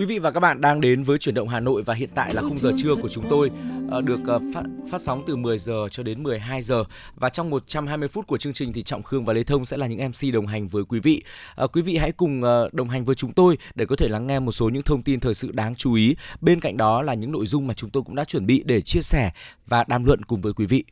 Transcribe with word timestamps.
Quý 0.00 0.06
vị 0.06 0.18
và 0.18 0.30
các 0.30 0.40
bạn 0.40 0.60
đang 0.60 0.80
đến 0.80 1.02
với 1.02 1.18
chuyển 1.18 1.34
động 1.34 1.48
Hà 1.48 1.60
Nội 1.60 1.82
và 1.82 1.94
hiện 1.94 2.10
tại 2.14 2.34
là 2.34 2.42
khung 2.42 2.58
giờ 2.58 2.72
trưa 2.76 2.94
của 2.94 3.08
chúng 3.08 3.24
tôi 3.30 3.50
ờ, 3.90 4.00
được 4.00 4.20
ờ, 4.26 4.40
phát, 4.54 4.62
phát 4.90 5.00
sóng 5.00 5.22
từ 5.26 5.36
10 5.36 5.58
giờ 5.58 5.88
cho 5.90 6.02
đến 6.02 6.22
12 6.22 6.62
giờ 6.62 6.84
và 7.14 7.28
trong 7.28 7.50
120 7.50 8.08
phút 8.08 8.26
của 8.26 8.38
chương 8.38 8.52
trình 8.52 8.72
thì 8.72 8.82
Trọng 8.82 9.02
Khương 9.02 9.24
và 9.24 9.32
Lê 9.32 9.42
Thông 9.42 9.64
sẽ 9.64 9.76
là 9.76 9.86
những 9.86 10.08
MC 10.08 10.34
đồng 10.34 10.46
hành 10.46 10.68
với 10.68 10.84
quý 10.84 11.00
vị. 11.00 11.22
À, 11.56 11.66
quý 11.66 11.82
vị 11.82 11.96
hãy 11.96 12.12
cùng 12.12 12.42
đồng 12.72 12.88
hành 12.88 13.04
với 13.04 13.14
chúng 13.14 13.32
tôi 13.32 13.58
để 13.74 13.86
có 13.86 13.96
thể 13.96 14.08
lắng 14.08 14.26
nghe 14.26 14.40
một 14.40 14.52
số 14.52 14.68
những 14.68 14.82
thông 14.82 15.02
tin 15.02 15.20
thời 15.20 15.34
sự 15.34 15.52
đáng 15.52 15.74
chú 15.74 15.94
ý. 15.94 16.16
Bên 16.40 16.60
cạnh 16.60 16.76
đó 16.76 17.02
là 17.02 17.14
những 17.14 17.32
nội 17.32 17.46
dung 17.46 17.66
mà 17.66 17.74
chúng 17.74 17.90
tôi 17.90 18.02
cũng 18.02 18.14
đã 18.14 18.24
chuẩn 18.24 18.46
bị 18.46 18.62
để 18.66 18.80
chia 18.80 19.02
sẻ 19.02 19.30
và 19.66 19.84
đàm 19.88 20.04
luận 20.04 20.24
cùng 20.24 20.40
với 20.40 20.52
quý 20.52 20.66
vị. 20.66 20.84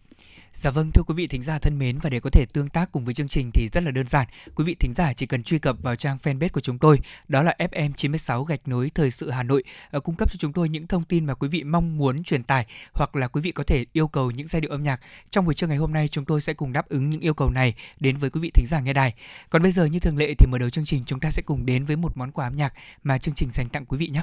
Dạ 0.55 0.71
vâng, 0.71 0.91
thưa 0.93 1.03
quý 1.03 1.15
vị 1.15 1.27
thính 1.27 1.43
giả 1.43 1.59
thân 1.59 1.79
mến 1.79 1.99
và 1.99 2.11
để 2.11 2.21
có 2.21 2.31
thể 2.31 2.47
tương 2.53 2.69
tác 2.69 2.93
cùng 2.93 3.05
với 3.05 3.15
chương 3.15 3.29
trình 3.29 3.51
thì 3.55 3.69
rất 3.73 3.85
là 3.85 3.91
đơn 3.91 4.07
giản. 4.07 4.27
Quý 4.55 4.65
vị 4.65 4.75
thính 4.75 4.95
giả 4.95 5.13
chỉ 5.13 5.27
cần 5.27 5.43
truy 5.43 5.59
cập 5.59 5.77
vào 5.83 5.97
trang 5.97 6.19
fanpage 6.23 6.49
của 6.53 6.61
chúng 6.61 6.79
tôi, 6.79 6.99
đó 7.29 7.43
là 7.43 7.55
FM96 7.59 8.45
gạch 8.45 8.69
nối 8.69 8.91
thời 8.95 9.11
sự 9.11 9.31
Hà 9.31 9.43
Nội, 9.43 9.65
à, 9.91 9.99
cung 9.99 10.15
cấp 10.15 10.33
cho 10.33 10.37
chúng 10.39 10.53
tôi 10.53 10.69
những 10.69 10.87
thông 10.87 11.05
tin 11.05 11.25
mà 11.25 11.35
quý 11.35 11.49
vị 11.49 11.65
mong 11.65 11.99
muốn 11.99 12.23
truyền 12.23 12.43
tải 12.43 12.67
hoặc 12.93 13.17
là 13.17 13.29
quý 13.29 13.41
vị 13.41 13.53
có 13.53 13.65
thể 13.65 13.85
yêu 13.93 14.09
cầu 14.09 14.31
những 14.31 14.47
giai 14.47 14.61
điệu 14.61 14.71
âm 14.71 14.83
nhạc. 14.83 15.01
Trong 15.31 15.45
buổi 15.45 15.55
trưa 15.55 15.67
ngày 15.67 15.77
hôm 15.77 15.93
nay 15.93 16.09
chúng 16.09 16.25
tôi 16.25 16.41
sẽ 16.41 16.55
cùng 16.55 16.73
đáp 16.73 16.89
ứng 16.89 17.11
những 17.11 17.21
yêu 17.21 17.35
cầu 17.35 17.51
này 17.51 17.75
đến 18.01 18.17
với 18.17 18.31
quý 18.31 18.41
vị 18.41 18.51
thính 18.55 18.67
giả 18.67 18.81
nghe 18.81 18.93
đài. 18.93 19.15
Còn 19.51 19.63
bây 19.63 19.73
giờ 19.73 19.85
như 19.85 20.01
thường 20.01 20.17
lệ 20.17 20.35
thì 20.39 20.47
mở 20.47 20.59
đầu 20.59 20.71
chương 20.71 20.85
trình 20.85 21.03
chúng 21.07 21.21
ta 21.21 21.31
sẽ 21.31 21.43
cùng 21.43 21.67
đến 21.67 21.85
với 21.85 21.97
một 21.97 22.17
món 22.17 22.33
quà 22.33 22.47
âm 22.47 22.57
nhạc 22.57 22.75
mà 23.03 23.19
chương 23.19 23.35
trình 23.35 23.51
dành 23.53 23.69
tặng 23.69 23.87
quý 23.87 23.99
vị 23.99 24.09
nhé. 24.09 24.23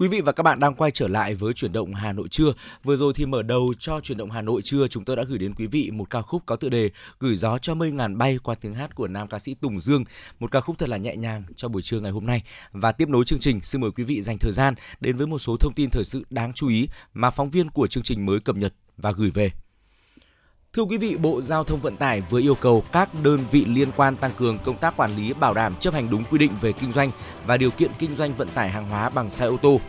Quý 0.00 0.08
vị 0.08 0.20
và 0.20 0.32
các 0.32 0.42
bạn 0.42 0.60
đang 0.60 0.74
quay 0.74 0.90
trở 0.90 1.08
lại 1.08 1.34
với 1.34 1.54
chuyển 1.54 1.72
động 1.72 1.94
Hà 1.94 2.12
Nội 2.12 2.28
trưa. 2.28 2.52
Vừa 2.84 2.96
rồi 2.96 3.12
thì 3.14 3.26
mở 3.26 3.42
đầu 3.42 3.74
cho 3.78 4.00
chuyển 4.00 4.18
động 4.18 4.30
Hà 4.30 4.42
Nội 4.42 4.62
trưa, 4.62 4.88
chúng 4.88 5.04
tôi 5.04 5.16
đã 5.16 5.22
gửi 5.22 5.38
đến 5.38 5.54
quý 5.54 5.66
vị 5.66 5.90
một 5.90 6.10
ca 6.10 6.22
khúc 6.22 6.42
có 6.46 6.56
tựa 6.56 6.68
đề 6.68 6.90
Gửi 7.18 7.36
gió 7.36 7.58
cho 7.58 7.74
mây 7.74 7.92
ngàn 7.92 8.18
bay 8.18 8.38
qua 8.42 8.54
tiếng 8.54 8.74
hát 8.74 8.94
của 8.94 9.08
nam 9.08 9.28
ca 9.28 9.38
sĩ 9.38 9.54
Tùng 9.54 9.80
Dương, 9.80 10.04
một 10.38 10.50
ca 10.50 10.60
khúc 10.60 10.78
thật 10.78 10.88
là 10.88 10.96
nhẹ 10.96 11.16
nhàng 11.16 11.42
cho 11.56 11.68
buổi 11.68 11.82
trưa 11.82 12.00
ngày 12.00 12.12
hôm 12.12 12.26
nay. 12.26 12.42
Và 12.72 12.92
tiếp 12.92 13.08
nối 13.08 13.24
chương 13.24 13.38
trình, 13.38 13.60
xin 13.60 13.80
mời 13.80 13.90
quý 13.90 14.04
vị 14.04 14.22
dành 14.22 14.38
thời 14.38 14.52
gian 14.52 14.74
đến 15.00 15.16
với 15.16 15.26
một 15.26 15.38
số 15.38 15.56
thông 15.56 15.74
tin 15.74 15.90
thời 15.90 16.04
sự 16.04 16.24
đáng 16.30 16.52
chú 16.52 16.68
ý 16.68 16.88
mà 17.14 17.30
phóng 17.30 17.50
viên 17.50 17.70
của 17.70 17.86
chương 17.86 18.02
trình 18.02 18.26
mới 18.26 18.40
cập 18.40 18.56
nhật 18.56 18.74
và 18.96 19.12
gửi 19.12 19.30
về. 19.30 19.50
Thưa 20.76 20.82
quý 20.82 20.96
vị, 20.96 21.16
Bộ 21.16 21.42
Giao 21.42 21.64
thông 21.64 21.80
Vận 21.80 21.96
tải 21.96 22.20
vừa 22.20 22.40
yêu 22.40 22.54
cầu 22.54 22.84
các 22.92 23.08
đơn 23.22 23.40
vị 23.50 23.64
liên 23.64 23.88
quan 23.96 24.16
tăng 24.16 24.30
cường 24.38 24.58
công 24.58 24.76
tác 24.76 24.96
quản 24.96 25.16
lý 25.16 25.32
bảo 25.32 25.54
đảm 25.54 25.74
chấp 25.74 25.94
hành 25.94 26.10
đúng 26.10 26.24
quy 26.24 26.38
định 26.38 26.52
về 26.60 26.72
kinh 26.72 26.92
doanh 26.92 27.10
và 27.46 27.56
điều 27.56 27.70
kiện 27.70 27.90
kinh 27.98 28.16
doanh 28.16 28.34
vận 28.34 28.48
tải 28.48 28.68
hàng 28.68 28.90
hóa 28.90 29.10
bằng 29.10 29.30
xe 29.30 29.46
ô 29.46 29.56
tô. 29.56 29.80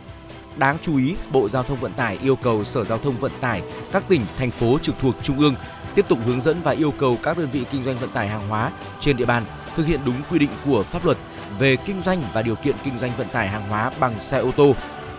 Đáng 0.56 0.76
chú 0.82 0.96
ý, 0.96 1.14
Bộ 1.32 1.48
Giao 1.48 1.62
thông 1.62 1.78
Vận 1.78 1.92
tải 1.92 2.18
yêu 2.22 2.36
cầu 2.36 2.64
Sở 2.64 2.84
Giao 2.84 2.98
thông 2.98 3.16
Vận 3.16 3.32
tải 3.40 3.62
các 3.92 4.04
tỉnh, 4.08 4.20
thành 4.38 4.50
phố 4.50 4.78
trực 4.78 4.94
thuộc 5.00 5.14
Trung 5.22 5.38
ương 5.38 5.54
tiếp 5.94 6.08
tục 6.08 6.18
hướng 6.26 6.40
dẫn 6.40 6.60
và 6.62 6.72
yêu 6.72 6.92
cầu 6.98 7.18
các 7.22 7.38
đơn 7.38 7.48
vị 7.52 7.64
kinh 7.72 7.84
doanh 7.84 7.96
vận 7.96 8.10
tải 8.10 8.28
hàng 8.28 8.48
hóa 8.48 8.72
trên 9.00 9.16
địa 9.16 9.24
bàn 9.24 9.44
thực 9.76 9.86
hiện 9.86 10.00
đúng 10.06 10.22
quy 10.30 10.38
định 10.38 10.50
của 10.66 10.82
pháp 10.82 11.04
luật 11.04 11.18
về 11.58 11.76
kinh 11.76 12.00
doanh 12.00 12.22
và 12.32 12.42
điều 12.42 12.54
kiện 12.54 12.76
kinh 12.84 12.98
doanh 12.98 13.10
vận 13.16 13.28
tải 13.28 13.48
hàng 13.48 13.68
hóa 13.68 13.90
bằng 14.00 14.18
xe 14.18 14.38
ô 14.38 14.50
tô, 14.56 14.74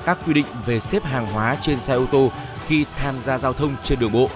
các 0.06 0.18
quy 0.26 0.34
định 0.34 0.46
về 0.66 0.80
xếp 0.80 1.04
hàng 1.04 1.28
hóa 1.28 1.58
trên 1.62 1.80
xe 1.80 1.94
ô 1.94 2.06
tô 2.12 2.32
khi 2.68 2.86
tham 2.98 3.16
gia 3.24 3.38
giao 3.38 3.54
thông 3.54 3.76
trên 3.84 4.00
đường 4.00 4.12
bộ, 4.12 4.30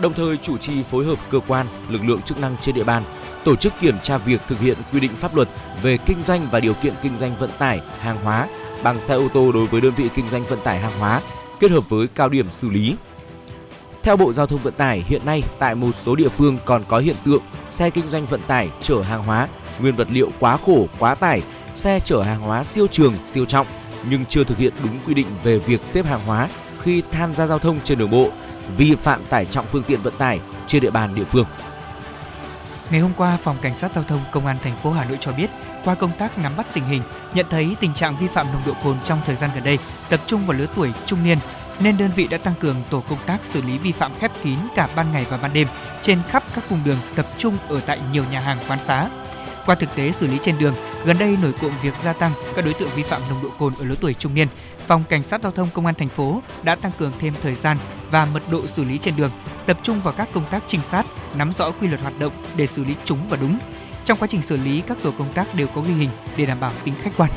đồng 0.00 0.14
thời 0.14 0.36
chủ 0.36 0.58
trì 0.58 0.82
phối 0.82 1.04
hợp 1.04 1.18
cơ 1.30 1.40
quan, 1.48 1.66
lực 1.88 2.04
lượng 2.04 2.22
chức 2.22 2.40
năng 2.40 2.56
trên 2.62 2.74
địa 2.74 2.84
bàn 2.84 3.02
tổ 3.44 3.56
chức 3.56 3.72
kiểm 3.80 3.96
tra 4.02 4.18
việc 4.18 4.40
thực 4.48 4.60
hiện 4.60 4.76
quy 4.92 5.00
định 5.00 5.16
pháp 5.16 5.34
luật 5.34 5.48
về 5.82 5.98
kinh 6.06 6.18
doanh 6.26 6.48
và 6.50 6.60
điều 6.60 6.74
kiện 6.74 6.94
kinh 7.02 7.12
doanh 7.20 7.36
vận 7.36 7.50
tải 7.58 7.80
hàng 8.00 8.16
hóa 8.24 8.48
bằng 8.82 9.00
xe 9.00 9.14
ô 9.14 9.28
tô 9.34 9.52
đối 9.52 9.66
với 9.66 9.80
đơn 9.80 9.92
vị 9.96 10.08
kinh 10.14 10.28
doanh 10.28 10.44
vận 10.44 10.58
tải 10.64 10.78
hàng 10.78 10.98
hóa 10.98 11.22
kết 11.60 11.70
hợp 11.70 11.88
với 11.88 12.06
cao 12.14 12.28
điểm 12.28 12.46
xử 12.50 12.70
lý. 12.70 12.96
Theo 14.02 14.16
Bộ 14.16 14.32
Giao 14.32 14.46
thông 14.46 14.62
Vận 14.62 14.74
tải, 14.74 15.04
hiện 15.08 15.22
nay 15.26 15.42
tại 15.58 15.74
một 15.74 15.96
số 15.96 16.16
địa 16.16 16.28
phương 16.28 16.58
còn 16.64 16.84
có 16.88 16.98
hiện 16.98 17.16
tượng 17.24 17.42
xe 17.68 17.90
kinh 17.90 18.10
doanh 18.10 18.26
vận 18.26 18.40
tải 18.46 18.70
chở 18.80 19.02
hàng 19.02 19.24
hóa, 19.24 19.48
nguyên 19.80 19.96
vật 19.96 20.08
liệu 20.10 20.30
quá 20.40 20.56
khổ, 20.66 20.86
quá 20.98 21.14
tải, 21.14 21.42
xe 21.74 22.00
chở 22.00 22.22
hàng 22.22 22.40
hóa 22.40 22.64
siêu 22.64 22.86
trường, 22.86 23.14
siêu 23.22 23.44
trọng 23.44 23.66
nhưng 24.10 24.26
chưa 24.26 24.44
thực 24.44 24.58
hiện 24.58 24.72
đúng 24.84 24.98
quy 25.06 25.14
định 25.14 25.26
về 25.42 25.58
việc 25.58 25.80
xếp 25.84 26.06
hàng 26.06 26.20
hóa 26.26 26.48
khi 26.82 27.02
tham 27.10 27.34
gia 27.34 27.46
giao 27.46 27.58
thông 27.58 27.80
trên 27.84 27.98
đường 27.98 28.10
bộ, 28.10 28.30
vi 28.76 28.94
phạm 28.94 29.24
tải 29.24 29.46
trọng 29.46 29.66
phương 29.66 29.82
tiện 29.82 30.02
vận 30.02 30.14
tải 30.18 30.40
trên 30.66 30.82
địa 30.82 30.90
bàn 30.90 31.14
địa 31.14 31.24
phương. 31.24 31.46
Ngày 32.90 33.00
hôm 33.00 33.12
qua, 33.16 33.38
Phòng 33.42 33.56
Cảnh 33.62 33.78
sát 33.78 33.92
Giao 33.94 34.04
thông 34.04 34.20
Công 34.32 34.46
an 34.46 34.56
thành 34.62 34.76
phố 34.82 34.90
Hà 34.90 35.04
Nội 35.04 35.18
cho 35.20 35.32
biết, 35.32 35.50
qua 35.84 35.94
công 35.94 36.10
tác 36.18 36.38
nắm 36.38 36.56
bắt 36.56 36.66
tình 36.72 36.84
hình, 36.84 37.02
nhận 37.34 37.46
thấy 37.50 37.76
tình 37.80 37.94
trạng 37.94 38.16
vi 38.16 38.26
phạm 38.28 38.46
nồng 38.52 38.62
độ 38.66 38.72
cồn 38.84 38.96
trong 39.04 39.20
thời 39.26 39.36
gian 39.36 39.50
gần 39.54 39.64
đây 39.64 39.78
tập 40.08 40.20
trung 40.26 40.46
vào 40.46 40.58
lứa 40.58 40.66
tuổi 40.74 40.92
trung 41.06 41.24
niên, 41.24 41.38
nên 41.80 41.96
đơn 41.96 42.10
vị 42.16 42.26
đã 42.26 42.38
tăng 42.38 42.54
cường 42.60 42.76
tổ 42.90 43.02
công 43.08 43.18
tác 43.26 43.44
xử 43.44 43.62
lý 43.62 43.78
vi 43.78 43.92
phạm 43.92 44.12
khép 44.14 44.32
kín 44.42 44.58
cả 44.76 44.88
ban 44.96 45.12
ngày 45.12 45.26
và 45.30 45.36
ban 45.36 45.52
đêm 45.52 45.68
trên 46.02 46.18
khắp 46.28 46.42
các 46.54 46.64
cung 46.68 46.80
đường 46.84 46.98
tập 47.14 47.26
trung 47.38 47.56
ở 47.68 47.80
tại 47.86 48.00
nhiều 48.12 48.24
nhà 48.30 48.40
hàng 48.40 48.58
quán 48.68 48.78
xá. 48.86 49.08
Qua 49.66 49.74
thực 49.74 49.94
tế 49.94 50.12
xử 50.12 50.26
lý 50.26 50.38
trên 50.42 50.58
đường, 50.58 50.74
gần 51.04 51.18
đây 51.18 51.36
nổi 51.42 51.52
cộm 51.62 51.72
việc 51.82 51.94
gia 52.04 52.12
tăng 52.12 52.32
các 52.56 52.64
đối 52.64 52.74
tượng 52.74 52.90
vi 52.94 53.02
phạm 53.02 53.22
nồng 53.30 53.42
độ 53.42 53.48
cồn 53.58 53.72
ở 53.78 53.84
lứa 53.84 53.94
tuổi 54.00 54.14
trung 54.14 54.34
niên. 54.34 54.48
Phòng 54.86 55.04
Cảnh 55.08 55.22
sát 55.22 55.42
Giao 55.42 55.52
thông 55.52 55.68
Công 55.74 55.86
an 55.86 55.94
thành 55.94 56.08
phố 56.08 56.42
đã 56.62 56.74
tăng 56.74 56.92
cường 56.98 57.12
thêm 57.18 57.34
thời 57.42 57.54
gian 57.54 57.76
và 58.10 58.24
mật 58.34 58.42
độ 58.50 58.62
xử 58.76 58.84
lý 58.84 58.98
trên 58.98 59.16
đường, 59.16 59.30
tập 59.66 59.78
trung 59.82 60.00
vào 60.00 60.14
các 60.16 60.28
công 60.32 60.44
tác 60.50 60.62
trinh 60.66 60.82
sát, 60.82 61.06
nắm 61.38 61.52
rõ 61.58 61.70
quy 61.70 61.88
luật 61.88 62.00
hoạt 62.00 62.18
động 62.18 62.32
để 62.56 62.66
xử 62.66 62.84
lý 62.84 62.94
chúng 63.04 63.18
và 63.28 63.36
đúng. 63.40 63.58
Trong 64.04 64.18
quá 64.18 64.28
trình 64.30 64.42
xử 64.42 64.56
lý, 64.56 64.80
các 64.80 64.98
tổ 65.02 65.10
công 65.18 65.32
tác 65.32 65.54
đều 65.54 65.66
có 65.66 65.80
ghi 65.80 65.94
hình 65.94 66.10
để 66.36 66.46
đảm 66.46 66.60
bảo 66.60 66.72
tính 66.84 66.94
khách 67.02 67.10
quan. 67.16 67.30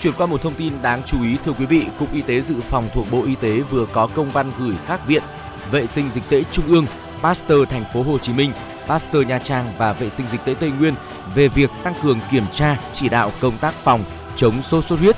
Chuyển 0.00 0.12
qua 0.12 0.26
một 0.26 0.42
thông 0.42 0.54
tin 0.54 0.72
đáng 0.82 1.02
chú 1.06 1.22
ý 1.22 1.36
thưa 1.44 1.52
quý 1.52 1.66
vị, 1.66 1.86
Cục 1.98 2.12
Y 2.12 2.22
tế 2.22 2.40
Dự 2.40 2.60
phòng 2.60 2.88
thuộc 2.94 3.06
Bộ 3.10 3.22
Y 3.24 3.34
tế 3.34 3.60
vừa 3.60 3.86
có 3.86 4.06
công 4.06 4.30
văn 4.30 4.52
gửi 4.58 4.74
các 4.88 5.06
viện 5.06 5.22
Vệ 5.70 5.86
sinh 5.86 6.10
Dịch 6.10 6.24
tễ 6.28 6.42
Trung 6.52 6.66
ương, 6.66 6.86
Pasteur 7.22 7.68
Thành 7.68 7.84
phố 7.92 8.02
Hồ 8.02 8.18
Chí 8.18 8.32
Minh, 8.32 8.52
Pasteur 8.86 9.26
Nha 9.26 9.38
Trang 9.38 9.74
và 9.78 9.92
Vệ 9.92 10.10
sinh 10.10 10.26
Dịch 10.26 10.40
tễ 10.44 10.54
Tây 10.54 10.70
Nguyên 10.70 10.94
về 11.34 11.48
việc 11.48 11.70
tăng 11.82 11.94
cường 12.02 12.18
kiểm 12.30 12.44
tra, 12.52 12.76
chỉ 12.92 13.08
đạo 13.08 13.32
công 13.40 13.58
tác 13.58 13.74
phòng 13.74 14.04
chống 14.36 14.62
sốt 14.62 14.84
xuất 14.84 14.98
huyết. 14.98 15.16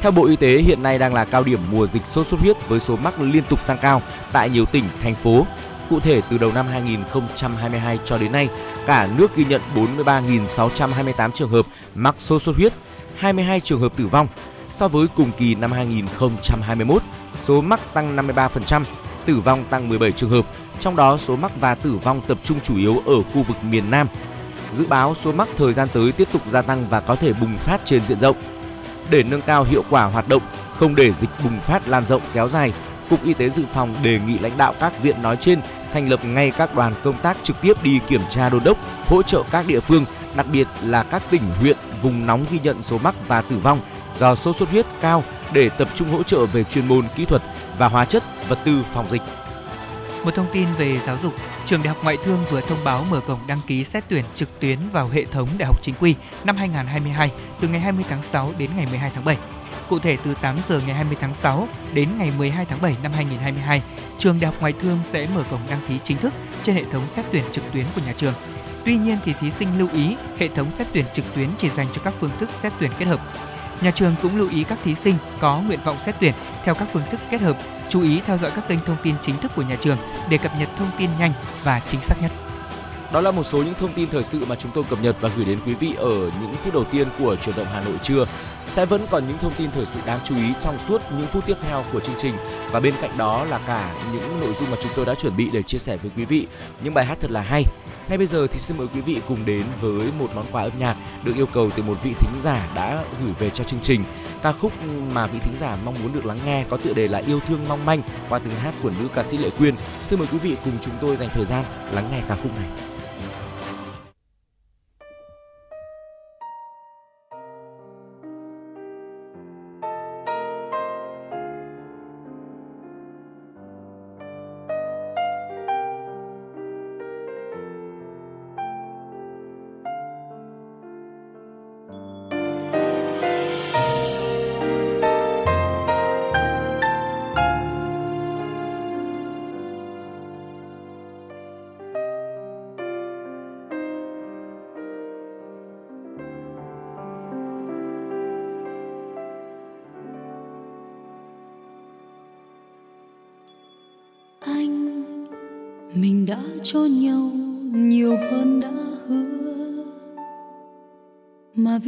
Theo 0.00 0.12
Bộ 0.12 0.26
Y 0.26 0.36
tế, 0.36 0.58
hiện 0.58 0.82
nay 0.82 0.98
đang 0.98 1.14
là 1.14 1.24
cao 1.24 1.44
điểm 1.44 1.60
mùa 1.70 1.86
dịch 1.86 2.06
sốt 2.06 2.26
xuất 2.26 2.40
huyết 2.40 2.68
với 2.68 2.80
số 2.80 2.96
mắc 2.96 3.20
liên 3.20 3.42
tục 3.48 3.66
tăng 3.66 3.78
cao 3.82 4.02
tại 4.32 4.50
nhiều 4.50 4.64
tỉnh, 4.66 4.84
thành 5.02 5.14
phố. 5.14 5.46
Cụ 5.90 6.00
thể, 6.00 6.20
từ 6.30 6.38
đầu 6.38 6.52
năm 6.52 6.66
2022 6.66 7.98
cho 8.04 8.18
đến 8.18 8.32
nay, 8.32 8.48
cả 8.86 9.08
nước 9.16 9.36
ghi 9.36 9.44
nhận 9.44 9.60
43.628 9.74 11.30
trường 11.30 11.48
hợp 11.48 11.66
mắc 11.94 12.14
sốt 12.18 12.42
xuất 12.42 12.56
huyết, 12.56 12.72
22 13.16 13.60
trường 13.60 13.80
hợp 13.80 13.96
tử 13.96 14.06
vong. 14.06 14.28
So 14.72 14.88
với 14.88 15.06
cùng 15.16 15.30
kỳ 15.38 15.54
năm 15.54 15.72
2021, 15.72 17.02
số 17.36 17.60
mắc 17.60 17.80
tăng 17.94 18.16
53%, 18.16 18.82
tử 19.24 19.38
vong 19.38 19.64
tăng 19.70 19.88
17 19.88 20.12
trường 20.12 20.30
hợp, 20.30 20.46
trong 20.80 20.96
đó 20.96 21.16
số 21.16 21.36
mắc 21.36 21.52
và 21.60 21.74
tử 21.74 21.98
vong 22.02 22.20
tập 22.26 22.38
trung 22.44 22.60
chủ 22.62 22.76
yếu 22.76 23.02
ở 23.06 23.22
khu 23.22 23.42
vực 23.42 23.64
miền 23.64 23.90
Nam. 23.90 24.08
Dự 24.72 24.86
báo 24.86 25.14
số 25.14 25.32
mắc 25.32 25.48
thời 25.56 25.72
gian 25.72 25.88
tới 25.92 26.12
tiếp 26.12 26.28
tục 26.32 26.42
gia 26.50 26.62
tăng 26.62 26.86
và 26.90 27.00
có 27.00 27.16
thể 27.16 27.32
bùng 27.32 27.56
phát 27.56 27.80
trên 27.84 28.06
diện 28.06 28.18
rộng. 28.18 28.36
Để 29.10 29.22
nâng 29.22 29.42
cao 29.42 29.64
hiệu 29.64 29.82
quả 29.90 30.04
hoạt 30.04 30.28
động, 30.28 30.42
không 30.78 30.94
để 30.94 31.12
dịch 31.12 31.30
bùng 31.44 31.60
phát 31.60 31.88
lan 31.88 32.06
rộng 32.06 32.22
kéo 32.32 32.48
dài, 32.48 32.72
Cục 33.10 33.24
Y 33.24 33.34
tế 33.34 33.50
Dự 33.50 33.62
phòng 33.72 33.94
đề 34.02 34.20
nghị 34.26 34.38
lãnh 34.38 34.56
đạo 34.56 34.74
các 34.80 35.02
viện 35.02 35.22
nói 35.22 35.36
trên 35.40 35.60
thành 35.92 36.08
lập 36.08 36.24
ngay 36.24 36.52
các 36.56 36.74
đoàn 36.74 36.94
công 37.04 37.18
tác 37.18 37.36
trực 37.42 37.60
tiếp 37.60 37.82
đi 37.82 38.00
kiểm 38.08 38.20
tra 38.30 38.48
đôn 38.48 38.64
đốc, 38.64 38.78
hỗ 39.06 39.22
trợ 39.22 39.42
các 39.50 39.66
địa 39.66 39.80
phương, 39.80 40.04
đặc 40.36 40.46
biệt 40.52 40.68
là 40.82 41.02
các 41.02 41.22
tỉnh 41.30 41.42
huyện 41.60 41.76
vùng 42.02 42.26
nóng 42.26 42.44
ghi 42.50 42.58
nhận 42.62 42.82
số 42.82 42.98
mắc 42.98 43.14
và 43.28 43.42
tử 43.42 43.58
vong 43.58 43.80
do 44.16 44.34
sốt 44.34 44.56
xuất 44.56 44.70
huyết 44.70 44.86
cao 45.00 45.24
để 45.52 45.68
tập 45.68 45.88
trung 45.94 46.08
hỗ 46.08 46.22
trợ 46.22 46.46
về 46.46 46.64
chuyên 46.64 46.88
môn 46.88 47.04
kỹ 47.16 47.24
thuật 47.24 47.42
và 47.78 47.88
hóa 47.88 48.04
chất, 48.04 48.22
vật 48.48 48.58
tư 48.64 48.84
phòng 48.92 49.06
dịch. 49.10 49.22
Một 50.24 50.34
thông 50.34 50.46
tin 50.52 50.66
về 50.78 50.98
giáo 50.98 51.18
dục, 51.22 51.34
Trường 51.64 51.82
Đại 51.82 51.88
học 51.88 52.04
Ngoại 52.04 52.16
thương 52.24 52.38
vừa 52.50 52.60
thông 52.60 52.84
báo 52.84 53.04
mở 53.10 53.20
cổng 53.20 53.38
đăng 53.46 53.60
ký 53.66 53.84
xét 53.84 54.04
tuyển 54.08 54.24
trực 54.34 54.60
tuyến 54.60 54.78
vào 54.92 55.08
hệ 55.08 55.24
thống 55.24 55.48
Đại 55.58 55.66
học 55.66 55.82
Chính 55.82 55.94
quy 56.00 56.14
năm 56.44 56.56
2022 56.56 57.30
từ 57.60 57.68
ngày 57.68 57.80
20 57.80 58.04
tháng 58.08 58.22
6 58.22 58.52
đến 58.58 58.70
ngày 58.76 58.86
12 58.90 59.10
tháng 59.14 59.24
7. 59.24 59.36
Cụ 59.88 59.98
thể 59.98 60.16
từ 60.24 60.34
8 60.34 60.56
giờ 60.68 60.80
ngày 60.86 60.96
20 60.96 61.16
tháng 61.20 61.34
6 61.34 61.68
đến 61.94 62.08
ngày 62.18 62.32
12 62.38 62.64
tháng 62.64 62.82
7 62.82 62.96
năm 63.02 63.12
2022, 63.12 63.82
Trường 64.18 64.40
Đại 64.40 64.50
học 64.50 64.60
Ngoại 64.60 64.72
thương 64.82 64.98
sẽ 65.04 65.28
mở 65.34 65.44
cổng 65.50 65.60
đăng 65.70 65.80
ký 65.88 65.98
chính 66.04 66.18
thức 66.18 66.32
trên 66.62 66.76
hệ 66.76 66.84
thống 66.92 67.02
xét 67.16 67.24
tuyển 67.32 67.44
trực 67.52 67.64
tuyến 67.72 67.84
của 67.94 68.00
nhà 68.06 68.12
trường. 68.16 68.34
Tuy 68.84 68.96
nhiên 68.96 69.18
thì 69.24 69.32
thí 69.40 69.50
sinh 69.50 69.68
lưu 69.78 69.88
ý 69.92 70.16
hệ 70.38 70.48
thống 70.48 70.70
xét 70.78 70.86
tuyển 70.92 71.04
trực 71.14 71.24
tuyến 71.34 71.48
chỉ 71.58 71.70
dành 71.70 71.86
cho 71.94 72.00
các 72.04 72.14
phương 72.20 72.30
thức 72.40 72.50
xét 72.62 72.72
tuyển 72.80 72.90
kết 72.98 73.04
hợp. 73.04 73.20
Nhà 73.80 73.90
trường 73.90 74.14
cũng 74.22 74.36
lưu 74.36 74.48
ý 74.50 74.64
các 74.64 74.78
thí 74.84 74.94
sinh 74.94 75.14
có 75.40 75.60
nguyện 75.60 75.80
vọng 75.84 75.96
xét 76.06 76.14
tuyển 76.20 76.34
theo 76.64 76.74
các 76.74 76.88
phương 76.92 77.02
thức 77.10 77.20
kết 77.30 77.40
hợp, 77.40 77.56
chú 77.90 78.02
ý 78.02 78.20
theo 78.26 78.38
dõi 78.38 78.50
các 78.56 78.68
kênh 78.68 78.78
thông 78.86 78.96
tin 79.02 79.14
chính 79.22 79.36
thức 79.38 79.52
của 79.56 79.62
nhà 79.62 79.76
trường 79.80 79.96
để 80.30 80.38
cập 80.38 80.52
nhật 80.58 80.68
thông 80.78 80.90
tin 80.98 81.10
nhanh 81.18 81.32
và 81.64 81.80
chính 81.90 82.00
xác 82.00 82.22
nhất. 82.22 82.32
Đó 83.12 83.20
là 83.20 83.30
một 83.30 83.42
số 83.42 83.58
những 83.58 83.74
thông 83.80 83.92
tin 83.92 84.10
thời 84.10 84.24
sự 84.24 84.44
mà 84.48 84.56
chúng 84.56 84.70
tôi 84.74 84.84
cập 84.90 85.02
nhật 85.02 85.16
và 85.20 85.30
gửi 85.36 85.44
đến 85.44 85.58
quý 85.66 85.74
vị 85.74 85.94
ở 85.98 86.30
những 86.40 86.54
phút 86.64 86.74
đầu 86.74 86.84
tiên 86.84 87.08
của 87.18 87.36
chuyển 87.36 87.56
động 87.56 87.66
Hà 87.72 87.80
Nội 87.80 87.94
trưa. 88.02 88.24
Sẽ 88.68 88.86
vẫn 88.86 89.06
còn 89.10 89.28
những 89.28 89.38
thông 89.38 89.54
tin 89.54 89.70
thời 89.70 89.86
sự 89.86 90.00
đáng 90.06 90.18
chú 90.24 90.36
ý 90.36 90.52
trong 90.60 90.78
suốt 90.88 91.02
những 91.10 91.26
phút 91.26 91.46
tiếp 91.46 91.56
theo 91.60 91.84
của 91.92 92.00
chương 92.00 92.14
trình 92.18 92.34
và 92.70 92.80
bên 92.80 92.94
cạnh 93.00 93.18
đó 93.18 93.44
là 93.44 93.60
cả 93.66 93.94
những 94.12 94.40
nội 94.40 94.54
dung 94.60 94.70
mà 94.70 94.76
chúng 94.82 94.92
tôi 94.96 95.06
đã 95.06 95.14
chuẩn 95.14 95.36
bị 95.36 95.50
để 95.52 95.62
chia 95.62 95.78
sẻ 95.78 95.96
với 95.96 96.10
quý 96.16 96.24
vị 96.24 96.46
những 96.82 96.94
bài 96.94 97.04
hát 97.04 97.18
thật 97.20 97.30
là 97.30 97.42
hay 97.42 97.64
ngay 98.08 98.18
bây 98.18 98.26
giờ 98.26 98.46
thì 98.46 98.58
xin 98.58 98.76
mời 98.76 98.86
quý 98.94 99.00
vị 99.00 99.20
cùng 99.28 99.44
đến 99.44 99.64
với 99.80 100.12
một 100.18 100.30
món 100.34 100.44
quà 100.52 100.62
âm 100.62 100.72
nhạc 100.78 100.96
được 101.24 101.32
yêu 101.36 101.46
cầu 101.46 101.70
từ 101.76 101.82
một 101.82 101.98
vị 102.02 102.14
thính 102.20 102.40
giả 102.40 102.68
đã 102.74 103.04
gửi 103.22 103.32
về 103.38 103.50
cho 103.50 103.64
chương 103.64 103.80
trình. 103.82 104.04
Ca 104.42 104.52
khúc 104.52 104.72
mà 105.14 105.26
vị 105.26 105.38
thính 105.38 105.56
giả 105.60 105.76
mong 105.84 105.94
muốn 106.02 106.12
được 106.12 106.26
lắng 106.26 106.38
nghe 106.44 106.64
có 106.68 106.76
tựa 106.76 106.92
đề 106.92 107.08
là 107.08 107.18
Yêu 107.18 107.40
thương 107.40 107.60
mong 107.68 107.86
manh 107.86 108.02
qua 108.28 108.38
tiếng 108.38 108.54
hát 108.54 108.74
của 108.82 108.90
nữ 109.00 109.08
ca 109.14 109.22
sĩ 109.22 109.36
Lệ 109.36 109.50
Quyên. 109.58 109.74
Xin 110.02 110.18
mời 110.18 110.28
quý 110.32 110.38
vị 110.38 110.56
cùng 110.64 110.78
chúng 110.80 110.94
tôi 111.00 111.16
dành 111.16 111.28
thời 111.34 111.44
gian 111.44 111.64
lắng 111.92 112.08
nghe 112.10 112.22
ca 112.28 112.34
khúc 112.34 112.56
này. 112.56 112.95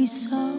Mà 0.09 0.58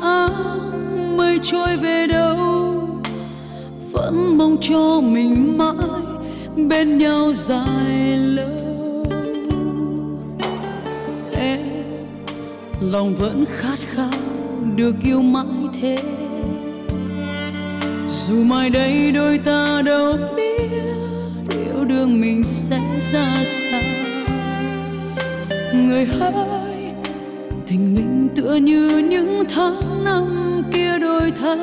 áng 0.00 1.16
mây 1.16 1.38
trôi 1.42 1.76
về 1.76 2.06
đâu, 2.06 3.00
vẫn 3.92 4.38
mong 4.38 4.56
cho 4.60 5.00
mình 5.00 5.58
mãi 5.58 5.74
bên 6.68 6.98
nhau 6.98 7.32
dài 7.32 8.16
lâu. 8.16 9.06
Em, 11.32 11.60
lòng 12.80 13.14
vẫn 13.14 13.44
khát 13.56 13.78
khao 13.94 14.10
được 14.76 14.94
yêu 15.04 15.22
mãi 15.22 15.68
thế. 15.80 15.96
Dù 18.08 18.44
mai 18.44 18.70
đây 18.70 19.12
đôi 19.12 19.38
ta 19.38 19.82
đâu 19.84 20.16
biết 20.36 20.70
yêu 21.50 21.84
đương 21.84 22.20
mình 22.20 22.44
sẽ 22.44 22.80
ra 23.12 23.44
sao. 23.44 23.80
Người 25.74 26.06
hỡi 26.06 26.61
tình 27.72 27.94
mình 27.94 28.28
tựa 28.36 28.54
như 28.54 28.88
những 29.08 29.44
tháng 29.48 30.04
năm 30.04 30.62
kia 30.72 30.98
đổi 30.98 31.32
thay. 31.40 31.58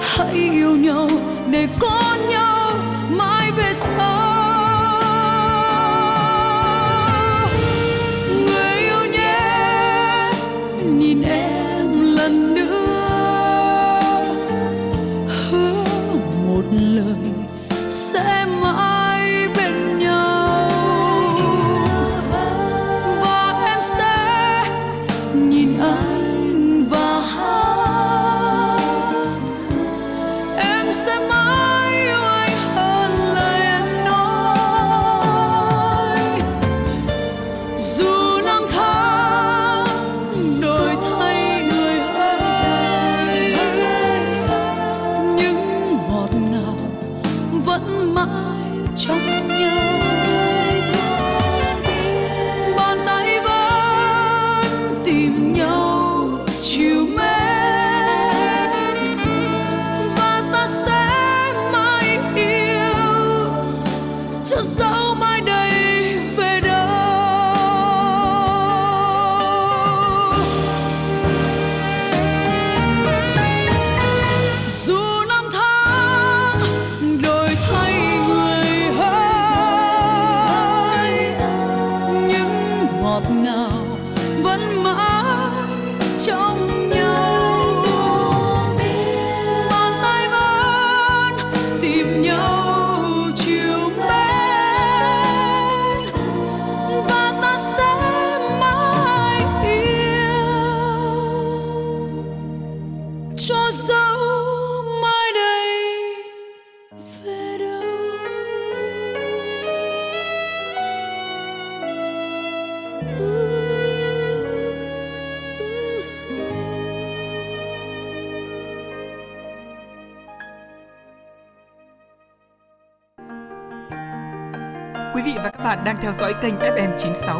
Hãy 0.00 0.34
yêu 0.34 0.76
nhau 0.76 1.08
để 1.50 1.68
có 1.80 2.16
nhau 2.30 2.70
mãi 3.10 3.52
về 3.56 3.72
sau. 3.74 5.00
Người 8.46 8.78
yêu 8.78 9.04
nhé, 9.12 10.30
nhìn 10.98 11.22
em 11.22 12.16
lần 12.16 12.54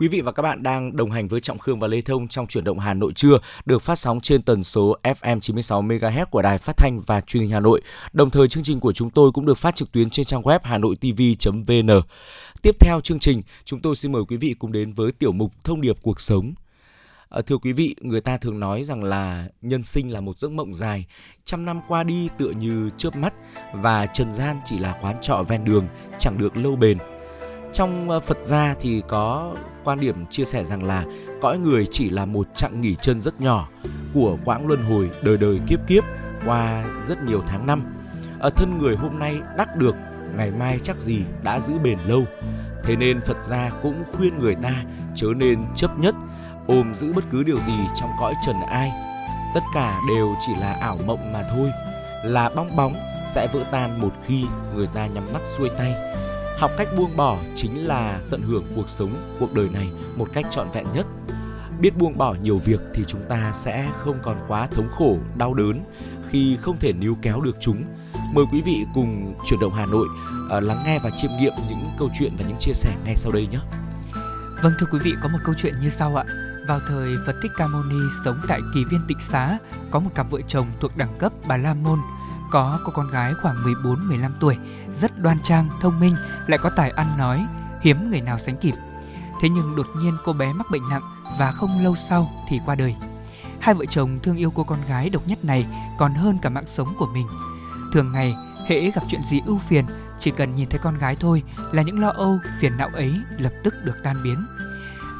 Quý 0.00 0.08
vị 0.08 0.20
và 0.20 0.32
các 0.32 0.42
bạn 0.42 0.62
đang 0.62 0.96
đồng 0.96 1.10
hành 1.10 1.28
với 1.28 1.40
Trọng 1.40 1.58
Khương 1.58 1.80
và 1.80 1.88
Lê 1.88 2.00
Thông 2.00 2.28
trong 2.28 2.46
chuyển 2.46 2.64
động 2.64 2.78
Hà 2.78 2.94
Nội 2.94 3.12
trưa 3.12 3.38
được 3.64 3.82
phát 3.82 3.98
sóng 3.98 4.20
trên 4.20 4.42
tần 4.42 4.62
số 4.62 4.96
FM 5.02 5.40
96 5.40 5.82
MHz 5.82 6.26
của 6.26 6.42
Đài 6.42 6.58
Phát 6.58 6.76
thanh 6.76 7.00
và 7.00 7.20
Truyền 7.20 7.42
hình 7.42 7.52
Hà 7.52 7.60
Nội. 7.60 7.80
Đồng 8.12 8.30
thời 8.30 8.48
chương 8.48 8.62
trình 8.62 8.80
của 8.80 8.92
chúng 8.92 9.10
tôi 9.10 9.32
cũng 9.32 9.46
được 9.46 9.58
phát 9.58 9.76
trực 9.76 9.92
tuyến 9.92 10.10
trên 10.10 10.26
trang 10.26 10.42
web 10.42 10.58
hanoitv.vn. 10.62 12.02
Tiếp 12.62 12.76
theo 12.80 13.00
chương 13.00 13.18
trình, 13.18 13.42
chúng 13.64 13.80
tôi 13.80 13.96
xin 13.96 14.12
mời 14.12 14.22
quý 14.28 14.36
vị 14.36 14.54
cùng 14.58 14.72
đến 14.72 14.92
với 14.92 15.12
tiểu 15.12 15.32
mục 15.32 15.52
Thông 15.64 15.80
điệp 15.80 15.96
cuộc 16.02 16.20
sống. 16.20 16.54
À, 17.28 17.40
thưa 17.46 17.58
quý 17.58 17.72
vị, 17.72 17.94
người 18.00 18.20
ta 18.20 18.36
thường 18.36 18.60
nói 18.60 18.84
rằng 18.84 19.04
là 19.04 19.48
nhân 19.62 19.84
sinh 19.84 20.12
là 20.12 20.20
một 20.20 20.38
giấc 20.38 20.50
mộng 20.50 20.74
dài, 20.74 21.06
trăm 21.44 21.64
năm 21.64 21.80
qua 21.88 22.04
đi 22.04 22.28
tựa 22.38 22.50
như 22.50 22.90
chớp 22.96 23.16
mắt 23.16 23.34
và 23.72 24.06
trần 24.06 24.32
gian 24.32 24.60
chỉ 24.64 24.78
là 24.78 24.98
quán 25.02 25.16
trọ 25.22 25.44
ven 25.48 25.64
đường, 25.64 25.86
chẳng 26.18 26.38
được 26.38 26.56
lâu 26.56 26.76
bền 26.76 26.98
trong 27.72 28.10
ờ, 28.10 28.20
Phật 28.20 28.38
gia 28.42 28.74
thì 28.80 29.02
có 29.08 29.54
quan 29.84 30.00
điểm 30.00 30.26
chia 30.30 30.44
sẻ 30.44 30.64
rằng 30.64 30.84
là 30.84 31.04
cõi 31.40 31.58
người 31.58 31.86
chỉ 31.90 32.10
là 32.10 32.24
một 32.24 32.46
chặng 32.56 32.80
nghỉ 32.80 32.96
chân 33.00 33.20
rất 33.20 33.40
nhỏ 33.40 33.68
của 34.14 34.38
quãng 34.44 34.66
luân 34.66 34.82
hồi 34.82 35.10
đời 35.22 35.36
đời 35.36 35.60
kiếp 35.66 35.80
kiếp 35.88 36.04
qua 36.46 36.84
rất 37.06 37.22
nhiều 37.22 37.42
tháng 37.46 37.66
năm. 37.66 37.94
Ở 38.40 38.50
thân 38.50 38.78
người 38.78 38.96
hôm 38.96 39.18
nay 39.18 39.40
đắc 39.56 39.76
được, 39.76 39.96
ngày 40.36 40.50
mai 40.50 40.80
chắc 40.82 41.00
gì 41.00 41.20
đã 41.42 41.60
giữ 41.60 41.78
bền 41.78 41.98
lâu. 42.06 42.24
Thế 42.84 42.96
nên 42.96 43.20
Phật 43.20 43.44
gia 43.44 43.70
cũng 43.82 44.04
khuyên 44.16 44.38
người 44.38 44.54
ta 44.54 44.84
chớ 45.14 45.26
nên 45.36 45.58
chấp 45.76 45.98
nhất 45.98 46.14
ôm 46.66 46.94
giữ 46.94 47.12
bất 47.12 47.24
cứ 47.32 47.42
điều 47.42 47.60
gì 47.60 47.78
trong 48.00 48.10
cõi 48.20 48.34
trần 48.46 48.56
ai. 48.70 48.90
Tất 49.54 49.62
cả 49.74 50.00
đều 50.08 50.28
chỉ 50.46 50.52
là 50.60 50.76
ảo 50.80 50.98
mộng 51.06 51.32
mà 51.32 51.42
thôi, 51.56 51.70
là 52.24 52.50
bong 52.56 52.76
bóng 52.76 52.94
sẽ 53.28 53.48
vỡ 53.52 53.60
tan 53.70 54.00
một 54.00 54.12
khi 54.26 54.44
người 54.74 54.86
ta 54.86 55.06
nhắm 55.06 55.24
mắt 55.32 55.42
xuôi 55.42 55.70
tay 55.78 55.94
học 56.58 56.70
cách 56.78 56.88
buông 56.96 57.16
bỏ 57.16 57.38
chính 57.56 57.86
là 57.86 58.20
tận 58.30 58.42
hưởng 58.42 58.64
cuộc 58.76 58.88
sống 58.88 59.10
cuộc 59.40 59.54
đời 59.54 59.68
này 59.72 59.90
một 60.16 60.28
cách 60.32 60.46
trọn 60.50 60.70
vẹn 60.70 60.86
nhất. 60.94 61.06
Biết 61.80 61.96
buông 61.96 62.18
bỏ 62.18 62.34
nhiều 62.42 62.58
việc 62.58 62.80
thì 62.94 63.04
chúng 63.06 63.20
ta 63.28 63.52
sẽ 63.54 63.90
không 64.04 64.18
còn 64.22 64.44
quá 64.48 64.66
thống 64.66 64.88
khổ 64.98 65.18
đau 65.36 65.54
đớn 65.54 65.84
khi 66.30 66.58
không 66.62 66.76
thể 66.80 66.92
níu 66.92 67.16
kéo 67.22 67.40
được 67.40 67.56
chúng. 67.60 67.84
Mời 68.34 68.44
quý 68.52 68.62
vị 68.62 68.84
cùng 68.94 69.34
chuyển 69.46 69.60
động 69.60 69.72
hà 69.72 69.86
nội 69.86 70.06
uh, 70.56 70.62
lắng 70.62 70.78
nghe 70.86 70.98
và 71.04 71.10
chiêm 71.16 71.30
nghiệm 71.40 71.52
những 71.68 71.78
câu 71.98 72.08
chuyện 72.18 72.32
và 72.38 72.44
những 72.48 72.58
chia 72.60 72.72
sẻ 72.74 72.96
ngay 73.04 73.16
sau 73.16 73.32
đây 73.32 73.46
nhé. 73.46 73.58
Vâng 74.62 74.72
thưa 74.78 74.86
quý 74.92 74.98
vị 75.02 75.14
có 75.22 75.28
một 75.28 75.38
câu 75.44 75.54
chuyện 75.58 75.74
như 75.80 75.90
sau 75.90 76.16
ạ. 76.16 76.24
Vào 76.68 76.80
thời 76.88 77.14
Phật 77.26 77.34
Thích 77.42 77.52
Ca 77.56 77.66
Mâu 77.66 77.82
Ni 77.82 77.96
sống 78.24 78.36
tại 78.48 78.60
kỳ 78.74 78.84
viên 78.90 79.00
tịnh 79.08 79.20
xá, 79.20 79.58
có 79.90 80.00
một 80.00 80.10
cặp 80.14 80.30
vợ 80.30 80.40
chồng 80.48 80.66
thuộc 80.80 80.96
đẳng 80.96 81.18
cấp 81.18 81.32
Bà 81.46 81.56
La 81.56 81.74
Môn 81.74 81.98
có 82.50 82.78
cô 82.84 82.92
con 82.94 83.10
gái 83.10 83.34
khoảng 83.42 83.56
14-15 83.56 84.30
tuổi, 84.40 84.56
rất 84.94 85.18
đoan 85.18 85.36
trang, 85.42 85.68
thông 85.80 86.00
minh, 86.00 86.14
lại 86.46 86.58
có 86.58 86.70
tài 86.76 86.90
ăn 86.90 87.06
nói, 87.18 87.46
hiếm 87.82 88.10
người 88.10 88.20
nào 88.20 88.38
sánh 88.38 88.56
kịp. 88.56 88.74
Thế 89.42 89.48
nhưng 89.48 89.76
đột 89.76 89.86
nhiên 89.98 90.14
cô 90.24 90.32
bé 90.32 90.52
mắc 90.52 90.66
bệnh 90.72 90.88
nặng 90.90 91.02
và 91.38 91.52
không 91.52 91.84
lâu 91.84 91.96
sau 92.08 92.30
thì 92.48 92.60
qua 92.66 92.74
đời. 92.74 92.96
Hai 93.60 93.74
vợ 93.74 93.84
chồng 93.90 94.18
thương 94.22 94.36
yêu 94.36 94.52
cô 94.54 94.64
con 94.64 94.78
gái 94.88 95.10
độc 95.10 95.22
nhất 95.26 95.44
này 95.44 95.66
còn 95.98 96.14
hơn 96.14 96.38
cả 96.42 96.48
mạng 96.48 96.66
sống 96.66 96.88
của 96.98 97.08
mình. 97.14 97.26
Thường 97.92 98.12
ngày, 98.12 98.34
hễ 98.66 98.90
gặp 98.90 99.02
chuyện 99.10 99.20
gì 99.30 99.40
ưu 99.46 99.58
phiền, 99.68 99.84
chỉ 100.18 100.30
cần 100.30 100.56
nhìn 100.56 100.68
thấy 100.68 100.80
con 100.82 100.98
gái 100.98 101.16
thôi 101.20 101.42
là 101.72 101.82
những 101.82 102.00
lo 102.00 102.08
âu, 102.08 102.38
phiền 102.60 102.76
não 102.76 102.88
ấy 102.94 103.14
lập 103.38 103.52
tức 103.64 103.74
được 103.84 103.96
tan 104.04 104.16
biến. 104.24 104.46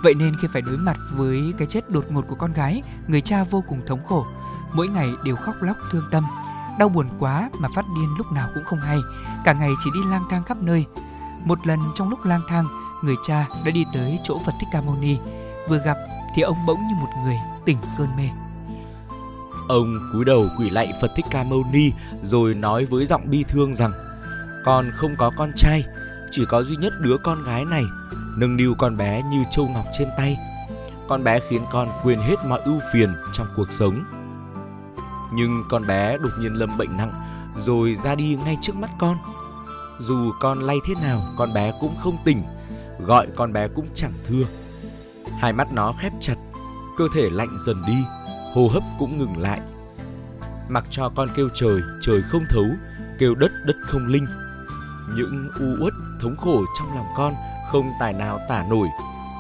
Vậy 0.03 0.15
nên 0.15 0.37
khi 0.43 0.49
phải 0.53 0.63
đối 0.63 0.77
mặt 0.77 0.97
với 1.13 1.55
cái 1.59 1.69
chết 1.71 1.91
đột 1.91 2.05
ngột 2.11 2.25
của 2.29 2.35
con 2.35 2.53
gái, 2.53 2.83
người 3.09 3.21
cha 3.21 3.45
vô 3.45 3.65
cùng 3.69 3.81
thống 3.87 4.05
khổ. 4.07 4.27
Mỗi 4.75 4.89
ngày 4.89 5.11
đều 5.25 5.37
khóc 5.37 5.55
lóc 5.61 5.77
thương 5.93 6.05
tâm, 6.11 6.25
Đau 6.79 6.89
buồn 6.89 7.07
quá 7.19 7.51
mà 7.61 7.69
phát 7.75 7.85
điên 7.97 8.09
lúc 8.19 8.27
nào 8.33 8.49
cũng 8.55 8.65
không 8.65 8.79
hay, 8.79 8.99
cả 9.45 9.53
ngày 9.53 9.71
chỉ 9.85 9.91
đi 9.95 10.01
lang 10.11 10.25
thang 10.31 10.43
khắp 10.45 10.57
nơi. 10.63 10.85
Một 11.45 11.67
lần 11.67 11.79
trong 11.95 12.11
lúc 12.11 12.19
lang 12.25 12.41
thang, 12.49 12.65
người 13.05 13.17
cha 13.27 13.47
đã 13.65 13.71
đi 13.71 13.85
tới 13.95 14.19
chỗ 14.25 14.41
Phật 14.47 14.53
Thích 14.61 14.69
Ca 14.73 14.81
Mâu 14.81 14.97
Ni. 15.01 15.17
Vừa 15.69 15.79
gặp 15.79 15.97
thì 16.35 16.43
ông 16.43 16.57
bỗng 16.67 16.79
như 16.79 16.95
một 17.01 17.09
người 17.25 17.37
tỉnh 17.65 17.79
cơn 17.99 18.09
mê. 18.17 18.29
Ông 19.69 19.99
cúi 20.13 20.25
đầu 20.25 20.47
quỳ 20.59 20.71
lạy 20.71 20.93
Phật 21.01 21.11
Thích 21.17 21.27
Ca 21.31 21.45
Mâu 21.45 21.65
Ni 21.73 21.93
rồi 22.23 22.55
nói 22.55 22.85
với 22.85 23.07
giọng 23.07 23.31
bi 23.31 23.45
thương 23.49 23.75
rằng: 23.75 23.93
"Con 24.65 24.91
không 24.97 25.17
có 25.19 25.31
con 25.37 25.53
trai, 25.57 25.85
chỉ 26.31 26.45
có 26.49 26.63
duy 26.63 26.77
nhất 26.77 26.93
đứa 27.01 27.17
con 27.25 27.43
gái 27.43 27.65
này 27.65 27.85
nâng 28.39 28.57
niu 28.57 28.75
con 28.79 28.97
bé 28.97 29.23
như 29.23 29.45
châu 29.51 29.69
ngọc 29.69 29.85
trên 29.99 30.09
tay. 30.17 30.39
Con 31.09 31.25
bé 31.25 31.41
khiến 31.49 31.63
con 31.73 31.89
quên 32.03 32.19
hết 32.19 32.37
mọi 32.49 32.61
ưu 32.65 32.81
phiền 32.93 33.15
trong 33.33 33.47
cuộc 33.57 33.73
sống. 33.73 34.05
Nhưng 35.33 35.63
con 35.71 35.87
bé 35.87 36.19
đột 36.19 36.33
nhiên 36.41 36.55
lâm 36.55 36.79
bệnh 36.79 36.97
nặng 36.97 37.13
rồi 37.59 37.95
ra 37.95 38.15
đi 38.15 38.37
ngay 38.45 38.57
trước 38.63 38.77
mắt 38.77 38.91
con. 38.99 39.17
Dù 39.99 40.33
con 40.41 40.59
lay 40.59 40.77
thế 40.87 40.95
nào, 41.03 41.23
con 41.37 41.53
bé 41.53 41.73
cũng 41.81 41.95
không 42.03 42.17
tỉnh, 42.25 42.43
gọi 43.01 43.27
con 43.37 43.53
bé 43.53 43.69
cũng 43.69 43.89
chẳng 43.95 44.13
thưa. 44.29 44.45
Hai 45.39 45.53
mắt 45.53 45.73
nó 45.73 45.93
khép 46.01 46.13
chặt, 46.21 46.37
cơ 46.99 47.09
thể 47.15 47.31
lạnh 47.31 47.59
dần 47.67 47.77
đi, 47.87 47.97
hô 48.55 48.69
hấp 48.69 48.83
cũng 48.99 49.19
ngừng 49.19 49.39
lại. 49.39 49.61
Mặc 50.69 50.85
cho 50.91 51.09
con 51.17 51.29
kêu 51.37 51.49
trời, 51.55 51.81
trời 52.03 52.23
không 52.23 52.45
thấu, 52.51 52.67
kêu 53.19 53.35
đất, 53.35 53.51
đất 53.67 53.77
không 53.83 54.07
linh. 54.07 54.27
Những 55.17 55.49
u 55.61 55.85
uất, 55.85 55.93
thống 56.21 56.37
khổ 56.37 56.65
trong 56.79 56.95
lòng 56.95 57.07
con 57.17 57.35
không 57.73 57.91
tài 58.01 58.13
nào 58.13 58.39
tả 58.49 58.65
nổi, 58.71 58.89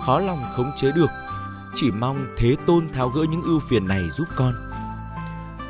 khó 0.07 0.20
lòng 0.20 0.38
khống 0.57 0.70
chế 0.77 0.92
được. 0.92 1.11
Chỉ 1.74 1.90
mong 1.90 2.27
Thế 2.38 2.57
Tôn 2.66 2.92
tháo 2.92 3.09
gỡ 3.09 3.24
những 3.31 3.42
ưu 3.42 3.61
phiền 3.70 3.88
này 3.88 4.11
giúp 4.11 4.29
con. 4.37 4.53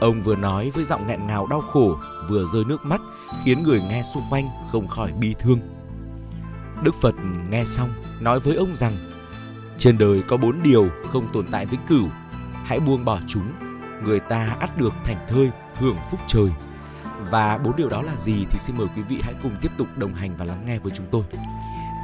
Ông 0.00 0.22
vừa 0.22 0.36
nói 0.36 0.70
với 0.70 0.84
giọng 0.84 1.06
nghẹn 1.06 1.26
ngào 1.26 1.46
đau 1.50 1.60
khổ, 1.60 1.96
vừa 2.28 2.44
rơi 2.44 2.64
nước 2.68 2.84
mắt, 2.84 3.00
khiến 3.44 3.62
người 3.62 3.80
nghe 3.88 4.02
xung 4.02 4.22
quanh 4.30 4.48
không 4.72 4.88
khỏi 4.88 5.12
bi 5.20 5.34
thương. 5.38 5.60
Đức 6.82 6.94
Phật 7.00 7.14
nghe 7.50 7.64
xong 7.64 7.92
nói 8.20 8.40
với 8.40 8.56
ông 8.56 8.76
rằng 8.76 8.96
trên 9.78 9.98
đời 9.98 10.22
có 10.28 10.36
bốn 10.36 10.62
điều 10.62 10.88
không 11.12 11.28
tồn 11.32 11.46
tại 11.50 11.66
vĩnh 11.66 11.86
cửu, 11.88 12.08
hãy 12.64 12.80
buông 12.80 13.04
bỏ 13.04 13.18
chúng, 13.28 13.52
người 14.04 14.20
ta 14.20 14.56
ắt 14.60 14.78
được 14.78 14.92
thành 15.04 15.26
thơi, 15.28 15.50
hưởng 15.74 15.96
phúc 16.10 16.20
trời. 16.26 16.50
Và 17.30 17.58
bốn 17.58 17.76
điều 17.76 17.88
đó 17.88 18.02
là 18.02 18.16
gì 18.16 18.46
thì 18.50 18.58
xin 18.58 18.76
mời 18.76 18.86
quý 18.96 19.02
vị 19.02 19.20
hãy 19.22 19.34
cùng 19.42 19.56
tiếp 19.62 19.70
tục 19.78 19.88
đồng 19.96 20.14
hành 20.14 20.36
và 20.36 20.44
lắng 20.44 20.62
nghe 20.66 20.78
với 20.78 20.92
chúng 20.96 21.06
tôi. 21.10 21.22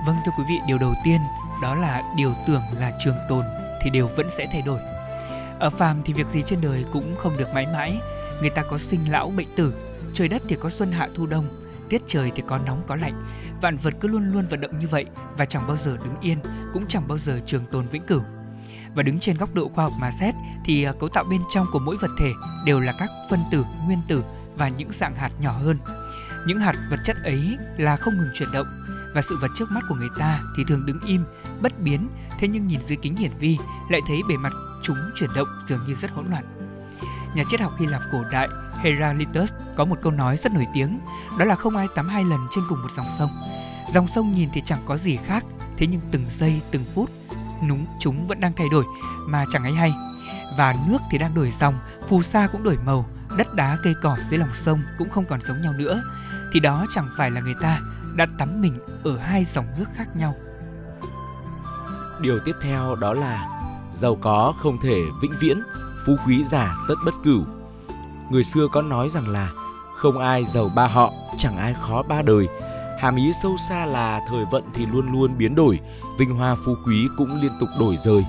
Vâng 0.07 0.17
thưa 0.27 0.33
quý 0.39 0.45
vị, 0.49 0.55
điều 0.69 0.79
đầu 0.79 0.95
tiên 1.05 1.21
đó 1.63 1.75
là 1.75 2.03
điều 2.17 2.33
tưởng 2.47 2.63
là 2.81 2.93
trường 3.05 3.17
tồn 3.29 3.43
thì 3.83 3.91
điều 3.91 4.09
vẫn 4.17 4.27
sẽ 4.31 4.47
thay 4.53 4.63
đổi. 4.67 4.79
Ở 5.59 5.71
phàm 5.71 6.03
thì 6.05 6.12
việc 6.12 6.29
gì 6.29 6.43
trên 6.43 6.61
đời 6.61 6.85
cũng 6.93 7.14
không 7.19 7.37
được 7.38 7.49
mãi 7.55 7.67
mãi, 7.73 8.01
người 8.40 8.51
ta 8.51 8.62
có 8.71 8.79
sinh 8.79 9.12
lão 9.12 9.33
bệnh 9.37 9.49
tử, 9.57 9.75
trời 10.12 10.29
đất 10.29 10.43
thì 10.49 10.57
có 10.61 10.71
xuân 10.71 10.93
hạ 10.93 11.09
thu 11.14 11.27
đông, 11.27 11.64
tiết 11.88 12.03
trời 12.07 12.33
thì 12.35 12.43
có 12.47 12.59
nóng 12.59 12.83
có 12.87 12.97
lạnh, 12.97 13.27
vạn 13.61 13.77
vật 13.77 13.95
cứ 14.01 14.09
luôn 14.09 14.33
luôn 14.33 14.47
vận 14.51 14.61
động 14.61 14.79
như 14.79 14.88
vậy 14.88 15.07
và 15.38 15.45
chẳng 15.45 15.67
bao 15.67 15.77
giờ 15.77 15.97
đứng 15.97 16.21
yên, 16.21 16.38
cũng 16.73 16.87
chẳng 16.88 17.09
bao 17.09 17.19
giờ 17.19 17.40
trường 17.47 17.67
tồn 17.67 17.88
vĩnh 17.88 18.07
cửu. 18.07 18.21
Và 18.95 19.03
đứng 19.03 19.21
trên 19.21 19.37
góc 19.37 19.55
độ 19.55 19.69
khoa 19.69 19.85
học 19.85 19.93
mà 20.01 20.11
xét 20.21 20.35
thì 20.64 20.85
à, 20.85 20.93
cấu 21.01 21.09
tạo 21.09 21.25
bên 21.31 21.40
trong 21.55 21.67
của 21.73 21.79
mỗi 21.79 21.97
vật 22.01 22.11
thể 22.19 22.33
đều 22.67 22.81
là 22.81 22.93
các 22.99 23.09
phân 23.31 23.40
tử, 23.53 23.64
nguyên 23.87 23.99
tử 24.09 24.25
và 24.57 24.69
những 24.69 24.90
dạng 24.93 25.17
hạt 25.17 25.31
nhỏ 25.40 25.53
hơn. 25.53 25.79
Những 26.47 26.59
hạt 26.59 26.75
vật 26.90 27.01
chất 27.05 27.17
ấy 27.25 27.57
là 27.77 27.97
không 27.97 28.17
ngừng 28.17 28.31
chuyển 28.35 28.53
động 28.53 28.67
và 29.14 29.23
sự 29.23 29.37
vật 29.40 29.51
trước 29.59 29.71
mắt 29.71 29.81
của 29.88 29.95
người 29.95 30.09
ta 30.19 30.40
thì 30.57 30.64
thường 30.69 30.87
đứng 30.87 31.01
im, 31.07 31.25
bất 31.62 31.81
biến, 31.81 32.09
thế 32.38 32.49
nhưng 32.49 32.67
nhìn 32.67 32.81
dưới 32.87 32.97
kính 32.97 33.17
hiển 33.17 33.33
vi 33.38 33.59
lại 33.90 34.01
thấy 34.09 34.21
bề 34.29 34.37
mặt 34.37 34.53
chúng 34.83 34.97
chuyển 35.17 35.31
động 35.37 35.49
dường 35.69 35.81
như 35.88 35.95
rất 35.95 36.11
hỗn 36.11 36.27
loạn. 36.31 36.45
Nhà 37.35 37.43
triết 37.49 37.61
học 37.61 37.73
Hy 37.79 37.87
Lạp 37.87 38.03
cổ 38.12 38.25
đại 38.33 38.49
Heraclitus 38.83 39.53
có 39.77 39.85
một 39.85 39.97
câu 40.03 40.12
nói 40.12 40.37
rất 40.37 40.53
nổi 40.53 40.67
tiếng, 40.75 41.01
đó 41.38 41.45
là 41.45 41.55
không 41.57 41.77
ai 41.77 41.87
tắm 41.95 42.09
hai 42.09 42.25
lần 42.25 42.40
trên 42.55 42.64
cùng 42.69 42.83
một 42.83 42.90
dòng 42.97 43.07
sông. 43.19 43.31
Dòng 43.95 44.07
sông 44.14 44.35
nhìn 44.35 44.49
thì 44.53 44.62
chẳng 44.64 44.83
có 44.87 44.97
gì 44.97 45.19
khác, 45.27 45.45
thế 45.77 45.87
nhưng 45.87 46.01
từng 46.11 46.27
giây 46.38 46.61
từng 46.71 46.85
phút 46.95 47.11
núng 47.69 47.87
chúng 48.01 48.29
vẫn 48.29 48.40
đang 48.40 48.53
thay 48.53 48.69
đổi 48.69 48.85
mà 49.29 49.45
chẳng 49.53 49.64
ai 49.64 49.73
hay. 49.73 49.95
Và 50.59 50.75
nước 50.88 50.99
thì 51.11 51.19
đang 51.19 51.35
đổi 51.35 51.53
dòng, 51.61 51.79
phù 52.09 52.23
sa 52.23 52.47
cũng 52.53 52.62
đổi 52.62 52.79
màu, 52.85 53.07
đất 53.37 53.55
đá 53.55 53.79
cây 53.83 53.95
cỏ 54.03 54.17
dưới 54.31 54.38
lòng 54.38 54.55
sông 54.55 54.83
cũng 54.99 55.11
không 55.11 55.25
còn 55.29 55.40
giống 55.47 55.62
nhau 55.62 55.73
nữa. 55.73 56.03
Thì 56.53 56.61
đó 56.61 56.87
chẳng 56.95 57.09
phải 57.19 57.31
là 57.31 57.40
người 57.40 57.55
ta 57.61 57.81
đã 58.17 58.27
tắm 58.38 58.62
mình 58.62 58.79
ở 59.05 59.19
hai 59.19 59.45
dòng 59.45 59.67
nước 59.79 59.87
khác 59.97 60.17
nhau. 60.17 60.35
Điều 62.25 62.39
tiếp 62.45 62.57
theo 62.63 62.97
đó 63.01 63.13
là 63.13 63.49
giàu 63.93 64.19
có 64.21 64.53
không 64.63 64.79
thể 64.83 65.03
vĩnh 65.23 65.33
viễn, 65.41 65.63
phú 66.07 66.17
quý 66.27 66.45
giả 66.45 66.77
tất 66.89 66.95
bất 67.05 67.15
cửu. 67.25 67.45
Người 68.31 68.45
xưa 68.45 68.67
có 68.73 68.83
nói 68.83 69.09
rằng 69.09 69.29
là 69.29 69.51
không 69.97 70.19
ai 70.19 70.45
giàu 70.45 70.71
ba 70.77 70.87
họ, 70.87 71.13
chẳng 71.39 71.57
ai 71.57 71.75
khó 71.83 72.03
ba 72.03 72.23
đời. 72.23 72.49
Hàm 73.01 73.17
ý 73.17 73.33
sâu 73.43 73.57
xa 73.69 73.87
là 73.87 74.21
thời 74.29 74.45
vận 74.53 74.63
thì 74.75 74.87
luôn 74.87 75.13
luôn 75.13 75.39
biến 75.39 75.55
đổi, 75.55 75.81
vinh 76.19 76.35
hoa 76.35 76.57
phú 76.67 76.75
quý 76.87 77.09
cũng 77.17 77.41
liên 77.43 77.53
tục 77.61 77.69
đổi 77.81 77.97
rời. 77.97 78.25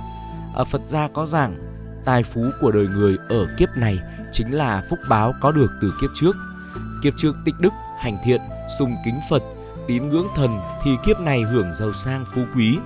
Ở 0.53 0.65
Phật 0.65 0.81
gia 0.85 1.07
có 1.07 1.25
rằng 1.25 1.55
tài 2.05 2.23
phú 2.23 2.41
của 2.61 2.71
đời 2.71 2.87
người 2.87 3.17
ở 3.29 3.47
kiếp 3.59 3.69
này 3.75 3.99
chính 4.31 4.51
là 4.51 4.83
phúc 4.89 4.99
báo 5.09 5.33
có 5.41 5.51
được 5.51 5.71
từ 5.81 5.93
kiếp 6.01 6.09
trước. 6.15 6.35
Kiếp 7.03 7.13
trước 7.17 7.35
tích 7.45 7.55
đức, 7.59 7.73
hành 7.99 8.17
thiện, 8.25 8.41
sùng 8.79 8.95
kính 9.05 9.19
Phật, 9.29 9.43
tín 9.87 10.09
ngưỡng 10.09 10.27
thần 10.35 10.59
thì 10.83 10.91
kiếp 11.05 11.19
này 11.19 11.41
hưởng 11.41 11.73
giàu 11.73 11.93
sang 11.93 12.25
phú 12.33 12.41
quý. 12.55 12.77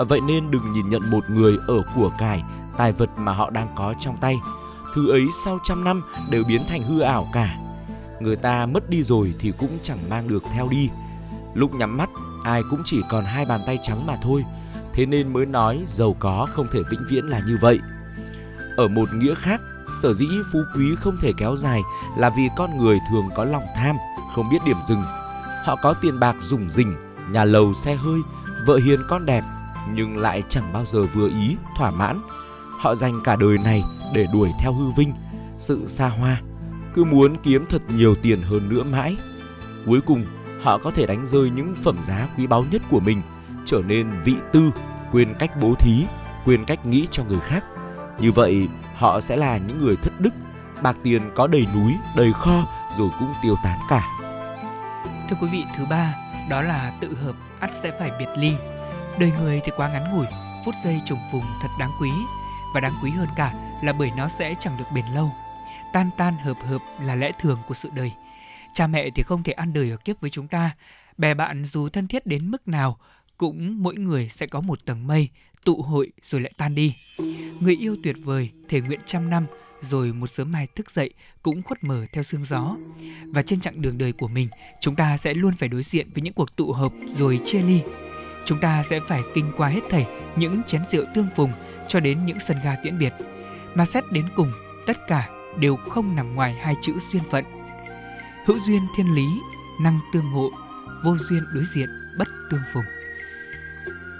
À, 0.00 0.04
vậy 0.04 0.20
nên 0.20 0.50
đừng 0.50 0.72
nhìn 0.72 0.88
nhận 0.88 1.10
một 1.10 1.30
người 1.30 1.58
ở 1.66 1.82
của 1.94 2.10
cải, 2.18 2.42
tài 2.76 2.92
vật 2.92 3.10
mà 3.16 3.32
họ 3.32 3.50
đang 3.50 3.68
có 3.76 3.94
trong 4.00 4.16
tay. 4.20 4.36
Thứ 4.94 5.10
ấy 5.10 5.26
sau 5.44 5.58
trăm 5.64 5.84
năm 5.84 6.02
đều 6.30 6.44
biến 6.44 6.62
thành 6.68 6.82
hư 6.82 7.00
ảo 7.00 7.28
cả. 7.32 7.56
Người 8.20 8.36
ta 8.36 8.66
mất 8.66 8.90
đi 8.90 9.02
rồi 9.02 9.34
thì 9.38 9.52
cũng 9.58 9.78
chẳng 9.82 9.98
mang 10.10 10.28
được 10.28 10.42
theo 10.54 10.68
đi. 10.70 10.90
Lúc 11.54 11.74
nhắm 11.74 11.96
mắt, 11.96 12.10
ai 12.44 12.62
cũng 12.70 12.82
chỉ 12.84 13.02
còn 13.10 13.24
hai 13.24 13.44
bàn 13.44 13.60
tay 13.66 13.78
trắng 13.82 14.06
mà 14.06 14.16
thôi. 14.22 14.44
Thế 14.92 15.06
nên 15.06 15.32
mới 15.32 15.46
nói 15.46 15.82
giàu 15.86 16.16
có 16.20 16.46
không 16.50 16.66
thể 16.72 16.80
vĩnh 16.90 17.04
viễn 17.10 17.24
là 17.24 17.40
như 17.46 17.58
vậy. 17.60 17.78
Ở 18.76 18.88
một 18.88 19.08
nghĩa 19.14 19.34
khác, 19.34 19.60
sở 20.02 20.12
dĩ 20.12 20.26
phú 20.52 20.58
quý 20.76 20.94
không 21.00 21.16
thể 21.20 21.32
kéo 21.38 21.56
dài 21.56 21.80
là 22.16 22.30
vì 22.30 22.48
con 22.56 22.78
người 22.78 22.98
thường 23.10 23.28
có 23.36 23.44
lòng 23.44 23.64
tham, 23.76 23.96
không 24.34 24.50
biết 24.50 24.58
điểm 24.66 24.76
dừng. 24.88 25.02
Họ 25.64 25.76
có 25.82 25.94
tiền 26.02 26.20
bạc 26.20 26.36
rủng 26.40 26.70
rỉnh, 26.70 26.96
nhà 27.30 27.44
lầu 27.44 27.74
xe 27.74 27.94
hơi, 27.94 28.20
vợ 28.66 28.76
hiền 28.76 29.00
con 29.08 29.26
đẹp, 29.26 29.42
nhưng 29.92 30.18
lại 30.18 30.42
chẳng 30.48 30.72
bao 30.72 30.86
giờ 30.86 31.02
vừa 31.14 31.28
ý, 31.28 31.56
thỏa 31.78 31.90
mãn. 31.90 32.20
Họ 32.80 32.94
dành 32.94 33.14
cả 33.24 33.36
đời 33.40 33.58
này 33.64 33.82
để 34.14 34.26
đuổi 34.32 34.50
theo 34.60 34.72
hư 34.72 34.90
vinh, 34.90 35.14
sự 35.58 35.88
xa 35.88 36.08
hoa, 36.08 36.40
cứ 36.94 37.04
muốn 37.04 37.36
kiếm 37.42 37.64
thật 37.70 37.82
nhiều 37.88 38.14
tiền 38.22 38.42
hơn 38.42 38.68
nữa 38.68 38.82
mãi. 38.82 39.16
Cuối 39.86 40.00
cùng, 40.06 40.26
họ 40.62 40.78
có 40.78 40.90
thể 40.90 41.06
đánh 41.06 41.26
rơi 41.26 41.50
những 41.50 41.74
phẩm 41.82 41.98
giá 42.02 42.28
quý 42.36 42.46
báu 42.46 42.64
nhất 42.70 42.82
của 42.90 43.00
mình, 43.00 43.22
trở 43.66 43.82
nên 43.86 44.22
vị 44.24 44.34
tư, 44.52 44.70
quên 45.12 45.34
cách 45.38 45.50
bố 45.60 45.74
thí, 45.74 46.04
quên 46.44 46.64
cách 46.64 46.86
nghĩ 46.86 47.06
cho 47.10 47.24
người 47.24 47.40
khác. 47.40 47.64
Như 48.18 48.32
vậy, 48.32 48.68
họ 48.96 49.20
sẽ 49.20 49.36
là 49.36 49.58
những 49.58 49.84
người 49.84 49.96
thất 49.96 50.20
đức, 50.20 50.30
bạc 50.82 50.96
tiền 51.02 51.22
có 51.36 51.46
đầy 51.46 51.66
núi, 51.74 51.94
đầy 52.16 52.32
kho 52.32 52.64
rồi 52.98 53.08
cũng 53.18 53.28
tiêu 53.42 53.54
tán 53.64 53.78
cả. 53.88 54.06
Thưa 55.30 55.36
quý 55.40 55.48
vị, 55.52 55.64
thứ 55.76 55.84
ba 55.90 56.14
đó 56.50 56.62
là 56.62 56.92
tự 57.00 57.16
hợp 57.24 57.34
ắt 57.60 57.70
sẽ 57.82 57.92
phải 57.98 58.10
biệt 58.18 58.28
ly. 58.38 58.52
Đời 59.20 59.32
người 59.40 59.60
thì 59.64 59.72
quá 59.76 59.88
ngắn 59.92 60.14
ngủi, 60.14 60.26
phút 60.64 60.74
giây 60.84 61.00
trùng 61.06 61.18
phùng 61.32 61.44
thật 61.62 61.68
đáng 61.78 61.90
quý 62.00 62.10
và 62.74 62.80
đáng 62.80 62.94
quý 63.02 63.10
hơn 63.10 63.28
cả 63.36 63.52
là 63.82 63.92
bởi 63.92 64.10
nó 64.16 64.28
sẽ 64.28 64.54
chẳng 64.60 64.78
được 64.78 64.84
bền 64.94 65.04
lâu. 65.14 65.30
Tan 65.92 66.10
tan 66.16 66.34
hợp 66.34 66.56
hợp 66.66 66.78
là 67.00 67.14
lẽ 67.14 67.32
thường 67.40 67.58
của 67.68 67.74
sự 67.74 67.90
đời. 67.94 68.12
Cha 68.74 68.86
mẹ 68.86 69.10
thì 69.14 69.22
không 69.22 69.42
thể 69.42 69.52
ăn 69.52 69.72
đời 69.72 69.90
ở 69.90 69.96
kiếp 69.96 70.20
với 70.20 70.30
chúng 70.30 70.48
ta. 70.48 70.70
Bè 71.18 71.34
bạn 71.34 71.64
dù 71.64 71.88
thân 71.88 72.06
thiết 72.06 72.26
đến 72.26 72.50
mức 72.50 72.68
nào 72.68 72.98
cũng 73.38 73.82
mỗi 73.82 73.94
người 73.94 74.28
sẽ 74.28 74.46
có 74.46 74.60
một 74.60 74.84
tầng 74.84 75.06
mây 75.06 75.28
tụ 75.64 75.82
hội 75.82 76.12
rồi 76.22 76.40
lại 76.40 76.52
tan 76.56 76.74
đi. 76.74 76.96
Người 77.60 77.76
yêu 77.76 77.96
tuyệt 78.02 78.16
vời 78.24 78.50
thể 78.68 78.80
nguyện 78.80 79.00
trăm 79.06 79.30
năm 79.30 79.46
rồi 79.80 80.12
một 80.12 80.26
sớm 80.26 80.52
mai 80.52 80.66
thức 80.66 80.90
dậy 80.90 81.10
cũng 81.42 81.62
khuất 81.62 81.84
mờ 81.84 82.06
theo 82.12 82.22
sương 82.22 82.44
gió. 82.44 82.76
Và 83.32 83.42
trên 83.42 83.60
chặng 83.60 83.82
đường 83.82 83.98
đời 83.98 84.12
của 84.12 84.28
mình, 84.28 84.48
chúng 84.80 84.96
ta 84.96 85.16
sẽ 85.16 85.34
luôn 85.34 85.56
phải 85.56 85.68
đối 85.68 85.82
diện 85.82 86.10
với 86.14 86.22
những 86.22 86.34
cuộc 86.34 86.56
tụ 86.56 86.72
hợp 86.72 86.92
rồi 87.18 87.40
chia 87.44 87.62
ly. 87.62 87.80
Chúng 88.44 88.58
ta 88.58 88.82
sẽ 88.82 89.00
phải 89.08 89.22
kinh 89.34 89.52
qua 89.56 89.68
hết 89.68 89.80
thảy 89.90 90.06
những 90.36 90.62
chén 90.66 90.82
rượu 90.90 91.04
tương 91.14 91.28
phùng 91.36 91.52
cho 91.88 92.00
đến 92.00 92.26
những 92.26 92.38
sân 92.38 92.56
ga 92.64 92.76
tiễn 92.82 92.98
biệt. 92.98 93.12
Mà 93.74 93.86
xét 93.86 94.04
đến 94.12 94.24
cùng, 94.36 94.52
tất 94.86 95.06
cả 95.08 95.28
đều 95.58 95.76
không 95.76 96.16
nằm 96.16 96.34
ngoài 96.34 96.54
hai 96.54 96.74
chữ 96.82 96.92
duyên 97.12 97.22
phận. 97.30 97.44
Hữu 98.46 98.58
duyên 98.66 98.82
thiên 98.96 99.14
lý, 99.14 99.26
năng 99.80 100.00
tương 100.12 100.30
hộ, 100.30 100.50
vô 101.04 101.16
duyên 101.28 101.44
đối 101.54 101.64
diện, 101.64 101.88
bất 102.18 102.28
tương 102.50 102.60
phùng. 102.74 102.84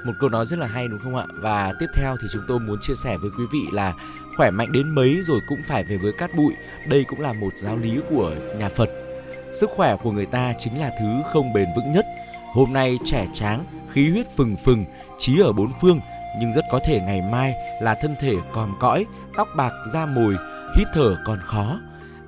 Một 0.04 0.12
câu 0.20 0.30
nói 0.30 0.46
rất 0.46 0.58
là 0.58 0.66
hay 0.66 0.88
đúng 0.88 1.00
không 1.02 1.16
ạ? 1.16 1.24
Và 1.42 1.72
tiếp 1.80 1.86
theo 1.94 2.16
thì 2.22 2.28
chúng 2.32 2.42
tôi 2.48 2.60
muốn 2.60 2.78
chia 2.82 2.94
sẻ 2.94 3.16
với 3.16 3.30
quý 3.38 3.44
vị 3.52 3.66
là 3.72 3.94
khỏe 4.36 4.50
mạnh 4.50 4.72
đến 4.72 4.88
mấy 4.88 5.20
rồi 5.22 5.40
cũng 5.48 5.62
phải 5.66 5.84
về 5.84 5.96
với 5.96 6.12
cát 6.12 6.34
bụi. 6.34 6.54
Đây 6.88 7.04
cũng 7.08 7.20
là 7.20 7.32
một 7.32 7.52
giáo 7.58 7.76
lý 7.76 8.00
của 8.10 8.34
nhà 8.58 8.68
phật. 8.68 8.90
Sức 9.52 9.70
khỏe 9.76 9.96
của 10.02 10.12
người 10.12 10.26
ta 10.26 10.52
chính 10.58 10.80
là 10.80 10.90
thứ 11.00 11.22
không 11.32 11.52
bền 11.52 11.68
vững 11.76 11.92
nhất. 11.92 12.06
Hôm 12.52 12.72
nay 12.72 12.98
trẻ 13.04 13.26
tráng 13.34 13.64
khí 13.92 14.10
huyết 14.10 14.26
phừng 14.36 14.56
phừng 14.56 14.84
trí 15.18 15.40
ở 15.40 15.52
bốn 15.52 15.72
phương 15.80 16.00
nhưng 16.40 16.52
rất 16.52 16.64
có 16.72 16.80
thể 16.86 17.00
ngày 17.00 17.22
mai 17.32 17.54
là 17.82 17.94
thân 18.02 18.14
thể 18.20 18.34
còn 18.54 18.72
cõi 18.80 19.06
tóc 19.36 19.48
bạc 19.56 19.72
da 19.92 20.06
mồi 20.06 20.36
hít 20.76 20.86
thở 20.94 21.16
còn 21.24 21.38
khó 21.46 21.78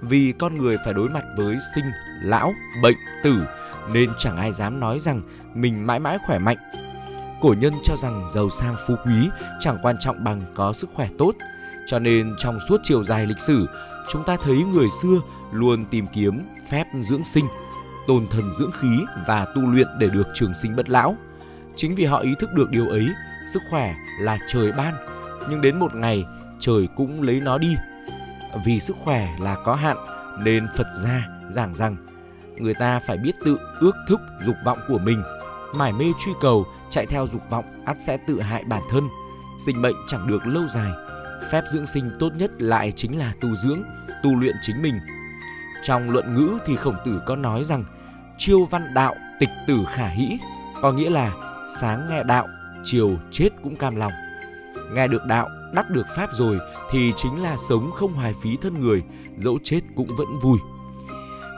vì 0.01 0.33
con 0.39 0.59
người 0.59 0.77
phải 0.85 0.95
đối 0.95 1.09
mặt 1.09 1.25
với 1.37 1.57
sinh 1.75 1.85
lão 2.23 2.53
bệnh 2.83 2.97
tử 3.25 3.47
nên 3.93 4.11
chẳng 4.19 4.37
ai 4.37 4.53
dám 4.53 4.81
nói 4.81 4.99
rằng 4.99 5.23
mình 5.55 5.87
mãi 5.87 5.99
mãi 5.99 6.19
khỏe 6.27 6.39
mạnh 6.39 6.59
cổ 7.43 7.55
nhân 7.59 7.75
cho 7.83 7.97
rằng 7.97 8.29
giàu 8.29 8.51
sang 8.51 8.75
phú 8.87 8.95
quý 9.07 9.29
chẳng 9.61 9.79
quan 9.83 9.97
trọng 10.01 10.25
bằng 10.25 10.43
có 10.55 10.73
sức 10.73 10.91
khỏe 10.95 11.09
tốt. 11.19 11.33
Cho 11.87 11.99
nên 11.99 12.35
trong 12.39 12.59
suốt 12.69 12.81
chiều 12.85 13.05
dài 13.05 13.27
lịch 13.27 13.41
sử, 13.41 13.67
chúng 14.09 14.25
ta 14.25 14.37
thấy 14.45 14.57
người 14.57 14.89
xưa 15.03 15.21
luôn 15.53 15.85
tìm 15.91 16.07
kiếm 16.15 16.43
phép 16.69 16.85
dưỡng 17.01 17.25
sinh. 17.25 17.45
tồn 18.07 18.27
thần 18.31 18.53
dưỡng 18.59 18.71
khí 18.81 19.05
và 19.27 19.47
tu 19.55 19.63
luyện 19.63 19.87
để 19.99 20.09
được 20.13 20.27
trường 20.35 20.55
sinh 20.55 20.77
bất 20.77 20.89
lão. 20.89 21.17
Chính 21.77 21.95
vì 21.95 22.05
họ 22.05 22.19
ý 22.19 22.35
thức 22.39 22.51
được 22.55 22.71
điều 22.71 22.89
ấy, 22.89 23.09
sức 23.47 23.63
khỏe 23.71 23.95
là 24.21 24.39
trời 24.49 24.73
ban, 24.73 24.95
nhưng 25.51 25.61
đến 25.61 25.79
một 25.79 25.95
ngày 25.95 26.25
trời 26.61 26.89
cũng 26.97 27.23
lấy 27.23 27.41
nó 27.41 27.59
đi. 27.59 27.77
Vì 28.65 28.81
sức 28.81 28.97
khỏe 29.05 29.37
là 29.41 29.57
có 29.65 29.75
hạn 29.75 29.97
nên 30.45 30.67
Phật 30.77 30.87
gia 31.03 31.29
giảng 31.51 31.75
rằng 31.75 31.97
người 32.57 32.75
ta 32.75 33.01
phải 33.07 33.17
biết 33.17 33.33
tự 33.45 33.59
ước 33.81 33.97
thúc 34.09 34.21
dục 34.47 34.57
vọng 34.65 34.79
của 34.89 34.99
mình, 34.99 35.23
mải 35.75 35.93
mê 35.93 36.05
truy 36.25 36.33
cầu, 36.41 36.67
chạy 36.91 37.07
theo 37.07 37.27
dục 37.27 37.51
vọng 37.51 37.65
ắt 37.85 37.97
sẽ 38.01 38.17
tự 38.27 38.41
hại 38.41 38.65
bản 38.65 38.83
thân. 38.91 39.09
Sinh 39.67 39.83
mệnh 39.83 39.97
chẳng 40.07 40.27
được 40.29 40.47
lâu 40.47 40.63
dài, 40.75 40.93
phép 41.51 41.65
dưỡng 41.71 41.87
sinh 41.87 42.11
tốt 42.21 42.31
nhất 42.37 42.51
lại 42.59 42.93
chính 42.97 43.19
là 43.19 43.33
tu 43.41 43.55
dưỡng, 43.55 43.83
tu 44.23 44.37
luyện 44.37 44.55
chính 44.63 44.83
mình. 44.83 44.95
Trong 45.85 46.11
luận 46.11 46.35
ngữ 46.35 46.59
thì 46.67 46.77
khổng 46.77 46.97
tử 47.07 47.23
có 47.27 47.37
nói 47.37 47.65
rằng 47.65 47.85
chiêu 48.39 48.65
văn 48.65 48.95
đạo 48.95 49.15
tịch 49.41 49.51
tử 49.67 49.79
khả 49.95 50.09
hĩ, 50.09 50.39
có 50.83 50.93
nghĩa 50.93 51.11
là 51.11 51.33
sáng 51.81 52.07
nghe 52.11 52.23
đạo, 52.23 52.49
chiều 52.85 53.19
chết 53.31 53.49
cũng 53.63 53.77
cam 53.77 53.97
lòng. 53.97 54.13
Nghe 54.93 55.09
được 55.09 55.27
đạo, 55.27 55.49
đắc 55.75 55.91
được 55.91 56.07
pháp 56.17 56.31
rồi 56.33 56.59
thì 56.91 57.13
chính 57.17 57.43
là 57.43 57.57
sống 57.69 57.91
không 57.95 58.13
hoài 58.13 58.35
phí 58.43 58.57
thân 58.63 58.81
người, 58.81 59.03
dẫu 59.37 59.59
chết 59.65 59.81
cũng 59.97 60.09
vẫn 60.19 60.29
vui. 60.43 60.59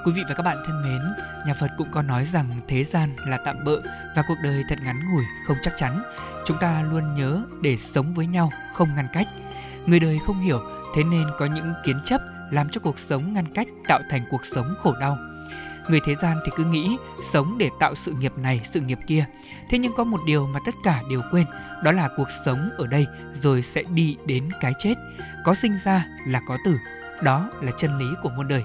Quý 0.05 0.13
vị 0.13 0.23
và 0.29 0.35
các 0.35 0.43
bạn 0.43 0.57
thân 0.67 0.83
mến, 0.83 1.01
nhà 1.47 1.55
Phật 1.61 1.71
cũng 1.79 1.89
có 1.93 2.03
nói 2.03 2.25
rằng 2.25 2.61
thế 2.69 2.85
gian 2.85 3.15
là 3.27 3.39
tạm 3.45 3.57
bợ 3.65 3.81
và 4.17 4.23
cuộc 4.29 4.37
đời 4.43 4.63
thật 4.69 4.79
ngắn 4.85 4.97
ngủi, 4.97 5.25
không 5.47 5.57
chắc 5.63 5.75
chắn. 5.77 6.03
Chúng 6.45 6.57
ta 6.61 6.83
luôn 6.91 7.15
nhớ 7.17 7.43
để 7.63 7.77
sống 7.77 8.15
với 8.15 8.27
nhau, 8.27 8.51
không 8.75 8.89
ngăn 8.97 9.09
cách. 9.13 9.29
Người 9.87 10.01
đời 10.01 10.19
không 10.27 10.41
hiểu, 10.41 10.61
thế 10.97 11.05
nên 11.05 11.27
có 11.39 11.47
những 11.47 11.73
kiến 11.85 11.97
chấp 12.05 12.21
làm 12.51 12.69
cho 12.69 12.81
cuộc 12.81 12.99
sống 12.99 13.33
ngăn 13.33 13.55
cách 13.55 13.69
tạo 13.89 14.01
thành 14.11 14.25
cuộc 14.31 14.45
sống 14.45 14.75
khổ 14.83 14.95
đau. 15.01 15.19
Người 15.89 16.01
thế 16.05 16.15
gian 16.15 16.37
thì 16.45 16.53
cứ 16.57 16.65
nghĩ 16.65 16.97
sống 17.33 17.59
để 17.59 17.71
tạo 17.81 17.95
sự 17.95 18.13
nghiệp 18.13 18.33
này, 18.39 18.61
sự 18.65 18.81
nghiệp 18.81 18.99
kia. 19.07 19.25
Thế 19.71 19.79
nhưng 19.79 19.93
có 19.97 20.05
một 20.05 20.21
điều 20.27 20.47
mà 20.47 20.61
tất 20.67 20.75
cả 20.85 21.03
đều 21.11 21.21
quên, 21.31 21.47
đó 21.85 21.93
là 21.93 22.09
cuộc 22.17 22.29
sống 22.45 22.71
ở 22.79 22.87
đây 22.87 23.07
rồi 23.43 23.63
sẽ 23.63 23.83
đi 23.83 24.17
đến 24.27 24.51
cái 24.61 24.73
chết. 24.79 24.95
Có 25.45 25.55
sinh 25.55 25.77
ra 25.85 26.07
là 26.27 26.41
có 26.49 26.57
tử. 26.65 26.77
Đó 27.23 27.51
là 27.61 27.73
chân 27.79 27.99
lý 27.99 28.07
của 28.23 28.31
muôn 28.37 28.49
đời. 28.49 28.65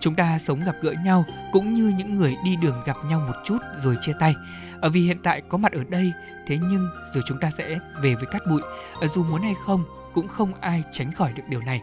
Chúng 0.00 0.14
ta 0.14 0.38
sống 0.38 0.60
gặp 0.60 0.74
gỡ 0.82 0.94
nhau 1.04 1.24
cũng 1.52 1.74
như 1.74 1.92
những 1.98 2.16
người 2.16 2.36
đi 2.44 2.56
đường 2.56 2.82
gặp 2.86 2.96
nhau 3.08 3.20
một 3.20 3.34
chút 3.44 3.58
rồi 3.82 3.96
chia 4.00 4.12
tay. 4.20 4.34
Ở 4.80 4.90
vì 4.90 5.00
hiện 5.00 5.18
tại 5.22 5.42
có 5.48 5.58
mặt 5.58 5.72
ở 5.72 5.84
đây, 5.88 6.12
thế 6.46 6.58
nhưng 6.62 6.88
rồi 7.14 7.22
chúng 7.26 7.40
ta 7.40 7.50
sẽ 7.50 7.78
về 8.02 8.14
với 8.14 8.26
cát 8.26 8.42
bụi. 8.50 8.60
Ở 9.00 9.06
dù 9.06 9.24
muốn 9.24 9.42
hay 9.42 9.54
không, 9.66 9.84
cũng 10.14 10.28
không 10.28 10.52
ai 10.60 10.82
tránh 10.92 11.12
khỏi 11.12 11.32
được 11.32 11.42
điều 11.48 11.60
này. 11.60 11.82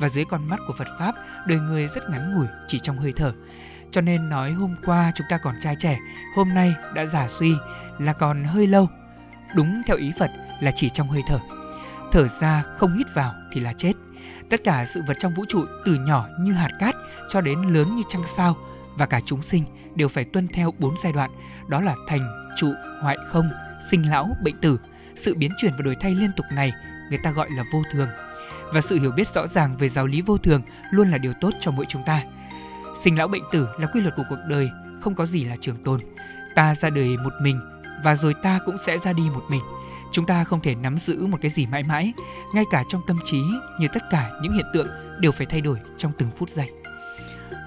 Và 0.00 0.08
dưới 0.08 0.24
con 0.24 0.48
mắt 0.48 0.60
của 0.66 0.74
Phật 0.78 0.88
Pháp, 0.98 1.14
đời 1.46 1.58
người 1.58 1.88
rất 1.88 2.10
ngắn 2.10 2.34
ngủi 2.34 2.46
chỉ 2.68 2.78
trong 2.78 2.98
hơi 2.98 3.12
thở. 3.16 3.32
Cho 3.94 4.00
nên 4.00 4.28
nói 4.28 4.52
hôm 4.52 4.74
qua 4.84 5.12
chúng 5.14 5.26
ta 5.30 5.38
còn 5.38 5.54
trai 5.60 5.76
trẻ, 5.76 5.98
hôm 6.34 6.48
nay 6.54 6.74
đã 6.94 7.06
giả 7.06 7.28
suy 7.28 7.54
là 7.98 8.12
còn 8.12 8.44
hơi 8.44 8.66
lâu. 8.66 8.88
Đúng 9.56 9.82
theo 9.86 9.96
ý 9.96 10.12
Phật 10.18 10.30
là 10.60 10.70
chỉ 10.76 10.90
trong 10.90 11.08
hơi 11.08 11.22
thở. 11.28 11.38
Thở 12.12 12.28
ra 12.40 12.62
không 12.76 12.96
hít 12.98 13.06
vào 13.14 13.32
thì 13.52 13.60
là 13.60 13.72
chết. 13.72 13.92
Tất 14.50 14.60
cả 14.64 14.84
sự 14.84 15.02
vật 15.08 15.16
trong 15.20 15.34
vũ 15.34 15.44
trụ 15.48 15.64
từ 15.84 15.94
nhỏ 15.94 16.26
như 16.40 16.52
hạt 16.52 16.70
cát 16.80 16.94
cho 17.28 17.40
đến 17.40 17.62
lớn 17.62 17.96
như 17.96 18.02
trăng 18.08 18.22
sao 18.36 18.56
và 18.96 19.06
cả 19.06 19.20
chúng 19.26 19.42
sinh 19.42 19.64
đều 19.94 20.08
phải 20.08 20.24
tuân 20.24 20.48
theo 20.48 20.74
bốn 20.78 20.94
giai 21.02 21.12
đoạn, 21.12 21.30
đó 21.68 21.80
là 21.80 21.94
thành, 22.08 22.28
trụ, 22.56 22.72
hoại 23.02 23.16
không, 23.28 23.50
sinh 23.90 24.10
lão, 24.10 24.28
bệnh 24.44 24.60
tử. 24.60 24.78
Sự 25.16 25.34
biến 25.34 25.50
chuyển 25.60 25.72
và 25.72 25.82
đổi 25.84 25.96
thay 26.00 26.14
liên 26.14 26.30
tục 26.36 26.46
này 26.52 26.72
người 27.10 27.18
ta 27.24 27.30
gọi 27.30 27.48
là 27.50 27.64
vô 27.72 27.82
thường. 27.92 28.08
Và 28.72 28.80
sự 28.80 28.98
hiểu 28.98 29.10
biết 29.16 29.28
rõ 29.28 29.46
ràng 29.46 29.76
về 29.76 29.88
giáo 29.88 30.06
lý 30.06 30.22
vô 30.22 30.38
thường 30.38 30.62
luôn 30.90 31.10
là 31.10 31.18
điều 31.18 31.32
tốt 31.40 31.50
cho 31.60 31.70
mỗi 31.70 31.86
chúng 31.88 32.02
ta. 32.06 32.22
Sinh 33.04 33.18
lão 33.18 33.28
bệnh 33.28 33.42
tử 33.52 33.68
là 33.78 33.86
quy 33.86 34.00
luật 34.00 34.16
của 34.16 34.22
cuộc 34.28 34.38
đời, 34.48 34.70
không 35.00 35.14
có 35.14 35.26
gì 35.26 35.44
là 35.44 35.56
trường 35.60 35.76
tồn. 35.84 36.00
Ta 36.54 36.74
ra 36.74 36.90
đời 36.90 37.16
một 37.16 37.32
mình 37.40 37.60
và 38.04 38.16
rồi 38.16 38.34
ta 38.42 38.60
cũng 38.66 38.76
sẽ 38.86 38.98
ra 38.98 39.12
đi 39.12 39.22
một 39.22 39.42
mình. 39.48 39.60
Chúng 40.12 40.26
ta 40.26 40.44
không 40.44 40.60
thể 40.60 40.74
nắm 40.74 40.98
giữ 40.98 41.26
một 41.26 41.38
cái 41.42 41.50
gì 41.50 41.66
mãi 41.66 41.82
mãi, 41.82 42.12
ngay 42.54 42.64
cả 42.70 42.84
trong 42.88 43.02
tâm 43.06 43.18
trí 43.24 43.42
như 43.80 43.88
tất 43.94 44.02
cả 44.10 44.30
những 44.42 44.52
hiện 44.52 44.66
tượng 44.74 44.86
đều 45.20 45.32
phải 45.32 45.46
thay 45.46 45.60
đổi 45.60 45.78
trong 45.98 46.12
từng 46.18 46.28
phút 46.36 46.48
giây. 46.48 46.70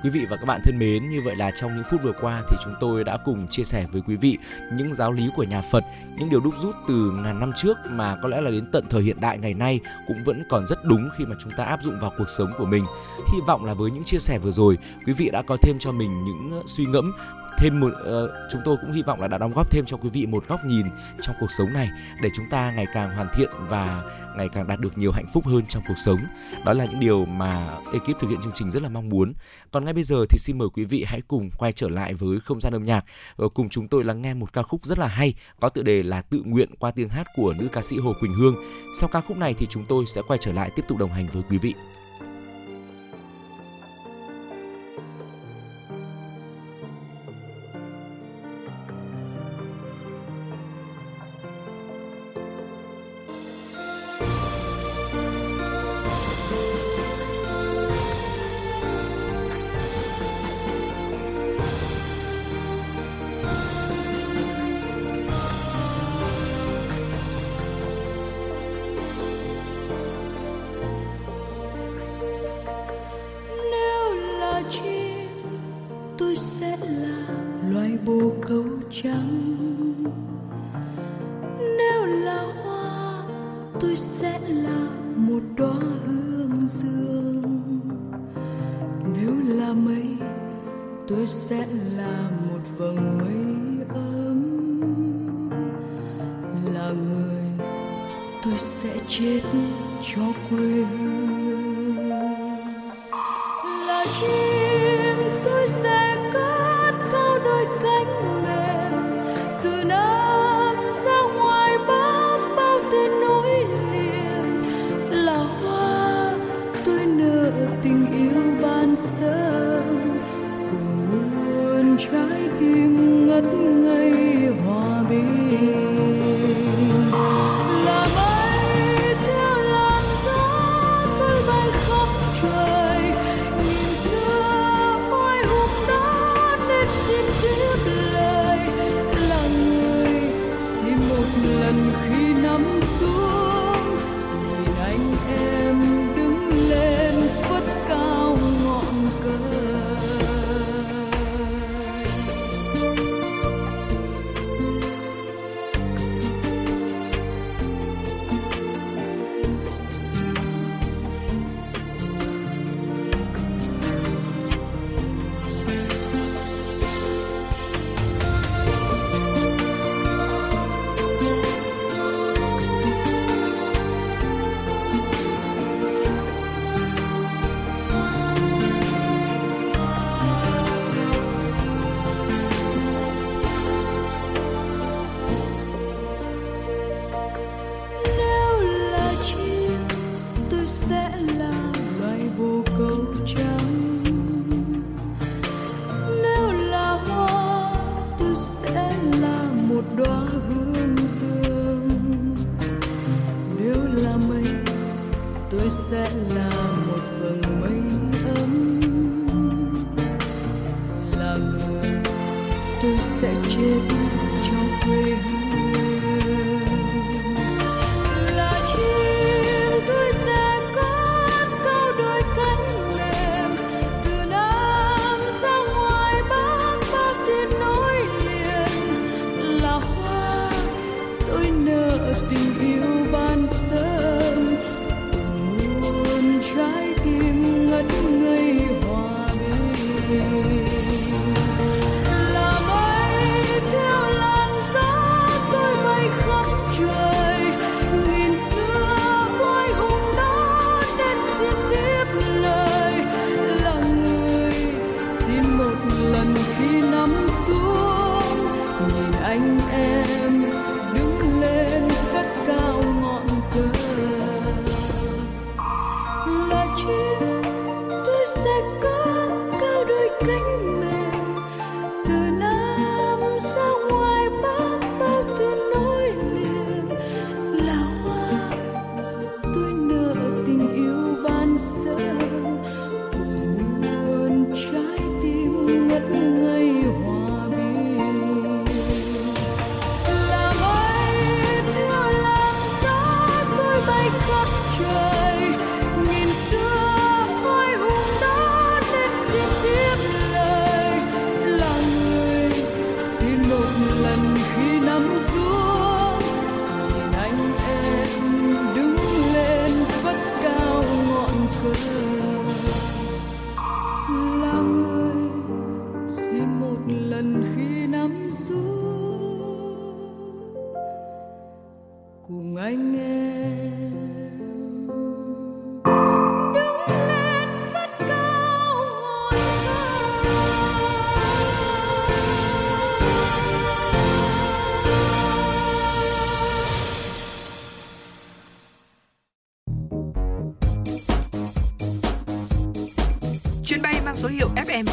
Quý 0.04 0.10
vị 0.10 0.26
và 0.30 0.38
các 0.38 0.46
bạn 0.46 0.62
thân 0.64 0.80
mến, 0.80 1.10
như 1.10 1.22
vậy 1.22 1.36
là 1.36 1.52
trong 1.52 1.76
những 1.76 1.84
phút 1.92 2.02
vừa 2.04 2.12
qua 2.22 2.44
thì 2.50 2.58
chúng 2.64 2.74
tôi 2.80 3.04
đã 3.04 3.18
cùng 3.26 3.48
chia 3.48 3.64
sẻ 3.64 3.86
với 3.92 4.02
quý 4.08 4.16
vị 4.16 4.38
những 4.74 4.94
giáo 4.94 5.12
lý 5.12 5.30
của 5.36 5.44
nhà 5.44 5.62
Phật, 5.62 5.84
những 6.18 6.30
điều 6.30 6.40
đúc 6.40 6.54
rút 6.62 6.76
từ 6.88 7.12
ngàn 7.24 7.40
năm 7.40 7.52
trước 7.56 7.78
mà 7.90 8.18
có 8.22 8.30
lẽ 8.30 8.42
là 8.42 8.52
đến 8.52 8.66
tận 8.72 8.86
thời 8.90 9.02
hiện 9.02 9.22
đại 9.22 9.38
ngày 9.38 9.54
nay 9.54 9.80
cũng 10.08 10.24
vẫn 10.24 10.44
còn 10.50 10.68
rất 10.68 10.86
đúng 10.86 11.10
khi 11.18 11.26
mà 11.26 11.36
chúng 11.44 11.52
ta 11.58 11.64
áp 11.64 11.84
dụng 11.84 12.00
vào 12.00 12.12
cuộc 12.18 12.30
sống 12.30 12.52
của 12.58 12.66
mình. 12.66 12.86
Hy 13.34 13.40
vọng 13.48 13.66
là 13.66 13.74
với 13.74 13.92
những 13.92 14.04
chia 14.04 14.20
sẻ 14.20 14.40
vừa 14.40 14.52
rồi, 14.52 14.78
quý 15.06 15.14
vị 15.14 15.30
đã 15.30 15.42
có 15.42 15.58
thêm 15.62 15.80
cho 15.80 15.92
mình 15.92 16.24
những 16.24 16.52
ờ, 16.52 16.64
suy 16.66 16.86
ngẫm 16.86 17.14
thêm 17.58 17.80
một 17.80 17.88
uh, 17.88 18.30
chúng 18.52 18.62
tôi 18.66 18.78
cũng 18.82 18.92
hy 18.92 19.02
vọng 19.02 19.22
là 19.22 19.28
đã 19.28 19.38
đóng 19.38 19.54
góp 19.56 19.72
thêm 19.72 19.86
cho 19.86 19.98
quý 19.98 20.10
vị 20.10 20.26
một 20.26 20.48
góc 20.48 20.60
nhìn 20.66 20.86
trong 21.22 21.36
cuộc 21.40 21.52
sống 21.52 21.74
này 21.74 21.90
để 22.22 22.30
chúng 22.36 22.46
ta 22.50 22.72
ngày 22.72 22.86
càng 22.94 23.16
hoàn 23.16 23.28
thiện 23.36 23.50
và 23.70 24.04
ngày 24.38 24.50
càng 24.54 24.68
đạt 24.68 24.80
được 24.80 24.98
nhiều 24.98 25.12
hạnh 25.12 25.26
phúc 25.34 25.46
hơn 25.46 25.64
trong 25.70 25.84
cuộc 25.88 25.98
sống. 25.98 26.20
Đó 26.66 26.74
là 26.74 26.86
những 26.86 27.00
điều 27.00 27.26
mà 27.26 27.78
ekip 27.94 28.20
thực 28.20 28.30
hiện 28.30 28.40
chương 28.44 28.52
trình 28.56 28.72
rất 28.72 28.84
là 28.84 28.90
mong 28.90 29.10
muốn. 29.10 29.34
Còn 29.72 29.86
ngay 29.86 29.94
bây 29.94 30.04
giờ 30.04 30.26
thì 30.30 30.38
xin 30.38 30.58
mời 30.58 30.68
quý 30.74 30.86
vị 30.86 31.04
hãy 31.08 31.22
cùng 31.28 31.50
quay 31.58 31.72
trở 31.72 31.90
lại 31.90 32.14
với 32.14 32.40
không 32.40 32.60
gian 32.60 32.74
âm 32.74 32.86
nhạc 32.86 33.06
và 33.36 33.48
cùng 33.48 33.70
chúng 33.70 33.88
tôi 33.88 34.04
lắng 34.04 34.22
nghe 34.22 34.34
một 34.34 34.54
ca 34.54 34.64
khúc 34.64 34.86
rất 34.86 35.00
là 35.00 35.08
hay 35.08 35.34
có 35.60 35.70
tựa 35.70 35.84
đề 35.84 36.04
là 36.04 36.22
Tự 36.22 36.42
nguyện 36.46 36.70
qua 36.80 36.92
tiếng 36.92 37.10
hát 37.10 37.28
của 37.36 37.54
nữ 37.60 37.68
ca 37.72 37.82
sĩ 37.82 37.98
Hồ 37.98 38.14
Quỳnh 38.20 38.34
Hương. 38.34 38.56
Sau 39.00 39.10
ca 39.14 39.22
khúc 39.22 39.38
này 39.38 39.54
thì 39.54 39.66
chúng 39.70 39.86
tôi 39.90 40.06
sẽ 40.08 40.22
quay 40.28 40.40
trở 40.42 40.52
lại 40.54 40.70
tiếp 40.76 40.84
tục 40.88 40.98
đồng 40.98 41.12
hành 41.12 41.28
với 41.34 41.44
quý 41.50 41.58
vị. 41.58 41.74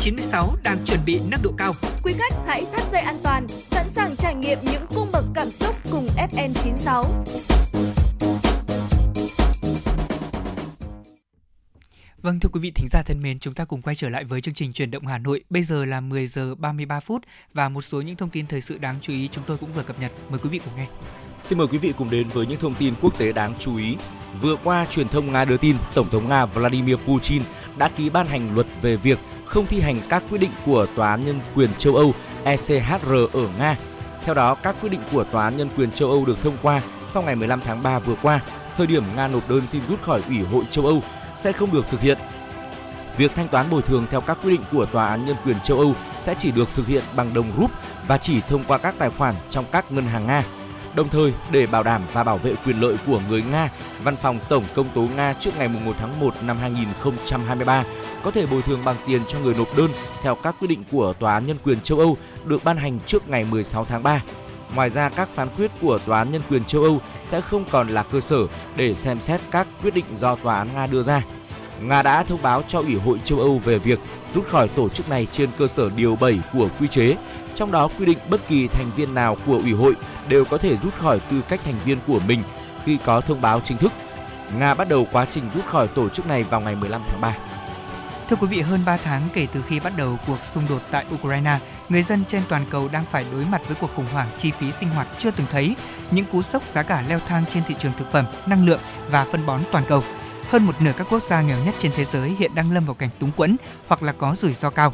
96 0.05 0.57
đang 0.65 0.79
chuẩn 0.85 1.01
bị 1.07 1.21
nâng 1.31 1.43
độ 1.43 1.51
cao. 1.59 1.73
Quý 2.05 2.13
khách 2.19 2.35
hãy 2.47 2.65
thắt 2.73 2.83
dây 2.93 3.01
an 3.01 3.15
toàn, 3.25 3.49
sẵn 3.49 3.87
sàng 3.87 4.11
trải 4.17 4.35
nghiệm 4.35 4.59
những 4.63 4.87
cung 4.95 5.09
bậc 5.13 5.25
cảm 5.35 5.51
xúc 5.51 5.77
cùng 5.91 6.07
FN96. 6.31 7.05
Vâng 12.23 12.41
thưa 12.41 12.49
quý 12.53 12.61
vị 12.61 12.71
thính 12.71 12.87
giả 12.93 13.03
thân 13.07 13.23
mến, 13.23 13.39
chúng 13.39 13.55
ta 13.55 13.65
cùng 13.65 13.83
quay 13.83 13.97
trở 13.97 14.09
lại 14.09 14.25
với 14.25 14.41
chương 14.41 14.55
trình 14.55 14.73
chuyển 14.73 14.91
động 14.91 15.07
Hà 15.07 15.19
Nội. 15.19 15.45
Bây 15.51 15.63
giờ 15.63 15.85
là 15.85 16.01
10 16.01 16.27
giờ 16.27 16.55
33 16.55 17.01
phút 17.01 17.23
và 17.55 17.69
một 17.69 17.83
số 17.83 18.01
những 18.01 18.17
thông 18.17 18.31
tin 18.31 18.47
thời 18.47 18.61
sự 18.61 18.79
đáng 18.79 18.97
chú 19.01 19.13
ý 19.13 19.29
chúng 19.33 19.45
tôi 19.47 19.57
cũng 19.57 19.73
vừa 19.73 19.83
cập 19.83 20.01
nhật. 20.01 20.13
Mời 20.31 20.39
quý 20.43 20.51
vị 20.51 20.61
cùng 20.65 20.77
nghe. 20.77 20.87
Xin 21.43 21.59
mời 21.59 21.67
quý 21.67 21.79
vị 21.79 21.93
cùng 21.99 22.11
đến 22.11 22.29
với 22.29 22.47
những 22.47 22.61
thông 22.61 22.75
tin 22.75 22.95
quốc 23.03 23.19
tế 23.19 23.33
đáng 23.33 23.55
chú 23.59 23.77
ý. 23.77 23.97
Vừa 24.41 24.57
qua, 24.65 24.87
truyền 24.91 25.09
thông 25.09 25.33
Nga 25.33 25.45
đưa 25.45 25.57
tin 25.57 25.77
Tổng 25.95 26.11
thống 26.11 26.29
Nga 26.29 26.47
Vladimir 26.47 26.97
Putin 26.97 27.43
đã 27.77 27.89
ký 27.89 28.11
ban 28.11 28.27
hành 28.27 28.55
luật 28.55 28.67
về 28.83 28.97
việc 28.97 29.19
không 29.55 29.67
thi 29.67 29.81
hành 29.81 29.97
các 30.09 30.23
quyết 30.31 30.39
định 30.39 30.51
của 30.67 30.87
Tòa 30.97 31.11
án 31.11 31.27
Nhân 31.27 31.41
quyền 31.55 31.71
châu 31.79 31.97
Âu 31.97 32.15
ECHR 32.45 33.13
ở 33.33 33.49
Nga. 33.59 33.77
Theo 34.23 34.35
đó, 34.35 34.55
các 34.55 34.77
quyết 34.81 34.91
định 34.91 35.01
của 35.13 35.25
Tòa 35.25 35.45
án 35.45 35.57
Nhân 35.57 35.69
quyền 35.77 35.91
châu 35.91 36.11
Âu 36.11 36.25
được 36.25 36.43
thông 36.43 36.57
qua 36.63 36.83
sau 37.07 37.23
ngày 37.23 37.37
15 37.37 37.61
tháng 37.61 37.83
3 37.83 37.99
vừa 37.99 38.15
qua, 38.23 38.41
thời 38.77 38.87
điểm 38.87 39.05
Nga 39.17 39.29
nộp 39.29 39.51
đơn 39.51 39.67
xin 39.67 39.83
rút 39.89 40.03
khỏi 40.03 40.23
Ủy 40.29 40.39
hội 40.39 40.65
châu 40.71 40.87
Âu 40.87 41.03
sẽ 41.37 41.53
không 41.53 41.73
được 41.73 41.87
thực 41.91 42.01
hiện. 42.01 42.19
Việc 43.17 43.35
thanh 43.35 43.49
toán 43.49 43.71
bồi 43.71 43.83
thường 43.83 44.07
theo 44.11 44.21
các 44.21 44.39
quy 44.45 44.51
định 44.51 44.65
của 44.73 44.87
Tòa 44.87 45.07
án 45.07 45.25
Nhân 45.25 45.37
quyền 45.45 45.61
châu 45.61 45.79
Âu 45.79 45.95
sẽ 46.21 46.35
chỉ 46.39 46.51
được 46.51 46.69
thực 46.75 46.87
hiện 46.87 47.03
bằng 47.17 47.35
đồng 47.35 47.53
rúp 47.59 47.71
và 48.07 48.19
chỉ 48.19 48.41
thông 48.41 48.65
qua 48.65 48.79
các 48.79 48.95
tài 48.99 49.11
khoản 49.11 49.35
trong 49.51 49.65
các 49.73 49.93
ngân 49.93 50.07
hàng 50.07 50.27
Nga. 50.27 50.45
Đồng 50.95 51.09
thời, 51.09 51.33
để 51.51 51.67
bảo 51.67 51.83
đảm 51.83 52.03
và 52.13 52.25
bảo 52.25 52.39
vệ 52.39 52.55
quyền 52.67 52.81
lợi 52.81 52.97
của 53.07 53.21
người 53.29 53.43
Nga, 53.53 53.71
Văn 54.03 54.17
phòng 54.17 54.39
Tổng 54.49 54.65
công 54.75 54.89
tố 54.95 55.09
Nga 55.17 55.33
trước 55.33 55.51
ngày 55.59 55.69
1 55.69 55.93
tháng 55.99 56.21
1 56.21 56.35
năm 56.43 56.59
2023 56.59 57.85
có 58.23 58.31
thể 58.31 58.47
bồi 58.47 58.63
thường 58.63 58.81
bằng 58.85 58.97
tiền 59.07 59.23
cho 59.29 59.39
người 59.39 59.55
nộp 59.55 59.77
đơn 59.77 59.91
theo 60.23 60.35
các 60.35 60.57
quyết 60.61 60.69
định 60.69 60.85
của 60.93 61.13
Tòa 61.13 61.35
án 61.35 61.47
Nhân 61.47 61.57
quyền 61.65 61.81
châu 61.81 61.99
Âu 61.99 62.17
được 62.45 62.65
ban 62.65 62.77
hành 62.77 62.99
trước 63.07 63.29
ngày 63.29 63.45
16 63.51 63.85
tháng 63.85 64.03
3. 64.03 64.23
Ngoài 64.75 64.91
ra, 64.91 65.09
các 65.09 65.29
phán 65.35 65.49
quyết 65.57 65.71
của 65.81 65.99
Tòa 65.99 66.19
án 66.19 66.33
Nhân 66.33 66.43
quyền 66.51 66.65
châu 66.65 66.83
Âu 66.83 67.01
sẽ 67.25 67.41
không 67.41 67.65
còn 67.71 67.89
là 67.89 68.03
cơ 68.03 68.21
sở 68.21 68.39
để 68.77 68.95
xem 68.95 69.21
xét 69.21 69.41
các 69.51 69.67
quyết 69.83 69.95
định 69.95 70.05
do 70.15 70.37
Tòa 70.37 70.59
án 70.59 70.69
Nga 70.75 70.87
đưa 70.87 71.03
ra. 71.03 71.23
Nga 71.81 72.03
đã 72.03 72.23
thông 72.23 72.43
báo 72.43 72.63
cho 72.69 72.79
Ủy 72.79 72.95
hội 72.95 73.19
châu 73.25 73.41
Âu 73.41 73.59
về 73.59 73.79
việc 73.79 73.99
rút 74.35 74.49
khỏi 74.49 74.69
tổ 74.69 74.89
chức 74.89 75.09
này 75.09 75.27
trên 75.33 75.49
cơ 75.59 75.67
sở 75.67 75.91
điều 75.97 76.17
7 76.17 76.41
của 76.53 76.69
quy 76.81 76.89
chế, 76.89 77.17
trong 77.55 77.73
đó 77.73 77.89
quy 77.99 78.07
định 78.07 78.19
bất 78.31 78.49
kỳ 78.49 78.69
thành 78.69 78.91
viên 78.97 79.15
nào 79.15 79.37
của 79.47 79.59
Ủy 79.59 79.73
hội 79.73 79.95
đều 80.29 80.45
có 80.45 80.59
thể 80.59 80.77
rút 80.77 80.95
khỏi 80.95 81.21
tư 81.21 81.43
cách 81.49 81.61
thành 81.65 81.75
viên 81.85 81.99
của 82.07 82.21
mình 82.27 82.43
khi 82.85 82.99
có 83.05 83.21
thông 83.21 83.41
báo 83.41 83.61
chính 83.65 83.79
thức. 83.79 83.93
Nga 84.59 84.75
bắt 84.75 84.89
đầu 84.89 85.07
quá 85.13 85.27
trình 85.31 85.45
rút 85.55 85.67
khỏi 85.67 85.89
tổ 85.89 86.09
chức 86.09 86.27
này 86.27 86.43
vào 86.43 86.61
ngày 86.61 86.75
15 86.75 87.03
tháng 87.09 87.21
3. 87.21 87.37
Thưa 88.29 88.37
quý 88.37 88.47
vị, 88.47 88.61
hơn 88.61 88.81
3 88.87 88.97
tháng 88.97 89.23
kể 89.35 89.47
từ 89.53 89.63
khi 89.63 89.81
bắt 89.81 89.93
đầu 89.97 90.19
cuộc 90.27 90.45
xung 90.55 90.67
đột 90.69 90.83
tại 90.91 91.05
Ukraine, 91.15 91.59
người 91.89 92.03
dân 92.03 92.25
trên 92.29 92.43
toàn 92.49 92.65
cầu 92.71 92.89
đang 92.89 93.05
phải 93.05 93.25
đối 93.33 93.45
mặt 93.45 93.63
với 93.67 93.77
cuộc 93.81 93.91
khủng 93.97 94.07
hoảng 94.13 94.29
chi 94.39 94.51
phí 94.51 94.73
sinh 94.81 94.89
hoạt 94.89 95.09
chưa 95.19 95.31
từng 95.31 95.47
thấy, 95.51 95.77
những 96.11 96.25
cú 96.25 96.43
sốc 96.43 96.63
giá 96.75 96.83
cả 96.83 97.05
leo 97.09 97.21
thang 97.29 97.45
trên 97.55 97.63
thị 97.65 97.75
trường 97.79 97.93
thực 97.99 98.13
phẩm, 98.13 98.27
năng 98.47 98.67
lượng 98.67 98.81
và 99.11 99.25
phân 99.25 99.47
bón 99.47 99.61
toàn 99.73 99.85
cầu. 99.89 100.03
Hơn 100.51 100.67
một 100.67 100.81
nửa 100.81 100.93
các 100.97 101.07
quốc 101.11 101.23
gia 101.29 101.43
nghèo 101.43 101.65
nhất 101.65 101.75
trên 101.79 101.93
thế 101.97 102.05
giới 102.05 102.31
hiện 102.39 102.51
đang 102.55 102.73
lâm 102.73 102.85
vào 102.85 102.95
cảnh 102.95 103.11
túng 103.19 103.31
quẫn 103.37 103.57
hoặc 103.89 104.03
là 104.03 104.13
có 104.13 104.37
rủi 104.41 104.55
ro 104.55 104.71
cao. 104.71 104.93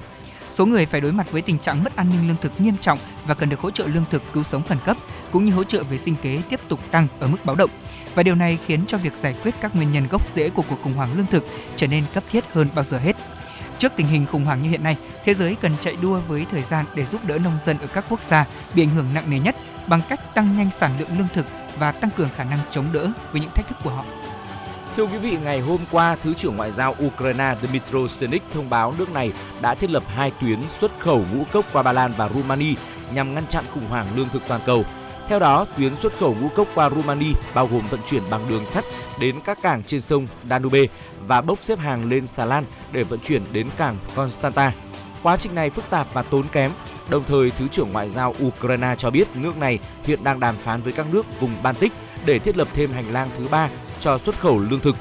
Số 0.61 0.67
người 0.67 0.87
phải 0.87 1.01
đối 1.01 1.13
mặt 1.13 1.33
với 1.33 1.43
tình 1.43 1.59
trạng 1.59 1.85
mất 1.85 1.97
an 1.97 2.11
ninh 2.11 2.29
lương 2.29 2.37
thực 2.43 2.61
nghiêm 2.61 2.77
trọng 2.77 2.99
và 3.27 3.35
cần 3.35 3.49
được 3.49 3.61
hỗ 3.61 3.71
trợ 3.71 3.87
lương 3.87 4.05
thực 4.11 4.23
cứu 4.33 4.43
sống 4.43 4.63
khẩn 4.63 4.79
cấp 4.85 4.97
cũng 5.33 5.45
như 5.45 5.53
hỗ 5.53 5.65
trợ 5.65 5.83
về 5.83 5.99
sinh 5.99 6.15
kế 6.23 6.43
tiếp 6.51 6.61
tục 6.69 6.81
tăng 6.91 7.07
ở 7.21 7.29
mức 7.29 7.39
báo 7.45 7.57
động. 7.57 7.71
Và 8.15 8.23
điều 8.23 8.35
này 8.35 8.59
khiến 8.67 8.81
cho 8.87 8.99
việc 8.99 9.17
giải 9.17 9.35
quyết 9.43 9.55
các 9.61 9.77
nguyên 9.77 9.93
nhân 9.93 10.07
gốc 10.11 10.35
rễ 10.35 10.49
của 10.49 10.63
cuộc 10.69 10.83
khủng 10.83 10.93
hoảng 10.93 11.17
lương 11.17 11.27
thực 11.27 11.47
trở 11.77 11.87
nên 11.87 12.05
cấp 12.15 12.25
thiết 12.31 12.45
hơn 12.53 12.69
bao 12.75 12.85
giờ 12.85 12.99
hết. 12.99 13.17
Trước 13.79 13.93
tình 13.97 14.07
hình 14.07 14.27
khủng 14.27 14.45
hoảng 14.45 14.63
như 14.63 14.71
hiện 14.71 14.83
nay, 14.83 14.97
thế 15.25 15.35
giới 15.35 15.57
cần 15.61 15.73
chạy 15.81 15.97
đua 16.03 16.21
với 16.29 16.47
thời 16.51 16.63
gian 16.63 16.85
để 16.95 17.07
giúp 17.13 17.21
đỡ 17.25 17.39
nông 17.39 17.59
dân 17.67 17.79
ở 17.79 17.87
các 17.87 18.05
quốc 18.09 18.21
gia 18.31 18.47
bị 18.75 18.83
ảnh 18.83 18.95
hưởng 18.95 19.15
nặng 19.15 19.31
nề 19.31 19.39
nhất 19.39 19.57
bằng 19.87 20.01
cách 20.09 20.35
tăng 20.35 20.57
nhanh 20.57 20.71
sản 20.79 20.91
lượng 20.99 21.19
lương 21.19 21.29
thực 21.35 21.47
và 21.79 21.93
tăng 21.93 22.11
cường 22.17 22.29
khả 22.37 22.45
năng 22.45 22.59
chống 22.71 22.93
đỡ 22.93 23.13
với 23.33 23.41
những 23.41 23.51
thách 23.55 23.69
thức 23.69 23.79
của 23.85 23.91
họ. 23.91 24.05
Thưa 24.97 25.07
quý 25.07 25.19
vị, 25.19 25.39
ngày 25.45 25.61
hôm 25.61 25.81
qua, 25.91 26.17
Thứ 26.23 26.35
trưởng 26.35 26.57
Ngoại 26.57 26.73
giao 26.73 26.97
Ukraine 27.07 27.57
Dmytro 27.63 27.99
Senik 28.09 28.43
thông 28.55 28.71
báo 28.71 28.95
nước 28.99 29.13
này 29.13 29.33
đã 29.61 29.75
thiết 29.75 29.91
lập 29.91 30.03
hai 30.07 30.33
tuyến 30.41 30.69
xuất 30.69 30.91
khẩu 30.99 31.25
ngũ 31.35 31.45
cốc 31.53 31.65
qua 31.73 31.83
Ba 31.83 31.93
Lan 31.93 32.13
và 32.17 32.29
Rumani 32.29 32.75
nhằm 33.15 33.35
ngăn 33.35 33.47
chặn 33.47 33.65
khủng 33.75 33.87
hoảng 33.87 34.07
lương 34.17 34.29
thực 34.29 34.43
toàn 34.49 34.61
cầu. 34.67 34.85
Theo 35.29 35.39
đó, 35.39 35.67
tuyến 35.79 35.97
xuất 35.97 36.19
khẩu 36.19 36.37
ngũ 36.41 36.49
cốc 36.49 36.69
qua 36.75 36.91
Rumani 36.91 37.33
bao 37.55 37.67
gồm 37.67 37.83
vận 37.91 38.01
chuyển 38.07 38.23
bằng 38.31 38.49
đường 38.49 38.67
sắt 38.67 38.85
đến 39.21 39.41
các 39.45 39.59
cảng 39.63 39.83
trên 39.83 40.01
sông 40.01 40.27
Danube 40.49 40.87
và 41.27 41.41
bốc 41.41 41.59
xếp 41.63 41.79
hàng 41.79 42.09
lên 42.09 42.27
xà 42.27 42.45
lan 42.45 42.65
để 42.93 43.03
vận 43.03 43.21
chuyển 43.21 43.43
đến 43.53 43.67
cảng 43.77 43.97
Constanta. 44.15 44.73
Quá 45.23 45.37
trình 45.37 45.55
này 45.55 45.71
phức 45.71 45.91
tạp 45.91 46.15
và 46.15 46.23
tốn 46.23 46.45
kém. 46.53 46.71
Đồng 47.09 47.25
thời, 47.25 47.51
Thứ 47.51 47.69
trưởng 47.69 47.93
Ngoại 47.93 48.11
giao 48.11 48.35
Ukraine 48.47 48.95
cho 48.99 49.11
biết 49.11 49.29
nước 49.35 49.57
này 49.57 49.79
hiện 50.05 50.25
đang 50.25 50.41
đàm 50.41 50.57
phán 50.57 50.83
với 50.83 50.93
các 50.93 51.07
nước 51.13 51.41
vùng 51.41 51.55
Baltic 51.63 51.93
để 52.25 52.39
thiết 52.39 52.57
lập 52.57 52.69
thêm 52.75 52.93
hành 52.93 53.13
lang 53.13 53.29
thứ 53.39 53.49
ba 53.49 53.69
cho 54.01 54.19
xuất 54.19 54.39
khẩu 54.39 54.59
lương 54.59 54.81
thực. 54.81 54.97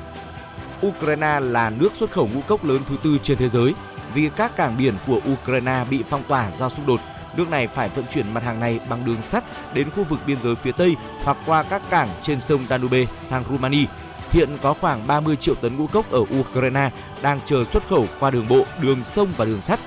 Ukraine 0.87 1.39
là 1.39 1.69
nước 1.69 1.89
xuất 1.95 2.11
khẩu 2.11 2.29
ngũ 2.33 2.41
cốc 2.41 2.65
lớn 2.65 2.81
thứ 2.89 2.95
tư 3.03 3.17
trên 3.23 3.37
thế 3.37 3.49
giới. 3.49 3.73
Vì 4.13 4.29
các 4.35 4.55
cảng 4.55 4.77
biển 4.77 4.93
của 5.07 5.21
Ukraine 5.33 5.85
bị 5.89 6.03
phong 6.09 6.23
tỏa 6.27 6.51
do 6.57 6.69
xung 6.69 6.85
đột, 6.85 6.99
nước 7.37 7.49
này 7.49 7.67
phải 7.67 7.89
vận 7.89 8.05
chuyển 8.13 8.33
mặt 8.33 8.43
hàng 8.43 8.59
này 8.59 8.79
bằng 8.89 9.05
đường 9.05 9.21
sắt 9.21 9.43
đến 9.73 9.89
khu 9.89 10.03
vực 10.03 10.19
biên 10.27 10.37
giới 10.41 10.55
phía 10.55 10.71
Tây 10.71 10.95
hoặc 11.23 11.37
qua 11.45 11.63
các 11.63 11.81
cảng 11.89 12.09
trên 12.21 12.39
sông 12.39 12.65
Danube 12.69 13.05
sang 13.19 13.43
Rumani. 13.49 13.85
Hiện 14.31 14.49
có 14.61 14.73
khoảng 14.73 15.07
30 15.07 15.35
triệu 15.35 15.55
tấn 15.55 15.77
ngũ 15.77 15.87
cốc 15.87 16.11
ở 16.11 16.23
Ukraine 16.39 16.91
đang 17.21 17.39
chờ 17.45 17.63
xuất 17.73 17.87
khẩu 17.87 18.05
qua 18.19 18.31
đường 18.31 18.47
bộ, 18.49 18.65
đường 18.81 19.03
sông 19.03 19.27
và 19.37 19.45
đường 19.45 19.61
sắt. 19.61 19.79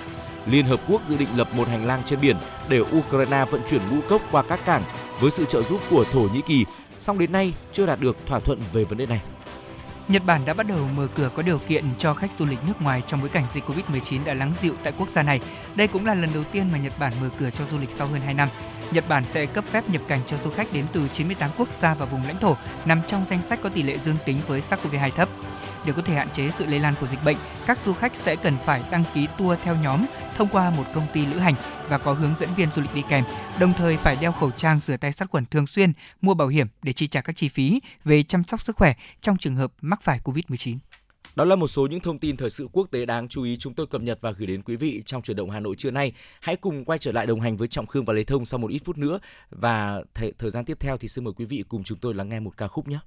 Liên 0.47 0.67
Hợp 0.67 0.81
Quốc 0.89 1.05
dự 1.05 1.17
định 1.17 1.29
lập 1.37 1.49
một 1.57 1.69
hành 1.69 1.87
lang 1.87 2.03
trên 2.07 2.21
biển 2.21 2.37
để 2.69 2.81
Ukraine 2.81 3.45
vận 3.45 3.61
chuyển 3.71 3.81
ngũ 3.91 4.01
cốc 4.09 4.23
qua 4.31 4.43
các 4.43 4.65
cảng 4.65 4.83
với 5.21 5.31
sự 5.31 5.45
trợ 5.45 5.63
giúp 5.63 5.81
của 5.91 6.05
Thổ 6.13 6.21
Nhĩ 6.21 6.41
Kỳ, 6.47 6.65
song 7.03 7.19
đến 7.19 7.33
nay, 7.33 7.55
chưa 7.73 7.87
đạt 7.87 8.01
được 8.01 8.17
thỏa 8.27 8.41
thuận 8.41 8.61
về 8.73 8.85
vấn 8.85 8.99
đề 8.99 9.07
này. 9.07 9.21
Nhật 10.09 10.25
Bản 10.25 10.41
đã 10.45 10.53
bắt 10.55 10.67
đầu 10.67 10.79
mở 10.97 11.09
cửa 11.15 11.31
có 11.35 11.43
điều 11.43 11.59
kiện 11.59 11.85
cho 11.99 12.15
khách 12.15 12.31
du 12.39 12.47
lịch 12.47 12.59
nước 12.67 12.83
ngoài 12.83 13.03
trong 13.07 13.21
bối 13.21 13.29
cảnh 13.29 13.45
dịch 13.55 13.65
Covid-19 13.67 14.25
đã 14.25 14.35
lắng 14.35 14.53
dịu 14.61 14.75
tại 14.83 14.93
quốc 14.99 15.09
gia 15.11 15.23
này. 15.23 15.41
Đây 15.75 15.89
cũng 15.89 16.07
là 16.07 16.15
lần 16.15 16.31
đầu 16.35 16.45
tiên 16.53 16.69
mà 16.73 16.79
Nhật 16.79 16.93
Bản 16.99 17.13
mở 17.21 17.29
cửa 17.39 17.51
cho 17.51 17.65
du 17.71 17.79
lịch 17.79 17.91
sau 17.91 18.07
hơn 18.07 18.21
2 18.21 18.35
năm. 18.35 18.49
Nhật 18.91 19.09
Bản 19.09 19.25
sẽ 19.25 19.47
cấp 19.47 19.65
phép 19.71 19.91
nhập 19.91 20.03
cảnh 20.09 20.21
cho 20.27 20.37
du 20.45 20.51
khách 20.51 20.73
đến 20.73 20.85
từ 20.93 21.09
98 21.13 21.51
quốc 21.59 21.69
gia 21.81 21.95
và 21.95 22.07
vùng 22.07 22.23
lãnh 22.27 22.39
thổ 22.39 22.57
nằm 22.85 23.01
trong 23.07 23.25
danh 23.31 23.43
sách 23.43 23.61
có 23.63 23.69
tỷ 23.69 23.83
lệ 23.83 23.99
dương 24.05 24.17
tính 24.27 24.37
với 24.47 24.61
SARS-CoV-2 24.61 25.11
thấp. 25.11 25.29
Để 25.87 25.93
có 25.97 26.03
thể 26.03 26.15
hạn 26.15 26.29
chế 26.35 26.51
sự 26.51 26.67
lây 26.67 26.81
lan 26.81 26.95
của 27.01 27.07
dịch 27.07 27.25
bệnh, 27.25 27.37
các 27.67 27.79
du 27.85 27.93
khách 27.93 28.17
sẽ 28.17 28.37
cần 28.37 28.57
phải 28.65 28.83
đăng 28.91 29.05
ký 29.15 29.27
tour 29.39 29.59
theo 29.63 29.77
nhóm 29.77 30.07
thông 30.37 30.49
qua 30.49 30.71
một 30.71 30.85
công 30.95 31.07
ty 31.13 31.27
lữ 31.27 31.37
hành 31.37 31.55
và 31.89 31.99
có 31.99 32.13
hướng 32.13 32.35
dẫn 32.41 32.49
viên 32.57 32.69
du 32.77 32.83
lịch 32.83 32.95
đi 32.95 33.03
kèm, 33.09 33.25
đồng 33.61 33.73
thời 33.73 33.97
phải 33.97 34.17
đeo 34.21 34.33
khẩu 34.33 34.51
trang, 34.51 34.81
rửa 34.87 34.97
tay 34.97 35.13
sát 35.13 35.31
khuẩn 35.31 35.47
thường 35.47 35.67
xuyên, 35.67 35.93
mua 36.21 36.35
bảo 36.35 36.49
hiểm 36.49 36.67
để 36.83 36.93
chi 36.93 37.07
trả 37.07 37.21
các 37.21 37.37
chi 37.37 37.49
phí 37.49 37.81
về 38.05 38.23
chăm 38.23 38.45
sóc 38.45 38.65
sức 38.65 38.77
khỏe 38.77 38.95
trong 39.21 39.39
trường 39.39 39.57
hợp 39.57 39.73
mắc 39.81 40.03
phải 40.03 40.21
Covid-19. 40.25 40.77
Đó 41.37 41.45
là 41.45 41.57
một 41.57 41.69
số 41.69 41.87
những 41.87 42.01
thông 42.01 42.19
tin 42.19 42.37
thời 42.37 42.51
sự 42.51 42.69
quốc 42.73 42.89
tế 42.91 43.07
đáng 43.07 43.29
chú 43.29 43.43
ý 43.43 43.57
chúng 43.57 43.75
tôi 43.75 43.87
cập 43.87 44.01
nhật 44.01 44.19
và 44.21 44.31
gửi 44.31 44.47
đến 44.47 44.63
quý 44.63 44.77
vị 44.77 45.03
trong 45.07 45.23
chuyển 45.23 45.37
động 45.37 45.51
Hà 45.51 45.61
Nội 45.61 45.75
trưa 45.79 45.91
nay. 45.91 46.13
Hãy 46.41 46.57
cùng 46.57 46.85
quay 46.85 46.99
trở 46.99 47.13
lại 47.13 47.27
đồng 47.27 47.41
hành 47.41 47.57
với 47.57 47.69
Trọng 47.69 47.87
Khương 47.87 48.05
và 48.05 48.13
Lê 48.13 48.25
Thông 48.25 48.45
sau 48.45 48.59
một 48.59 48.71
ít 48.71 48.83
phút 48.85 48.99
nữa 48.99 49.19
và 49.51 50.03
th- 50.15 50.33
thời 50.39 50.51
gian 50.51 50.65
tiếp 50.65 50.77
theo 50.81 50.99
thì 50.99 51.09
xin 51.09 51.25
mời 51.25 51.35
quý 51.37 51.45
vị 51.45 51.65
cùng 51.69 51.85
chúng 51.85 51.99
tôi 51.99 52.15
lắng 52.15 52.29
nghe 52.29 52.41
một 52.41 52.57
ca 52.57 52.69
khúc 52.69 52.89
nhé. 52.89 52.99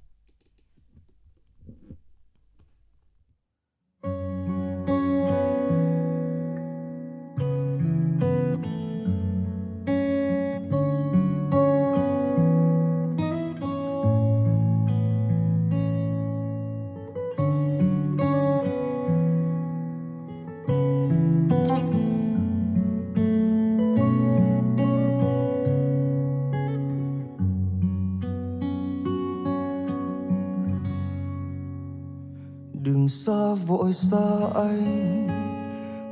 Xa 33.96 34.48
anh 34.54 35.28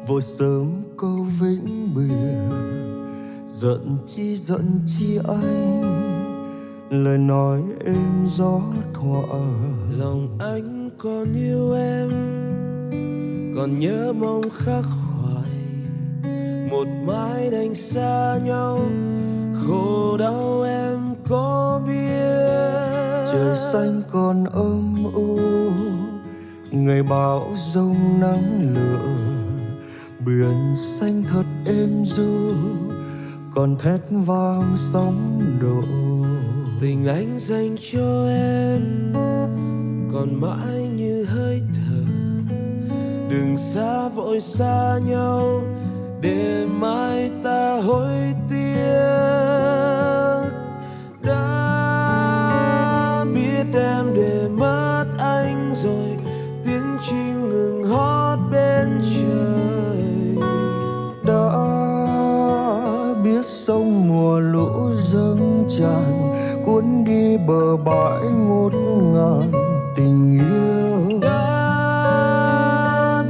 vội 0.07 0.23
sớm 0.23 0.83
câu 0.99 1.27
vĩnh 1.41 1.95
biệt. 1.95 2.57
Giận 3.49 3.97
chi 4.07 4.37
giận 4.37 4.81
chi 4.87 5.19
anh 5.29 5.83
lời 6.91 7.19
nói 7.19 7.63
êm 7.85 8.27
gió 8.31 8.61
thỏa. 8.95 9.39
Lòng 9.99 10.39
anh 10.41 10.91
còn 10.99 11.35
yêu 11.35 11.73
em 11.73 12.11
còn 13.57 13.79
nhớ 13.79 14.13
mong 14.13 14.51
khắc 14.51 14.85
khoải. 14.85 15.51
Một 16.71 16.87
mái 17.07 17.51
đành 17.51 17.75
xa 17.75 18.39
nhau 18.45 18.81
khổ 19.55 20.17
đau 20.17 20.63
em 20.63 21.15
có 21.29 21.81
biết. 21.87 22.45
Trời 23.33 23.57
xanh 23.73 24.03
còn 24.13 24.45
u 24.45 24.84
ngày 26.85 27.03
bão 27.03 27.53
giông 27.57 28.21
nắng 28.21 28.75
lửa, 28.75 29.17
biển 30.27 30.75
xanh 30.77 31.25
thật 31.31 31.45
êm 31.67 32.05
du 32.07 32.53
còn 33.55 33.77
thét 33.77 34.01
vang 34.11 34.75
sóng 34.93 35.41
đổ. 35.61 35.83
Tình 36.81 37.07
anh 37.07 37.39
dành 37.39 37.77
cho 37.93 38.29
em, 38.29 39.13
còn 40.13 40.41
mãi 40.41 40.89
như 40.97 41.25
hơi 41.25 41.63
thở. 41.75 42.05
Đừng 43.31 43.57
xa 43.57 44.09
vội 44.09 44.41
xa 44.41 44.99
nhau, 45.07 45.63
để 46.21 46.67
mai 46.81 47.31
ta 47.45 47.81
hối 47.81 48.35
tiếc. 48.51 49.44
Bờ 67.47 67.77
bãi 67.77 68.23
ngút 68.23 68.75
ngàn 69.15 69.53
tình 69.97 70.33
yêu. 70.33 71.19
Đã 71.21 71.35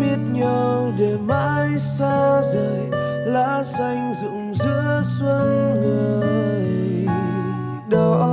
biết 0.00 0.18
nhau 0.32 0.92
để 0.98 1.16
mãi 1.26 1.78
xa 1.78 2.42
rời, 2.54 2.88
lá 3.26 3.62
xanh 3.64 4.14
rụng 4.22 4.54
giữa 4.54 5.02
xuân 5.18 5.80
người. 5.80 7.06
Đã 7.90 8.26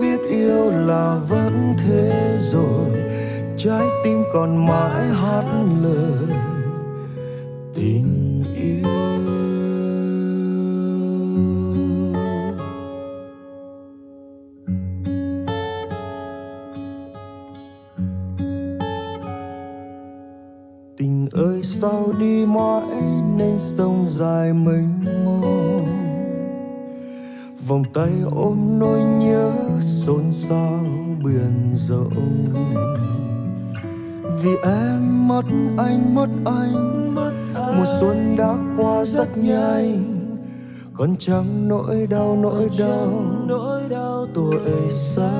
biết 0.00 0.20
yêu 0.30 0.70
là 0.70 1.20
vẫn 1.28 1.74
thế 1.78 2.38
rồi, 2.52 2.90
trái 3.58 3.86
tim 4.04 4.24
còn 4.32 4.66
mãi 4.66 5.06
hát 5.06 5.44
lời. 5.82 6.47
Sao 21.80 22.12
đi 22.18 22.46
mãi 22.46 22.82
nên 23.36 23.58
sông 23.58 24.04
dài 24.06 24.52
mênh 24.52 25.04
mông. 25.24 25.86
Vòng 27.66 27.82
tay 27.94 28.10
ôm 28.30 28.78
nỗi 28.78 29.00
nhớ 29.00 29.52
xôn 29.82 30.32
xao 30.32 30.80
biển 31.24 31.76
rộng. 31.76 32.44
Vì 34.42 34.50
em 34.62 35.28
mất 35.28 35.44
anh 35.76 36.14
mất 36.14 36.28
anh 36.44 37.14
mất 37.14 37.32
mùa 37.54 37.86
xuân 38.00 38.36
đã 38.36 38.54
qua 38.78 39.04
rất 39.04 39.38
nhanh. 39.38 40.14
Còn 40.94 41.16
chẳng 41.18 41.68
nỗi 41.68 42.06
đau 42.06 42.38
nỗi 42.42 42.68
đau. 42.78 43.22
nỗi 43.46 43.82
đau 43.90 44.26
tuổi 44.34 44.90
xanh. 44.90 45.38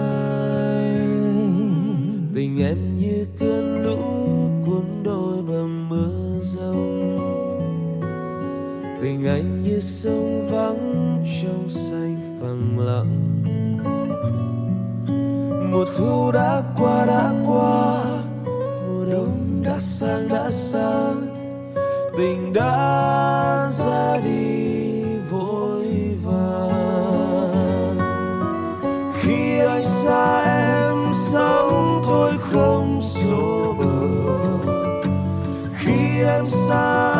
Tình 2.34 2.58
em 2.58 2.97
tình 9.02 9.26
anh 9.26 9.62
như 9.62 9.80
sông 9.80 10.48
vắng 10.50 11.24
trong 11.42 11.68
xanh 11.68 12.38
phẳng 12.40 12.78
lặng. 12.78 13.42
Mùa 15.70 15.84
thu 15.96 16.32
đã 16.32 16.62
qua 16.78 17.06
đã 17.06 17.32
qua. 17.46 18.04
Mùa 18.88 19.04
đông 19.12 19.62
đã 19.64 19.78
sang 19.78 20.28
đã 20.28 20.50
sang. 20.50 21.26
Tình 22.18 22.52
đã 22.52 23.70
ra 23.78 24.20
đi, 24.24 25.02
vội 25.30 25.86
vàng. 26.24 27.98
Khi 29.20 29.58
anh 29.58 29.82
xa 29.82 30.42
em 30.42 31.12
sống 31.32 32.02
thôi 32.06 32.32
không 32.40 33.00
số 33.02 33.74
bờ? 33.78 33.84
Khi 35.78 36.22
em 36.24 36.46
xa 36.46 37.17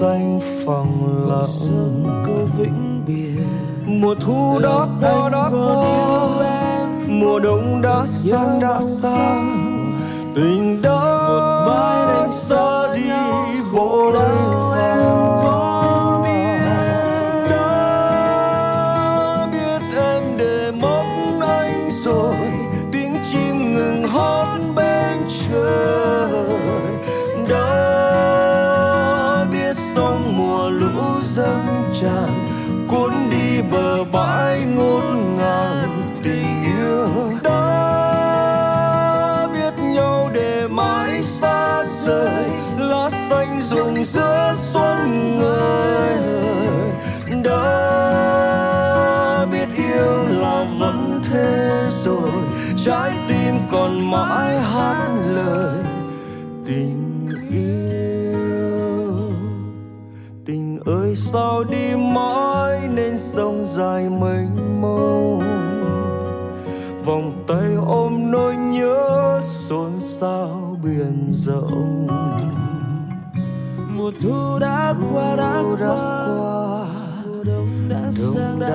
xanh 0.00 0.40
phẳng 0.66 1.28
lặng 1.28 2.04
câu 2.26 2.48
vĩnh 2.58 3.04
biệt 3.06 3.42
mùa 3.86 4.14
thu 4.14 4.58
đã 4.62 4.86
qua 5.00 5.28
đã 5.28 5.48
qua 5.50 6.36
mùa 7.08 7.38
đông 7.38 7.82
đã 7.82 8.06
sang 8.06 8.60
đã 8.60 8.80
sang. 9.02 9.62
Tình 10.34 10.82
đã 10.82 11.28
một 11.28 11.64
mái 11.66 12.06
đánh 12.06 12.32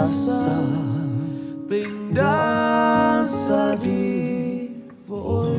đã 0.01 0.07
tình 1.69 2.13
đã 2.15 3.23
xa 3.27 3.75
đi 3.83 4.67
vội 5.07 5.57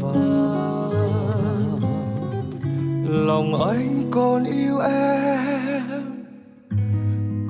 vàng 0.00 0.90
lòng 3.26 3.62
anh 3.68 4.08
còn 4.10 4.44
yêu 4.44 4.78
em, 4.78 5.82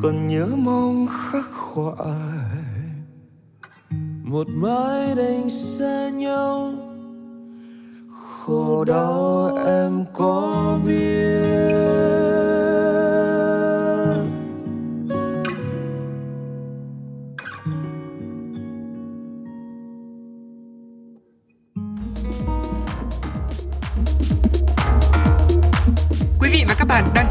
còn 0.03 0.29
nhớ 0.29 0.47
mong 0.57 1.07
khắc 1.07 1.45
khoải. 1.53 1.95
Một 4.23 4.47
mái 4.49 5.15
đành 5.17 5.49
xa 5.51 6.11
nhau, 6.11 6.73
khổ 8.11 8.85
đau 8.85 9.51
em 9.67 10.05
có 10.13 10.79
biết. 10.87 11.84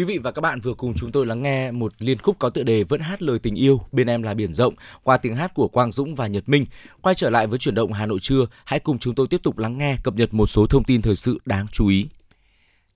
Quý 0.00 0.04
vị 0.04 0.18
và 0.18 0.30
các 0.30 0.40
bạn 0.40 0.60
vừa 0.60 0.74
cùng 0.74 0.94
chúng 0.96 1.12
tôi 1.12 1.26
lắng 1.26 1.42
nghe 1.42 1.70
một 1.70 1.92
liên 1.98 2.18
khúc 2.18 2.38
có 2.38 2.50
tựa 2.50 2.62
đề 2.62 2.84
Vẫn 2.84 3.00
hát 3.00 3.22
lời 3.22 3.38
tình 3.38 3.54
yêu, 3.54 3.80
bên 3.92 4.06
em 4.06 4.22
là 4.22 4.34
biển 4.34 4.52
rộng 4.52 4.74
qua 5.02 5.16
tiếng 5.16 5.36
hát 5.36 5.54
của 5.54 5.68
Quang 5.68 5.92
Dũng 5.92 6.14
và 6.14 6.26
Nhật 6.26 6.48
Minh. 6.48 6.66
Quay 7.02 7.14
trở 7.14 7.30
lại 7.30 7.46
với 7.46 7.58
chuyển 7.58 7.74
động 7.74 7.92
Hà 7.92 8.06
Nội 8.06 8.18
trưa, 8.22 8.46
hãy 8.64 8.80
cùng 8.80 8.98
chúng 8.98 9.14
tôi 9.14 9.26
tiếp 9.28 9.40
tục 9.42 9.58
lắng 9.58 9.78
nghe 9.78 9.96
cập 10.04 10.14
nhật 10.14 10.34
một 10.34 10.46
số 10.46 10.66
thông 10.66 10.84
tin 10.84 11.02
thời 11.02 11.16
sự 11.16 11.38
đáng 11.44 11.66
chú 11.72 11.88
ý. 11.88 12.06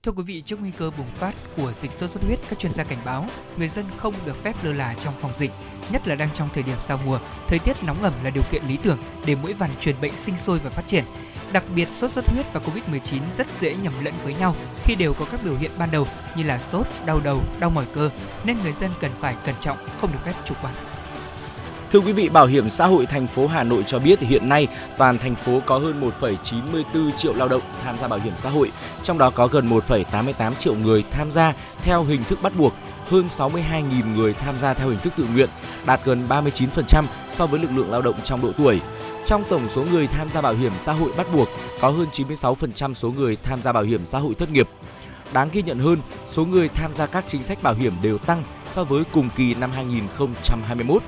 Thưa 0.03 0.11
quý 0.11 0.23
vị, 0.23 0.41
trước 0.45 0.61
nguy 0.61 0.71
cơ 0.77 0.91
bùng 0.97 1.07
phát 1.07 1.35
của 1.57 1.73
dịch 1.81 1.91
sốt 1.91 2.11
xuất 2.11 2.23
huyết, 2.23 2.39
các 2.49 2.59
chuyên 2.59 2.73
gia 2.73 2.83
cảnh 2.83 2.99
báo 3.05 3.27
người 3.57 3.69
dân 3.69 3.85
không 3.97 4.13
được 4.25 4.43
phép 4.43 4.53
lơ 4.63 4.73
là 4.73 4.95
trong 5.03 5.13
phòng 5.21 5.31
dịch, 5.39 5.51
nhất 5.91 6.07
là 6.07 6.15
đang 6.15 6.29
trong 6.33 6.49
thời 6.53 6.63
điểm 6.63 6.77
giao 6.87 6.99
mùa. 7.05 7.19
Thời 7.47 7.59
tiết 7.59 7.83
nóng 7.85 8.03
ẩm 8.03 8.13
là 8.23 8.29
điều 8.29 8.43
kiện 8.51 8.63
lý 8.67 8.77
tưởng 8.83 8.97
để 9.25 9.35
mũi 9.35 9.53
vằn 9.53 9.69
truyền 9.81 9.95
bệnh 10.01 10.17
sinh 10.17 10.35
sôi 10.45 10.59
và 10.59 10.69
phát 10.69 10.87
triển. 10.87 11.03
Đặc 11.55 11.63
biệt, 11.75 11.89
sốt 11.89 12.11
xuất 12.11 12.29
huyết 12.29 12.45
và 12.53 12.59
Covid-19 12.59 13.19
rất 13.37 13.47
dễ 13.61 13.75
nhầm 13.83 13.93
lẫn 14.03 14.13
với 14.23 14.33
nhau 14.39 14.55
khi 14.83 14.95
đều 14.95 15.13
có 15.13 15.25
các 15.31 15.39
biểu 15.43 15.55
hiện 15.55 15.71
ban 15.77 15.91
đầu 15.91 16.07
như 16.35 16.43
là 16.43 16.59
sốt, 16.59 16.87
đau 17.05 17.19
đầu, 17.19 17.41
đau 17.59 17.69
mỏi 17.69 17.85
cơ, 17.95 18.09
nên 18.43 18.57
người 18.63 18.73
dân 18.79 18.91
cần 19.01 19.11
phải 19.19 19.35
cẩn 19.45 19.55
trọng, 19.59 19.77
không 19.97 20.11
được 20.11 20.19
phép 20.25 20.33
chủ 20.45 20.55
quan. 20.61 20.73
Thưa 21.91 21.99
quý 21.99 22.11
vị, 22.11 22.29
Bảo 22.29 22.45
hiểm 22.45 22.69
xã 22.69 22.87
hội 22.87 23.05
thành 23.05 23.27
phố 23.27 23.47
Hà 23.47 23.63
Nội 23.63 23.83
cho 23.83 23.99
biết 23.99 24.19
hiện 24.19 24.49
nay 24.49 24.67
toàn 24.97 25.17
thành 25.17 25.35
phố 25.35 25.61
có 25.65 25.77
hơn 25.77 26.11
1,94 26.21 27.11
triệu 27.11 27.33
lao 27.33 27.47
động 27.47 27.61
tham 27.83 27.97
gia 27.97 28.07
bảo 28.07 28.19
hiểm 28.19 28.33
xã 28.37 28.49
hội, 28.49 28.71
trong 29.03 29.17
đó 29.17 29.29
có 29.29 29.47
gần 29.47 29.69
1,88 29.69 30.53
triệu 30.53 30.75
người 30.75 31.03
tham 31.11 31.31
gia 31.31 31.53
theo 31.81 32.03
hình 32.03 32.23
thức 32.23 32.41
bắt 32.41 32.53
buộc, 32.57 32.73
hơn 33.09 33.25
62.000 33.27 34.15
người 34.15 34.33
tham 34.33 34.59
gia 34.59 34.73
theo 34.73 34.89
hình 34.89 34.99
thức 34.99 35.13
tự 35.17 35.27
nguyện, 35.33 35.49
đạt 35.85 35.99
gần 36.05 36.25
39% 36.29 37.03
so 37.31 37.45
với 37.45 37.59
lực 37.59 37.71
lượng 37.75 37.91
lao 37.91 38.01
động 38.01 38.15
trong 38.23 38.41
độ 38.41 38.51
tuổi. 38.57 38.81
Trong 39.25 39.43
tổng 39.49 39.69
số 39.69 39.85
người 39.91 40.07
tham 40.07 40.29
gia 40.29 40.41
bảo 40.41 40.53
hiểm 40.53 40.71
xã 40.77 40.93
hội 40.93 41.11
bắt 41.17 41.27
buộc, 41.33 41.47
có 41.81 41.89
hơn 41.89 42.07
96% 42.13 42.93
số 42.93 43.11
người 43.11 43.37
tham 43.43 43.61
gia 43.61 43.71
bảo 43.71 43.83
hiểm 43.83 44.05
xã 44.05 44.19
hội 44.19 44.35
thất 44.35 44.51
nghiệp. 44.51 44.69
Đáng 45.33 45.49
ghi 45.51 45.61
nhận 45.61 45.79
hơn, 45.79 45.99
số 46.25 46.45
người 46.45 46.69
tham 46.69 46.93
gia 46.93 47.05
các 47.05 47.25
chính 47.27 47.43
sách 47.43 47.63
bảo 47.63 47.73
hiểm 47.73 47.93
đều 48.01 48.17
tăng 48.17 48.43
so 48.69 48.83
với 48.83 49.03
cùng 49.13 49.29
kỳ 49.37 49.53
năm 49.53 49.71
2021 49.71 51.03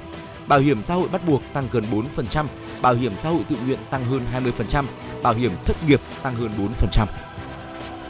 bảo 0.48 0.60
hiểm 0.60 0.84
xã 0.84 0.94
hội 0.94 1.10
bắt 1.12 1.22
buộc 1.28 1.42
tăng 1.54 1.68
gần 1.72 1.84
4%, 2.16 2.46
bảo 2.82 2.94
hiểm 2.94 3.14
xã 3.18 3.30
hội 3.30 3.42
tự 3.50 3.56
nguyện 3.66 3.80
tăng 3.90 4.06
hơn 4.06 4.22
20%, 4.34 4.84
bảo 5.24 5.34
hiểm 5.34 5.52
thất 5.66 5.76
nghiệp 5.88 6.00
tăng 6.24 6.36
hơn 6.36 6.52
4%. 6.58 7.06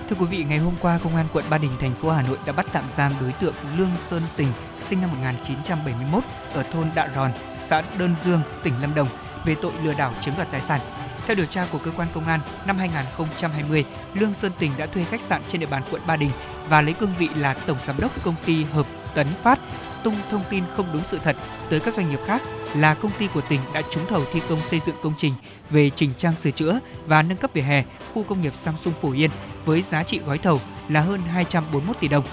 Thưa 0.10 0.16
quý 0.20 0.26
vị, 0.26 0.46
ngày 0.50 0.58
hôm 0.58 0.74
qua, 0.82 1.00
Công 1.04 1.16
an 1.16 1.26
quận 1.34 1.46
Ba 1.50 1.58
Đình, 1.58 1.72
thành 1.80 1.94
phố 2.02 2.10
Hà 2.10 2.22
Nội 2.22 2.38
đã 2.46 2.54
bắt 2.54 2.66
tạm 2.74 2.84
giam 2.98 3.12
đối 3.22 3.32
tượng 3.32 3.54
Lương 3.78 3.92
Sơn 4.10 4.22
Tình, 4.36 4.48
sinh 4.90 5.02
năm 5.02 5.10
1971, 5.10 6.24
ở 6.54 6.64
thôn 6.64 6.88
Đạ 6.96 7.10
Ròn, 7.16 7.32
xã 7.68 7.84
Đơn 8.00 8.16
Dương, 8.26 8.42
tỉnh 8.64 8.74
Lâm 8.82 8.96
Đồng, 8.96 9.08
về 9.48 9.56
tội 9.62 9.72
lừa 9.84 9.94
đảo 9.94 10.14
chiếm 10.22 10.34
đoạt 10.36 10.52
tài 10.52 10.62
sản. 10.62 10.80
Theo 11.28 11.36
điều 11.36 11.46
tra 11.46 11.68
của 11.72 11.78
cơ 11.78 11.92
quan 11.98 12.08
công 12.14 12.26
an, 12.26 12.40
năm 12.66 12.78
2020, 12.78 13.86
Lương 14.14 14.34
Sơn 14.34 14.52
Tình 14.60 14.72
đã 14.78 14.86
thuê 14.86 15.04
khách 15.04 15.22
sạn 15.22 15.42
trên 15.48 15.62
địa 15.62 15.68
bàn 15.68 15.84
quận 15.92 16.02
Ba 16.08 16.16
Đình 16.16 16.30
và 16.70 16.82
lấy 16.82 16.94
cương 16.94 17.14
vị 17.20 17.30
là 17.36 17.54
tổng 17.54 17.78
giám 17.88 17.96
đốc 18.00 18.24
công 18.24 18.36
ty 18.46 18.64
Hợp 18.64 18.88
Tấn 19.16 19.28
Phát 19.44 19.60
tung 20.04 20.16
thông 20.32 20.44
tin 20.50 20.64
không 20.76 20.86
đúng 20.94 21.02
sự 21.06 21.20
thật 21.24 21.36
tới 21.70 21.80
các 21.80 21.94
doanh 21.96 22.10
nghiệp 22.10 22.20
khác 22.26 22.42
là 22.76 22.94
công 22.94 23.12
ty 23.20 23.28
của 23.34 23.42
tỉnh 23.42 23.60
đã 23.74 23.82
trúng 23.92 24.06
thầu 24.10 24.22
thi 24.34 24.42
công 24.50 24.60
xây 24.70 24.82
dựng 24.86 24.96
công 25.02 25.14
trình 25.18 25.34
về 25.70 25.90
chỉnh 25.90 26.10
trang 26.18 26.36
sửa 26.36 26.52
chữa 26.52 26.80
và 27.08 27.22
nâng 27.22 27.38
cấp 27.38 27.52
vỉa 27.54 27.62
hè 27.62 27.84
khu 28.14 28.24
công 28.24 28.42
nghiệp 28.42 28.54
Samsung 28.64 28.94
Phổ 29.02 29.12
Yên 29.12 29.30
với 29.66 29.82
giá 29.82 30.04
trị 30.04 30.20
gói 30.26 30.38
thầu 30.38 30.62
là 30.90 31.02
hơn 31.02 31.22
241 31.22 32.00
tỷ 32.00 32.08
đồng. 32.08 32.24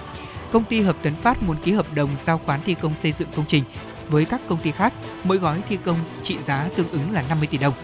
Công 0.53 0.65
ty 0.65 0.81
Hợp 0.81 0.97
Tấn 1.03 1.15
Phát 1.15 1.43
muốn 1.43 1.57
ký 1.63 1.73
hợp 1.73 1.95
đồng 1.95 2.09
giao 2.27 2.41
khoán 2.47 2.61
thi 2.65 2.75
công 2.75 2.93
xây 3.03 3.13
dựng 3.19 3.29
công 3.37 3.45
trình 3.49 3.65
với 4.09 4.25
các 4.25 4.41
công 4.49 4.59
ty 4.59 4.71
khác, 4.71 4.93
mỗi 5.25 5.39
gói 5.39 5.63
thi 5.69 5.79
công 5.85 5.99
trị 6.23 6.37
giá 6.47 6.69
tương 6.77 6.91
ứng 6.91 7.13
là 7.13 7.23
50 7.29 7.49
tỷ 7.51 7.59
đồng. 7.59 7.75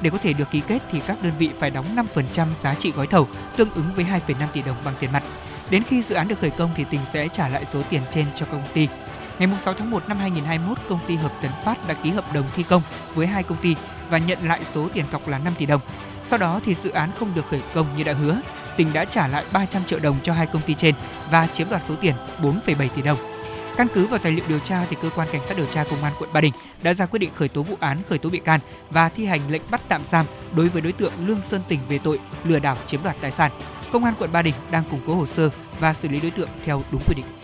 Để 0.00 0.10
có 0.10 0.18
thể 0.18 0.32
được 0.32 0.50
ký 0.50 0.62
kết 0.66 0.82
thì 0.92 1.00
các 1.06 1.22
đơn 1.22 1.32
vị 1.38 1.50
phải 1.60 1.70
đóng 1.70 1.86
5% 2.14 2.46
giá 2.62 2.74
trị 2.74 2.92
gói 2.96 3.06
thầu, 3.06 3.28
tương 3.56 3.70
ứng 3.70 3.94
với 3.96 4.04
2,5 4.04 4.46
tỷ 4.52 4.62
đồng 4.62 4.76
bằng 4.84 4.94
tiền 5.00 5.12
mặt. 5.12 5.22
Đến 5.70 5.82
khi 5.82 6.02
dự 6.02 6.14
án 6.14 6.28
được 6.28 6.40
khởi 6.40 6.50
công 6.50 6.70
thì 6.76 6.84
tỉnh 6.90 7.00
sẽ 7.12 7.28
trả 7.28 7.48
lại 7.48 7.64
số 7.72 7.82
tiền 7.90 8.02
trên 8.10 8.26
cho 8.36 8.46
công 8.46 8.62
ty. 8.74 8.88
Ngày 9.38 9.48
6 9.64 9.74
tháng 9.74 9.90
1 9.90 10.08
năm 10.08 10.18
2021, 10.18 10.78
công 10.88 10.98
ty 11.06 11.16
Hợp 11.16 11.32
Tấn 11.42 11.50
Phát 11.64 11.88
đã 11.88 11.94
ký 11.94 12.10
hợp 12.10 12.32
đồng 12.32 12.44
thi 12.54 12.62
công 12.62 12.82
với 13.14 13.26
hai 13.26 13.42
công 13.42 13.58
ty 13.58 13.76
và 14.10 14.18
nhận 14.18 14.48
lại 14.48 14.60
số 14.74 14.88
tiền 14.88 15.04
cọc 15.12 15.28
là 15.28 15.38
5 15.38 15.52
tỷ 15.58 15.66
đồng. 15.66 15.80
Sau 16.28 16.38
đó 16.38 16.60
thì 16.64 16.74
dự 16.74 16.90
án 16.90 17.10
không 17.18 17.34
được 17.34 17.44
khởi 17.50 17.60
công 17.74 17.86
như 17.96 18.04
đã 18.04 18.12
hứa. 18.12 18.40
Tỉnh 18.76 18.92
đã 18.92 19.04
trả 19.04 19.28
lại 19.28 19.44
300 19.52 19.84
triệu 19.84 19.98
đồng 19.98 20.16
cho 20.22 20.32
hai 20.32 20.46
công 20.46 20.62
ty 20.62 20.74
trên 20.74 20.94
và 21.30 21.46
chiếm 21.46 21.70
đoạt 21.70 21.82
số 21.88 21.94
tiền 22.00 22.14
4,7 22.42 22.88
tỷ 22.88 23.02
đồng. 23.02 23.33
Căn 23.76 23.86
cứ 23.94 24.06
vào 24.06 24.18
tài 24.18 24.32
liệu 24.32 24.44
điều 24.48 24.58
tra 24.58 24.86
thì 24.90 24.96
cơ 25.02 25.10
quan 25.10 25.28
cảnh 25.32 25.42
sát 25.44 25.56
điều 25.56 25.66
tra 25.66 25.84
công 25.84 26.04
an 26.04 26.12
quận 26.18 26.30
Ba 26.32 26.40
Đình 26.40 26.52
đã 26.82 26.94
ra 26.94 27.06
quyết 27.06 27.18
định 27.18 27.30
khởi 27.34 27.48
tố 27.48 27.62
vụ 27.62 27.76
án, 27.80 28.02
khởi 28.08 28.18
tố 28.18 28.30
bị 28.30 28.38
can 28.38 28.60
và 28.90 29.08
thi 29.08 29.26
hành 29.26 29.40
lệnh 29.48 29.62
bắt 29.70 29.82
tạm 29.88 30.02
giam 30.12 30.26
đối 30.56 30.68
với 30.68 30.82
đối 30.82 30.92
tượng 30.92 31.12
Lương 31.26 31.42
Sơn 31.42 31.62
Tỉnh 31.68 31.80
về 31.88 31.98
tội 31.98 32.18
lừa 32.44 32.58
đảo 32.58 32.76
chiếm 32.86 33.02
đoạt 33.02 33.16
tài 33.20 33.30
sản. 33.30 33.50
Công 33.92 34.04
an 34.04 34.14
quận 34.18 34.32
Ba 34.32 34.42
Đình 34.42 34.54
đang 34.70 34.84
củng 34.90 35.00
cố 35.06 35.14
hồ 35.14 35.26
sơ 35.26 35.50
và 35.80 35.94
xử 35.94 36.08
lý 36.08 36.20
đối 36.20 36.30
tượng 36.30 36.48
theo 36.64 36.82
đúng 36.92 37.02
quy 37.06 37.14
định. 37.14 37.43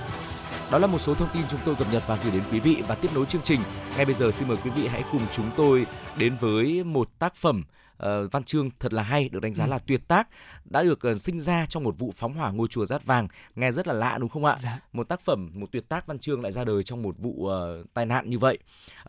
Đó 0.71 0.77
là 0.77 0.87
một 0.87 0.99
số 0.99 1.15
thông 1.15 1.29
tin 1.33 1.43
chúng 1.51 1.59
tôi 1.65 1.75
cập 1.75 1.87
nhật 1.91 2.03
và 2.07 2.19
gửi 2.23 2.31
đến 2.31 2.43
quý 2.51 2.59
vị 2.59 2.83
và 2.87 2.95
tiếp 2.95 3.09
nối 3.15 3.25
chương 3.25 3.41
trình. 3.41 3.59
Ngay 3.95 4.05
bây 4.05 4.13
giờ 4.13 4.31
xin 4.31 4.47
mời 4.47 4.57
quý 4.63 4.69
vị 4.69 4.87
hãy 4.87 5.03
cùng 5.11 5.21
chúng 5.31 5.49
tôi 5.57 5.85
đến 6.17 6.35
với 6.39 6.83
một 6.83 7.19
tác 7.19 7.35
phẩm 7.35 7.63
uh, 8.03 8.31
văn 8.31 8.43
chương 8.43 8.69
thật 8.79 8.93
là 8.93 9.03
hay 9.03 9.29
được 9.29 9.39
đánh 9.39 9.53
giá 9.53 9.65
ừ. 9.65 9.69
là 9.69 9.79
tuyệt 9.79 10.07
tác 10.07 10.27
đã 10.65 10.83
được 10.83 10.99
uh, 11.11 11.19
sinh 11.19 11.39
ra 11.39 11.65
trong 11.69 11.83
một 11.83 11.99
vụ 11.99 12.13
phóng 12.15 12.33
hỏa 12.33 12.51
ngôi 12.51 12.67
chùa 12.67 12.85
Rát 12.85 13.05
Vàng 13.05 13.27
nghe 13.55 13.71
rất 13.71 13.87
là 13.87 13.93
lạ 13.93 14.17
đúng 14.19 14.29
không 14.29 14.45
ạ 14.45 14.57
dạ. 14.63 14.79
một 14.93 15.09
tác 15.09 15.21
phẩm 15.21 15.51
một 15.53 15.71
tuyệt 15.71 15.89
tác 15.89 16.07
văn 16.07 16.19
chương 16.19 16.41
lại 16.41 16.51
ra 16.51 16.63
đời 16.63 16.83
trong 16.83 17.01
một 17.01 17.15
vụ 17.17 17.31
uh, 17.31 17.93
tai 17.93 18.05
nạn 18.05 18.29
như 18.29 18.39
vậy 18.39 18.57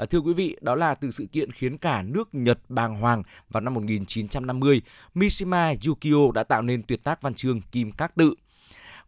uh, 0.02 0.10
thưa 0.10 0.18
quý 0.18 0.32
vị 0.32 0.56
đó 0.60 0.74
là 0.74 0.94
từ 0.94 1.10
sự 1.10 1.26
kiện 1.32 1.52
khiến 1.52 1.78
cả 1.78 2.02
nước 2.02 2.28
Nhật 2.34 2.58
bàng 2.68 2.96
hoàng 2.96 3.22
vào 3.50 3.60
năm 3.60 3.74
1950 3.74 4.82
Mishima 5.14 5.74
Yukio 5.86 6.32
đã 6.34 6.44
tạo 6.44 6.62
nên 6.62 6.82
tuyệt 6.82 7.04
tác 7.04 7.22
văn 7.22 7.34
chương 7.34 7.60
Kim 7.60 7.92
Các 7.92 8.14
Tự 8.14 8.34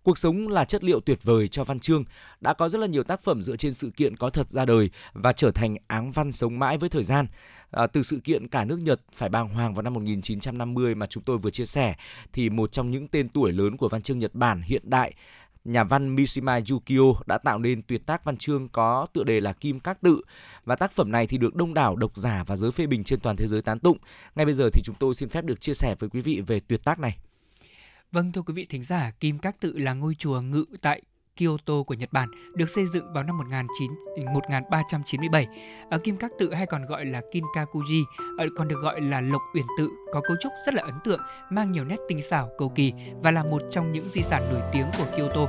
Cuộc 0.04 0.18
sống 0.18 0.48
là 0.48 0.64
chất 0.64 0.84
liệu 0.84 1.00
tuyệt 1.00 1.18
vời 1.22 1.48
cho 1.48 1.64
văn 1.64 1.80
chương, 1.80 2.04
đã 2.40 2.54
có 2.54 2.68
rất 2.68 2.78
là 2.78 2.86
nhiều 2.86 3.02
tác 3.02 3.22
phẩm 3.22 3.42
dựa 3.42 3.56
trên 3.56 3.74
sự 3.74 3.90
kiện 3.96 4.16
có 4.16 4.30
thật 4.30 4.50
ra 4.50 4.64
đời 4.64 4.90
và 5.12 5.32
trở 5.32 5.50
thành 5.50 5.76
áng 5.86 6.12
văn 6.12 6.32
sống 6.32 6.58
mãi 6.58 6.78
với 6.78 6.88
thời 6.88 7.02
gian. 7.02 7.26
À, 7.70 7.86
từ 7.86 8.02
sự 8.02 8.20
kiện 8.24 8.48
cả 8.48 8.64
nước 8.64 8.78
Nhật 8.82 9.00
phải 9.14 9.28
bàng 9.28 9.48
hoàng 9.48 9.74
vào 9.74 9.82
năm 9.82 9.94
1950 9.94 10.94
mà 10.94 11.06
chúng 11.06 11.22
tôi 11.22 11.38
vừa 11.38 11.50
chia 11.50 11.64
sẻ, 11.64 11.94
thì 12.32 12.50
một 12.50 12.72
trong 12.72 12.90
những 12.90 13.08
tên 13.08 13.28
tuổi 13.28 13.52
lớn 13.52 13.76
của 13.76 13.88
văn 13.88 14.02
chương 14.02 14.18
Nhật 14.18 14.34
Bản 14.34 14.62
hiện 14.62 14.90
đại 14.90 15.14
nhà 15.64 15.84
văn 15.84 16.14
Mishima 16.14 16.60
Yukio 16.70 17.20
đã 17.26 17.38
tạo 17.38 17.58
nên 17.58 17.82
tuyệt 17.82 18.06
tác 18.06 18.24
văn 18.24 18.36
chương 18.36 18.68
có 18.68 19.06
tựa 19.12 19.24
đề 19.24 19.40
là 19.40 19.52
Kim 19.52 19.80
Các 19.80 20.00
Tự 20.00 20.22
và 20.64 20.76
tác 20.76 20.92
phẩm 20.92 21.12
này 21.12 21.26
thì 21.26 21.38
được 21.38 21.54
đông 21.54 21.74
đảo 21.74 21.96
độc 21.96 22.16
giả 22.16 22.44
và 22.46 22.56
giới 22.56 22.70
phê 22.70 22.86
bình 22.86 23.04
trên 23.04 23.20
toàn 23.20 23.36
thế 23.36 23.46
giới 23.46 23.62
tán 23.62 23.78
tụng. 23.78 23.98
Ngay 24.34 24.44
bây 24.44 24.54
giờ 24.54 24.70
thì 24.72 24.82
chúng 24.84 24.96
tôi 24.98 25.14
xin 25.14 25.28
phép 25.28 25.44
được 25.44 25.60
chia 25.60 25.74
sẻ 25.74 25.94
với 25.98 26.10
quý 26.10 26.20
vị 26.20 26.40
về 26.46 26.60
tuyệt 26.60 26.84
tác 26.84 26.98
này. 26.98 27.18
Vâng 28.14 28.32
thưa 28.32 28.42
quý 28.42 28.54
vị 28.54 28.66
thính 28.70 28.82
giả, 28.82 29.10
Kim 29.20 29.38
Các 29.38 29.60
Tự 29.60 29.78
là 29.78 29.94
ngôi 29.94 30.14
chùa 30.18 30.40
ngự 30.40 30.64
tại 30.82 31.02
Kyoto 31.36 31.74
của 31.86 31.94
Nhật 31.94 32.12
Bản 32.12 32.28
được 32.54 32.70
xây 32.70 32.86
dựng 32.86 33.12
vào 33.12 33.24
năm 33.24 33.38
1397. 33.38 35.46
Ở 35.90 35.98
Kim 35.98 36.16
Các 36.16 36.32
Tự 36.38 36.54
hay 36.54 36.66
còn 36.66 36.86
gọi 36.86 37.04
là 37.04 37.20
Kinkakuji, 37.32 38.04
còn 38.56 38.68
được 38.68 38.80
gọi 38.82 39.00
là 39.00 39.20
Lộc 39.20 39.42
Uyển 39.54 39.64
Tự 39.78 39.90
có 40.12 40.20
cấu 40.20 40.36
trúc 40.40 40.52
rất 40.66 40.74
là 40.74 40.82
ấn 40.82 40.94
tượng, 41.04 41.20
mang 41.50 41.72
nhiều 41.72 41.84
nét 41.84 41.96
tinh 42.08 42.22
xảo, 42.22 42.50
cầu 42.58 42.68
kỳ 42.68 42.92
và 43.22 43.30
là 43.30 43.44
một 43.44 43.62
trong 43.70 43.92
những 43.92 44.08
di 44.08 44.22
sản 44.22 44.42
nổi 44.52 44.62
tiếng 44.72 44.86
của 44.98 45.06
Kyoto. 45.16 45.46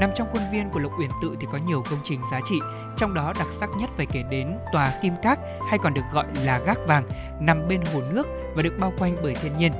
Nằm 0.00 0.10
trong 0.14 0.28
khuôn 0.32 0.42
viên 0.52 0.70
của 0.70 0.78
Lộc 0.78 0.92
Uyển 1.00 1.10
Tự 1.22 1.36
thì 1.40 1.46
có 1.52 1.58
nhiều 1.58 1.82
công 1.90 2.00
trình 2.04 2.20
giá 2.30 2.40
trị, 2.44 2.60
trong 2.96 3.14
đó 3.14 3.32
đặc 3.38 3.48
sắc 3.50 3.70
nhất 3.78 3.90
phải 3.96 4.06
kể 4.06 4.22
đến 4.30 4.58
tòa 4.72 4.98
Kim 5.02 5.12
Các 5.22 5.38
hay 5.70 5.78
còn 5.82 5.94
được 5.94 6.04
gọi 6.12 6.26
là 6.44 6.58
Gác 6.58 6.78
Vàng, 6.86 7.04
nằm 7.40 7.68
bên 7.68 7.80
hồ 7.92 8.02
nước 8.10 8.26
và 8.54 8.62
được 8.62 8.74
bao 8.80 8.92
quanh 8.98 9.16
bởi 9.22 9.34
thiên 9.34 9.58
nhiên. 9.58 9.72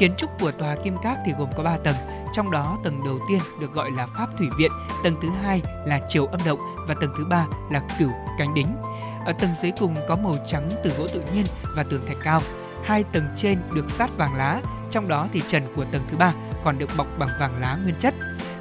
Kiến 0.00 0.14
trúc 0.16 0.30
của 0.40 0.52
tòa 0.52 0.76
Kim 0.84 0.96
Các 1.02 1.18
thì 1.26 1.32
gồm 1.38 1.48
có 1.56 1.62
3 1.62 1.76
tầng, 1.76 1.94
trong 2.32 2.50
đó 2.50 2.78
tầng 2.84 3.04
đầu 3.04 3.18
tiên 3.28 3.38
được 3.60 3.72
gọi 3.72 3.90
là 3.90 4.06
Pháp 4.06 4.26
Thủy 4.38 4.48
Viện, 4.58 4.70
tầng 5.04 5.14
thứ 5.22 5.28
hai 5.42 5.62
là 5.86 6.00
Triều 6.08 6.26
Âm 6.26 6.40
Động 6.46 6.58
và 6.88 6.94
tầng 7.00 7.12
thứ 7.18 7.24
ba 7.24 7.46
là 7.70 7.80
Cửu 7.98 8.10
Cánh 8.38 8.54
Đính. 8.54 8.66
Ở 9.26 9.32
tầng 9.32 9.50
dưới 9.62 9.72
cùng 9.80 9.96
có 10.08 10.16
màu 10.16 10.36
trắng 10.46 10.70
từ 10.84 10.90
gỗ 10.98 11.06
tự 11.14 11.22
nhiên 11.34 11.44
và 11.76 11.82
tường 11.82 12.06
thạch 12.08 12.16
cao. 12.22 12.40
Hai 12.84 13.04
tầng 13.04 13.28
trên 13.36 13.58
được 13.74 13.90
sát 13.90 14.16
vàng 14.16 14.36
lá, 14.36 14.60
trong 14.90 15.08
đó 15.08 15.28
thì 15.32 15.42
trần 15.48 15.62
của 15.76 15.84
tầng 15.92 16.04
thứ 16.10 16.16
ba 16.16 16.32
còn 16.64 16.78
được 16.78 16.90
bọc 16.96 17.06
bằng 17.18 17.30
vàng 17.40 17.60
lá 17.60 17.78
nguyên 17.82 17.94
chất. 17.98 18.14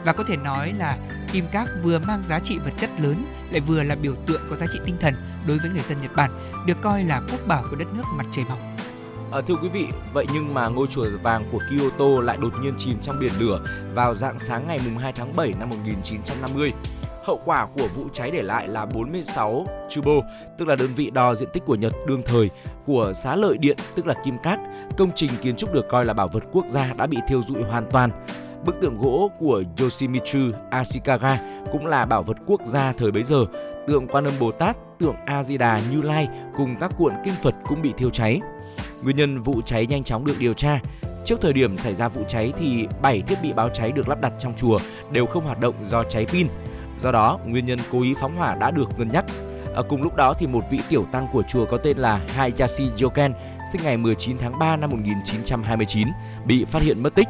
Và 0.05 0.13
có 0.13 0.23
thể 0.27 0.37
nói 0.37 0.73
là 0.77 0.97
Kim 1.31 1.45
Các 1.51 1.67
vừa 1.83 1.99
mang 1.99 2.23
giá 2.23 2.39
trị 2.39 2.57
vật 2.65 2.73
chất 2.77 2.89
lớn 2.99 3.25
lại 3.51 3.59
vừa 3.59 3.83
là 3.83 3.95
biểu 3.95 4.15
tượng 4.27 4.41
có 4.49 4.55
giá 4.55 4.65
trị 4.73 4.79
tinh 4.85 4.97
thần 4.99 5.15
đối 5.47 5.59
với 5.59 5.69
người 5.69 5.83
dân 5.83 6.01
Nhật 6.01 6.11
Bản, 6.15 6.31
được 6.65 6.81
coi 6.81 7.03
là 7.03 7.21
quốc 7.31 7.39
bảo 7.47 7.63
của 7.69 7.75
đất 7.75 7.87
nước 7.93 8.03
mặt 8.15 8.25
trời 8.31 8.45
mọc. 8.45 8.57
À, 9.31 9.41
thưa 9.41 9.55
quý 9.55 9.69
vị, 9.69 9.87
vậy 10.13 10.25
nhưng 10.33 10.53
mà 10.53 10.67
ngôi 10.67 10.87
chùa 10.87 11.05
vàng 11.23 11.43
của 11.51 11.59
Kyoto 11.69 12.21
lại 12.21 12.37
đột 12.41 12.53
nhiên 12.61 12.73
chìm 12.77 12.97
trong 13.01 13.19
biển 13.19 13.31
lửa 13.39 13.61
vào 13.93 14.15
dạng 14.15 14.39
sáng 14.39 14.67
ngày 14.67 14.79
2 14.99 15.11
tháng 15.11 15.35
7 15.35 15.53
năm 15.59 15.69
1950. 15.69 16.73
Hậu 17.25 17.41
quả 17.45 17.67
của 17.75 17.87
vụ 17.95 18.05
cháy 18.13 18.31
để 18.31 18.41
lại 18.41 18.67
là 18.67 18.85
46 18.85 19.65
chubo, 19.89 20.11
tức 20.57 20.67
là 20.67 20.75
đơn 20.75 20.89
vị 20.95 21.09
đo 21.09 21.35
diện 21.35 21.49
tích 21.53 21.63
của 21.65 21.75
Nhật 21.75 21.93
đương 22.07 22.21
thời, 22.25 22.49
của 22.85 23.13
xá 23.15 23.35
lợi 23.35 23.57
điện, 23.57 23.77
tức 23.95 24.07
là 24.07 24.13
kim 24.25 24.37
cát, 24.43 24.59
công 24.97 25.11
trình 25.15 25.31
kiến 25.41 25.55
trúc 25.55 25.73
được 25.73 25.85
coi 25.89 26.05
là 26.05 26.13
bảo 26.13 26.27
vật 26.27 26.43
quốc 26.51 26.65
gia 26.67 26.93
đã 26.93 27.07
bị 27.07 27.17
thiêu 27.27 27.41
rụi 27.47 27.63
hoàn 27.63 27.85
toàn. 27.91 28.25
Bức 28.65 28.75
tượng 28.81 29.01
gỗ 29.01 29.31
của 29.39 29.63
Yoshimitsu 29.79 30.39
Ashikaga 30.69 31.39
cũng 31.71 31.85
là 31.85 32.05
bảo 32.05 32.23
vật 32.23 32.37
quốc 32.45 32.61
gia 32.65 32.91
thời 32.91 33.11
bấy 33.11 33.23
giờ. 33.23 33.45
Tượng 33.87 34.07
Quan 34.07 34.25
Âm 34.25 34.33
Bồ 34.39 34.51
Tát, 34.51 34.77
tượng 34.99 35.15
A 35.25 35.43
Di 35.43 35.57
Đà 35.57 35.79
Như 35.91 36.01
Lai 36.01 36.27
cùng 36.57 36.75
các 36.79 36.91
cuộn 36.97 37.13
kinh 37.25 37.33
Phật 37.43 37.55
cũng 37.67 37.81
bị 37.81 37.93
thiêu 37.97 38.09
cháy. 38.09 38.39
Nguyên 39.01 39.15
nhân 39.15 39.41
vụ 39.41 39.61
cháy 39.65 39.87
nhanh 39.87 40.03
chóng 40.03 40.25
được 40.25 40.35
điều 40.39 40.53
tra. 40.53 40.79
Trước 41.25 41.41
thời 41.41 41.53
điểm 41.53 41.77
xảy 41.77 41.95
ra 41.95 42.07
vụ 42.07 42.21
cháy 42.27 42.53
thì 42.59 42.87
7 43.01 43.21
thiết 43.21 43.35
bị 43.43 43.53
báo 43.53 43.69
cháy 43.69 43.91
được 43.91 44.09
lắp 44.09 44.21
đặt 44.21 44.33
trong 44.39 44.53
chùa 44.57 44.79
đều 45.11 45.25
không 45.25 45.45
hoạt 45.45 45.59
động 45.59 45.75
do 45.83 46.03
cháy 46.03 46.25
pin. 46.25 46.47
Do 46.99 47.11
đó, 47.11 47.39
nguyên 47.45 47.65
nhân 47.65 47.79
cố 47.91 48.01
ý 48.01 48.13
phóng 48.21 48.37
hỏa 48.37 48.55
đã 48.55 48.71
được 48.71 48.89
cân 48.97 49.11
nhắc. 49.11 49.25
Ở 49.73 49.83
cùng 49.83 50.01
lúc 50.01 50.15
đó 50.15 50.33
thì 50.33 50.47
một 50.47 50.63
vị 50.71 50.79
tiểu 50.89 51.05
tăng 51.11 51.27
của 51.33 51.43
chùa 51.43 51.65
có 51.65 51.77
tên 51.77 51.97
là 51.97 52.21
Hayashi 52.35 52.89
Yoken, 53.01 53.33
sinh 53.71 53.81
ngày 53.83 53.97
19 53.97 54.37
tháng 54.37 54.59
3 54.59 54.77
năm 54.77 54.89
1929, 54.89 56.07
bị 56.45 56.65
phát 56.65 56.81
hiện 56.81 57.03
mất 57.03 57.15
tích. 57.15 57.27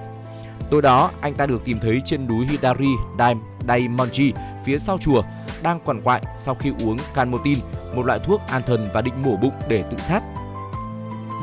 Tối 0.71 0.81
đó, 0.81 1.11
anh 1.21 1.33
ta 1.33 1.45
được 1.45 1.65
tìm 1.65 1.79
thấy 1.79 2.01
trên 2.05 2.27
núi 2.27 2.47
Hidari 2.47 2.89
Daim 3.19 3.39
Daimonji 3.67 4.31
phía 4.65 4.77
sau 4.77 4.97
chùa, 4.97 5.21
đang 5.63 5.79
quằn 5.85 6.01
quại 6.01 6.21
sau 6.37 6.55
khi 6.55 6.71
uống 6.83 6.97
Canmotin, 7.13 7.59
một 7.95 8.05
loại 8.05 8.19
thuốc 8.19 8.41
an 8.47 8.61
thần 8.65 8.89
và 8.93 9.01
định 9.01 9.23
mổ 9.23 9.35
bụng 9.35 9.53
để 9.67 9.83
tự 9.91 9.97
sát 9.97 10.23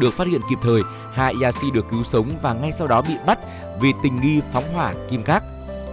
được 0.00 0.14
phát 0.14 0.26
hiện 0.26 0.40
kịp 0.50 0.58
thời, 0.62 0.82
Hayashi 1.12 1.70
được 1.70 1.86
cứu 1.90 2.04
sống 2.04 2.38
và 2.42 2.52
ngay 2.52 2.72
sau 2.72 2.86
đó 2.86 3.02
bị 3.02 3.14
bắt 3.26 3.38
vì 3.80 3.92
tình 4.02 4.20
nghi 4.20 4.40
phóng 4.52 4.72
hỏa 4.72 4.94
kim 5.10 5.22
cát. 5.22 5.42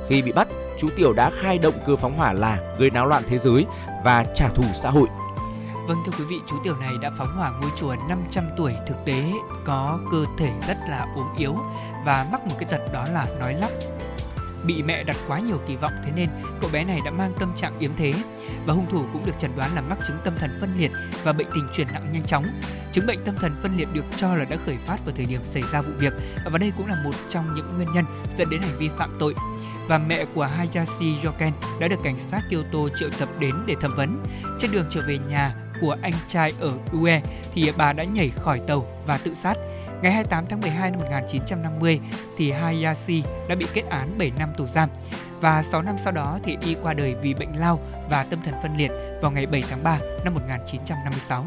Khi 0.10 0.22
bị 0.22 0.32
bắt, 0.32 0.47
chú 0.80 0.89
Tiểu 0.95 1.14
đã 1.14 1.32
khai 1.41 1.58
động 1.58 1.76
cơ 1.86 1.95
phóng 1.95 2.18
hỏa 2.18 2.34
là 2.34 2.76
gây 2.80 2.89
náo 2.89 3.08
loạn 3.08 3.24
thế 3.28 3.38
giới 3.38 3.66
và 4.04 4.26
trả 4.36 4.47
thù 4.47 4.64
xã 4.74 4.89
hội. 4.89 5.08
Vâng 5.88 5.97
thưa 6.06 6.12
quý 6.20 6.26
vị, 6.30 6.36
chú 6.47 6.56
Tiểu 6.64 6.76
này 6.76 6.93
đã 7.01 7.12
phóng 7.18 7.38
hỏa 7.38 7.51
ngôi 7.62 7.72
chùa 7.80 7.95
500 8.10 8.43
tuổi 8.58 8.74
thực 8.88 9.06
tế 9.06 9.32
có 9.66 9.99
cơ 10.12 10.26
thể 10.38 10.51
rất 10.68 10.78
là 10.89 11.08
ốm 11.16 11.28
yếu 11.38 11.56
và 12.06 12.28
mắc 12.32 12.47
một 12.47 12.56
cái 12.60 12.70
tật 12.72 12.93
đó 12.93 13.06
là 13.14 13.28
nói 13.39 13.54
lắp 13.54 13.70
bị 14.66 14.84
mẹ 14.84 15.04
đặt 15.04 15.18
quá 15.28 15.39
nhiều 15.39 15.58
kỳ 15.68 15.76
vọng 15.76 15.91
thế 16.06 16.12
nên 16.16 16.30
cậu 16.62 16.70
bé 16.74 16.84
này 16.84 16.99
đã 17.06 17.12
mang 17.12 17.34
tâm 17.39 17.51
trạng 17.56 17.80
yếm 17.80 17.91
thế 17.97 18.14
và 18.66 18.74
hung 18.74 18.91
thủ 18.91 19.05
cũng 19.14 19.26
được 19.26 19.39
chẩn 19.39 19.55
đoán 19.55 19.76
là 19.76 19.82
mắc 19.82 19.97
chứng 20.07 20.18
tâm 20.24 20.34
thần 20.38 20.57
phân 20.61 20.78
liệt 20.78 20.91
và 21.24 21.34
bệnh 21.34 21.47
tình 21.55 21.68
chuyển 21.74 21.88
nặng 21.93 22.11
nhanh 22.14 22.24
chóng. 22.24 22.45
Chứng 22.91 23.07
bệnh 23.07 23.24
tâm 23.26 23.36
thần 23.36 23.55
phân 23.61 23.78
liệt 23.78 23.88
được 23.93 24.05
cho 24.16 24.36
là 24.36 24.45
đã 24.45 24.57
khởi 24.66 24.78
phát 24.86 24.97
vào 25.05 25.16
thời 25.16 25.26
điểm 25.26 25.41
xảy 25.45 25.64
ra 25.72 25.82
vụ 25.82 25.91
việc 25.97 26.14
và 26.51 26.57
đây 26.57 26.72
cũng 26.78 26.88
là 26.88 26.95
một 27.03 27.16
trong 27.30 27.55
những 27.55 27.76
nguyên 27.76 27.93
nhân 27.93 28.05
dẫn 28.38 28.49
đến 28.49 28.61
hành 28.61 28.78
vi 28.80 28.89
phạm 28.97 29.18
tội 29.20 29.36
và 29.88 29.97
mẹ 29.97 30.26
của 30.26 30.43
Hayashi 30.43 31.16
Yoken 31.24 31.53
đã 31.80 31.88
được 31.88 31.99
cảnh 32.03 32.20
sát 32.20 32.41
Kyoto 32.49 32.95
triệu 32.95 33.09
tập 33.20 33.30
đến 33.39 33.55
để 33.66 33.76
thẩm 33.82 33.95
vấn. 33.95 34.24
Trên 34.59 34.72
đường 34.72 34.86
trở 34.89 35.01
về 35.07 35.18
nhà 35.30 35.55
của 35.82 35.95
anh 36.01 36.14
trai 36.28 36.53
ở 36.59 36.74
Ue 36.91 37.22
thì 37.53 37.72
bà 37.78 37.93
đã 37.93 38.03
nhảy 38.03 38.30
khỏi 38.30 38.61
tàu 38.68 38.86
và 39.05 39.18
tự 39.18 39.34
sát. 39.34 39.57
Ngày 40.01 40.11
28 40.11 40.45
tháng 40.49 40.61
12 40.61 40.91
năm 40.91 40.99
1950 40.99 41.99
thì 42.38 42.51
Hayashi 42.51 43.24
đã 43.49 43.55
bị 43.55 43.66
kết 43.74 43.84
án 43.89 44.18
7 44.18 44.32
năm 44.39 44.49
tù 44.57 44.68
giam 44.68 44.89
và 45.41 45.64
6 45.64 45.82
năm 45.82 45.95
sau 46.03 46.14
đó 46.14 46.39
thì 46.43 46.57
y 46.61 46.76
qua 46.84 46.93
đời 46.93 47.16
vì 47.22 47.34
bệnh 47.34 47.59
lao 47.59 47.80
và 48.14 48.24
tâm 48.24 48.39
thần 48.45 48.53
phân 48.61 48.78
liệt 48.78 48.91
vào 49.22 49.32
ngày 49.32 49.45
7 49.45 49.64
tháng 49.70 49.84
3 49.84 49.99
năm 50.24 50.34
1956 50.34 51.45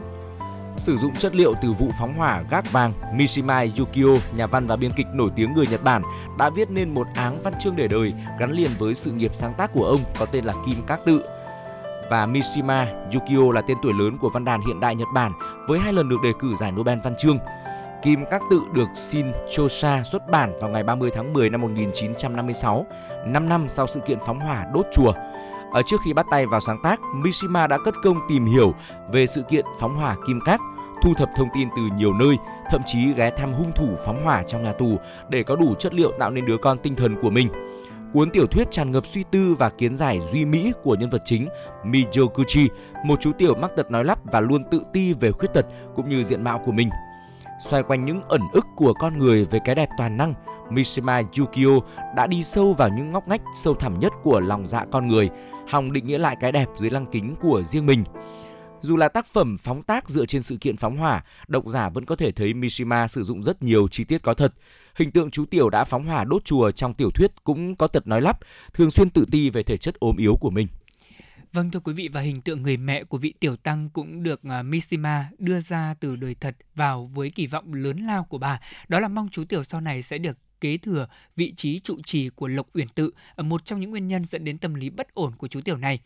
sử 0.77 0.97
dụng 0.97 1.15
chất 1.15 1.35
liệu 1.35 1.55
từ 1.63 1.73
vụ 1.73 1.91
phóng 1.99 2.15
hỏa 2.15 2.43
gác 2.51 2.73
vàng, 2.73 2.93
Mishima 3.15 3.65
Yukio, 3.79 4.21
nhà 4.37 4.47
văn 4.47 4.67
và 4.67 4.77
biên 4.77 4.91
kịch 4.93 5.07
nổi 5.15 5.31
tiếng 5.37 5.55
người 5.55 5.67
Nhật 5.71 5.85
Bản, 5.85 6.03
đã 6.39 6.51
viết 6.51 6.71
nên 6.71 6.95
một 6.95 7.07
áng 7.15 7.43
văn 7.43 7.55
chương 7.61 7.77
để 7.77 7.89
đời 7.89 8.13
gắn 8.39 8.51
liền 8.51 8.71
với 8.79 8.95
sự 8.95 9.13
nghiệp 9.13 9.31
sáng 9.35 9.55
tác 9.55 9.71
của 9.75 9.85
ông 9.85 10.01
có 10.19 10.27
tên 10.27 10.45
là 10.45 10.55
Kim 10.67 10.75
Các 10.87 11.01
Tự. 11.07 11.25
Và 12.11 12.27
Mishima 12.27 12.93
Yukio 13.13 13.53
là 13.53 13.63
tên 13.69 13.77
tuổi 13.83 13.93
lớn 13.99 14.19
của 14.19 14.29
văn 14.29 14.45
đàn 14.45 14.61
hiện 14.67 14.81
đại 14.81 14.95
Nhật 14.95 15.09
Bản 15.15 15.33
với 15.69 15.79
hai 15.79 15.93
lần 15.93 16.09
được 16.09 16.23
đề 16.23 16.33
cử 16.39 16.57
giải 16.61 16.73
Nobel 16.73 16.99
văn 17.05 17.15
chương. 17.19 17.39
Kim 18.03 18.25
Các 18.31 18.43
Tự 18.51 18.61
được 18.73 18.89
Shin 18.95 19.27
Chosha 19.51 20.03
xuất 20.03 20.29
bản 20.31 20.59
vào 20.61 20.71
ngày 20.71 20.83
30 20.83 21.11
tháng 21.15 21.33
10 21.33 21.51
năm 21.51 21.61
1956, 21.61 22.87
5 23.27 23.49
năm 23.49 23.69
sau 23.69 23.87
sự 23.87 24.01
kiện 24.01 24.19
phóng 24.27 24.41
hỏa 24.41 24.67
đốt 24.75 24.87
chùa. 24.93 25.13
Ở 25.73 25.83
trước 25.87 26.01
khi 26.05 26.13
bắt 26.13 26.27
tay 26.31 26.47
vào 26.47 26.61
sáng 26.61 26.83
tác, 26.83 27.01
Mishima 27.15 27.67
đã 27.67 27.79
cất 27.85 27.95
công 28.03 28.21
tìm 28.29 28.47
hiểu 28.47 28.75
về 29.13 29.27
sự 29.27 29.43
kiện 29.43 29.65
phóng 29.79 29.97
hỏa 29.97 30.17
Kim 30.27 30.41
cát, 30.41 30.61
thu 31.03 31.15
thập 31.15 31.29
thông 31.37 31.49
tin 31.55 31.69
từ 31.77 31.83
nhiều 31.97 32.13
nơi, 32.13 32.37
thậm 32.71 32.81
chí 32.87 33.13
ghé 33.17 33.31
thăm 33.31 33.53
hung 33.53 33.73
thủ 33.73 33.89
phóng 34.05 34.25
hỏa 34.25 34.43
trong 34.43 34.63
nhà 34.63 34.73
tù 34.73 34.99
để 35.29 35.43
có 35.43 35.57
đủ 35.57 35.75
chất 35.75 35.95
liệu 35.95 36.13
tạo 36.19 36.31
nên 36.31 36.47
đứa 36.47 36.57
con 36.57 36.79
tinh 36.79 36.97
thần 36.97 37.17
của 37.23 37.31
mình. 37.31 37.49
Cuốn 38.13 38.31
tiểu 38.31 38.47
thuyết 38.47 38.71
tràn 38.71 38.93
ngập 38.93 39.07
suy 39.07 39.25
tư 39.31 39.55
và 39.59 39.71
kiến 39.71 39.97
giải 39.97 40.21
duy 40.21 40.45
mỹ 40.45 40.73
của 40.83 40.97
nhân 41.01 41.11
vật 41.11 41.23
chính 41.25 41.49
Mijokuchi, 41.85 42.69
một 43.05 43.21
chú 43.21 43.33
tiểu 43.33 43.55
mắc 43.55 43.71
tật 43.77 43.91
nói 43.91 44.05
lắp 44.05 44.19
và 44.25 44.41
luôn 44.41 44.63
tự 44.71 44.83
ti 44.93 45.13
về 45.13 45.33
khuyết 45.33 45.49
tật 45.55 45.67
cũng 45.97 46.09
như 46.09 46.25
diện 46.25 46.45
mạo 46.45 46.59
của 46.59 46.73
mình. 46.73 46.91
Xoay 47.61 47.83
quanh 47.83 48.05
những 48.05 48.23
ẩn 48.29 48.41
ức 48.53 48.67
của 48.77 48.93
con 48.93 49.19
người 49.19 49.45
về 49.45 49.59
cái 49.65 49.75
đẹp 49.75 49.89
toàn 49.99 50.17
năng, 50.17 50.35
Mishima 50.71 51.23
Yukio 51.39 51.81
đã 52.17 52.27
đi 52.27 52.43
sâu 52.43 52.75
vào 52.75 52.89
những 52.89 53.13
ngóc 53.13 53.29
ngách 53.29 53.43
sâu 53.55 53.75
thẳm 53.75 54.01
nhất 54.01 54.13
của 54.23 54.41
lòng 54.41 54.67
dạ 54.67 54.85
con 54.93 55.09
người, 55.09 55.29
hòng 55.69 55.93
định 55.93 56.07
nghĩa 56.07 56.19
lại 56.19 56.37
cái 56.41 56.53
đẹp 56.53 56.67
dưới 56.77 56.91
lăng 56.91 57.07
kính 57.13 57.35
của 57.41 57.63
riêng 57.63 57.87
mình. 57.87 58.05
Dù 58.81 58.97
là 58.97 59.09
tác 59.09 59.27
phẩm 59.27 59.59
phóng 59.59 59.83
tác 59.83 60.09
dựa 60.09 60.27
trên 60.27 60.43
sự 60.43 60.57
kiện 60.61 60.77
phóng 60.77 60.97
hỏa, 60.97 61.25
độc 61.49 61.69
giả 61.69 61.89
vẫn 61.89 62.05
có 62.05 62.17
thể 62.17 62.33
thấy 62.33 62.55
Mishima 62.55 63.09
sử 63.09 63.23
dụng 63.23 63.43
rất 63.43 63.63
nhiều 63.63 63.89
chi 63.89 64.05
tiết 64.05 64.23
có 64.23 64.35
thật. 64.35 64.55
Hình 64.97 65.11
tượng 65.11 65.31
chú 65.31 65.45
tiểu 65.45 65.71
đã 65.71 65.85
phóng 65.85 66.07
hỏa 66.07 66.25
đốt 66.25 66.45
chùa 66.45 66.71
trong 66.71 66.95
tiểu 66.95 67.11
thuyết 67.11 67.45
cũng 67.45 67.77
có 67.77 67.87
tật 67.87 68.07
nói 68.07 68.21
lắp, 68.21 68.39
thường 68.75 68.91
xuyên 68.91 69.11
tự 69.11 69.25
ti 69.31 69.51
về 69.51 69.63
thể 69.63 69.77
chất 69.77 69.95
ốm 69.99 70.17
yếu 70.17 70.37
của 70.41 70.51
mình. 70.51 70.69
Vâng 71.53 71.71
thưa 71.71 71.81
quý 71.81 71.93
vị 71.93 72.09
và 72.13 72.21
hình 72.21 72.41
tượng 72.41 72.63
người 72.63 72.77
mẹ 72.77 73.05
của 73.05 73.19
vị 73.19 73.35
tiểu 73.41 73.57
tăng 73.57 73.91
cũng 73.91 74.23
được 74.23 74.41
uh, 74.47 74.65
Mishima 74.65 75.31
đưa 75.39 75.61
ra 75.61 75.95
từ 76.01 76.17
đời 76.17 76.37
thật 76.41 76.57
vào 76.75 77.11
với 77.15 77.31
kỳ 77.31 77.47
vọng 77.47 77.75
lớn 77.75 77.99
lao 77.99 78.25
của 78.25 78.39
bà, 78.39 78.61
đó 78.89 79.01
là 79.01 79.09
mong 79.09 79.29
chú 79.33 79.45
tiểu 79.45 79.65
sau 79.65 79.81
này 79.81 80.03
sẽ 80.03 80.19
được 80.19 80.39
kế 80.67 80.77
thừa 80.77 81.07
vị 81.37 81.53
trí 81.57 81.79
trụ 81.79 81.97
trì 82.07 82.29
của 82.29 82.49
Lộc 82.49 82.67
Uyển 82.75 82.89
Tự, 82.89 83.11
một 83.37 83.65
trong 83.65 83.81
những 83.81 83.91
nguyên 83.91 84.09
nhân 84.09 84.25
dẫn 84.25 84.45
đến 84.45 84.59
tâm 84.59 84.75
lý 84.75 84.91
bất 84.91 85.15
ổn 85.15 85.33
của 85.39 85.49
chú 85.49 85.61
tiểu 85.61 85.77
này. 85.77 85.99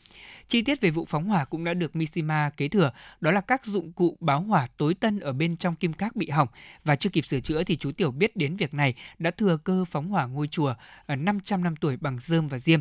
Chi 0.48 0.62
tiết 0.62 0.80
về 0.80 0.90
vụ 0.90 1.04
phóng 1.04 1.24
hỏa 1.24 1.44
cũng 1.44 1.64
đã 1.64 1.74
được 1.74 1.96
Mishima 1.96 2.50
kế 2.56 2.68
thừa, 2.68 2.92
đó 3.20 3.30
là 3.30 3.40
các 3.40 3.66
dụng 3.66 3.92
cụ 3.92 4.16
báo 4.20 4.40
hỏa 4.40 4.68
tối 4.76 4.94
tân 4.94 5.20
ở 5.20 5.32
bên 5.32 5.56
trong 5.56 5.74
kim 5.74 5.92
các 5.92 6.16
bị 6.16 6.30
hỏng 6.30 6.48
và 6.84 6.96
chưa 6.96 7.10
kịp 7.10 7.26
sửa 7.26 7.40
chữa 7.40 7.64
thì 7.64 7.76
chú 7.76 7.92
tiểu 7.92 8.10
biết 8.10 8.36
đến 8.36 8.56
việc 8.56 8.74
này 8.74 8.94
đã 9.18 9.30
thừa 9.30 9.58
cơ 9.64 9.84
phóng 9.90 10.08
hỏa 10.08 10.26
ngôi 10.26 10.48
chùa 10.48 10.74
ờ, 11.06 11.16
500 11.16 11.64
năm 11.64 11.76
tuổi 11.76 11.96
bằng 11.96 12.18
dơm 12.20 12.48
và 12.48 12.58
diêm. 12.58 12.80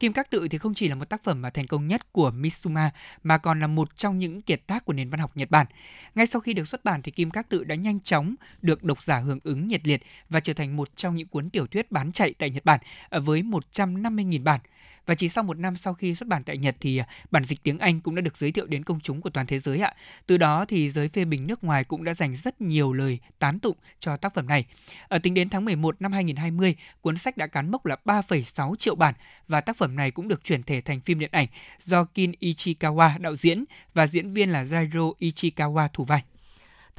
Kim 0.00 0.12
Các 0.12 0.30
Tự 0.30 0.48
thì 0.48 0.58
không 0.58 0.74
chỉ 0.74 0.88
là 0.88 0.94
một 0.94 1.04
tác 1.04 1.24
phẩm 1.24 1.42
mà 1.42 1.50
thành 1.50 1.66
công 1.66 1.88
nhất 1.88 2.12
của 2.12 2.30
Mitsuma, 2.30 2.90
mà 3.22 3.38
còn 3.38 3.60
là 3.60 3.66
một 3.66 3.96
trong 3.96 4.18
những 4.18 4.42
kiệt 4.42 4.66
tác 4.66 4.84
của 4.84 4.92
nền 4.92 5.08
văn 5.08 5.20
học 5.20 5.30
Nhật 5.34 5.50
Bản. 5.50 5.66
Ngay 6.14 6.26
sau 6.26 6.40
khi 6.40 6.54
được 6.54 6.68
xuất 6.68 6.84
bản 6.84 7.02
thì 7.02 7.12
Kim 7.12 7.30
Các 7.30 7.48
Tự 7.48 7.64
đã 7.64 7.74
nhanh 7.74 8.00
chóng 8.00 8.34
được 8.62 8.84
độc 8.84 9.02
giả 9.02 9.18
hưởng 9.18 9.38
ứng 9.44 9.66
nhiệt 9.66 9.86
liệt 9.86 10.02
và 10.28 10.40
trở 10.40 10.52
thành 10.52 10.76
một 10.76 10.96
trong 10.96 11.16
những 11.16 11.28
cuốn 11.28 11.50
tiểu 11.50 11.66
thuyết 11.66 11.92
bán 11.92 12.12
chạy 12.12 12.34
tại 12.38 12.50
Nhật 12.50 12.64
Bản 12.64 12.80
ờ, 13.08 13.20
với 13.20 13.42
150.000 13.42 14.44
bản. 14.44 14.60
Và 15.06 15.14
chỉ 15.14 15.28
sau 15.28 15.44
một 15.44 15.58
năm 15.58 15.76
sau 15.76 15.94
khi 15.94 16.14
xuất 16.14 16.28
bản 16.28 16.44
tại 16.44 16.58
Nhật 16.58 16.76
thì 16.80 16.98
à, 16.98 17.06
bản 17.30 17.44
dịch 17.44 17.62
tiếng 17.62 17.78
Anh 17.78 18.00
cũng 18.00 18.14
đã 18.14 18.20
được 18.20 18.36
giới 18.36 18.52
thiệu 18.52 18.66
đến 18.66 18.84
công 18.84 19.00
chúng 19.00 19.20
của 19.20 19.30
toàn 19.30 19.46
thế 19.46 19.58
giới 19.58 19.80
ạ. 19.80 19.94
Từ 20.26 20.36
đó 20.36 20.64
thì 20.68 20.90
giới 20.90 21.08
phê 21.08 21.24
bình 21.24 21.46
nước 21.46 21.64
ngoài 21.64 21.84
cũng 21.84 22.04
đã 22.04 22.14
dành 22.14 22.36
rất 22.36 22.60
nhiều 22.60 22.92
lời 22.92 23.18
tán 23.38 23.58
tụng 23.58 23.76
cho 24.00 24.16
tác 24.16 24.34
phẩm 24.34 24.46
này. 24.46 24.64
Ở 25.08 25.18
tính 25.18 25.34
đến 25.34 25.48
tháng 25.48 25.64
11 25.64 26.02
năm 26.02 26.12
2020, 26.12 26.76
cuốn 27.00 27.16
sách 27.16 27.36
đã 27.36 27.46
cán 27.46 27.70
mốc 27.70 27.86
là 27.86 27.96
3,6 28.04 28.76
triệu 28.76 28.94
bản 28.94 29.14
và 29.48 29.60
tác 29.60 29.76
phẩm 29.76 29.96
này 29.96 30.10
cũng 30.10 30.28
được 30.28 30.44
chuyển 30.44 30.62
thể 30.62 30.80
thành 30.80 31.00
phim 31.00 31.18
điện 31.18 31.30
ảnh 31.32 31.46
do 31.84 32.04
Kin 32.04 32.32
Ichikawa 32.40 33.18
đạo 33.18 33.36
diễn 33.36 33.64
và 33.94 34.06
diễn 34.06 34.32
viên 34.32 34.50
là 34.50 34.64
Jairo 34.64 35.12
Ichikawa 35.20 35.88
thủ 35.92 36.04
vai. 36.04 36.22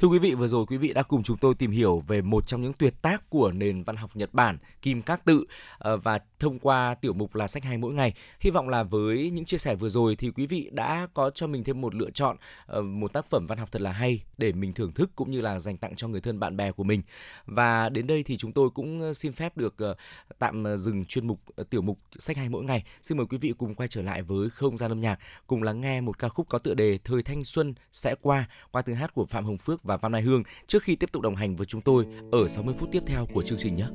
Thưa 0.00 0.08
quý 0.08 0.18
vị, 0.18 0.34
vừa 0.34 0.46
rồi 0.46 0.66
quý 0.66 0.76
vị 0.76 0.92
đã 0.92 1.02
cùng 1.02 1.22
chúng 1.22 1.36
tôi 1.36 1.54
tìm 1.54 1.70
hiểu 1.70 2.02
về 2.06 2.22
một 2.22 2.46
trong 2.46 2.62
những 2.62 2.72
tuyệt 2.72 2.94
tác 3.02 3.30
của 3.30 3.52
nền 3.52 3.82
văn 3.82 3.96
học 3.96 4.10
Nhật 4.14 4.34
Bản, 4.34 4.58
Kim 4.82 5.02
Các 5.02 5.24
Tự 5.24 5.44
ờ, 5.78 5.96
và 5.96 6.18
thông 6.40 6.58
qua 6.58 6.94
tiểu 6.94 7.12
mục 7.12 7.34
là 7.34 7.46
sách 7.46 7.64
hay 7.64 7.78
mỗi 7.78 7.94
ngày. 7.94 8.14
Hy 8.40 8.50
vọng 8.50 8.68
là 8.68 8.82
với 8.82 9.30
những 9.30 9.44
chia 9.44 9.58
sẻ 9.58 9.74
vừa 9.74 9.88
rồi 9.88 10.16
thì 10.16 10.30
quý 10.30 10.46
vị 10.46 10.70
đã 10.72 11.08
có 11.14 11.30
cho 11.30 11.46
mình 11.46 11.64
thêm 11.64 11.80
một 11.80 11.94
lựa 11.94 12.10
chọn 12.10 12.36
ờ, 12.66 12.82
một 12.82 13.12
tác 13.12 13.26
phẩm 13.26 13.46
văn 13.46 13.58
học 13.58 13.68
thật 13.72 13.82
là 13.82 13.92
hay 13.92 14.22
để 14.38 14.52
mình 14.52 14.72
thưởng 14.72 14.92
thức 14.92 15.10
cũng 15.16 15.30
như 15.30 15.40
là 15.40 15.58
dành 15.58 15.76
tặng 15.76 15.96
cho 15.96 16.08
người 16.08 16.20
thân 16.20 16.40
bạn 16.40 16.56
bè 16.56 16.72
của 16.72 16.84
mình. 16.84 17.02
Và 17.46 17.88
đến 17.88 18.06
đây 18.06 18.22
thì 18.22 18.36
chúng 18.36 18.52
tôi 18.52 18.70
cũng 18.70 19.00
ờ, 19.00 19.14
xin 19.14 19.32
phép 19.32 19.56
được 19.56 19.78
ờ, 19.78 19.94
tạm 20.38 20.64
dừng 20.76 21.04
chuyên 21.04 21.26
mục 21.26 21.40
tiểu 21.70 21.82
mục 21.82 21.98
sách 22.18 22.36
hay 22.36 22.48
mỗi 22.48 22.64
ngày. 22.64 22.84
Xin 23.02 23.18
mời 23.18 23.26
quý 23.26 23.38
vị 23.38 23.52
cùng 23.58 23.74
quay 23.74 23.88
trở 23.88 24.02
lại 24.02 24.22
với 24.22 24.50
không 24.50 24.78
gian 24.78 24.90
âm 24.90 25.00
nhạc, 25.00 25.18
cùng 25.46 25.62
lắng 25.62 25.80
nghe 25.80 26.00
một 26.00 26.18
ca 26.18 26.28
khúc 26.28 26.48
có 26.48 26.58
tựa 26.58 26.74
đề 26.74 26.98
Thời 27.04 27.22
thanh 27.22 27.44
xuân 27.44 27.74
sẽ 27.92 28.14
qua 28.22 28.48
qua 28.70 28.82
tiếng 28.82 28.96
hát 28.96 29.14
của 29.14 29.26
Phạm 29.26 29.44
Hồng 29.44 29.58
Phước 29.58 29.82
và 29.82 29.96
Văn 29.96 30.12
Mai 30.12 30.22
Hương 30.22 30.42
trước 30.66 30.82
khi 30.82 30.96
tiếp 30.96 31.12
tục 31.12 31.22
đồng 31.22 31.36
hành 31.36 31.56
với 31.56 31.66
chúng 31.66 31.80
tôi 31.80 32.06
ở 32.32 32.48
60 32.48 32.74
phút 32.78 32.88
tiếp 32.92 33.02
theo 33.06 33.26
của 33.34 33.42
chương 33.42 33.58
trình 33.58 33.74
nhé. 33.74 33.86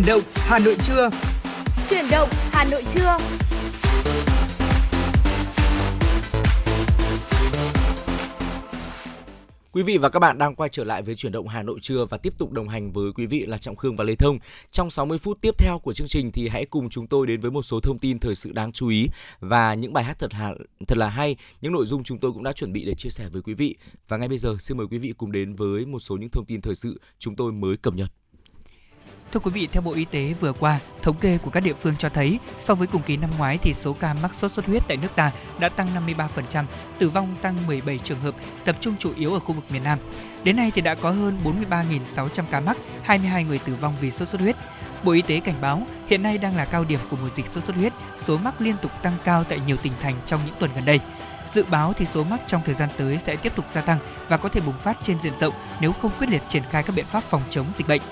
Chuyển 0.00 0.08
động 0.08 0.22
Hà 0.34 0.58
Nội 0.58 0.76
trưa. 0.86 1.10
Chuyển 1.90 2.04
động 2.10 2.28
Hà 2.32 2.64
Nội 2.70 2.82
trưa. 2.94 3.18
Quý 9.72 9.82
vị 9.82 9.98
và 9.98 10.08
các 10.08 10.18
bạn 10.18 10.38
đang 10.38 10.54
quay 10.54 10.68
trở 10.72 10.84
lại 10.84 11.02
với 11.02 11.14
chuyển 11.14 11.32
động 11.32 11.48
Hà 11.48 11.62
Nội 11.62 11.78
trưa 11.82 12.04
và 12.10 12.18
tiếp 12.18 12.32
tục 12.38 12.52
đồng 12.52 12.68
hành 12.68 12.92
với 12.92 13.12
quý 13.12 13.26
vị 13.26 13.46
là 13.46 13.58
Trọng 13.58 13.76
Khương 13.76 13.96
và 13.96 14.04
Lê 14.04 14.14
Thông. 14.14 14.38
Trong 14.70 14.90
60 14.90 15.18
phút 15.18 15.38
tiếp 15.40 15.54
theo 15.58 15.78
của 15.78 15.94
chương 15.94 16.08
trình 16.08 16.32
thì 16.32 16.48
hãy 16.48 16.66
cùng 16.66 16.90
chúng 16.90 17.06
tôi 17.06 17.26
đến 17.26 17.40
với 17.40 17.50
một 17.50 17.62
số 17.62 17.80
thông 17.80 17.98
tin 17.98 18.18
thời 18.18 18.34
sự 18.34 18.52
đáng 18.52 18.72
chú 18.72 18.88
ý 18.88 19.06
và 19.40 19.74
những 19.74 19.92
bài 19.92 20.04
hát 20.04 20.18
thật 20.18 20.32
hà, 20.32 20.54
thật 20.88 20.98
là 20.98 21.08
hay, 21.08 21.36
những 21.60 21.72
nội 21.72 21.86
dung 21.86 22.04
chúng 22.04 22.18
tôi 22.18 22.32
cũng 22.32 22.42
đã 22.42 22.52
chuẩn 22.52 22.72
bị 22.72 22.84
để 22.84 22.94
chia 22.94 23.10
sẻ 23.10 23.28
với 23.28 23.42
quý 23.42 23.54
vị. 23.54 23.76
Và 24.08 24.16
ngay 24.16 24.28
bây 24.28 24.38
giờ 24.38 24.56
xin 24.60 24.76
mời 24.76 24.86
quý 24.90 24.98
vị 24.98 25.12
cùng 25.18 25.32
đến 25.32 25.54
với 25.54 25.86
một 25.86 26.00
số 26.00 26.16
những 26.16 26.30
thông 26.30 26.46
tin 26.46 26.60
thời 26.60 26.74
sự 26.74 27.00
chúng 27.18 27.36
tôi 27.36 27.52
mới 27.52 27.76
cập 27.76 27.94
nhật. 27.94 28.10
Thưa 29.32 29.40
quý 29.40 29.50
vị, 29.50 29.68
theo 29.72 29.82
Bộ 29.82 29.92
Y 29.92 30.04
tế 30.04 30.34
vừa 30.40 30.52
qua, 30.52 30.78
thống 31.02 31.16
kê 31.16 31.38
của 31.38 31.50
các 31.50 31.60
địa 31.60 31.74
phương 31.82 31.96
cho 31.96 32.08
thấy 32.08 32.38
so 32.58 32.74
với 32.74 32.86
cùng 32.86 33.02
kỳ 33.02 33.16
năm 33.16 33.30
ngoái 33.38 33.58
thì 33.58 33.74
số 33.74 33.92
ca 33.92 34.14
mắc 34.14 34.34
sốt 34.34 34.52
xuất 34.52 34.66
huyết 34.66 34.82
tại 34.88 34.96
nước 34.96 35.08
ta 35.16 35.32
đã 35.58 35.68
tăng 35.68 35.88
53%, 36.06 36.64
tử 36.98 37.10
vong 37.10 37.36
tăng 37.42 37.56
17 37.66 37.98
trường 37.98 38.20
hợp, 38.20 38.34
tập 38.64 38.76
trung 38.80 38.94
chủ 38.98 39.12
yếu 39.16 39.34
ở 39.34 39.40
khu 39.40 39.54
vực 39.54 39.64
miền 39.70 39.84
Nam. 39.84 39.98
Đến 40.44 40.56
nay 40.56 40.70
thì 40.74 40.80
đã 40.80 40.94
có 40.94 41.10
hơn 41.10 41.38
43.600 41.44 42.44
ca 42.50 42.60
mắc, 42.60 42.76
22 43.02 43.44
người 43.44 43.58
tử 43.58 43.74
vong 43.80 43.94
vì 44.00 44.10
sốt 44.10 44.28
xuất 44.28 44.40
huyết. 44.40 44.56
Bộ 45.04 45.12
Y 45.12 45.22
tế 45.22 45.40
cảnh 45.40 45.60
báo 45.60 45.82
hiện 46.06 46.22
nay 46.22 46.38
đang 46.38 46.56
là 46.56 46.64
cao 46.64 46.84
điểm 46.84 47.00
của 47.10 47.16
mùa 47.22 47.30
dịch 47.36 47.46
sốt 47.46 47.64
xuất 47.64 47.76
huyết, 47.76 47.92
số 48.26 48.38
mắc 48.38 48.60
liên 48.60 48.76
tục 48.82 48.90
tăng 49.02 49.16
cao 49.24 49.44
tại 49.44 49.60
nhiều 49.66 49.76
tỉnh 49.76 49.92
thành 50.02 50.14
trong 50.26 50.40
những 50.46 50.54
tuần 50.58 50.70
gần 50.74 50.84
đây. 50.84 51.00
Dự 51.54 51.64
báo 51.70 51.92
thì 51.92 52.06
số 52.14 52.24
mắc 52.24 52.40
trong 52.46 52.62
thời 52.64 52.74
gian 52.74 52.88
tới 52.96 53.18
sẽ 53.26 53.36
tiếp 53.36 53.56
tục 53.56 53.64
gia 53.74 53.80
tăng 53.80 53.98
và 54.28 54.36
có 54.36 54.48
thể 54.48 54.60
bùng 54.60 54.78
phát 54.78 54.98
trên 55.02 55.20
diện 55.20 55.32
rộng 55.40 55.54
nếu 55.80 55.92
không 55.92 56.10
quyết 56.18 56.30
liệt 56.30 56.42
triển 56.48 56.62
khai 56.70 56.82
các 56.82 56.96
biện 56.96 57.04
pháp 57.04 57.24
phòng 57.24 57.42
chống 57.50 57.66
dịch 57.76 57.88
bệnh. 57.88 58.02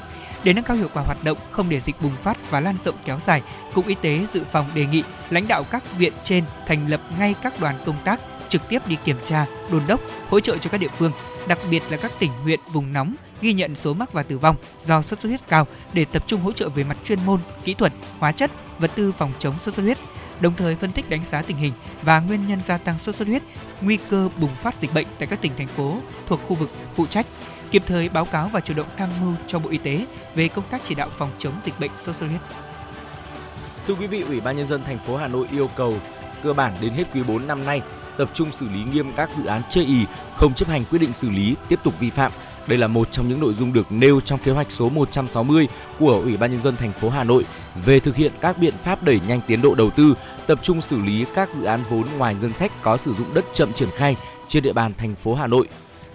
Để 0.45 0.53
nâng 0.53 0.65
cao 0.65 0.77
hiệu 0.77 0.89
quả 0.95 1.03
hoạt 1.03 1.25
động, 1.25 1.39
không 1.51 1.69
để 1.69 1.81
dịch 1.81 2.01
bùng 2.01 2.17
phát 2.17 2.51
và 2.51 2.61
lan 2.61 2.77
rộng 2.85 2.95
kéo 3.05 3.19
dài, 3.27 3.43
Cục 3.75 3.87
Y 3.87 3.95
tế 3.95 4.27
Dự 4.33 4.45
phòng 4.53 4.67
đề 4.75 4.87
nghị 4.87 5.03
lãnh 5.31 5.49
đạo 5.49 5.65
các 5.71 5.99
viện 5.99 6.13
trên 6.25 6.45
thành 6.67 6.89
lập 6.89 7.01
ngay 7.19 7.35
các 7.43 7.61
đoàn 7.61 7.79
công 7.85 7.97
tác 8.05 8.21
trực 8.49 8.69
tiếp 8.69 8.87
đi 8.87 8.97
kiểm 9.05 9.17
tra, 9.25 9.47
đôn 9.71 9.83
đốc, 9.89 10.01
hỗ 10.29 10.41
trợ 10.41 10.59
cho 10.59 10.71
các 10.71 10.81
địa 10.81 10.89
phương, 10.89 11.13
đặc 11.49 11.59
biệt 11.71 11.83
là 11.91 11.97
các 11.97 12.13
tỉnh 12.19 12.31
huyện 12.43 12.61
vùng 12.73 12.93
nóng 12.93 13.15
ghi 13.41 13.53
nhận 13.53 13.75
số 13.75 13.95
mắc 13.95 14.13
và 14.13 14.23
tử 14.23 14.39
vong 14.39 14.57
do 14.87 15.03
sốt 15.03 15.21
xuất 15.21 15.29
huyết 15.29 15.49
cao 15.49 15.67
để 15.93 16.05
tập 16.05 16.25
trung 16.27 16.41
hỗ 16.41 16.53
trợ 16.53 16.69
về 16.69 16.85
mặt 16.85 16.97
chuyên 17.05 17.19
môn, 17.27 17.41
kỹ 17.65 17.75
thuật, 17.75 17.93
hóa 18.19 18.33
chất, 18.33 18.51
vật 18.79 18.91
tư 18.95 19.13
phòng 19.19 19.33
chống 19.39 19.55
sốt 19.65 19.75
xuất 19.75 19.83
huyết, 19.83 19.99
đồng 20.41 20.55
thời 20.57 20.75
phân 20.75 20.93
tích 20.93 21.11
đánh 21.11 21.25
giá 21.25 21.43
tình 21.43 21.57
hình 21.57 21.73
và 22.03 22.21
nguyên 22.21 22.49
nhân 22.49 22.61
gia 22.67 22.79
tăng 22.79 22.99
sốt 23.05 23.17
xuất 23.17 23.29
huyết, 23.29 23.43
nguy 23.81 23.99
cơ 24.11 24.29
bùng 24.41 24.55
phát 24.63 24.75
dịch 24.81 24.95
bệnh 24.95 25.07
tại 25.19 25.27
các 25.27 25.41
tỉnh 25.43 25.53
thành 25.59 25.67
phố 25.67 25.99
thuộc 26.27 26.41
khu 26.49 26.57
vực 26.57 26.71
phụ 26.97 27.07
trách, 27.07 27.27
kịp 27.71 27.83
thời 27.87 28.09
báo 28.09 28.25
cáo 28.25 28.49
và 28.53 28.61
chủ 28.61 28.75
động 28.75 28.87
tham 28.97 29.09
mưu 29.21 29.35
cho 29.47 29.59
Bộ 29.59 29.71
Y 29.71 29.79
tế 29.79 30.07
về 30.35 30.49
công 30.49 30.65
tác 30.71 30.81
chỉ 30.85 30.95
đạo 30.95 31.09
phòng 31.19 31.31
chống 31.39 31.53
dịch 31.65 31.81
bệnh 31.81 31.91
sốt 31.97 32.17
xuất 32.17 32.27
huyết. 32.27 32.41
Thưa 33.87 33.95
quý 33.95 34.07
vị, 34.07 34.21
Ủy 34.21 34.41
ban 34.41 34.57
nhân 34.57 34.67
dân 34.67 34.85
thành 34.85 34.99
phố 34.99 35.17
Hà 35.17 35.27
Nội 35.27 35.47
yêu 35.53 35.71
cầu 35.77 35.95
cơ 36.43 36.53
bản 36.53 36.75
đến 36.81 36.93
hết 36.93 37.05
quý 37.15 37.23
4 37.23 37.47
năm 37.47 37.67
nay 37.67 37.83
tập 38.19 38.31
trung 38.35 38.53
xử 38.53 38.69
lý 38.69 38.85
nghiêm 38.93 39.13
các 39.17 39.33
dự 39.33 39.47
án 39.47 39.63
chê 39.71 39.83
ý, 39.83 40.05
không 40.37 40.55
chấp 40.55 40.69
hành 40.69 40.85
quyết 40.85 40.99
định 40.99 41.13
xử 41.13 41.31
lý, 41.31 41.55
tiếp 41.69 41.79
tục 41.85 41.95
vi 42.01 42.11
phạm. 42.11 42.33
Đây 42.67 42.79
là 42.79 42.87
một 42.87 43.11
trong 43.11 43.29
những 43.29 43.41
nội 43.41 43.55
dung 43.55 43.73
được 43.73 43.93
nêu 43.93 44.21
trong 44.21 44.39
kế 44.39 44.53
hoạch 44.53 44.71
số 44.71 44.89
160 44.89 45.69
của 45.99 46.21
Ủy 46.25 46.37
ban 46.37 46.51
nhân 46.51 46.61
dân 46.61 46.77
thành 46.77 46.93
phố 46.93 47.09
Hà 47.11 47.25
Nội 47.25 47.45
về 47.85 48.01
thực 48.01 48.17
hiện 48.17 48.33
các 48.41 48.59
biện 48.59 48.75
pháp 48.85 49.03
đẩy 49.03 49.21
nhanh 49.29 49.41
tiến 49.47 49.63
độ 49.63 49.75
đầu 49.75 49.91
tư, 49.91 50.15
tập 50.47 50.59
trung 50.63 50.81
xử 50.81 50.99
lý 50.99 51.25
các 51.35 51.53
dự 51.53 51.65
án 51.65 51.81
vốn 51.91 52.05
ngoài 52.19 52.37
ngân 52.41 52.53
sách 52.53 52.73
có 52.83 52.97
sử 52.97 53.15
dụng 53.15 53.35
đất 53.35 53.45
chậm 53.55 53.73
triển 53.73 53.89
khai 53.97 54.17
trên 54.49 54.63
địa 54.63 54.73
bàn 54.73 54.93
thành 54.99 55.15
phố 55.15 55.35
Hà 55.35 55.47
Nội. 55.47 55.69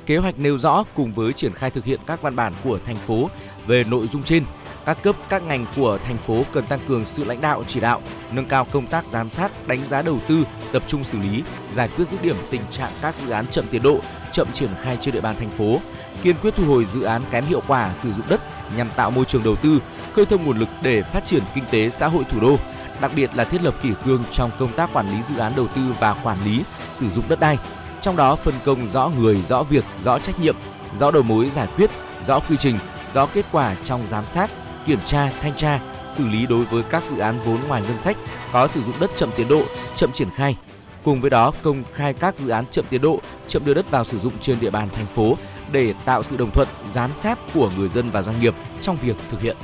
Kế 0.06 0.18
hoạch 0.18 0.39
nêu 0.39 0.58
rõ 0.58 0.84
cùng 0.95 1.14
với 1.14 1.34
triển 1.34 1.54
khai 1.54 1.70
thực 1.70 1.86
hiện 1.86 1.99
các 2.08 2.22
văn 2.22 2.36
bản 2.36 2.54
của 2.64 2.80
thành 2.86 2.95
phố 2.95 3.30
về 3.68 3.84
nội 3.84 4.08
dung 4.08 4.24
trên, 4.24 4.43
các 4.86 4.97
cấp 5.04 5.16
các 5.30 5.43
ngành 5.43 5.66
của 5.76 5.97
thành 6.06 6.18
phố 6.18 6.43
cần 6.54 6.66
tăng 6.66 6.80
cường 6.88 7.06
sự 7.06 7.24
lãnh 7.24 7.41
đạo 7.41 7.64
chỉ 7.68 7.80
đạo, 7.80 8.01
nâng 8.32 8.45
cao 8.45 8.68
công 8.72 8.88
tác 8.88 9.08
giám 9.08 9.30
sát, 9.30 9.68
đánh 9.68 9.80
giá 9.89 10.01
đầu 10.01 10.20
tư, 10.28 10.43
tập 10.72 10.84
trung 10.88 11.04
xử 11.04 11.20
lý, 11.20 11.43
giải 11.72 11.89
quyết 11.97 12.08
dứt 12.08 12.24
điểm 12.24 12.36
tình 12.49 12.62
trạng 12.72 12.91
các 13.01 13.16
dự 13.16 13.30
án 13.30 13.47
chậm 13.47 13.66
tiến 13.72 13.82
độ, 13.82 13.99
chậm 14.32 14.47
triển 14.54 14.70
khai 14.82 14.97
trên 15.01 15.14
địa 15.14 15.22
bàn 15.22 15.36
thành 15.39 15.51
phố, 15.51 15.80
kiên 16.24 16.36
quyết 16.41 16.54
thu 16.58 16.66
hồi 16.66 16.86
dự 16.86 17.01
án 17.01 17.22
kém 17.32 17.45
hiệu 17.45 17.62
quả 17.68 17.93
sử 17.93 18.14
dụng 18.14 18.26
đất 18.30 18.41
nhằm 18.78 18.89
tạo 18.95 19.12
môi 19.12 19.26
trường 19.26 19.43
đầu 19.43 19.56
tư, 19.56 19.80
khơi 20.14 20.26
thông 20.26 20.45
nguồn 20.45 20.60
lực 20.60 20.70
để 20.82 21.04
phát 21.04 21.26
triển 21.26 21.43
kinh 21.56 21.64
tế 21.72 21.89
xã 21.89 22.08
hội 22.08 22.24
thủ 22.24 22.39
đô, 22.39 22.58
đặc 23.01 23.12
biệt 23.16 23.30
là 23.36 23.43
thiết 23.43 23.64
lập 23.64 23.76
kỷ 23.84 23.89
cương 24.06 24.24
trong 24.32 24.51
công 24.60 24.74
tác 24.74 24.93
quản 24.93 25.10
lý 25.16 25.24
dự 25.24 25.38
án 25.38 25.54
đầu 25.56 25.68
tư 25.68 25.82
và 25.99 26.14
quản 26.14 26.38
lý 26.45 26.64
sử 26.93 27.10
dụng 27.10 27.26
đất 27.30 27.39
đai. 27.39 27.58
Trong 28.04 28.16
đó 28.16 28.36
phân 28.36 28.54
công 28.66 28.88
rõ 28.88 29.12
người, 29.20 29.41
rõ 29.41 29.64
việc, 29.64 29.86
rõ 30.04 30.20
trách 30.20 30.39
nhiệm, 30.39 30.56
rõ 30.99 31.12
đầu 31.12 31.24
mối 31.24 31.49
giải 31.49 31.68
quyết, 31.76 31.89
rõ 32.24 32.39
quy 32.39 32.58
trình, 32.58 32.78
rõ 33.14 33.26
kết 33.26 33.45
quả 33.51 33.76
trong 33.84 34.08
giám 34.08 34.26
sát, 34.26 34.51
kiểm 34.86 34.99
tra, 35.08 35.32
thanh 35.41 35.56
tra, 35.56 35.80
xử 36.10 36.28
lý 36.28 36.45
đối 36.45 36.66
với 36.66 36.84
các 36.84 37.04
dự 37.06 37.18
án 37.18 37.39
vốn 37.45 37.58
ngoài 37.68 37.82
ngân 37.82 37.97
sách 37.97 38.18
có 38.51 38.68
sử 38.68 38.84
dụng 38.84 38.95
đất 38.99 39.12
chậm 39.16 39.30
tiến 39.36 39.47
độ, 39.47 39.62
chậm 39.95 40.12
triển 40.12 40.30
khai. 40.30 40.56
Cùng 41.04 41.22
với 41.22 41.30
đó, 41.30 41.51
công 41.62 41.84
khai 41.93 42.14
các 42.14 42.38
dự 42.38 42.49
án 42.49 42.66
chậm 42.72 42.86
tiến 42.89 43.01
độ, 43.01 43.20
chậm 43.47 43.66
đưa 43.66 43.74
đất 43.74 43.91
vào 43.91 44.04
sử 44.04 44.20
dụng 44.20 44.34
trên 44.41 44.60
địa 44.60 44.70
bàn 44.70 44.89
thành 44.89 45.08
phố 45.16 45.38
để 45.72 45.93
tạo 46.06 46.24
sự 46.24 46.38
đồng 46.38 46.51
thuận, 46.51 46.68
giám 46.89 47.14
sát 47.14 47.39
của 47.54 47.70
người 47.78 47.88
dân 47.88 48.10
và 48.10 48.22
doanh 48.22 48.41
nghiệp 48.41 48.54
trong 48.82 48.97
việc 49.01 49.16
thực 49.32 49.41
hiện. 49.41 49.58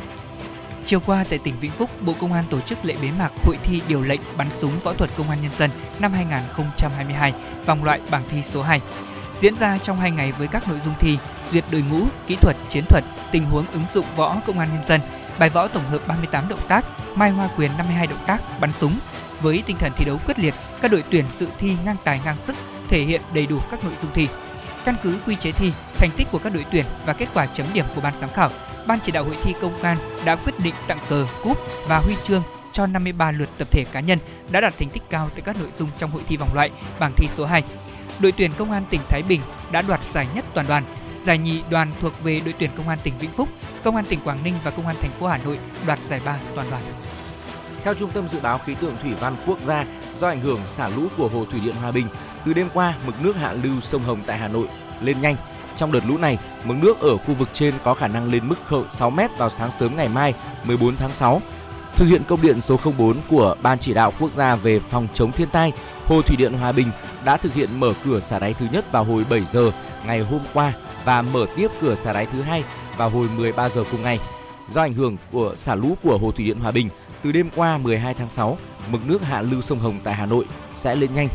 Chiều 0.90 1.00
qua 1.06 1.26
tại 1.30 1.40
tỉnh 1.40 1.60
Vĩnh 1.60 1.72
Phúc, 1.72 1.90
Bộ 2.02 2.14
Công 2.20 2.34
an 2.34 2.46
tổ 2.50 2.62
chức 2.62 2.86
lễ 2.86 2.96
bế 3.02 3.12
mạc 3.20 3.32
hội 3.46 3.58
thi 3.64 3.82
điều 3.88 4.02
lệnh 4.02 4.20
bắn 4.38 4.48
súng 4.60 4.80
võ 4.84 4.94
thuật 4.94 5.10
công 5.18 5.30
an 5.30 5.42
nhân 5.42 5.52
dân 5.58 5.70
năm 6.00 6.14
2022, 6.14 7.34
vòng 7.66 7.84
loại 7.84 8.00
bảng 8.12 8.24
thi 8.30 8.44
số 8.44 8.62
2. 8.62 8.82
Diễn 9.40 9.56
ra 9.56 9.78
trong 9.78 10.00
2 10.00 10.12
ngày 10.12 10.32
với 10.32 10.48
các 10.48 10.68
nội 10.68 10.80
dung 10.86 10.94
thi 11.00 11.18
duyệt 11.52 11.64
đội 11.72 11.84
ngũ, 11.90 12.02
kỹ 12.28 12.36
thuật, 12.42 12.56
chiến 12.70 12.84
thuật, 12.90 13.04
tình 13.32 13.46
huống 13.46 13.66
ứng 13.74 13.84
dụng 13.94 14.06
võ 14.16 14.38
công 14.48 14.60
an 14.60 14.70
nhân 14.74 14.84
dân, 14.84 15.02
bài 15.40 15.50
võ 15.50 15.68
tổng 15.68 15.86
hợp 15.90 16.08
38 16.08 16.50
động 16.50 16.60
tác, 16.68 16.86
mai 17.16 17.30
hoa 17.30 17.50
quyền 17.58 17.72
52 17.78 18.08
động 18.08 18.24
tác, 18.26 18.60
bắn 18.60 18.72
súng. 18.72 18.94
Với 19.42 19.64
tinh 19.66 19.78
thần 19.78 19.92
thi 19.96 20.06
đấu 20.06 20.20
quyết 20.26 20.40
liệt, 20.40 20.54
các 20.82 20.92
đội 20.92 21.04
tuyển 21.10 21.26
dự 21.40 21.48
thi 21.58 21.76
ngang 21.86 21.98
tài 22.04 22.22
ngang 22.26 22.38
sức, 22.38 22.56
thể 22.90 23.02
hiện 23.02 23.22
đầy 23.34 23.46
đủ 23.46 23.60
các 23.72 23.84
nội 23.84 23.94
dung 24.02 24.12
thi. 24.14 24.28
Căn 24.90 24.98
cứ 25.04 25.20
quy 25.28 25.36
chế 25.36 25.52
thi, 25.52 25.72
thành 25.98 26.10
tích 26.18 26.28
của 26.32 26.40
các 26.40 26.54
đội 26.54 26.66
tuyển 26.72 26.86
và 27.06 27.14
kết 27.14 27.28
quả 27.34 27.46
chấm 27.46 27.66
điểm 27.74 27.86
của 27.96 28.02
ban 28.02 28.14
giám 28.22 28.30
khảo, 28.30 28.50
ban 28.88 29.00
chỉ 29.04 29.12
đạo 29.12 29.24
hội 29.24 29.36
thi 29.44 29.54
công 29.62 29.82
an 29.82 29.98
đã 30.26 30.36
quyết 30.36 30.52
định 30.64 30.74
tặng 30.88 30.98
cờ, 31.10 31.26
cúp 31.44 31.58
và 31.88 32.00
huy 32.00 32.16
chương 32.24 32.44
cho 32.72 32.88
53 32.88 33.32
lượt 33.32 33.50
tập 33.58 33.68
thể 33.72 33.84
cá 33.92 34.00
nhân 34.00 34.20
đã 34.52 34.62
đạt 34.62 34.74
thành 34.80 34.90
tích 34.90 35.04
cao 35.10 35.30
tại 35.34 35.42
các 35.42 35.58
nội 35.60 35.68
dung 35.78 35.90
trong 35.98 36.12
hội 36.12 36.22
thi 36.28 36.38
vòng 36.38 36.54
loại 36.54 36.72
bảng 37.00 37.12
thi 37.16 37.28
số 37.38 37.46
2. 37.46 37.64
Đội 38.20 38.32
tuyển 38.32 38.52
công 38.58 38.72
an 38.72 38.84
tỉnh 38.90 39.02
Thái 39.10 39.24
Bình 39.24 39.42
đã 39.72 39.82
đoạt 39.82 40.04
giải 40.04 40.28
nhất 40.36 40.46
toàn 40.54 40.68
đoàn, 40.68 40.84
giải 41.24 41.38
nhì 41.38 41.62
đoàn 41.70 41.92
thuộc 42.02 42.24
về 42.24 42.42
đội 42.46 42.54
tuyển 42.60 42.70
công 42.76 42.90
an 42.90 43.00
tỉnh 43.04 43.18
Vĩnh 43.20 43.32
Phúc, 43.32 43.50
công 43.84 43.96
an 43.96 44.06
tỉnh 44.06 44.20
Quảng 44.20 44.44
Ninh 44.44 44.54
và 44.64 44.72
công 44.72 44.88
an 44.88 44.96
thành 45.02 45.12
phố 45.12 45.28
Hà 45.28 45.38
Nội 45.38 45.60
đoạt 45.86 46.00
giải 46.10 46.22
ba 46.26 46.40
toàn 46.56 46.70
đoàn. 46.70 46.84
Theo 47.84 47.94
Trung 47.94 48.12
tâm 48.12 48.28
Dự 48.28 48.40
báo 48.40 48.58
Khí 48.58 48.76
tượng 48.76 48.98
Thủy 49.02 49.12
văn 49.20 49.36
Quốc 49.46 49.60
gia, 49.64 49.86
do 50.20 50.28
ảnh 50.28 50.42
hưởng 50.42 50.62
xả 50.66 50.88
lũ 50.88 51.08
của 51.18 51.28
Hồ 51.28 51.46
Thủy 51.52 51.60
Điện 51.60 51.76
Hòa 51.82 51.92
Bình, 51.92 52.08
từ 52.46 52.54
đêm 52.54 52.70
qua 52.74 52.94
mực 53.06 53.24
nước 53.24 53.36
hạ 53.36 53.54
lưu 53.64 53.82
sông 53.82 54.04
Hồng 54.04 54.22
tại 54.26 54.38
Hà 54.38 54.48
Nội 54.48 54.68
lên 55.02 55.22
nhanh. 55.22 55.36
Trong 55.76 55.92
đợt 55.92 56.06
lũ 56.08 56.18
này, 56.18 56.38
mực 56.64 56.78
nước 56.78 57.00
ở 57.00 57.18
khu 57.18 57.34
vực 57.34 57.50
trên 57.54 57.74
có 57.84 57.94
khả 57.94 58.08
năng 58.08 58.32
lên 58.32 58.48
mức 58.48 58.56
6 58.90 59.10
m 59.10 59.20
vào 59.38 59.50
sáng 59.50 59.72
sớm 59.72 59.96
ngày 59.96 60.08
mai 60.08 60.34
14 60.66 60.96
tháng 60.96 61.14
6. 61.14 61.42
Thực 61.96 62.06
hiện 62.06 62.24
công 62.28 62.42
điện 62.42 62.62
số 62.62 62.80
04 62.98 63.22
của 63.30 63.56
Ban 63.62 63.80
chỉ 63.80 63.94
đạo 63.94 64.14
quốc 64.20 64.34
gia 64.34 64.56
về 64.56 64.80
phòng 64.80 65.08
chống 65.14 65.32
thiên 65.32 65.50
tai, 65.50 65.72
Hồ 66.06 66.22
Thủy 66.22 66.36
Điện 66.38 66.54
Hòa 66.54 66.72
Bình 66.72 66.92
đã 67.26 67.38
thực 67.38 67.54
hiện 67.54 67.80
mở 67.80 67.94
cửa 68.06 68.20
xả 68.20 68.40
đáy 68.40 68.54
thứ 68.54 68.66
nhất 68.72 68.92
vào 68.92 69.04
hồi 69.04 69.26
7 69.30 69.46
giờ 69.46 69.72
ngày 70.06 70.20
hôm 70.20 70.42
qua 70.54 70.74
và 71.06 71.22
mở 71.22 71.46
tiếp 71.56 71.72
cửa 71.82 71.96
xả 71.96 72.14
đáy 72.14 72.26
thứ 72.26 72.42
hai 72.42 72.64
vào 72.98 73.10
hồi 73.10 73.28
13 73.38 73.70
giờ 73.70 73.84
cùng 73.92 74.02
ngày. 74.02 74.20
Do 74.70 74.82
ảnh 74.82 74.94
hưởng 74.94 75.18
của 75.32 75.54
xả 75.56 75.76
lũ 75.76 75.98
của 76.04 76.18
Hồ 76.18 76.32
Thủy 76.32 76.46
Điện 76.46 76.60
Hòa 76.60 76.72
Bình, 76.72 76.90
từ 77.24 77.32
đêm 77.32 77.50
qua 77.56 77.78
12 77.78 78.14
tháng 78.14 78.30
6, 78.30 78.58
mực 78.92 79.08
nước 79.08 79.22
hạ 79.24 79.42
lưu 79.42 79.62
sông 79.62 79.80
Hồng 79.80 80.00
tại 80.04 80.16
Hà 80.16 80.26
Nội 80.26 80.46
sẽ 80.74 80.96
lên 80.96 81.14
nhanh. 81.14 81.28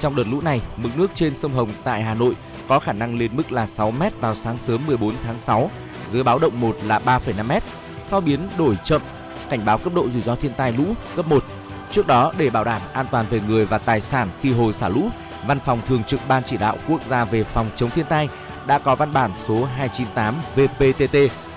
Trong 0.00 0.16
đợt 0.16 0.24
lũ 0.30 0.40
này, 0.40 0.60
mực 0.76 0.98
nước 0.98 1.10
trên 1.14 1.34
sông 1.34 1.52
Hồng 1.52 1.68
tại 1.84 2.02
Hà 2.02 2.14
Nội 2.14 2.36
có 2.68 2.78
khả 2.78 2.92
năng 2.92 3.18
lên 3.18 3.30
mức 3.36 3.52
là 3.52 3.66
6 3.66 3.90
m 3.90 4.02
vào 4.20 4.34
sáng 4.34 4.58
sớm 4.58 4.80
14 4.86 5.14
tháng 5.24 5.38
6, 5.38 5.70
dưới 6.06 6.22
báo 6.22 6.38
động 6.38 6.60
1 6.60 6.76
là 6.86 7.00
3,5 7.04 7.44
m. 7.44 7.62
Sau 8.02 8.20
biến 8.20 8.48
đổi 8.58 8.76
chậm, 8.84 9.02
cảnh 9.50 9.64
báo 9.64 9.78
cấp 9.78 9.94
độ 9.94 10.10
rủi 10.10 10.22
ro 10.22 10.34
thiên 10.34 10.54
tai 10.54 10.72
lũ 10.72 10.84
cấp 11.16 11.26
1. 11.26 11.44
Trước 11.90 12.06
đó, 12.06 12.32
để 12.38 12.50
bảo 12.50 12.64
đảm 12.64 12.82
an 12.92 13.06
toàn 13.10 13.26
về 13.30 13.40
người 13.48 13.66
và 13.66 13.78
tài 13.78 14.00
sản 14.00 14.28
khi 14.42 14.52
hồi 14.52 14.72
xả 14.72 14.88
lũ, 14.88 15.08
Văn 15.46 15.60
phòng 15.60 15.80
Thường 15.88 16.04
trực 16.04 16.20
Ban 16.28 16.44
Chỉ 16.44 16.56
đạo 16.56 16.76
Quốc 16.88 17.04
gia 17.06 17.24
về 17.24 17.44
phòng 17.44 17.70
chống 17.76 17.90
thiên 17.90 18.06
tai 18.06 18.28
đã 18.66 18.78
có 18.78 18.94
văn 18.94 19.12
bản 19.12 19.32
số 19.34 19.64
298 19.64 20.34
VPTT 20.54 21.16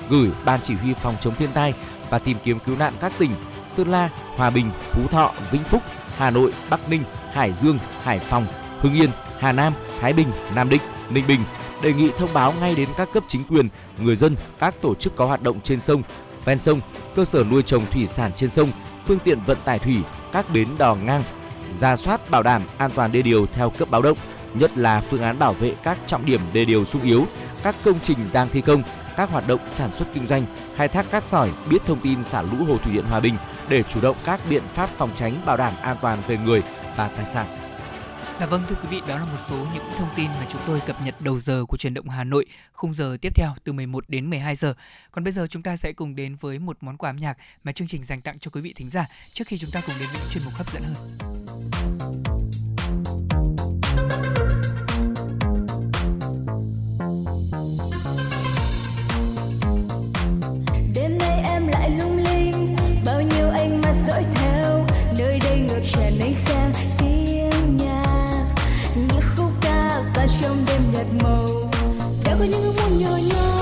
gửi 0.10 0.30
Ban 0.46 0.60
Chỉ 0.62 0.76
huy 0.76 0.94
phòng 0.94 1.16
chống 1.22 1.36
thiên 1.36 1.52
tai 1.54 1.74
và 2.10 2.20
tìm 2.20 2.38
kiếm 2.44 2.60
cứu 2.66 2.78
nạn 2.78 2.94
các 3.00 3.14
tỉnh 3.18 3.32
Sơn 3.68 3.88
La, 3.88 4.10
Hòa 4.36 4.50
Bình, 4.50 4.70
Phú 4.92 5.08
Thọ, 5.08 5.32
Vĩnh 5.52 5.64
Phúc, 5.64 5.82
Hà 6.18 6.30
Nội, 6.32 6.54
Bắc 6.70 6.90
Ninh, 6.90 7.04
Hải 7.34 7.54
Dương, 7.54 7.80
Hải 8.04 8.20
Phòng, 8.20 8.46
Hưng 8.80 8.94
Yên, 8.94 9.10
Hà 9.40 9.52
Nam, 9.52 9.74
Thái 10.02 10.14
Bình, 10.14 10.28
Nam 10.56 10.70
Định, 10.70 10.82
Ninh 11.10 11.24
Bình 11.28 11.40
đề 11.84 11.94
nghị 11.94 12.12
thông 12.18 12.34
báo 12.34 12.54
ngay 12.60 12.76
đến 12.76 12.90
các 12.98 13.10
cấp 13.14 13.24
chính 13.28 13.44
quyền, 13.44 13.70
người 13.98 14.16
dân, 14.16 14.36
các 14.60 14.76
tổ 14.82 14.96
chức 14.96 15.16
có 15.16 15.26
hoạt 15.26 15.42
động 15.42 15.60
trên 15.64 15.80
sông, 15.80 16.04
ven 16.46 16.60
sông, 16.60 16.82
cơ 17.16 17.26
sở 17.26 17.44
nuôi 17.44 17.64
trồng 17.64 17.86
thủy 17.92 18.08
sản 18.08 18.32
trên 18.36 18.50
sông, 18.50 18.70
phương 19.08 19.20
tiện 19.20 19.40
vận 19.46 19.58
tải 19.66 19.80
thủy, 19.80 19.98
các 20.32 20.46
bến 20.54 20.68
đò 20.78 20.96
ngang, 20.96 21.24
ra 21.74 21.96
soát 21.96 22.30
bảo 22.30 22.44
đảm 22.44 22.62
an 22.78 22.92
toàn 22.96 23.12
đê 23.12 23.22
điều 23.22 23.46
theo 23.46 23.70
cấp 23.70 23.90
báo 23.92 24.02
động, 24.02 24.18
nhất 24.54 24.78
là 24.78 25.02
phương 25.02 25.22
án 25.22 25.40
bảo 25.40 25.54
vệ 25.54 25.76
các 25.84 25.98
trọng 26.06 26.26
điểm 26.26 26.42
đê 26.54 26.66
điều 26.66 26.86
sung 26.86 27.02
yếu, 27.02 27.26
các 27.64 27.76
công 27.84 28.00
trình 28.04 28.18
đang 28.34 28.50
thi 28.50 28.62
công, 28.62 28.84
các 29.18 29.30
hoạt 29.30 29.48
động 29.48 29.60
sản 29.70 29.92
xuất 29.92 30.08
kinh 30.14 30.28
doanh, 30.28 30.46
khai 30.76 30.88
thác 30.88 31.12
cát 31.12 31.24
sỏi, 31.24 31.50
biết 31.70 31.80
thông 31.86 32.00
tin 32.00 32.24
xả 32.24 32.42
lũ 32.42 32.66
hồ 32.68 32.78
thủy 32.78 32.94
điện 32.94 33.06
Hòa 33.06 33.20
Bình 33.20 33.36
để 33.70 33.84
chủ 33.84 34.02
động 34.02 34.16
các 34.26 34.40
biện 34.50 34.64
pháp 34.74 34.90
phòng 34.98 35.12
tránh 35.16 35.34
bảo 35.46 35.58
đảm 35.58 35.74
an 35.82 35.98
toàn 36.02 36.20
về 36.28 36.38
người 36.38 36.64
và 36.96 37.08
tài 37.08 37.26
sản. 37.26 37.48
Dạ 38.40 38.46
vâng 38.46 38.64
thưa 38.70 38.76
quý 38.76 38.88
vị, 38.92 39.02
đó 39.08 39.18
là 39.20 39.26
một 39.26 39.38
số 39.48 39.68
những 39.74 39.84
thông 39.98 40.10
tin 40.16 40.26
mà 40.26 40.48
chúng 40.50 40.62
tôi 40.68 40.82
cập 40.86 40.96
nhật 41.06 41.16
đầu 41.22 41.40
giờ 41.40 41.66
của 41.68 41.78
truyền 41.78 41.94
động 41.94 42.10
Hà 42.10 42.24
Nội, 42.24 42.46
khung 42.74 42.94
giờ 42.94 43.18
tiếp 43.22 43.36
theo 43.36 43.50
từ 43.64 43.74
11 43.74 44.10
đến 44.10 44.30
12 44.30 44.56
giờ. 44.56 44.74
Còn 45.12 45.24
bây 45.24 45.34
giờ 45.34 45.48
chúng 45.50 45.64
ta 45.64 45.78
sẽ 45.78 45.94
cùng 45.94 46.16
đến 46.16 46.36
với 46.36 46.60
một 46.60 46.78
món 46.82 46.98
quà 46.98 47.10
âm 47.10 47.18
nhạc 47.18 47.38
mà 47.64 47.72
chương 47.72 47.88
trình 47.88 48.04
dành 48.04 48.22
tặng 48.22 48.40
cho 48.40 48.52
quý 48.52 48.62
vị 48.62 48.74
thính 48.74 48.90
giả 48.90 49.06
trước 49.32 49.48
khi 49.48 49.58
chúng 49.58 49.70
ta 49.74 49.82
cùng 49.88 49.96
đến 50.00 50.10
với 50.12 50.20
những 50.22 50.30
chuyên 50.32 50.44
mục 50.44 50.54
hấp 50.54 50.74
dẫn 50.74 50.84
hơn. 50.84 51.18
đêm 60.96 61.18
nay 61.18 61.42
em 61.44 61.68
lại 61.68 61.90
lung 61.90 62.18
linh 62.18 62.76
bao 63.06 63.22
nhiêu 63.22 63.50
ánh 63.50 63.82
mắt 63.82 63.94
dõi 64.08 64.24
trong 71.04 71.18
màu. 71.24 71.72
Đã 72.26 72.36
có 72.40 72.46
những 72.46 72.64
ước 72.64 72.74
muốn 72.78 73.00
nhỏ 73.00 73.18
nhoi. 73.30 73.53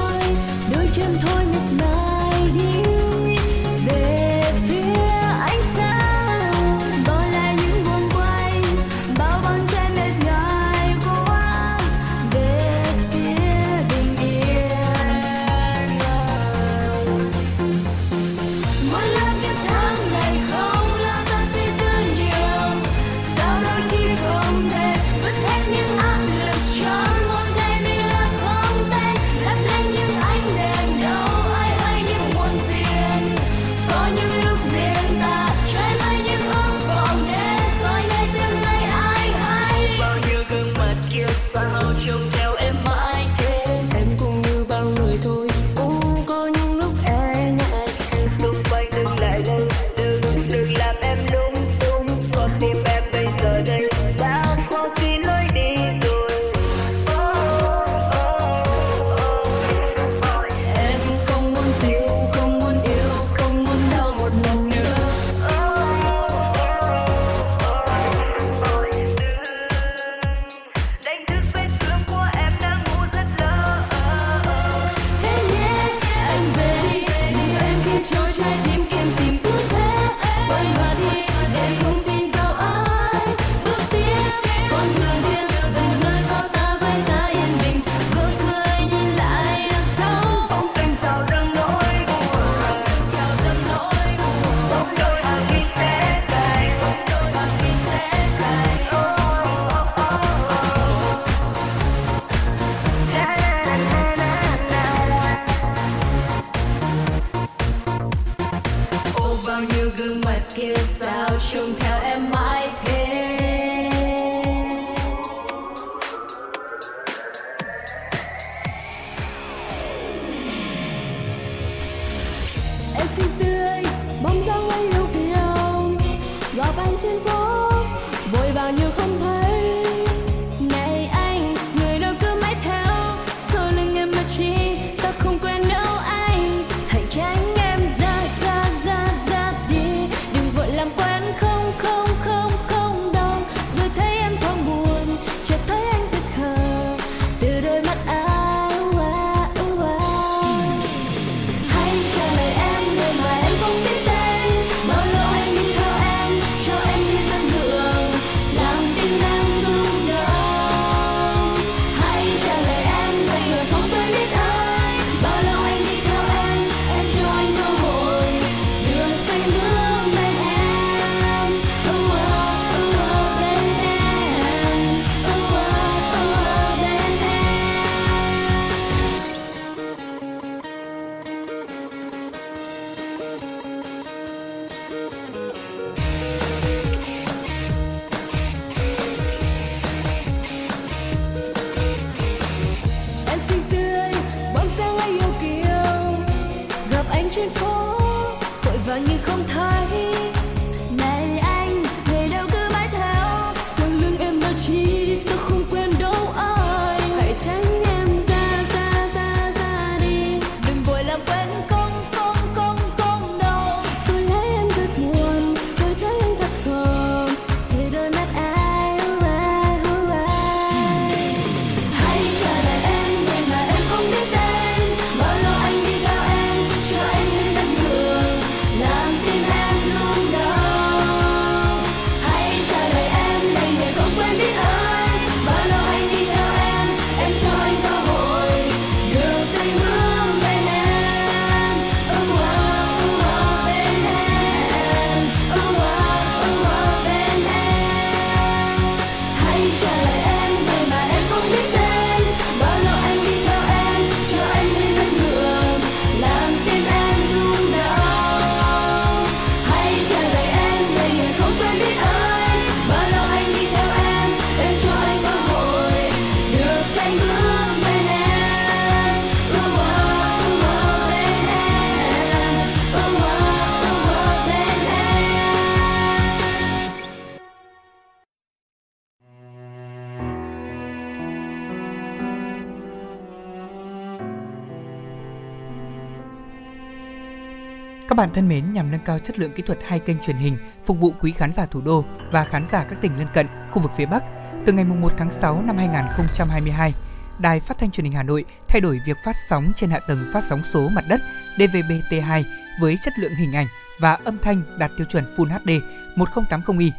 Các 288.12 288.16
bạn 288.16 288.30
thân 288.34 288.50
mến, 288.50 288.74
nhằm 288.74 288.92
nâng 288.92 289.00
cao 289.06 289.20
chất 289.20 289.40
lượng 289.40 289.52
kỹ 289.52 289.64
thuật 289.68 289.80
hai 289.88 290.00
kênh 290.00 290.20
truyền 290.20 290.36
hình 290.36 290.58
phục 290.86 291.00
vụ 291.00 291.14
quý 291.22 291.32
khán 291.32 291.54
giả 291.54 291.66
thủ 291.66 291.82
đô 291.82 292.06
và 292.32 292.44
khán 292.44 292.66
giả 292.66 292.84
các 292.84 293.02
tỉnh 293.02 293.18
lân 293.18 293.28
cận, 293.34 293.48
khu 293.72 293.82
vực 293.82 293.92
phía 293.98 294.06
Bắc, 294.06 294.24
từ 294.66 294.74
ngày 294.74 294.86
1 294.86 295.14
tháng 295.18 295.32
6 295.32 295.62
năm 295.62 295.78
2022, 295.78 296.94
Đài 297.40 297.60
Phát 297.60 297.78
thanh 297.78 297.92
Truyền 297.92 298.04
hình 298.04 298.14
Hà 298.14 298.24
Nội 298.24 298.46
thay 298.68 298.82
đổi 298.82 299.00
việc 299.06 299.18
phát 299.26 299.36
sóng 299.50 299.72
trên 299.76 299.90
hạ 299.90 300.00
tầng 300.08 300.20
phát 300.34 300.44
sóng 300.44 300.62
số 300.74 300.90
mặt 300.90 301.04
đất 301.10 301.22
DVB-T2 301.58 302.44
với 302.82 302.96
chất 303.04 303.14
lượng 303.20 303.36
hình 303.36 303.56
ảnh 303.56 303.68
và 304.00 304.14
âm 304.14 304.38
thanh 304.38 304.64
đạt 304.78 304.92
tiêu 304.98 305.08
chuẩn 305.10 305.36
Full 305.36 305.60
HD 305.60 305.70
1080i. 306.16 306.90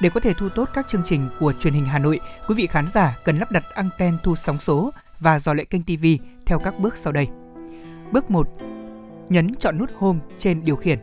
Để 0.00 0.10
có 0.10 0.20
thể 0.20 0.34
thu 0.34 0.48
tốt 0.48 0.68
các 0.74 0.86
chương 0.88 1.02
trình 1.04 1.28
của 1.40 1.52
truyền 1.60 1.74
hình 1.74 1.86
Hà 1.86 1.98
Nội, 1.98 2.20
quý 2.48 2.54
vị 2.54 2.66
khán 2.66 2.88
giả 2.94 3.16
cần 3.24 3.38
lắp 3.38 3.50
đặt 3.50 3.64
anten 3.74 4.18
thu 4.22 4.36
sóng 4.36 4.58
số 4.58 4.90
và 5.20 5.38
dò 5.38 5.54
lệ 5.54 5.64
kênh 5.64 5.82
TV 5.82 6.06
theo 6.46 6.58
các 6.58 6.78
bước 6.78 6.96
sau 6.96 7.12
đây. 7.12 7.28
Bước 8.12 8.30
1. 8.30 8.48
Nhấn 9.28 9.54
chọn 9.54 9.78
nút 9.78 9.90
Home 9.96 10.20
trên 10.38 10.64
điều 10.64 10.76
khiển. 10.76 10.98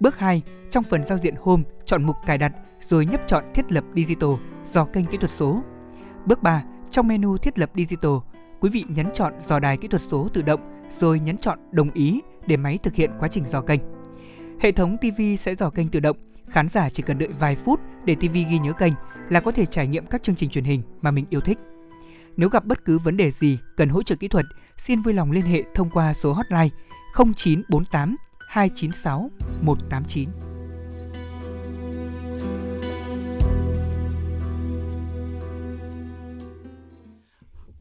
Bước 0.00 0.18
2. 0.18 0.42
Trong 0.70 0.84
phần 0.84 1.04
giao 1.04 1.18
diện 1.18 1.34
Home, 1.40 1.62
chọn 1.86 2.02
mục 2.02 2.16
cài 2.26 2.38
đặt 2.38 2.52
rồi 2.80 3.06
nhấp 3.06 3.20
chọn 3.26 3.44
thiết 3.54 3.72
lập 3.72 3.84
Digital 3.94 4.30
do 4.72 4.84
kênh 4.84 5.06
kỹ 5.06 5.18
thuật 5.18 5.30
số. 5.30 5.62
Bước 6.26 6.42
3. 6.42 6.62
Trong 6.90 7.08
menu 7.08 7.38
thiết 7.38 7.58
lập 7.58 7.70
Digital, 7.74 8.12
quý 8.60 8.70
vị 8.70 8.84
nhấn 8.88 9.06
chọn 9.14 9.32
dò 9.40 9.60
đài 9.60 9.76
kỹ 9.76 9.88
thuật 9.88 10.02
số 10.02 10.28
tự 10.34 10.42
động 10.42 10.60
rồi 10.98 11.20
nhấn 11.20 11.38
chọn 11.38 11.58
đồng 11.72 11.90
ý 11.90 12.20
để 12.46 12.56
máy 12.56 12.78
thực 12.82 12.94
hiện 12.94 13.10
quá 13.18 13.28
trình 13.28 13.46
dò 13.46 13.60
kênh. 13.60 13.80
Hệ 14.60 14.72
thống 14.72 14.96
TV 14.96 15.20
sẽ 15.38 15.54
dò 15.54 15.70
kênh 15.70 15.88
tự 15.88 16.00
động, 16.00 16.16
khán 16.48 16.68
giả 16.68 16.88
chỉ 16.90 17.02
cần 17.02 17.18
đợi 17.18 17.28
vài 17.38 17.56
phút 17.56 17.80
để 18.04 18.14
TV 18.14 18.32
ghi 18.32 18.58
nhớ 18.58 18.72
kênh 18.72 18.92
là 19.30 19.40
có 19.40 19.52
thể 19.52 19.66
trải 19.66 19.86
nghiệm 19.86 20.06
các 20.06 20.22
chương 20.22 20.34
trình 20.34 20.50
truyền 20.50 20.64
hình 20.64 20.82
mà 21.02 21.10
mình 21.10 21.26
yêu 21.30 21.40
thích. 21.40 21.58
Nếu 22.36 22.48
gặp 22.48 22.64
bất 22.64 22.84
cứ 22.84 22.98
vấn 22.98 23.16
đề 23.16 23.30
gì 23.30 23.58
cần 23.76 23.88
hỗ 23.88 24.02
trợ 24.02 24.16
kỹ 24.16 24.28
thuật, 24.28 24.44
xin 24.76 25.02
vui 25.02 25.14
lòng 25.14 25.30
liên 25.30 25.44
hệ 25.44 25.62
thông 25.74 25.90
qua 25.90 26.14
số 26.14 26.32
hotline 26.32 26.68
0948 27.14 27.64
296 28.50 29.30
189. 29.62 30.53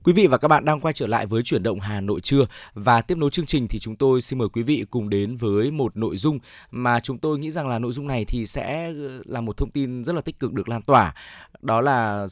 Quý 0.04 0.14
vị 0.14 0.28
và 0.28 0.38
các 0.38 0.48
bạn 0.48 0.66
đang 0.66 0.80
quay 0.80 0.94
trở 0.94 1.08
lại 1.08 1.26
với 1.26 1.44
chuyển 1.44 1.64
động 1.64 1.80
Hà 1.80 2.02
Nội 2.02 2.22
trưa 2.22 2.46
và 2.74 3.02
tiếp 3.02 3.18
nối 3.18 3.30
chương 3.30 3.46
trình 3.46 3.68
thì 3.68 3.80
chúng 3.80 3.96
tôi 3.96 4.22
xin 4.22 4.40
mời 4.40 4.50
quý 4.50 4.64
vị 4.64 4.86
cùng 4.90 5.10
đến 5.10 5.38
với 5.38 5.72
một 5.72 5.98
nội 5.98 6.18
dung 6.18 6.40
mà 6.72 7.00
chúng 7.00 7.18
tôi 7.18 7.40
nghĩ 7.40 7.52
rằng 7.52 7.68
là 7.68 7.80
nội 7.80 7.94
dung 7.94 8.08
này 8.08 8.26
thì 8.26 8.46
sẽ 8.46 8.86
ờ, 8.86 9.22
là 9.26 9.42
một 9.42 9.58
thông 9.58 9.72
tin 9.72 10.04
rất 10.04 10.16
là 10.16 10.22
tích 10.22 10.40
cực 10.40 10.54
được 10.54 10.70
lan 10.70 10.82
tỏa. 10.82 11.14
Đó 11.62 11.82
là 11.82 12.28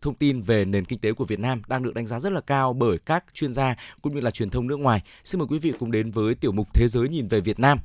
thông 0.00 0.14
tin 0.14 0.42
về 0.42 0.64
nền 0.64 0.84
kinh 0.84 0.98
tế 0.98 1.12
của 1.12 1.24
Việt 1.24 1.38
Nam 1.38 1.62
đang 1.68 1.82
được 1.82 1.94
đánh 1.94 2.06
giá 2.06 2.20
rất 2.20 2.32
là 2.32 2.40
cao 2.40 2.72
bởi 2.72 2.98
các 2.98 3.24
chuyên 3.34 3.52
gia 3.52 3.76
cũng 4.02 4.14
như 4.14 4.20
là 4.20 4.30
truyền 4.30 4.50
thông 4.50 4.66
nước 4.66 4.76
ngoài. 4.76 5.02
Xin 5.24 5.38
mời 5.38 5.48
quý 5.50 5.58
vị 5.58 5.72
cùng 5.78 5.90
đến 5.90 6.10
với 6.10 6.34
tiểu 6.34 6.52
mục 6.52 6.68
Thế 6.74 6.88
giới 6.88 7.08
nhìn 7.08 7.28
về 7.28 7.40
Việt 7.40 7.60
Nam. 7.60 7.78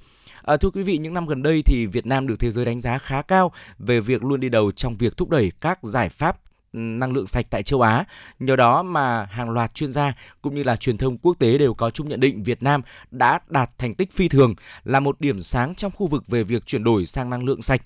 À, 0.43 0.57
thưa 0.57 0.69
quý 0.69 0.84
vị, 0.84 0.97
những 0.97 1.14
năm 1.14 1.27
gần 1.27 1.43
đây 1.43 1.61
thì 1.65 1.85
Việt 1.85 2.05
Nam 2.05 2.27
được 2.27 2.39
thế 2.39 2.51
giới 2.51 2.65
đánh 2.65 2.81
giá 2.81 2.97
khá 2.97 3.22
cao 3.22 3.51
về 3.80 3.99
việc 3.99 4.23
luôn 4.23 4.39
đi 4.39 4.49
đầu 4.49 4.72
trong 4.72 4.97
việc 4.97 5.18
thúc 5.18 5.30
đẩy 5.30 5.51
các 5.61 5.80
giải 5.84 6.10
pháp 6.10 6.39
năng 6.73 7.13
lượng 7.13 7.27
sạch 7.27 7.45
tại 7.49 7.63
châu 7.63 7.81
Á. 7.81 8.05
Nhờ 8.39 8.55
đó 8.55 8.83
mà 8.83 9.25
hàng 9.25 9.49
loạt 9.49 9.73
chuyên 9.73 9.91
gia 9.91 10.13
cũng 10.41 10.55
như 10.55 10.63
là 10.63 10.75
truyền 10.75 10.97
thông 10.97 11.17
quốc 11.17 11.39
tế 11.39 11.57
đều 11.57 11.73
có 11.73 11.89
chung 11.89 12.09
nhận 12.09 12.19
định 12.19 12.43
Việt 12.43 12.63
Nam 12.63 12.81
đã 13.11 13.39
đạt 13.47 13.77
thành 13.77 13.95
tích 13.95 14.11
phi 14.11 14.27
thường, 14.27 14.55
là 14.83 14.99
một 14.99 15.21
điểm 15.21 15.41
sáng 15.41 15.75
trong 15.75 15.91
khu 15.91 16.07
vực 16.07 16.27
về 16.27 16.43
việc 16.43 16.65
chuyển 16.65 16.83
đổi 16.83 17.05
sang 17.05 17.29
năng 17.29 17.43
lượng 17.43 17.61
sạch. 17.61 17.81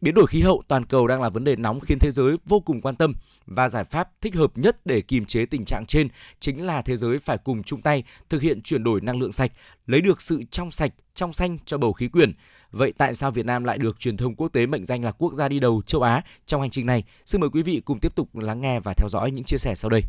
Biến 0.00 0.14
đổi 0.14 0.26
khí 0.26 0.42
hậu 0.42 0.62
toàn 0.68 0.84
cầu 0.84 1.06
đang 1.06 1.22
là 1.22 1.28
vấn 1.28 1.44
đề 1.44 1.56
nóng 1.56 1.80
khiến 1.80 1.98
thế 1.98 2.10
giới 2.10 2.36
vô 2.44 2.60
cùng 2.60 2.80
quan 2.80 2.96
tâm 2.96 3.12
và 3.46 3.68
giải 3.68 3.84
pháp 3.84 4.10
thích 4.20 4.34
hợp 4.34 4.58
nhất 4.58 4.86
để 4.86 5.00
kiềm 5.00 5.24
chế 5.24 5.46
tình 5.46 5.64
trạng 5.64 5.86
trên 5.86 6.08
chính 6.40 6.66
là 6.66 6.82
thế 6.82 6.96
giới 6.96 7.18
phải 7.18 7.38
cùng 7.38 7.62
chung 7.62 7.82
tay 7.82 8.04
thực 8.30 8.42
hiện 8.42 8.62
chuyển 8.62 8.84
đổi 8.84 9.00
năng 9.00 9.18
lượng 9.18 9.32
sạch, 9.32 9.52
lấy 9.86 10.00
được 10.00 10.22
sự 10.22 10.42
trong 10.50 10.70
sạch, 10.70 10.92
trong 11.14 11.32
xanh 11.32 11.58
cho 11.66 11.78
bầu 11.78 11.92
khí 11.92 12.08
quyển. 12.08 12.32
Vậy 12.70 12.92
tại 12.98 13.14
sao 13.14 13.30
Việt 13.30 13.46
Nam 13.46 13.64
lại 13.64 13.78
được 13.78 14.00
truyền 14.00 14.16
thông 14.16 14.34
quốc 14.34 14.48
tế 14.48 14.66
mệnh 14.66 14.84
danh 14.84 15.04
là 15.04 15.12
quốc 15.12 15.34
gia 15.34 15.48
đi 15.48 15.60
đầu 15.60 15.82
châu 15.86 16.02
Á 16.02 16.22
trong 16.46 16.60
hành 16.60 16.70
trình 16.70 16.86
này? 16.86 17.04
Xin 17.26 17.40
mời 17.40 17.50
quý 17.50 17.62
vị 17.62 17.82
cùng 17.84 18.00
tiếp 18.00 18.14
tục 18.14 18.36
lắng 18.36 18.60
nghe 18.60 18.80
và 18.80 18.94
theo 18.96 19.08
dõi 19.08 19.30
những 19.30 19.44
chia 19.44 19.58
sẻ 19.58 19.74
sau 19.74 19.90
đây. 19.90 20.02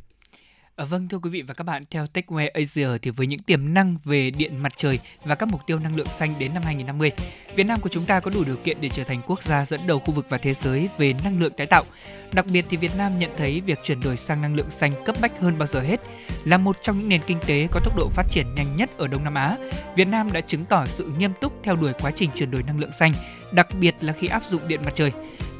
À, 0.80 0.86
vâng 0.86 1.08
thưa 1.08 1.20
quý 1.20 1.30
vị 1.30 1.42
và 1.42 1.54
các 1.54 1.64
bạn, 1.64 1.84
theo 1.92 2.06
TechWare 2.14 2.50
Asia 2.54 2.88
thì 3.02 3.12
với 3.12 3.28
những 3.28 3.40
tiềm 3.40 3.74
năng 3.74 3.96
về 4.04 4.30
điện 4.30 4.58
mặt 4.58 4.74
trời 4.78 5.00
và 5.24 5.36
các 5.36 5.50
mục 5.50 5.62
tiêu 5.68 5.80
năng 5.80 5.96
lượng 5.96 6.08
xanh 6.08 6.36
đến 6.40 6.54
năm 6.54 6.64
2050, 6.64 7.12
Việt 7.56 7.64
Nam 7.64 7.80
của 7.80 7.90
chúng 7.90 8.06
ta 8.06 8.20
có 8.20 8.32
đủ 8.32 8.44
điều 8.44 8.56
kiện 8.56 8.82
để 8.82 8.90
trở 8.90 9.04
thành 9.04 9.22
quốc 9.28 9.44
gia 9.44 9.66
dẫn 9.66 9.88
đầu 9.88 10.00
khu 10.00 10.14
vực 10.14 10.26
và 10.30 10.38
thế 10.38 10.54
giới 10.54 10.90
về 10.98 11.14
năng 11.24 11.40
lượng 11.40 11.54
tái 11.58 11.68
tạo. 11.68 11.84
Đặc 12.32 12.46
biệt 12.54 12.66
thì 12.70 12.78
Việt 12.78 12.98
Nam 12.98 13.20
nhận 13.20 13.32
thấy 13.38 13.62
việc 13.62 13.80
chuyển 13.84 14.00
đổi 14.00 14.18
sang 14.18 14.42
năng 14.42 14.56
lượng 14.56 14.70
xanh 14.70 14.92
cấp 15.06 15.16
bách 15.22 15.40
hơn 15.40 15.58
bao 15.58 15.68
giờ 15.68 15.82
hết. 15.82 16.00
Là 16.46 16.58
một 16.58 16.78
trong 16.82 17.00
những 17.00 17.10
nền 17.10 17.22
kinh 17.28 17.40
tế 17.48 17.68
có 17.72 17.80
tốc 17.84 17.98
độ 17.98 18.10
phát 18.10 18.26
triển 18.30 18.56
nhanh 18.56 18.76
nhất 18.76 18.90
ở 18.98 19.08
Đông 19.08 19.24
Nam 19.24 19.34
Á, 19.34 19.58
Việt 19.96 20.08
Nam 20.08 20.32
đã 20.32 20.42
chứng 20.42 20.66
tỏ 20.66 20.86
sự 20.86 21.12
nghiêm 21.18 21.32
túc 21.42 21.54
theo 21.64 21.76
đuổi 21.76 21.94
quá 22.02 22.12
trình 22.16 22.30
chuyển 22.36 22.52
đổi 22.52 22.64
năng 22.64 22.80
lượng 22.80 22.92
xanh, 23.00 23.14
đặc 23.52 23.68
biệt 23.80 23.96
là 24.02 24.14
khi 24.14 24.28
áp 24.28 24.44
dụng 24.50 24.68
điện 24.68 24.82
mặt 24.86 24.92
trời. 24.96 25.12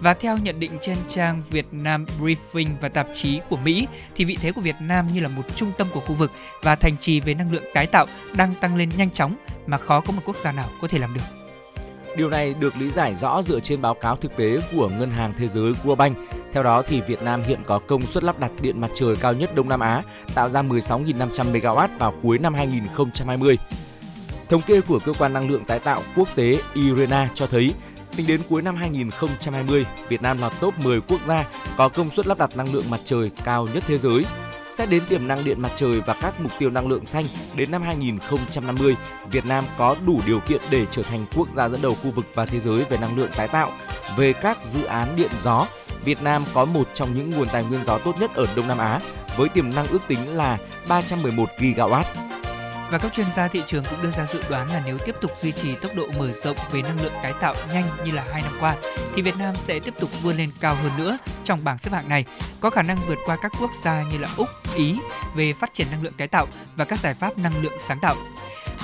Và 0.02 0.14
theo 0.14 0.38
nhận 0.38 0.60
định 0.60 0.72
trên 0.82 0.98
trang 1.10 1.42
Việt 1.50 1.66
Nam 1.72 2.06
Briefing 2.20 2.70
và 2.82 2.90
tạp 2.90 3.08
chí 3.14 3.40
của 3.50 3.58
Mỹ 3.58 3.88
thì 4.16 4.26
vị 4.26 4.38
thế 4.42 4.52
của 4.52 4.62
Việt 4.62 4.76
Nam 4.80 5.08
như 5.14 5.20
là 5.20 5.28
một 5.28 5.44
trung 5.56 5.72
tâm 5.78 5.88
của 5.94 6.00
khu 6.00 6.16
vực 6.16 6.32
và 6.62 6.76
thành 6.76 6.98
trì 6.98 7.20
về 7.20 7.34
năng 7.34 7.52
lượng 7.52 7.64
tái 7.74 7.88
tạo 7.88 8.06
đang 8.34 8.54
tăng 8.62 8.76
lên 8.76 8.90
nhanh 8.98 9.12
chóng 9.12 9.36
mà 9.68 9.78
khó 9.78 10.02
có 10.02 10.12
một 10.12 10.22
quốc 10.26 10.36
gia 10.44 10.52
nào 10.52 10.70
có 10.82 10.88
thể 10.88 11.00
làm 11.00 11.14
được. 11.14 11.22
Điều 12.18 12.30
này 12.30 12.56
được 12.60 12.78
lý 12.78 12.92
giải 12.92 13.16
rõ 13.16 13.42
dựa 13.42 13.60
trên 13.60 13.82
báo 13.82 13.94
cáo 13.94 14.16
thực 14.16 14.38
tế 14.38 14.60
của 14.76 14.90
Ngân 14.90 15.12
hàng 15.12 15.34
Thế 15.38 15.48
giới 15.48 15.74
World 15.84 15.96
Bank. 15.96 16.18
Theo 16.54 16.64
đó 16.64 16.82
thì 16.82 17.02
Việt 17.02 17.22
Nam 17.22 17.44
hiện 17.44 17.60
có 17.68 17.80
công 17.80 18.02
suất 18.02 18.24
lắp 18.24 18.40
đặt 18.40 18.52
điện 18.62 18.82
mặt 18.82 18.92
trời 18.96 19.16
cao 19.16 19.34
nhất 19.34 19.56
Đông 19.56 19.70
Nam 19.70 19.80
Á, 19.80 20.04
tạo 20.36 20.50
ra 20.50 20.62
16.500 20.62 21.30
MW 21.30 21.88
vào 22.00 22.14
cuối 22.24 22.40
năm 22.40 22.54
2020. 22.54 23.58
Thống 24.50 24.62
kê 24.62 24.82
của 24.82 25.00
cơ 25.00 25.14
quan 25.14 25.34
năng 25.34 25.50
lượng 25.50 25.66
tái 25.66 25.80
tạo 25.80 26.02
quốc 26.16 26.28
tế 26.36 26.58
IRENA 26.74 27.30
cho 27.34 27.48
thấy 27.48 27.74
Tính 28.16 28.28
đến 28.28 28.42
cuối 28.50 28.62
năm 28.62 28.76
2020, 28.76 29.86
Việt 30.10 30.22
Nam 30.22 30.38
là 30.38 30.50
top 30.50 30.80
10 30.80 31.02
quốc 31.02 31.26
gia 31.26 31.46
có 31.78 31.90
công 31.90 32.12
suất 32.12 32.28
lắp 32.28 32.38
đặt 32.38 32.58
năng 32.58 32.74
lượng 32.74 32.90
mặt 32.90 33.00
trời 33.06 33.32
cao 33.44 33.68
nhất 33.74 33.84
thế 33.88 33.98
giới. 33.98 34.26
Xét 34.70 34.90
đến 34.90 35.04
tiềm 35.10 35.28
năng 35.28 35.46
điện 35.46 35.62
mặt 35.62 35.72
trời 35.76 36.02
và 36.02 36.14
các 36.22 36.42
mục 36.42 36.52
tiêu 36.60 36.70
năng 36.70 36.88
lượng 36.88 37.06
xanh 37.06 37.26
đến 37.56 37.72
năm 37.72 37.82
2050, 37.82 38.96
Việt 39.32 39.46
Nam 39.46 39.64
có 39.78 39.96
đủ 40.06 40.22
điều 40.26 40.40
kiện 40.40 40.62
để 40.70 40.86
trở 40.92 41.04
thành 41.04 41.26
quốc 41.36 41.52
gia 41.52 41.70
dẫn 41.70 41.82
đầu 41.82 41.96
khu 42.04 42.12
vực 42.12 42.26
và 42.36 42.46
thế 42.46 42.60
giới 42.60 42.86
về 42.90 42.98
năng 42.98 43.18
lượng 43.18 43.30
tái 43.38 43.48
tạo. 43.48 43.72
Về 44.18 44.34
các 44.34 44.66
dự 44.66 44.84
án 44.84 45.16
điện 45.16 45.32
gió, 45.42 45.68
Việt 46.04 46.24
Nam 46.24 46.44
có 46.54 46.66
một 46.66 46.90
trong 46.94 47.16
những 47.16 47.30
nguồn 47.30 47.48
tài 47.48 47.64
nguyên 47.64 47.86
gió 47.86 47.98
tốt 47.98 48.16
nhất 48.20 48.32
ở 48.36 48.46
Đông 48.56 48.68
Nam 48.68 48.78
Á 48.78 49.00
với 49.38 49.50
tiềm 49.50 49.70
năng 49.76 49.88
ước 49.88 50.02
tính 50.08 50.38
là 50.38 50.58
311 50.88 51.50
GW. 51.60 52.04
Và 52.92 52.98
các 52.98 53.14
chuyên 53.14 53.28
gia 53.36 53.48
thị 53.48 53.64
trường 53.68 53.84
cũng 53.90 54.02
đưa 54.02 54.12
ra 54.12 54.26
dự 54.26 54.44
đoán 54.50 54.74
là 54.74 54.82
nếu 54.86 54.98
tiếp 54.98 55.16
tục 55.22 55.32
duy 55.42 55.52
trì 55.52 55.76
tốc 55.76 55.92
độ 55.96 56.08
mở 56.18 56.32
rộng 56.44 56.58
về 56.72 56.82
năng 56.82 57.02
lượng 57.02 57.14
tái 57.24 57.34
tạo 57.42 57.56
nhanh 57.74 57.84
như 58.06 58.12
là 58.12 58.26
hai 58.32 58.42
năm 58.42 58.52
qua, 58.60 58.76
thì 59.16 59.22
Việt 59.22 59.38
Nam 59.38 59.56
sẽ 59.68 59.80
tiếp 59.80 59.94
tục 60.00 60.10
vươn 60.24 60.38
lên 60.38 60.52
cao 60.60 60.76
hơn 60.76 60.92
nữa 60.98 61.18
trong 61.44 61.64
bảng 61.64 61.78
xếp 61.78 61.94
hạng 61.94 62.10
này, 62.10 62.26
có 62.60 62.70
khả 62.70 62.82
năng 62.82 62.98
vượt 63.08 63.18
qua 63.26 63.38
các 63.42 63.52
quốc 63.60 63.72
gia 63.84 64.04
như 64.04 64.18
là 64.18 64.30
Úc, 64.38 64.48
Ý 64.76 65.00
về 65.36 65.54
phát 65.60 65.74
triển 65.74 65.88
năng 65.92 66.04
lượng 66.04 66.14
tái 66.18 66.28
tạo 66.28 66.48
và 66.76 66.86
các 66.86 67.00
giải 67.00 67.14
pháp 67.14 67.38
năng 67.38 67.64
lượng 67.64 67.78
sáng 67.88 68.00
tạo. 68.02 68.16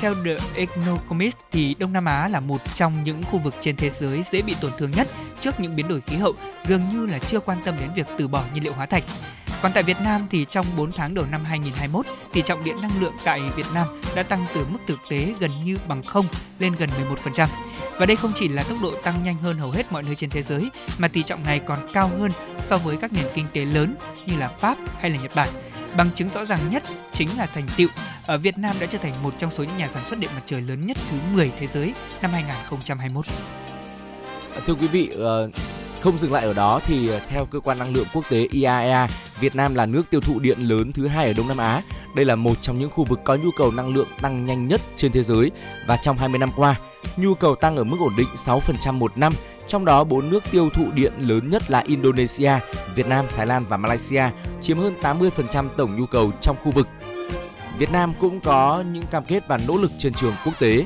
Theo 0.01 0.15
The 0.25 0.37
Economist 0.55 1.35
thì 1.51 1.75
Đông 1.79 1.93
Nam 1.93 2.05
Á 2.05 2.27
là 2.27 2.39
một 2.39 2.61
trong 2.73 3.03
những 3.03 3.23
khu 3.23 3.39
vực 3.39 3.55
trên 3.61 3.75
thế 3.75 3.89
giới 3.89 4.23
dễ 4.31 4.41
bị 4.41 4.55
tổn 4.61 4.71
thương 4.77 4.91
nhất 4.91 5.07
trước 5.41 5.59
những 5.59 5.75
biến 5.75 5.87
đổi 5.87 6.01
khí 6.01 6.15
hậu, 6.15 6.33
dường 6.65 6.81
như 6.89 7.05
là 7.05 7.19
chưa 7.19 7.39
quan 7.39 7.61
tâm 7.65 7.75
đến 7.79 7.89
việc 7.95 8.07
từ 8.17 8.27
bỏ 8.27 8.43
nhiên 8.53 8.63
liệu 8.63 8.73
hóa 8.73 8.85
thạch. 8.85 9.03
Còn 9.61 9.71
tại 9.73 9.83
Việt 9.83 9.97
Nam 10.03 10.21
thì 10.29 10.45
trong 10.49 10.65
4 10.77 10.91
tháng 10.91 11.13
đầu 11.13 11.25
năm 11.31 11.43
2021, 11.43 12.05
tỷ 12.33 12.41
trọng 12.41 12.63
điện 12.63 12.75
năng 12.81 13.01
lượng 13.01 13.13
tại 13.23 13.41
Việt 13.55 13.65
Nam 13.73 13.87
đã 14.15 14.23
tăng 14.23 14.45
từ 14.53 14.65
mức 14.69 14.79
thực 14.87 14.99
tế 15.09 15.33
gần 15.39 15.51
như 15.63 15.77
bằng 15.87 16.03
không 16.03 16.25
lên 16.59 16.75
gần 16.79 16.89
11%. 17.25 17.47
Và 17.99 18.05
đây 18.05 18.15
không 18.15 18.31
chỉ 18.35 18.47
là 18.47 18.63
tốc 18.63 18.77
độ 18.81 18.91
tăng 19.03 19.23
nhanh 19.23 19.37
hơn 19.37 19.57
hầu 19.57 19.71
hết 19.71 19.91
mọi 19.91 20.03
nơi 20.03 20.15
trên 20.15 20.29
thế 20.29 20.41
giới, 20.41 20.69
mà 20.97 21.07
tỷ 21.07 21.23
trọng 21.23 21.43
này 21.43 21.59
còn 21.59 21.79
cao 21.93 22.11
hơn 22.19 22.31
so 22.67 22.77
với 22.77 22.97
các 22.97 23.13
nền 23.13 23.25
kinh 23.33 23.45
tế 23.53 23.65
lớn 23.65 23.95
như 24.25 24.37
là 24.37 24.47
Pháp 24.47 24.77
hay 24.99 25.09
là 25.09 25.17
Nhật 25.21 25.31
Bản. 25.35 25.49
Bằng 25.97 26.09
chứng 26.15 26.29
rõ 26.33 26.45
ràng 26.45 26.59
nhất 26.71 26.83
chính 27.13 27.29
là 27.37 27.45
thành 27.45 27.67
tựu 27.77 27.87
ở 28.25 28.37
Việt 28.37 28.57
Nam 28.57 28.75
đã 28.79 28.85
trở 28.85 28.97
thành 28.97 29.23
một 29.23 29.33
trong 29.39 29.51
số 29.51 29.63
những 29.63 29.77
nhà 29.77 29.87
sản 29.87 30.03
xuất 30.09 30.19
điện 30.19 30.29
mặt 30.35 30.41
trời 30.45 30.61
lớn 30.61 30.87
nhất 30.87 30.97
thứ 31.11 31.17
10 31.33 31.51
thế 31.59 31.67
giới 31.67 31.93
năm 32.21 32.31
2021. 32.31 33.25
Thưa 34.65 34.73
quý 34.73 34.87
vị, 34.87 35.09
ờ, 35.17 35.49
không 36.01 36.17
dừng 36.17 36.33
lại 36.33 36.43
ở 36.43 36.53
đó 36.53 36.79
thì 36.85 37.07
ờ, 37.07 37.19
theo 37.29 37.45
cơ 37.45 37.59
quan 37.59 37.79
năng 37.79 37.93
lượng 37.93 38.07
quốc 38.13 38.29
tế 38.29 38.47
IAEA, 38.51 39.07
Việt 39.39 39.55
Nam 39.55 39.75
là 39.75 39.85
nước 39.85 40.03
tiêu 40.09 40.21
thụ 40.21 40.39
điện 40.39 40.57
lớn 40.59 40.93
thứ 40.93 41.07
hai 41.07 41.27
ở 41.27 41.33
Đông 41.33 41.47
Nam 41.47 41.57
Á. 41.57 41.81
Đây 42.15 42.25
là 42.25 42.35
một 42.35 42.61
trong 42.61 42.79
những 42.79 42.89
khu 42.89 43.03
vực 43.03 43.19
có 43.23 43.35
nhu 43.35 43.49
cầu 43.57 43.71
năng 43.71 43.93
lượng 43.93 44.07
tăng 44.21 44.45
nhanh 44.45 44.67
nhất 44.67 44.81
trên 44.97 45.11
thế 45.11 45.23
giới 45.23 45.51
và 45.87 45.97
trong 45.97 46.17
20 46.17 46.39
năm 46.39 46.49
qua, 46.55 46.75
nhu 47.17 47.33
cầu 47.33 47.55
tăng 47.55 47.75
ở 47.75 47.83
mức 47.83 47.97
ổn 47.99 48.13
định 48.17 48.27
6% 48.35 48.93
một 48.93 49.17
năm. 49.17 49.33
Trong 49.67 49.85
đó, 49.85 50.03
bốn 50.03 50.29
nước 50.29 50.43
tiêu 50.51 50.69
thụ 50.69 50.85
điện 50.93 51.13
lớn 51.19 51.49
nhất 51.49 51.71
là 51.71 51.79
Indonesia, 51.79 52.51
Việt 52.95 53.07
Nam, 53.07 53.25
Thái 53.35 53.47
Lan 53.47 53.65
và 53.69 53.77
Malaysia, 53.77 54.23
chiếm 54.61 54.77
hơn 54.77 54.95
80% 55.01 55.69
tổng 55.77 55.95
nhu 55.95 56.05
cầu 56.05 56.31
trong 56.41 56.57
khu 56.63 56.71
vực. 56.71 56.87
Việt 57.77 57.91
Nam 57.91 58.13
cũng 58.19 58.39
có 58.41 58.83
những 58.93 59.05
cam 59.05 59.25
kết 59.25 59.47
và 59.47 59.59
nỗ 59.67 59.77
lực 59.77 59.91
trên 59.97 60.13
trường 60.13 60.33
quốc 60.45 60.53
tế. 60.59 60.85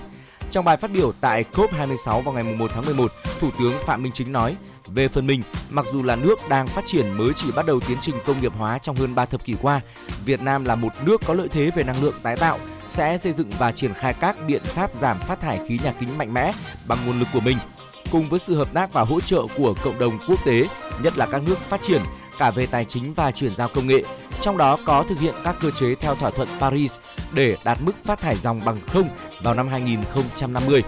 Trong 0.51 0.65
bài 0.65 0.77
phát 0.77 0.91
biểu 0.93 1.11
tại 1.21 1.45
COP26 1.53 2.21
vào 2.21 2.33
ngày 2.33 2.43
1 2.43 2.71
tháng 2.73 2.85
11, 2.85 3.11
Thủ 3.39 3.49
tướng 3.59 3.73
Phạm 3.85 4.03
Minh 4.03 4.11
Chính 4.15 4.31
nói, 4.31 4.55
về 4.93 5.07
phần 5.07 5.27
mình, 5.27 5.41
mặc 5.69 5.85
dù 5.93 6.03
là 6.03 6.15
nước 6.15 6.49
đang 6.49 6.67
phát 6.67 6.83
triển 6.87 7.17
mới 7.17 7.31
chỉ 7.35 7.51
bắt 7.51 7.65
đầu 7.65 7.79
tiến 7.79 7.97
trình 8.01 8.15
công 8.25 8.41
nghiệp 8.41 8.53
hóa 8.57 8.77
trong 8.77 8.95
hơn 8.95 9.15
3 9.15 9.25
thập 9.25 9.45
kỷ 9.45 9.55
qua, 9.61 9.81
Việt 10.25 10.41
Nam 10.41 10.65
là 10.65 10.75
một 10.75 10.89
nước 11.05 11.21
có 11.25 11.33
lợi 11.33 11.47
thế 11.51 11.71
về 11.75 11.83
năng 11.83 12.03
lượng 12.03 12.15
tái 12.23 12.37
tạo, 12.37 12.57
sẽ 12.89 13.17
xây 13.17 13.33
dựng 13.33 13.49
và 13.59 13.71
triển 13.71 13.93
khai 13.93 14.13
các 14.13 14.35
biện 14.47 14.61
pháp 14.63 14.91
giảm 14.99 15.19
phát 15.19 15.41
thải 15.41 15.59
khí 15.67 15.79
nhà 15.83 15.93
kính 15.99 16.17
mạnh 16.17 16.33
mẽ 16.33 16.51
bằng 16.85 16.97
nguồn 17.05 17.19
lực 17.19 17.27
của 17.33 17.39
mình. 17.39 17.57
Cùng 18.11 18.29
với 18.29 18.39
sự 18.39 18.55
hợp 18.55 18.73
tác 18.73 18.93
và 18.93 19.03
hỗ 19.03 19.19
trợ 19.19 19.41
của 19.57 19.73
cộng 19.83 19.99
đồng 19.99 20.19
quốc 20.27 20.45
tế, 20.45 20.67
nhất 21.03 21.17
là 21.17 21.25
các 21.25 21.43
nước 21.43 21.57
phát 21.57 21.81
triển, 21.81 22.01
cả 22.37 22.51
về 22.51 22.65
tài 22.65 22.85
chính 22.85 23.13
và 23.13 23.31
chuyển 23.31 23.55
giao 23.55 23.67
công 23.67 23.87
nghệ, 23.87 24.03
trong 24.41 24.57
đó 24.57 24.77
có 24.85 25.03
thực 25.09 25.19
hiện 25.19 25.33
các 25.43 25.55
cơ 25.61 25.71
chế 25.71 25.95
theo 25.95 26.15
thỏa 26.15 26.29
thuận 26.29 26.47
Paris 26.59 26.97
để 27.33 27.57
đạt 27.63 27.77
mức 27.81 27.95
phát 28.05 28.19
thải 28.19 28.35
dòng 28.35 28.61
bằng 28.65 28.77
không 28.87 29.09
vào 29.43 29.53
năm 29.53 29.67
2050. 29.67 30.83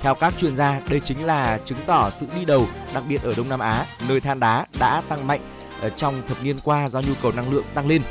Theo 0.00 0.14
các 0.14 0.34
chuyên 0.38 0.56
gia, 0.56 0.80
đây 0.88 1.00
chính 1.04 1.26
là 1.26 1.58
chứng 1.64 1.78
tỏ 1.86 2.10
sự 2.10 2.26
đi 2.34 2.44
đầu, 2.44 2.66
đặc 2.94 3.04
biệt 3.08 3.22
ở 3.22 3.34
Đông 3.36 3.48
Nam 3.48 3.60
Á, 3.60 3.86
nơi 4.08 4.20
than 4.20 4.40
đá 4.40 4.66
đã 4.80 5.02
tăng 5.08 5.26
mạnh 5.26 5.40
ờ, 5.80 5.90
trong 5.90 6.22
thập 6.28 6.36
niên 6.42 6.56
qua 6.64 6.88
do 6.88 7.00
nhu 7.00 7.12
cầu 7.22 7.32
năng 7.32 7.52
lượng 7.52 7.64
tăng 7.74 7.88
lên. 7.88 8.02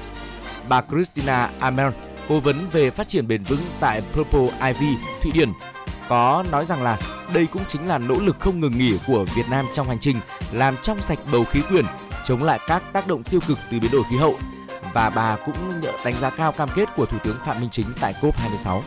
Bà 0.69 0.81
Christina 0.81 1.49
Amel, 1.59 1.89
cố 2.29 2.39
vấn 2.39 2.55
về 2.71 2.89
phát 2.89 3.07
triển 3.07 3.27
bền 3.27 3.43
vững 3.43 3.59
tại 3.79 4.01
Purple 4.13 4.73
Ivy, 4.73 4.95
Thụy 5.21 5.31
Điển, 5.31 5.51
có 6.09 6.43
nói 6.51 6.65
rằng 6.65 6.83
là 6.83 6.99
đây 7.33 7.47
cũng 7.47 7.61
chính 7.67 7.87
là 7.87 7.97
nỗ 7.97 8.15
lực 8.15 8.35
không 8.39 8.59
ngừng 8.59 8.77
nghỉ 8.77 8.97
của 9.07 9.25
Việt 9.35 9.45
Nam 9.49 9.65
trong 9.73 9.87
hành 9.87 9.99
trình 9.99 10.17
làm 10.51 10.75
trong 10.81 11.01
sạch 11.01 11.19
bầu 11.31 11.43
khí 11.43 11.61
quyển, 11.69 11.85
chống 12.25 12.43
lại 12.43 12.59
các 12.67 12.83
tác 12.93 13.07
động 13.07 13.23
tiêu 13.23 13.39
cực 13.47 13.57
từ 13.71 13.79
biến 13.79 13.91
đổi 13.91 14.03
khí 14.09 14.17
hậu. 14.17 14.35
Và 14.93 15.09
bà 15.09 15.37
cũng 15.45 15.81
đánh 16.05 16.15
giá 16.21 16.29
cao 16.29 16.51
cam 16.51 16.69
kết 16.75 16.89
của 16.95 17.05
Thủ 17.05 17.17
tướng 17.23 17.37
Phạm 17.45 17.59
Minh 17.59 17.69
Chính 17.69 17.87
tại 18.01 18.13
COP26. 18.21 18.81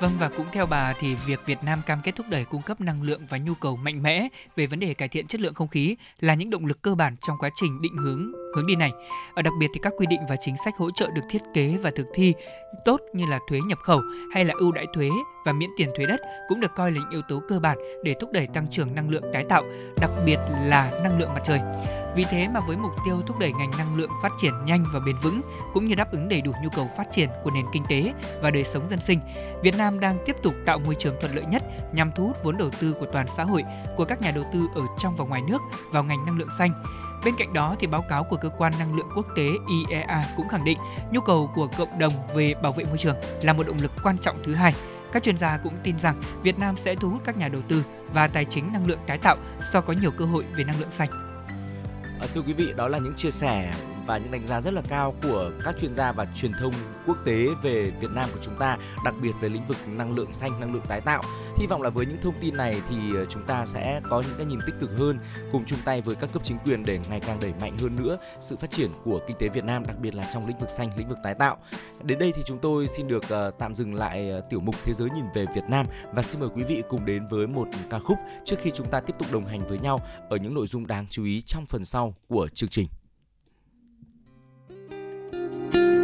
Vâng 0.00 0.12
và 0.18 0.28
cũng 0.36 0.46
theo 0.52 0.66
bà 0.66 0.92
thì 1.00 1.14
việc 1.14 1.40
Việt 1.46 1.58
Nam 1.64 1.82
cam 1.86 2.00
kết 2.04 2.16
thúc 2.16 2.26
đẩy 2.30 2.44
cung 2.44 2.62
cấp 2.62 2.80
năng 2.80 3.02
lượng 3.02 3.26
và 3.30 3.38
nhu 3.38 3.54
cầu 3.54 3.76
mạnh 3.76 4.02
mẽ 4.02 4.28
về 4.56 4.66
vấn 4.66 4.80
đề 4.80 4.94
cải 4.94 5.08
thiện 5.08 5.26
chất 5.26 5.40
lượng 5.40 5.54
không 5.54 5.68
khí 5.68 5.96
là 6.20 6.34
những 6.34 6.50
động 6.50 6.66
lực 6.66 6.82
cơ 6.82 6.94
bản 6.94 7.16
trong 7.20 7.36
quá 7.38 7.50
trình 7.54 7.82
định 7.82 7.96
hướng 7.96 8.32
hướng 8.56 8.66
đi 8.66 8.76
này. 8.76 8.90
Ở 9.34 9.42
đặc 9.42 9.52
biệt 9.58 9.66
thì 9.74 9.80
các 9.82 9.92
quy 9.96 10.06
định 10.06 10.20
và 10.28 10.36
chính 10.40 10.54
sách 10.64 10.74
hỗ 10.76 10.90
trợ 10.90 11.08
được 11.14 11.22
thiết 11.30 11.42
kế 11.54 11.76
và 11.82 11.90
thực 11.96 12.06
thi 12.14 12.34
tốt 12.84 13.00
như 13.14 13.26
là 13.26 13.38
thuế 13.48 13.60
nhập 13.60 13.78
khẩu 13.78 14.00
hay 14.34 14.44
là 14.44 14.54
ưu 14.58 14.72
đãi 14.72 14.86
thuế 14.94 15.08
và 15.44 15.52
miễn 15.52 15.70
tiền 15.76 15.90
thuế 15.96 16.06
đất 16.06 16.20
cũng 16.48 16.60
được 16.60 16.74
coi 16.76 16.92
là 16.92 17.00
những 17.00 17.10
yếu 17.10 17.22
tố 17.28 17.42
cơ 17.48 17.60
bản 17.60 17.78
để 18.04 18.14
thúc 18.20 18.32
đẩy 18.32 18.46
tăng 18.46 18.66
trưởng 18.70 18.94
năng 18.94 19.10
lượng 19.10 19.24
tái 19.32 19.44
tạo, 19.48 19.64
đặc 20.00 20.10
biệt 20.26 20.38
là 20.64 20.92
năng 21.04 21.18
lượng 21.18 21.34
mặt 21.34 21.42
trời. 21.44 21.60
Vì 22.16 22.24
thế 22.30 22.48
mà 22.48 22.60
với 22.60 22.76
mục 22.76 22.92
tiêu 23.04 23.22
thúc 23.26 23.38
đẩy 23.38 23.52
ngành 23.52 23.70
năng 23.78 23.96
lượng 23.96 24.10
phát 24.22 24.32
triển 24.38 24.64
nhanh 24.64 24.84
và 24.92 25.00
bền 25.00 25.16
vững 25.22 25.40
cũng 25.72 25.86
như 25.86 25.94
đáp 25.94 26.12
ứng 26.12 26.28
đầy 26.28 26.40
đủ 26.40 26.52
nhu 26.62 26.68
cầu 26.76 26.90
phát 26.96 27.08
triển 27.10 27.28
của 27.44 27.50
nền 27.50 27.64
kinh 27.72 27.84
tế 27.88 28.12
và 28.42 28.50
đời 28.50 28.64
sống 28.64 28.88
dân 28.90 29.00
sinh, 29.00 29.20
Việt 29.62 29.76
Nam 29.78 30.00
đang 30.00 30.18
tiếp 30.26 30.36
tục 30.42 30.54
tạo 30.66 30.78
môi 30.78 30.94
trường 30.98 31.14
thuận 31.20 31.34
lợi 31.34 31.44
nhất 31.44 31.62
nhằm 31.92 32.10
thu 32.16 32.26
hút 32.26 32.36
vốn 32.44 32.56
đầu 32.56 32.70
tư 32.80 32.94
của 33.00 33.06
toàn 33.12 33.26
xã 33.36 33.44
hội, 33.44 33.64
của 33.96 34.04
các 34.04 34.20
nhà 34.20 34.30
đầu 34.30 34.44
tư 34.52 34.60
ở 34.74 34.82
trong 34.98 35.16
và 35.16 35.24
ngoài 35.24 35.42
nước 35.48 35.62
vào 35.90 36.04
ngành 36.04 36.26
năng 36.26 36.38
lượng 36.38 36.48
xanh. 36.58 36.70
Bên 37.24 37.34
cạnh 37.38 37.52
đó 37.52 37.76
thì 37.80 37.86
báo 37.86 38.04
cáo 38.08 38.24
của 38.24 38.36
cơ 38.36 38.48
quan 38.58 38.72
năng 38.78 38.96
lượng 38.96 39.08
quốc 39.16 39.26
tế 39.36 39.48
IEA 39.68 40.24
cũng 40.36 40.48
khẳng 40.48 40.64
định 40.64 40.78
nhu 41.10 41.20
cầu 41.20 41.50
của 41.54 41.68
cộng 41.78 41.98
đồng 41.98 42.12
về 42.34 42.54
bảo 42.62 42.72
vệ 42.72 42.84
môi 42.84 42.98
trường 42.98 43.16
là 43.42 43.52
một 43.52 43.66
động 43.66 43.78
lực 43.82 43.92
quan 44.04 44.18
trọng 44.18 44.36
thứ 44.44 44.54
hai 44.54 44.74
các 45.12 45.22
chuyên 45.22 45.36
gia 45.36 45.56
cũng 45.56 45.74
tin 45.82 45.98
rằng 45.98 46.20
Việt 46.42 46.58
Nam 46.58 46.76
sẽ 46.76 46.94
thu 46.94 47.10
hút 47.10 47.22
các 47.24 47.36
nhà 47.36 47.48
đầu 47.48 47.62
tư 47.68 47.84
và 48.12 48.28
tài 48.28 48.44
chính 48.44 48.72
năng 48.72 48.86
lượng 48.86 48.98
tái 49.06 49.18
tạo 49.18 49.36
do 49.72 49.80
có 49.80 49.92
nhiều 49.92 50.10
cơ 50.10 50.24
hội 50.24 50.44
về 50.56 50.64
năng 50.64 50.80
lượng 50.80 50.90
sạch. 50.90 51.10
Ờ, 52.20 52.26
thưa 52.34 52.40
quý 52.46 52.52
vị, 52.52 52.72
đó 52.76 52.88
là 52.88 52.98
những 52.98 53.14
chia 53.14 53.30
sẻ 53.30 53.72
và 54.10 54.18
những 54.18 54.30
đánh 54.30 54.44
giá 54.44 54.60
rất 54.60 54.74
là 54.74 54.82
cao 54.88 55.14
của 55.22 55.50
các 55.64 55.74
chuyên 55.80 55.94
gia 55.94 56.12
và 56.12 56.26
truyền 56.36 56.52
thông 56.60 56.72
quốc 57.06 57.16
tế 57.24 57.46
về 57.62 57.90
Việt 58.00 58.10
Nam 58.10 58.28
của 58.32 58.38
chúng 58.42 58.58
ta, 58.58 58.78
đặc 59.04 59.14
biệt 59.22 59.32
về 59.40 59.48
lĩnh 59.48 59.66
vực 59.66 59.76
năng 59.86 60.14
lượng 60.14 60.32
xanh, 60.32 60.60
năng 60.60 60.74
lượng 60.74 60.82
tái 60.88 61.00
tạo. 61.00 61.22
Hy 61.58 61.66
vọng 61.66 61.82
là 61.82 61.90
với 61.90 62.06
những 62.06 62.20
thông 62.22 62.34
tin 62.40 62.56
này 62.56 62.82
thì 62.88 62.96
ờ, 63.14 63.24
chúng 63.24 63.42
ta 63.46 63.66
sẽ 63.66 64.00
có 64.10 64.22
những 64.26 64.36
cái 64.36 64.46
nhìn 64.46 64.58
tích 64.66 64.74
cực 64.80 64.90
hơn, 64.98 65.18
cùng 65.52 65.64
chung 65.64 65.78
tay 65.84 66.00
với 66.00 66.16
các 66.16 66.32
cấp 66.32 66.42
chính 66.44 66.58
quyền 66.58 66.84
để 66.84 67.00
ngày 67.10 67.20
càng 67.20 67.38
đẩy 67.40 67.52
mạnh 67.60 67.78
hơn 67.78 67.96
nữa 67.96 68.18
sự 68.40 68.56
phát 68.56 68.70
triển 68.70 68.90
của 69.04 69.20
kinh 69.26 69.36
tế 69.36 69.48
Việt 69.48 69.64
Nam, 69.64 69.86
đặc 69.86 69.96
biệt 70.00 70.14
là 70.14 70.30
trong 70.34 70.46
lĩnh 70.46 70.58
vực 70.58 70.70
xanh, 70.70 70.90
lĩnh 70.98 71.08
vực 71.08 71.18
tái 71.24 71.34
tạo. 71.34 71.56
Đến 72.02 72.18
đây 72.18 72.32
thì 72.36 72.42
chúng 72.46 72.58
tôi 72.58 72.88
xin 72.88 73.08
được 73.08 73.28
ờ, 73.28 73.50
tạm 73.58 73.76
dừng 73.76 73.94
lại 73.94 74.30
ờ, 74.30 74.40
tiểu 74.50 74.60
mục 74.60 74.74
Thế 74.84 74.92
giới 74.94 75.10
nhìn 75.10 75.24
về 75.34 75.46
Việt 75.54 75.64
Nam 75.68 75.86
và 76.12 76.22
xin 76.22 76.40
mời 76.40 76.48
quý 76.54 76.62
vị 76.62 76.82
cùng 76.88 77.04
đến 77.04 77.28
với 77.28 77.46
một 77.46 77.68
ca 77.90 77.98
khúc 77.98 78.18
trước 78.44 78.56
khi 78.62 78.70
chúng 78.74 78.90
ta 78.90 79.00
tiếp 79.00 79.14
tục 79.18 79.28
đồng 79.32 79.46
hành 79.46 79.66
với 79.66 79.78
nhau 79.78 80.00
ở 80.30 80.36
những 80.36 80.54
nội 80.54 80.66
dung 80.66 80.86
đáng 80.86 81.06
chú 81.10 81.24
ý 81.24 81.42
trong 81.42 81.66
phần 81.66 81.84
sau 81.84 82.14
của 82.28 82.48
chương 82.54 82.70
trình 82.70 82.86
thiên 85.72 85.99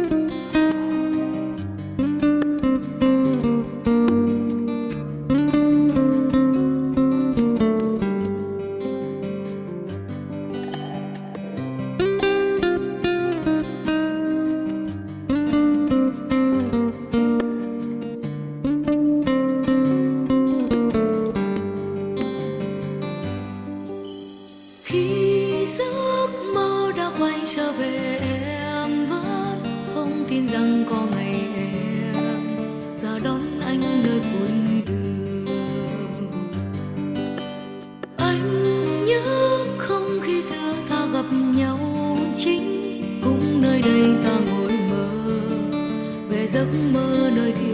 giấc 46.57 46.67
mơ 46.93 47.31
nơi 47.35 47.51
thiên 47.51 47.66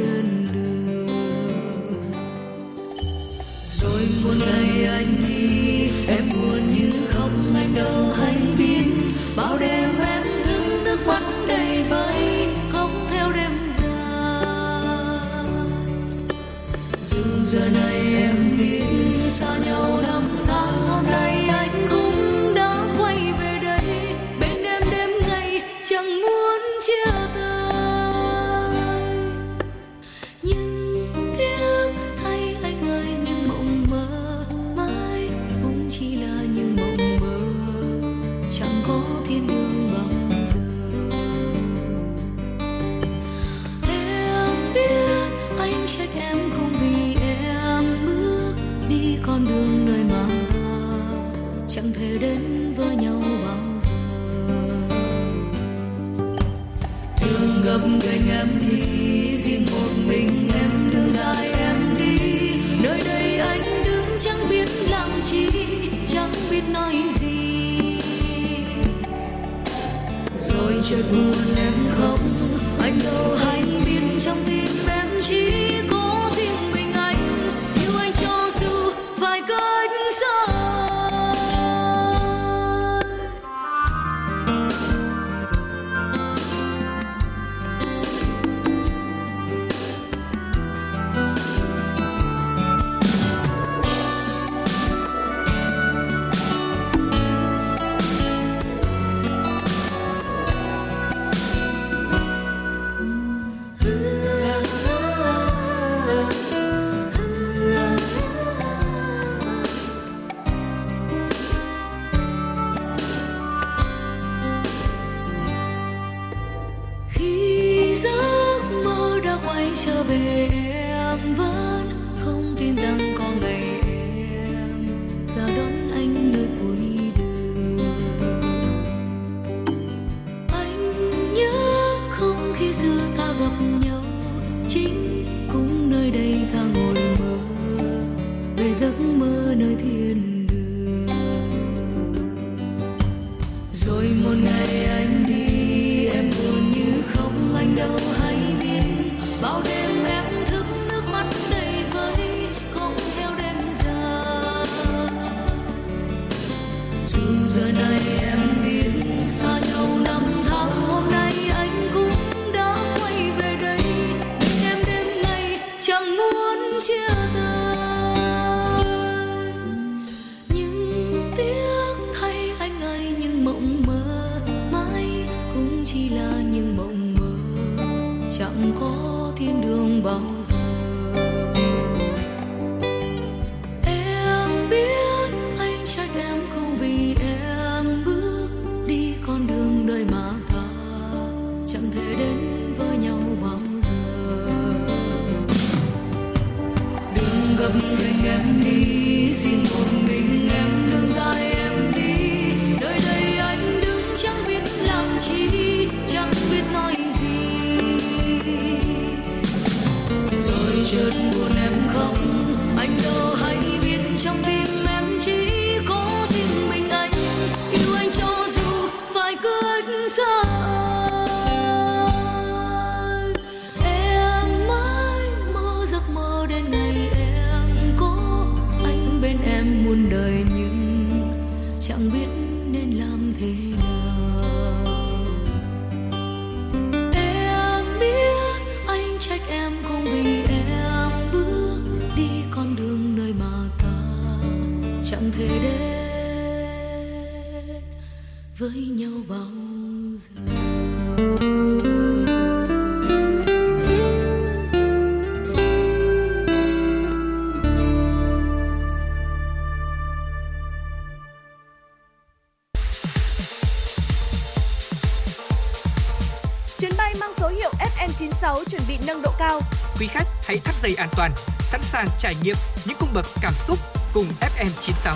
toàn, 271.15 271.31
sẵn 271.59 271.81
sàng 271.83 272.07
trải 272.19 272.35
nghiệm 272.43 272.55
những 272.85 272.97
cung 272.99 273.09
bậc 273.13 273.25
cảm 273.41 273.53
xúc 273.67 273.79
cùng 274.13 274.25
FM96. 274.39 275.15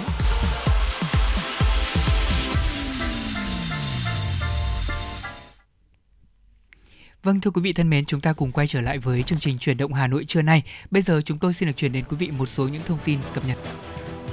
Vâng 7.23 7.41
thưa 7.41 7.51
quý 7.51 7.61
vị 7.61 7.73
thân 7.73 7.89
mến, 7.89 8.05
chúng 8.05 8.21
ta 8.21 8.33
cùng 8.33 8.51
quay 8.51 8.67
trở 8.67 8.81
lại 8.81 8.97
với 8.97 9.23
chương 9.23 9.39
trình 9.39 9.57
chuyển 9.57 9.77
động 9.77 9.93
Hà 9.93 10.07
Nội 10.07 10.25
trưa 10.25 10.41
nay. 10.41 10.63
Bây 10.91 11.01
giờ 11.01 11.21
chúng 11.25 11.37
tôi 11.37 11.53
xin 11.53 11.67
được 11.67 11.77
truyền 11.77 11.91
đến 11.91 12.05
quý 12.09 12.17
vị 12.17 12.31
một 12.31 12.45
số 12.45 12.67
những 12.67 12.81
thông 12.85 12.97
tin 13.05 13.19
cập 13.33 13.45
nhật. 13.47 13.57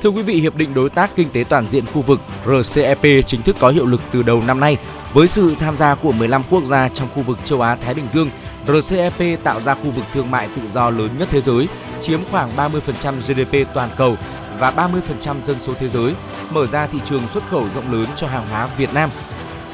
Thưa 0.02 0.10
quý 0.10 0.22
vị, 0.22 0.34
Hiệp 0.34 0.56
định 0.56 0.74
Đối 0.74 0.90
tác 0.90 1.10
Kinh 1.16 1.30
tế 1.30 1.44
Toàn 1.48 1.66
diện 1.66 1.86
khu 1.86 2.02
vực 2.02 2.20
RCEP 2.46 3.26
chính 3.26 3.42
thức 3.42 3.56
có 3.60 3.70
hiệu 3.70 3.86
lực 3.86 4.00
từ 4.12 4.22
đầu 4.22 4.42
năm 4.46 4.60
nay. 4.60 4.76
Với 5.12 5.28
sự 5.28 5.54
tham 5.58 5.76
gia 5.76 5.94
của 5.94 6.12
15 6.12 6.42
quốc 6.50 6.64
gia 6.64 6.88
trong 6.88 7.08
khu 7.14 7.22
vực 7.22 7.38
châu 7.44 7.60
Á-Thái 7.60 7.94
Bình 7.94 8.08
Dương, 8.08 8.30
RCEP 8.66 9.44
tạo 9.44 9.60
ra 9.60 9.74
khu 9.74 9.90
vực 9.90 10.04
thương 10.12 10.30
mại 10.30 10.48
tự 10.56 10.62
do 10.68 10.90
lớn 10.90 11.10
nhất 11.18 11.28
thế 11.30 11.40
giới, 11.40 11.68
chiếm 12.02 12.20
khoảng 12.30 12.50
30% 12.56 13.20
GDP 13.20 13.74
toàn 13.74 13.90
cầu 13.96 14.16
và 14.58 14.70
30% 14.70 15.42
dân 15.46 15.56
số 15.60 15.74
thế 15.74 15.88
giới, 15.88 16.14
mở 16.50 16.66
ra 16.66 16.86
thị 16.86 16.98
trường 17.04 17.28
xuất 17.28 17.44
khẩu 17.50 17.68
rộng 17.74 17.92
lớn 17.92 18.06
cho 18.16 18.26
hàng 18.26 18.46
hóa 18.50 18.68
Việt 18.76 18.94
Nam. 18.94 19.10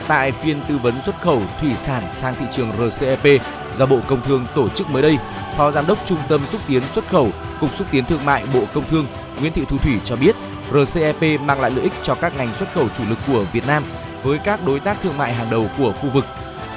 Tại 0.08 0.32
phiên 0.32 0.60
tư 0.68 0.78
vấn 0.78 0.94
xuất 1.04 1.22
khẩu 1.22 1.42
thủy 1.60 1.70
sản 1.76 2.02
sang 2.12 2.34
thị 2.40 2.46
trường 2.52 2.90
RCEP 2.90 3.42
do 3.76 3.86
Bộ 3.86 4.00
Công 4.08 4.22
Thương 4.22 4.46
tổ 4.54 4.68
chức 4.68 4.90
mới 4.90 5.02
đây, 5.02 5.18
Phó 5.56 5.70
Giám 5.70 5.86
đốc 5.86 5.98
Trung 6.06 6.18
tâm 6.28 6.40
xúc 6.52 6.60
tiến 6.68 6.82
xuất 6.94 7.08
khẩu, 7.08 7.30
Cục 7.60 7.76
xúc 7.76 7.86
tiến 7.90 8.04
thương 8.04 8.24
mại 8.24 8.44
Bộ 8.54 8.62
Công 8.74 8.84
Thương 8.90 9.06
Nguyễn 9.40 9.52
Thị 9.52 9.64
Thu 9.68 9.78
Thủy 9.78 10.00
cho 10.04 10.16
biết, 10.16 10.36
RCEP 10.72 11.40
mang 11.40 11.60
lại 11.60 11.70
lợi 11.70 11.82
ích 11.82 11.92
cho 12.02 12.14
các 12.14 12.36
ngành 12.36 12.54
xuất 12.58 12.72
khẩu 12.74 12.88
chủ 12.98 13.04
lực 13.08 13.18
của 13.26 13.44
Việt 13.52 13.66
Nam 13.66 13.82
với 14.22 14.38
các 14.38 14.60
đối 14.66 14.80
tác 14.80 14.96
thương 15.02 15.18
mại 15.18 15.34
hàng 15.34 15.50
đầu 15.50 15.66
của 15.78 15.92
khu 15.92 16.10
vực. 16.10 16.24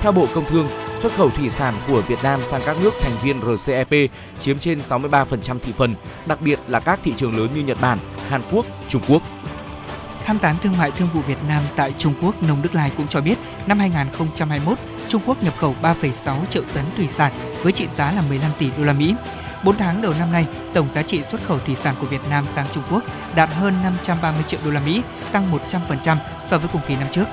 Theo 0.02 0.12
Bộ 0.12 0.28
Công 0.36 0.46
Thương, 0.46 0.68
xuất 1.04 1.16
khẩu 1.16 1.30
thủy 1.30 1.50
sản 1.50 1.74
của 1.88 2.02
Việt 2.02 2.20
Nam 2.24 2.40
sang 2.44 2.62
các 2.66 2.78
nước 2.82 2.92
thành 3.02 3.16
viên 3.24 3.42
RCEP 3.42 4.12
chiếm 4.40 4.60
trên 4.60 4.80
63% 4.80 5.60
thị 5.60 5.74
phần, 5.78 5.96
đặc 6.26 6.42
biệt 6.42 6.60
là 6.68 6.80
các 6.80 7.00
thị 7.04 7.14
trường 7.18 7.38
lớn 7.38 7.50
như 7.56 7.62
Nhật 7.62 7.82
Bản, 7.82 7.98
Hàn 8.30 8.42
Quốc, 8.52 8.66
Trung 8.90 9.02
Quốc. 9.08 9.22
Tham 10.26 10.40
tán 10.40 10.56
thương 10.64 10.78
mại 10.78 10.92
thương 10.92 11.08
vụ 11.14 11.22
Việt 11.22 11.38
Nam 11.48 11.62
tại 11.76 11.94
Trung 11.98 12.14
Quốc 12.22 12.44
Nông 12.44 12.62
Đức 12.62 12.76
Lai 12.76 12.92
cũng 12.98 13.08
cho 13.08 13.22
biết, 13.22 13.36
năm 13.66 13.80
2021, 13.80 14.78
Trung 15.08 15.22
Quốc 15.26 15.44
nhập 15.44 15.54
khẩu 15.58 15.76
3,6 15.82 16.46
triệu 16.50 16.64
tấn 16.74 16.84
thủy 16.98 17.08
sản 17.08 17.32
với 17.64 17.72
trị 17.72 17.88
giá 17.98 18.12
là 18.12 18.24
15 18.30 18.52
tỷ 18.60 18.70
đô 18.78 18.84
la 18.84 18.94
Mỹ. 18.94 19.16
4 19.64 19.78
tháng 19.78 20.02
đầu 20.02 20.14
năm 20.20 20.32
nay, 20.32 20.46
tổng 20.74 20.88
giá 20.94 21.02
trị 21.02 21.22
xuất 21.32 21.44
khẩu 21.44 21.60
thủy 21.60 21.76
sản 21.76 21.96
của 22.02 22.08
Việt 22.08 22.22
Nam 22.30 22.46
sang 22.56 22.66
Trung 22.74 22.84
Quốc 22.92 23.04
đạt 23.36 23.50
hơn 23.50 23.74
530 23.84 24.44
triệu 24.48 24.60
đô 24.66 24.72
la 24.72 24.82
Mỹ, 24.86 25.02
tăng 25.32 25.60
100% 25.70 26.18
so 26.50 26.58
với 26.58 26.70
cùng 26.74 26.82
kỳ 26.88 26.96
năm 26.96 27.08
trước. 27.12 27.26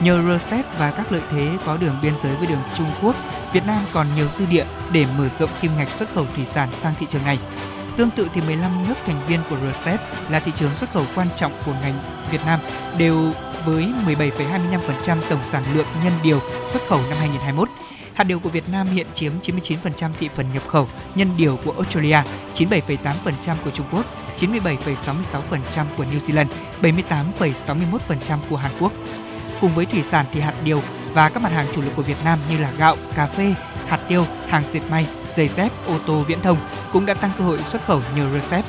Nhờ 0.00 0.38
RCEP 0.38 0.78
và 0.78 0.90
các 0.90 1.12
lợi 1.12 1.22
thế 1.30 1.50
có 1.66 1.76
đường 1.76 1.96
biên 2.02 2.12
giới 2.22 2.36
với 2.36 2.46
đường 2.46 2.62
Trung 2.76 2.90
Quốc, 3.02 3.16
Việt 3.52 3.66
Nam 3.66 3.82
còn 3.92 4.06
nhiều 4.16 4.26
dư 4.38 4.46
địa 4.46 4.64
để 4.92 5.06
mở 5.18 5.28
rộng 5.38 5.50
kim 5.60 5.70
ngạch 5.76 5.88
xuất 5.88 6.14
khẩu 6.14 6.26
thủy 6.36 6.46
sản 6.54 6.68
sang 6.82 6.94
thị 6.98 7.06
trường 7.10 7.24
này. 7.24 7.38
Tương 7.96 8.10
tự 8.10 8.28
thì 8.34 8.40
15 8.40 8.88
nước 8.88 8.94
thành 9.06 9.20
viên 9.28 9.40
của 9.50 9.56
RCEP 9.56 10.00
là 10.30 10.40
thị 10.40 10.52
trường 10.58 10.70
xuất 10.80 10.90
khẩu 10.92 11.04
quan 11.14 11.28
trọng 11.36 11.52
của 11.66 11.72
ngành 11.82 11.94
Việt 12.30 12.40
Nam 12.46 12.60
đều 12.98 13.32
với 13.64 13.86
17,25% 14.06 15.18
tổng 15.28 15.40
sản 15.52 15.64
lượng 15.74 15.86
nhân 16.04 16.12
điều 16.22 16.40
xuất 16.72 16.82
khẩu 16.88 16.98
năm 16.98 17.18
2021. 17.18 17.68
Hạt 18.14 18.24
điều 18.24 18.40
của 18.40 18.48
Việt 18.48 18.68
Nam 18.72 18.86
hiện 18.86 19.06
chiếm 19.14 19.32
99% 19.42 20.10
thị 20.18 20.28
phần 20.34 20.52
nhập 20.54 20.62
khẩu, 20.66 20.88
nhân 21.14 21.36
điều 21.36 21.58
của 21.64 21.72
Australia 21.72 22.18
97,8% 22.54 23.54
của 23.64 23.70
Trung 23.70 23.86
Quốc, 23.92 24.04
97,66% 24.38 25.84
của 25.96 26.04
New 26.04 26.20
Zealand, 26.26 26.46
78,61% 26.82 28.38
của 28.50 28.56
Hàn 28.56 28.72
Quốc. 28.80 28.92
Cùng 29.60 29.74
với 29.74 29.86
thủy 29.86 30.02
sản 30.02 30.26
thì 30.32 30.40
hạt 30.40 30.54
điều 30.64 30.82
và 31.12 31.28
các 31.28 31.42
mặt 31.42 31.52
hàng 31.52 31.66
chủ 31.74 31.82
lực 31.82 31.90
của 31.96 32.02
Việt 32.02 32.24
Nam 32.24 32.38
như 32.50 32.58
là 32.58 32.70
gạo, 32.78 32.96
cà 33.14 33.26
phê, 33.26 33.54
hạt 33.88 34.00
tiêu, 34.08 34.24
hàng 34.48 34.62
dệt 34.72 34.80
may, 34.90 35.06
giày 35.36 35.48
dép, 35.48 35.72
ô 35.86 35.94
tô 36.06 36.24
viễn 36.28 36.40
thông 36.40 36.56
cũng 36.92 37.06
đã 37.06 37.14
tăng 37.14 37.30
cơ 37.38 37.44
hội 37.44 37.58
xuất 37.72 37.84
khẩu 37.86 38.00
nhờ 38.16 38.26
RCEP. 38.40 38.64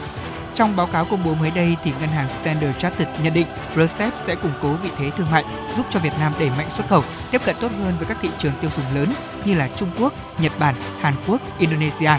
Trong 0.54 0.76
báo 0.76 0.88
cáo 0.88 1.06
công 1.06 1.24
bố 1.24 1.34
mới 1.34 1.52
đây 1.52 1.76
thì 1.84 1.92
ngân 2.00 2.10
hàng 2.10 2.30
Standard 2.42 2.78
Chartered 2.78 3.22
nhận 3.24 3.34
định 3.34 3.48
RCEP 3.76 4.14
sẽ 4.28 4.36
củng 4.36 4.52
cố 4.62 4.74
vị 4.74 4.90
thế 4.98 5.12
thương 5.18 5.32
mại, 5.32 5.44
giúp 5.78 5.86
cho 5.90 6.00
Việt 6.00 6.14
Nam 6.20 6.34
đẩy 6.40 6.50
mạnh 6.58 6.68
xuất 6.78 6.88
khẩu, 6.90 7.04
tiếp 7.32 7.42
cận 7.46 7.56
tốt 7.60 7.72
hơn 7.84 7.94
với 7.98 8.08
các 8.08 8.18
thị 8.22 8.30
trường 8.38 8.54
tiêu 8.62 8.70
dùng 8.78 8.96
lớn 8.96 9.14
như 9.46 9.56
là 9.56 9.70
Trung 9.78 9.90
Quốc, 10.00 10.14
Nhật 10.40 10.52
Bản, 10.60 10.76
Hàn 11.02 11.14
Quốc, 11.28 11.42
Indonesia. 11.60 12.12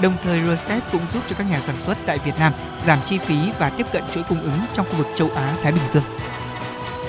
Đồng 0.00 0.14
thời 0.24 0.40
RCEP 0.40 0.92
cũng 0.92 1.02
giúp 1.14 1.22
cho 1.30 1.36
các 1.38 1.50
nhà 1.50 1.60
sản 1.60 1.76
xuất 1.86 1.98
tại 2.06 2.18
Việt 2.18 2.38
Nam 2.38 2.52
giảm 2.86 2.98
chi 3.04 3.18
phí 3.18 3.36
và 3.58 3.70
tiếp 3.70 3.86
cận 3.92 4.02
chuỗi 4.14 4.22
cung 4.22 4.40
ứng 4.40 4.60
trong 4.72 4.86
khu 4.90 4.96
vực 4.96 5.06
châu 5.14 5.30
Á 5.36 5.54
Thái 5.62 5.72
Bình 5.72 5.84
Dương. 5.92 6.04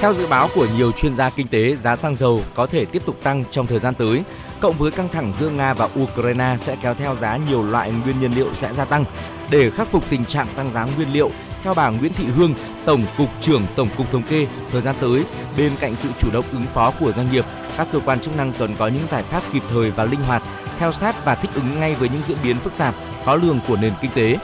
Theo 0.02 0.14
dự 0.14 0.28
báo 0.28 0.49
của 0.56 0.68
nhiều 0.78 0.91
chuyên 0.91 1.15
gia 1.15 1.30
kinh 1.30 1.48
tế, 1.48 1.76
giá 1.76 1.95
xăng 1.95 2.15
dầu 2.15 2.41
có 2.56 2.68
thể 2.68 2.86
tiếp 2.86 3.02
tục 3.06 3.15
tăng 3.23 3.44
trong 3.52 3.68
thời 3.68 3.80
gian 3.80 3.94
tới, 3.94 4.23
cộng 4.60 4.78
với 4.78 4.91
căng 4.91 5.10
thẳng 5.10 5.32
giữa 5.40 5.49
Nga 5.49 5.73
và 5.73 5.90
Ukraine 5.99 6.56
sẽ 6.60 6.76
kéo 6.82 6.94
theo 6.94 7.15
giá 7.15 7.38
nhiều 7.38 7.64
loại 7.64 7.91
nguyên 7.91 8.19
nhiên 8.19 8.32
liệu 8.36 8.53
sẽ 8.53 8.73
gia 8.73 8.86
tăng. 8.86 9.06
Để 9.49 9.72
khắc 9.72 9.88
phục 9.88 10.03
tình 10.10 10.26
trạng 10.26 10.48
tăng 10.56 10.72
giá 10.72 10.88
nguyên 10.95 11.14
liệu, 11.14 11.32
theo 11.64 11.73
bà 11.73 11.90
Nguyễn 11.90 12.14
Thị 12.14 12.26
Hương, 12.36 12.53
Tổng 12.86 13.06
cục 13.18 13.30
trưởng 13.41 13.65
Tổng 13.76 13.88
cục 13.98 14.11
Thống 14.11 14.23
kê, 14.23 14.48
thời 14.72 14.82
gian 14.82 14.95
tới, 14.99 15.23
bên 15.57 15.72
cạnh 15.80 15.95
sự 15.95 16.10
chủ 16.18 16.32
động 16.32 16.45
ứng 16.52 16.65
phó 16.73 16.91
của 16.99 17.11
doanh 17.11 17.32
nghiệp, 17.32 17.45
các 17.78 17.88
cơ 17.91 17.99
quan 18.06 18.19
chức 18.19 18.38
năng 18.38 18.53
cần 18.60 18.76
có 18.76 18.88
những 18.88 19.07
giải 19.07 19.23
pháp 19.23 19.44
kịp 19.53 19.64
thời 19.72 19.91
và 19.91 20.06
linh 20.06 20.23
hoạt, 20.23 20.44
theo 20.80 20.91
sát 20.91 21.26
và 21.26 21.36
thích 21.36 21.52
ứng 21.56 21.80
ngay 21.80 21.95
với 21.95 22.10
những 22.10 22.22
diễn 22.28 22.38
biến 22.44 22.57
phức 22.57 22.73
tạp, 22.78 22.95
khó 23.26 23.36
lường 23.36 23.60
của 23.68 23.78
nền 23.78 23.94
kinh 24.02 24.11
tế. 24.14 24.38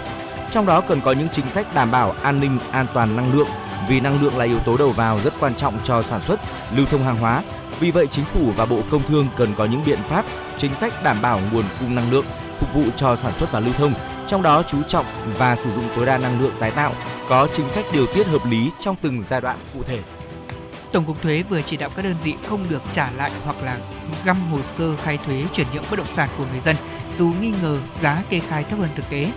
Trong 0.51 0.65
đó 0.65 0.81
cần 0.81 1.01
có 1.01 1.11
những 1.11 1.27
chính 1.31 1.49
sách 1.49 1.75
đảm 1.75 1.91
bảo 1.91 2.15
an 2.21 2.39
ninh, 2.39 2.59
an 2.71 2.85
toàn 2.93 3.15
năng 3.15 3.33
lượng, 3.33 3.47
vì 3.87 3.99
năng 3.99 4.21
lượng 4.21 4.37
là 4.37 4.45
yếu 4.45 4.59
tố 4.59 4.77
đầu 4.77 4.91
vào 4.91 5.19
rất 5.23 5.33
quan 5.39 5.55
trọng 5.55 5.79
cho 5.83 6.01
sản 6.01 6.21
xuất, 6.21 6.39
lưu 6.75 6.85
thông 6.85 7.03
hàng 7.03 7.17
hóa. 7.17 7.43
Vì 7.79 7.91
vậy, 7.91 8.07
chính 8.07 8.25
phủ 8.25 8.51
và 8.55 8.65
Bộ 8.65 8.81
Công 8.91 9.03
Thương 9.03 9.27
cần 9.37 9.53
có 9.57 9.65
những 9.65 9.83
biện 9.85 9.99
pháp, 9.99 10.25
chính 10.57 10.73
sách 10.75 11.03
đảm 11.03 11.17
bảo 11.21 11.39
nguồn 11.51 11.65
cung 11.79 11.95
năng 11.95 12.11
lượng 12.11 12.25
phục 12.59 12.73
vụ 12.73 12.83
cho 12.95 13.15
sản 13.15 13.33
xuất 13.39 13.51
và 13.51 13.59
lưu 13.59 13.73
thông, 13.73 13.93
trong 14.27 14.41
đó 14.41 14.63
chú 14.63 14.77
trọng 14.87 15.05
và 15.37 15.55
sử 15.55 15.71
dụng 15.71 15.83
tối 15.95 16.05
đa 16.05 16.17
năng 16.17 16.41
lượng 16.41 16.53
tái 16.59 16.71
tạo, 16.71 16.93
có 17.29 17.47
chính 17.53 17.69
sách 17.69 17.85
điều 17.93 18.05
tiết 18.05 18.27
hợp 18.27 18.45
lý 18.45 18.71
trong 18.79 18.95
từng 19.01 19.21
giai 19.23 19.41
đoạn 19.41 19.57
cụ 19.73 19.83
thể. 19.83 19.99
Tổng 20.91 21.05
cục 21.05 21.21
Thuế 21.21 21.43
vừa 21.49 21.61
chỉ 21.61 21.77
đạo 21.77 21.89
các 21.95 22.01
đơn 22.05 22.15
vị 22.23 22.35
không 22.49 22.65
được 22.69 22.81
trả 22.91 23.11
lại 23.11 23.31
hoặc 23.45 23.55
là 23.63 23.77
găm 24.25 24.51
hồ 24.51 24.57
sơ 24.77 24.97
khai 24.97 25.17
thuế 25.25 25.43
chuyển 25.53 25.67
nhượng 25.73 25.83
bất 25.89 25.97
động 25.97 26.07
sản 26.15 26.29
của 26.37 26.45
người 26.51 26.59
dân 26.59 26.75
dù 27.17 27.31
nghi 27.41 27.53
ngờ 27.61 27.77
giá 28.01 28.23
kê 28.29 28.39
khai 28.39 28.63
thấp 28.63 28.79
hơn 28.79 28.89
thực 28.95 29.09
tế. 29.09 29.31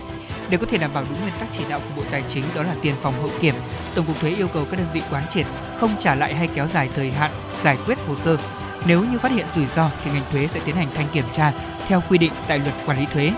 Để 0.51 0.57
có 0.57 0.65
thể 0.69 0.77
đảm 0.77 0.91
bảo 0.93 1.03
đúng 1.09 1.21
nguyên 1.21 1.33
tắc 1.39 1.49
chỉ 1.51 1.63
đạo 1.69 1.79
của 1.79 2.01
Bộ 2.01 2.03
Tài 2.11 2.23
chính 2.29 2.43
đó 2.55 2.63
là 2.63 2.75
tiền 2.81 2.95
phòng 3.01 3.13
hậu 3.21 3.29
kiểm, 3.39 3.55
Tổng 3.95 4.05
cục 4.05 4.19
Thuế 4.19 4.29
yêu 4.29 4.47
cầu 4.53 4.65
các 4.71 4.77
đơn 4.77 4.87
vị 4.93 5.01
quán 5.11 5.23
triệt 5.29 5.45
không 5.79 5.95
trả 5.99 6.15
lại 6.15 6.35
hay 6.35 6.49
kéo 6.55 6.67
dài 6.67 6.89
thời 6.95 7.11
hạn 7.11 7.31
giải 7.63 7.77
quyết 7.85 7.97
hồ 8.07 8.15
sơ. 8.25 8.37
Nếu 8.85 9.03
như 9.03 9.19
phát 9.19 9.31
hiện 9.31 9.45
rủi 9.55 9.65
ro 9.75 9.89
thì 10.03 10.11
ngành 10.11 10.23
thuế 10.31 10.47
sẽ 10.47 10.59
tiến 10.65 10.75
hành 10.75 10.87
thanh 10.95 11.07
kiểm 11.13 11.25
tra 11.31 11.53
theo 11.87 12.01
quy 12.09 12.17
định 12.17 12.31
tại 12.47 12.59
luật 12.59 12.73
quản 12.85 12.99
lý 12.99 13.05
thuế. 13.13 13.31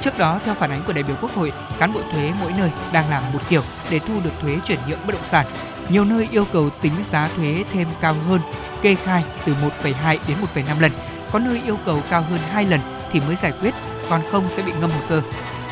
Trước 0.00 0.18
đó, 0.18 0.40
theo 0.44 0.54
phản 0.54 0.70
ánh 0.70 0.82
của 0.86 0.92
đại 0.92 1.02
biểu 1.02 1.16
Quốc 1.20 1.34
hội, 1.34 1.52
cán 1.78 1.92
bộ 1.92 2.00
thuế 2.12 2.32
mỗi 2.40 2.52
nơi 2.58 2.70
đang 2.92 3.10
làm 3.10 3.22
một 3.32 3.38
kiểu 3.48 3.62
để 3.90 3.98
thu 3.98 4.20
được 4.24 4.32
thuế 4.42 4.56
chuyển 4.64 4.78
nhượng 4.88 5.06
bất 5.06 5.14
động 5.14 5.28
sản. 5.30 5.46
Nhiều 5.88 6.04
nơi 6.04 6.28
yêu 6.30 6.44
cầu 6.52 6.70
tính 6.70 6.94
giá 7.12 7.28
thuế 7.36 7.64
thêm 7.72 7.88
cao 8.00 8.14
hơn, 8.28 8.40
kê 8.82 8.94
khai 8.94 9.24
từ 9.44 9.54
1,2 9.82 10.18
đến 10.28 10.36
1,5 10.54 10.80
lần. 10.80 10.92
Có 11.32 11.38
nơi 11.38 11.60
yêu 11.64 11.78
cầu 11.84 12.02
cao 12.10 12.22
hơn 12.22 12.40
2 12.52 12.64
lần 12.66 12.80
thì 13.12 13.20
mới 13.20 13.36
giải 13.36 13.52
quyết, 13.60 13.74
còn 14.08 14.20
không 14.30 14.44
sẽ 14.56 14.62
bị 14.62 14.72
ngâm 14.80 14.90
hồ 14.90 15.00
sơ. 15.08 15.22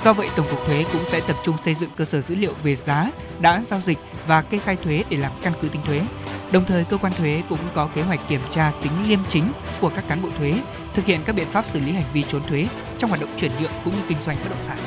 Do 0.05 0.13
vậy, 0.13 0.29
Tổng 0.37 0.47
cục 0.51 0.67
Thuế 0.67 0.85
cũng 0.93 1.03
sẽ 1.09 1.21
tập 1.29 1.37
trung 1.45 1.57
xây 1.65 1.75
dựng 1.75 1.91
cơ 1.97 2.05
sở 2.05 2.21
dữ 2.21 2.35
liệu 2.35 2.53
về 2.63 2.75
giá 2.75 3.11
đã 3.41 3.63
giao 3.71 3.81
dịch 3.87 3.99
và 4.27 4.43
kê 4.43 4.59
khai 4.59 4.77
thuế 4.77 5.05
để 5.11 5.17
làm 5.17 5.33
căn 5.43 5.53
cứ 5.63 5.69
tính 5.69 5.83
thuế. 5.85 6.03
Đồng 6.53 6.65
thời, 6.65 6.85
cơ 6.85 6.97
quan 6.97 7.13
thuế 7.13 7.43
cũng 7.49 7.59
có 7.75 7.89
kế 7.95 8.03
hoạch 8.03 8.21
kiểm 8.29 8.41
tra 8.51 8.73
tính 8.83 8.93
liêm 9.09 9.19
chính 9.29 9.45
của 9.81 9.91
các 9.95 10.09
cán 10.09 10.23
bộ 10.23 10.29
thuế, 10.39 10.55
thực 10.95 11.05
hiện 11.05 11.21
các 11.25 11.33
biện 11.37 11.47
pháp 11.47 11.65
xử 11.73 11.81
lý 11.81 11.93
hành 11.93 12.05
vi 12.13 12.23
trốn 12.23 12.43
thuế 12.43 12.67
trong 12.99 13.11
hoạt 13.11 13.21
động 13.21 13.31
chuyển 13.37 13.53
nhượng 13.61 13.71
cũng 13.85 13.95
như 13.95 14.03
kinh 14.09 14.19
doanh 14.27 14.37
bất 14.43 14.49
động 14.51 14.65
sản. 14.67 14.79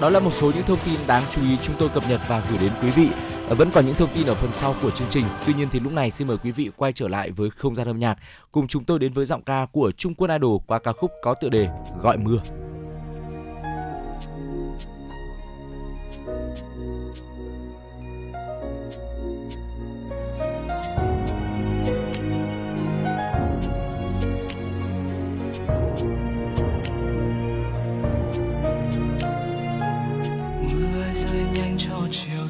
Đó 0.00 0.10
là 0.10 0.20
một 0.20 0.32
số 0.32 0.52
những 0.54 0.64
thông 0.66 0.78
tin 0.84 0.94
đáng 1.06 1.22
chú 1.30 1.42
ý 1.42 1.58
chúng 1.62 1.76
tôi 1.78 1.88
cập 1.88 2.08
nhật 2.08 2.20
và 2.28 2.42
gửi 2.50 2.58
đến 2.58 2.72
quý 2.82 2.90
vị. 2.90 3.08
Ờ, 3.48 3.54
vẫn 3.54 3.70
còn 3.70 3.86
những 3.86 3.94
thông 3.94 4.14
tin 4.14 4.26
ở 4.26 4.34
phần 4.34 4.52
sau 4.52 4.74
của 4.82 4.90
chương 4.90 5.08
trình. 5.10 5.24
Tuy 5.46 5.54
nhiên 5.54 5.68
thì 5.72 5.80
lúc 5.80 5.92
này 5.92 6.10
xin 6.10 6.28
mời 6.28 6.38
quý 6.38 6.50
vị 6.50 6.70
quay 6.76 6.92
trở 6.92 7.08
lại 7.08 7.30
với 7.30 7.50
không 7.50 7.74
gian 7.74 7.86
âm 7.86 7.98
nhạc 7.98 8.18
cùng 8.50 8.68
chúng 8.68 8.84
tôi 8.84 8.98
đến 8.98 9.12
với 9.12 9.26
giọng 9.26 9.42
ca 9.42 9.66
của 9.72 9.92
Trung 9.96 10.14
Quân 10.14 10.30
Idol 10.30 10.60
qua 10.66 10.78
ca 10.78 10.92
khúc 10.92 11.10
có 11.22 11.34
tựa 11.34 11.48
đề 11.48 11.68
Gọi 12.02 12.16
mưa. 12.16 12.38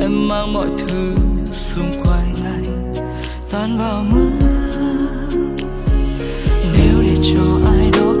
em 0.00 0.28
mang 0.28 0.52
mọi 0.52 0.66
thứ 0.78 1.14
xung 1.52 1.92
quanh 2.04 2.34
anh, 2.44 2.92
tan 3.50 3.78
vào 3.78 4.04
mưa. 4.10 4.30
Nếu 6.72 7.02
để 7.02 7.16
cho 7.34 7.42
ai 7.66 7.90
đó 7.92 8.19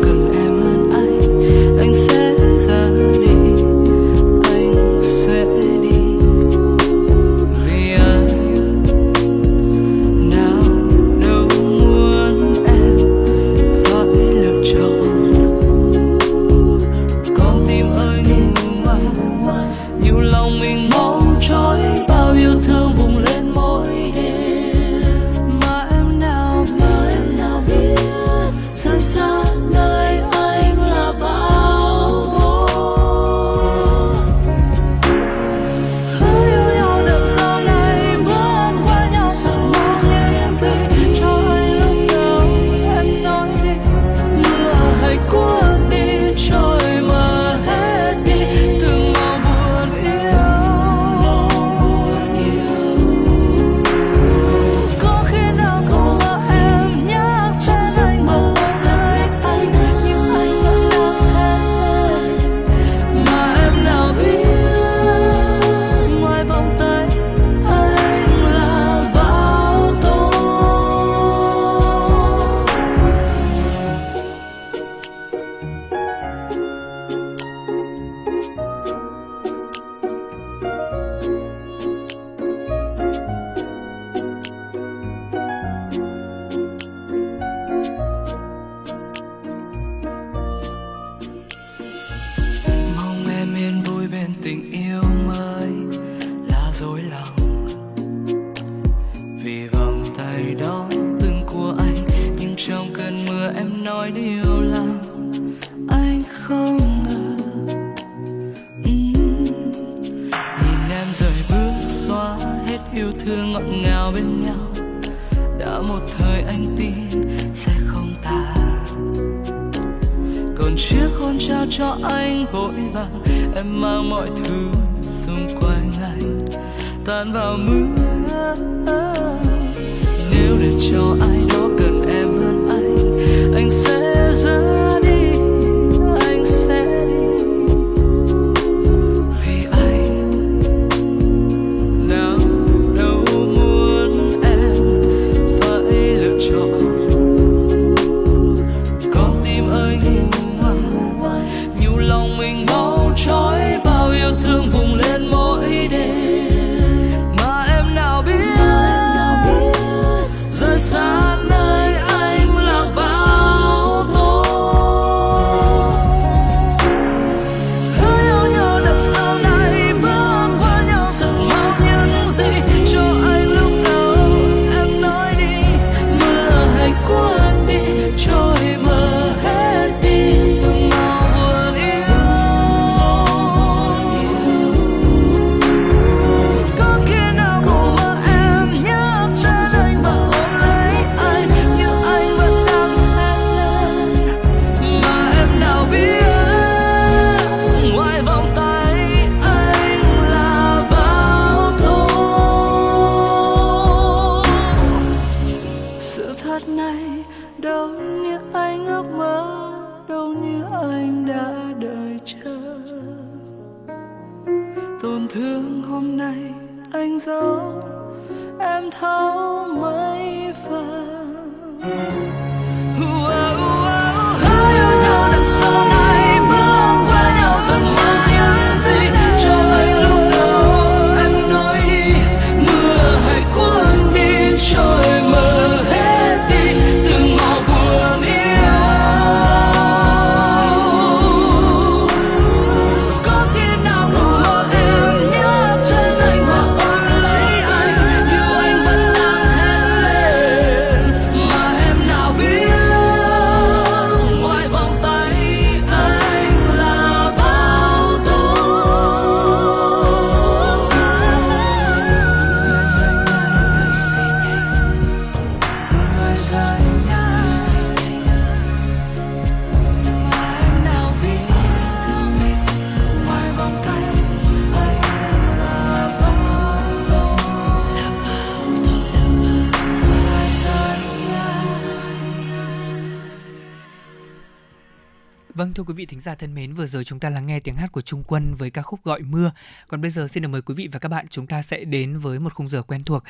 thính 286.06 286.20
giả 286.20 286.34
thân 286.34 286.54
mến, 286.54 286.74
vừa 286.74 286.86
rồi 286.86 287.04
chúng 287.04 287.20
ta 287.20 287.30
lắng 287.30 287.46
nghe 287.46 287.60
tiếng 287.60 287.76
hát 287.76 287.92
của 287.92 288.00
Trung 288.00 288.24
Quân 288.26 288.54
với 288.54 288.70
ca 288.70 288.82
khúc 288.82 289.00
Gọi 289.04 289.20
mưa. 289.22 289.52
Còn 289.88 290.00
bây 290.00 290.10
giờ 290.10 290.28
xin 290.28 290.42
được 290.42 290.48
mời 290.48 290.62
quý 290.62 290.74
vị 290.74 290.88
và 290.92 290.98
các 290.98 291.08
bạn 291.08 291.26
chúng 291.30 291.46
ta 291.46 291.62
sẽ 291.62 291.84
đến 291.84 292.18
với 292.18 292.38
một 292.40 292.54
khung 292.54 292.68
giờ 292.68 292.82
quen 292.82 293.04
thuộc, 293.04 293.24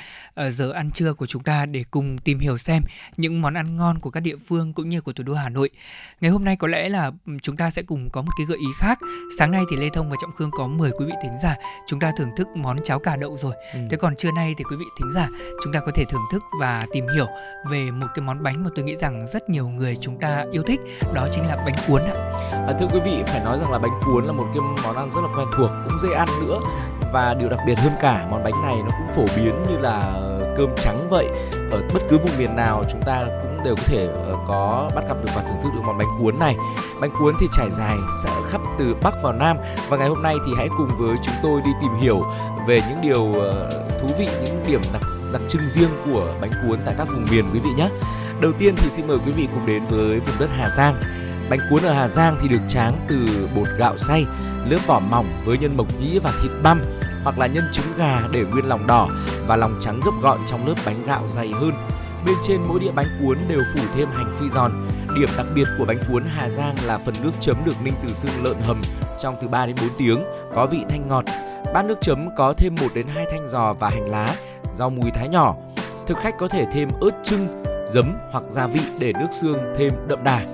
giờ 0.50 0.72
ăn 0.72 0.90
trưa 0.90 1.14
của 1.14 1.26
chúng 1.26 1.42
ta 1.42 1.66
để 1.66 1.84
cùng 1.90 2.18
tìm 2.18 2.38
hiểu 2.38 2.58
xem 2.58 2.82
những 3.16 3.42
món 3.42 3.54
ăn 3.54 3.76
ngon 3.76 3.98
của 3.98 4.10
các 4.10 4.20
địa 4.20 4.36
phương 4.48 4.72
cũng 4.72 4.88
như 4.88 5.00
của 5.00 5.12
thủ 5.12 5.24
đô 5.24 5.34
Hà 5.34 5.48
Nội. 5.48 5.70
Ngày 6.20 6.30
hôm 6.30 6.44
nay 6.44 6.56
có 6.56 6.68
lẽ 6.68 6.88
là 6.88 7.10
chúng 7.42 7.56
ta 7.56 7.70
sẽ 7.70 7.82
cùng 7.82 8.10
có 8.10 8.22
một 8.22 8.32
cái 8.38 8.46
gợi 8.46 8.58
ý 8.58 8.68
khác. 8.78 8.98
Sáng 9.38 9.50
nay 9.50 9.62
thì 9.70 9.76
Lê 9.76 9.88
Thông 9.90 10.10
và 10.10 10.16
Trọng 10.22 10.32
Khương 10.36 10.50
có 10.50 10.66
mời 10.66 10.90
quý 10.98 11.06
vị 11.06 11.12
thính 11.22 11.38
giả 11.42 11.56
chúng 11.86 12.00
ta 12.00 12.12
thưởng 12.18 12.30
thức 12.36 12.48
món 12.54 12.76
cháo 12.84 12.98
cà 12.98 13.16
đậu 13.16 13.38
rồi. 13.42 13.54
Ừ. 13.72 13.80
Thế 13.90 13.96
còn 13.96 14.16
trưa 14.16 14.30
nay 14.30 14.54
thì 14.58 14.64
quý 14.64 14.76
vị 14.76 14.84
thính 14.98 15.12
giả 15.14 15.28
chúng 15.64 15.72
ta 15.72 15.80
có 15.80 15.92
thể 15.94 16.04
thưởng 16.10 16.24
thức 16.32 16.42
và 16.60 16.86
tìm 16.92 17.06
hiểu 17.14 17.26
về 17.70 17.90
một 17.90 18.06
cái 18.14 18.24
món 18.24 18.42
bánh 18.42 18.64
mà 18.64 18.70
tôi 18.76 18.84
nghĩ 18.84 18.96
rằng 18.96 19.26
rất 19.32 19.50
nhiều 19.50 19.68
người 19.68 19.96
chúng 20.00 20.20
ta 20.20 20.44
yêu 20.52 20.62
thích, 20.62 20.80
đó 21.14 21.28
chính 21.32 21.46
là 21.46 21.56
bánh 21.56 21.74
cuốn 21.88 22.02
ạ. 22.02 22.14
À, 22.66 22.76
thưa 22.80 22.86
quý 22.92 23.00
vị 23.04 23.22
phải 23.26 23.44
nói 23.44 23.58
rằng 23.58 23.70
là 23.70 23.78
bánh 23.78 24.00
cuốn 24.04 24.24
là 24.24 24.32
một 24.32 24.46
cái 24.54 24.60
món 24.84 24.96
ăn 24.96 25.10
rất 25.10 25.20
là 25.20 25.28
quen 25.36 25.48
thuộc 25.56 25.70
cũng 25.84 25.98
dễ 26.02 26.14
ăn 26.14 26.28
nữa 26.46 26.60
và 27.12 27.34
điều 27.34 27.48
đặc 27.48 27.60
biệt 27.66 27.78
hơn 27.78 27.92
cả 28.00 28.26
món 28.30 28.44
bánh 28.44 28.62
này 28.62 28.76
nó 28.76 28.90
cũng 28.98 29.14
phổ 29.16 29.36
biến 29.36 29.54
như 29.68 29.78
là 29.78 30.20
cơm 30.60 30.70
trắng 30.76 31.08
vậy. 31.10 31.28
Ở 31.70 31.82
bất 31.94 32.02
cứ 32.10 32.18
vùng 32.18 32.38
miền 32.38 32.56
nào 32.56 32.84
chúng 32.90 33.02
ta 33.02 33.24
cũng 33.42 33.64
đều 33.64 33.76
có 33.76 33.82
thể 33.86 34.06
ờ, 34.06 34.36
có 34.48 34.90
bắt 34.94 35.04
gặp 35.08 35.16
được 35.24 35.30
và 35.36 35.42
thưởng 35.42 35.60
thức 35.62 35.68
được 35.74 35.80
món 35.86 35.98
bánh 35.98 36.08
cuốn 36.20 36.38
này. 36.38 36.56
Bánh 37.00 37.10
cuốn 37.18 37.34
thì 37.40 37.46
trải 37.52 37.70
dài 37.70 37.96
sẽ 38.24 38.30
khắp 38.50 38.60
từ 38.78 38.94
bắc 39.02 39.14
vào 39.22 39.32
nam. 39.32 39.56
Và 39.88 39.96
ngày 39.96 40.08
hôm 40.08 40.22
nay 40.22 40.34
thì 40.46 40.52
hãy 40.56 40.68
cùng 40.76 40.88
với 40.98 41.16
chúng 41.22 41.34
tôi 41.42 41.60
đi 41.64 41.70
tìm 41.80 41.90
hiểu 42.00 42.24
về 42.66 42.80
những 42.88 42.98
điều 43.02 43.34
ờ, 43.34 43.70
thú 44.00 44.08
vị, 44.18 44.28
những 44.44 44.64
điểm 44.66 44.80
đặc 44.92 45.02
đặc 45.32 45.42
trưng 45.48 45.68
riêng 45.68 45.90
của 46.04 46.34
bánh 46.40 46.50
cuốn 46.62 46.80
tại 46.84 46.94
các 46.98 47.08
vùng 47.08 47.24
miền 47.30 47.44
quý 47.52 47.60
vị 47.60 47.70
nhé. 47.76 47.88
Đầu 48.40 48.52
tiên 48.58 48.74
thì 48.76 48.90
xin 48.90 49.06
mời 49.06 49.18
quý 49.26 49.32
vị 49.32 49.48
cùng 49.54 49.66
đến 49.66 49.82
với 49.86 50.20
vùng 50.20 50.36
đất 50.38 50.50
Hà 50.56 50.70
Giang. 50.70 51.00
Bánh 51.51 51.60
cuốn 51.70 51.82
ở 51.82 51.93
Hà 51.93 52.09
Giang 52.09 52.39
thì 52.40 52.48
được 52.48 52.60
tráng 52.68 53.06
từ 53.09 53.48
bột 53.56 53.68
gạo 53.78 53.98
xay, 53.98 54.27
lớp 54.68 54.78
vỏ 54.86 55.01
mỏng 55.01 55.27
với 55.44 55.59
nhân 55.59 55.77
mộc 55.77 55.86
nhĩ 56.01 56.18
và 56.18 56.32
thịt 56.43 56.51
băm 56.62 56.82
hoặc 57.22 57.39
là 57.39 57.47
nhân 57.47 57.64
trứng 57.72 57.86
gà 57.97 58.22
để 58.32 58.44
nguyên 58.51 58.64
lòng 58.64 58.86
đỏ 58.86 59.09
và 59.47 59.56
lòng 59.56 59.78
trắng 59.81 60.01
gấp 60.05 60.10
gọn 60.22 60.39
trong 60.47 60.66
lớp 60.66 60.74
bánh 60.86 61.06
gạo 61.06 61.22
dày 61.31 61.48
hơn. 61.48 61.72
Bên 62.27 62.35
trên 62.43 62.60
mỗi 62.68 62.81
đĩa 62.81 62.90
bánh 62.90 63.06
cuốn 63.20 63.39
đều 63.48 63.60
phủ 63.74 63.81
thêm 63.94 64.09
hành 64.12 64.36
phi 64.39 64.48
giòn. 64.48 64.89
Điểm 65.14 65.28
đặc 65.36 65.47
biệt 65.55 65.64
của 65.78 65.85
bánh 65.85 65.98
cuốn 66.09 66.24
Hà 66.27 66.48
Giang 66.48 66.74
là 66.86 66.98
phần 66.98 67.14
nước 67.22 67.32
chấm 67.40 67.56
được 67.64 67.74
ninh 67.85 67.94
từ 68.06 68.12
xương 68.14 68.44
lợn 68.44 68.60
hầm 68.60 68.82
trong 69.22 69.35
từ 69.43 69.48
3 69.48 69.66
đến 69.66 69.77
4 69.81 69.89
tiếng, 69.98 70.24
có 70.55 70.66
vị 70.66 70.78
thanh 70.89 71.09
ngọt. 71.09 71.24
Bát 71.74 71.85
nước 71.85 71.98
chấm 72.01 72.28
có 72.36 72.55
thêm 72.56 72.74
1 72.81 72.86
đến 72.94 73.06
2 73.06 73.27
thanh 73.31 73.47
giò 73.47 73.72
và 73.72 73.89
hành 73.89 74.10
lá, 74.10 74.35
rau 74.74 74.90
mùi 74.90 75.10
thái 75.10 75.28
nhỏ. 75.28 75.55
Thực 76.06 76.16
khách 76.22 76.35
có 76.39 76.48
thể 76.48 76.66
thêm 76.72 76.89
ớt 77.01 77.12
trưng, 77.24 77.64
giấm 77.89 78.14
hoặc 78.32 78.44
gia 78.48 78.66
vị 78.66 78.81
để 78.98 79.12
nước 79.12 79.28
xương 79.31 79.59
thêm 79.78 79.93
đậm 80.09 80.24
đà 80.24 80.47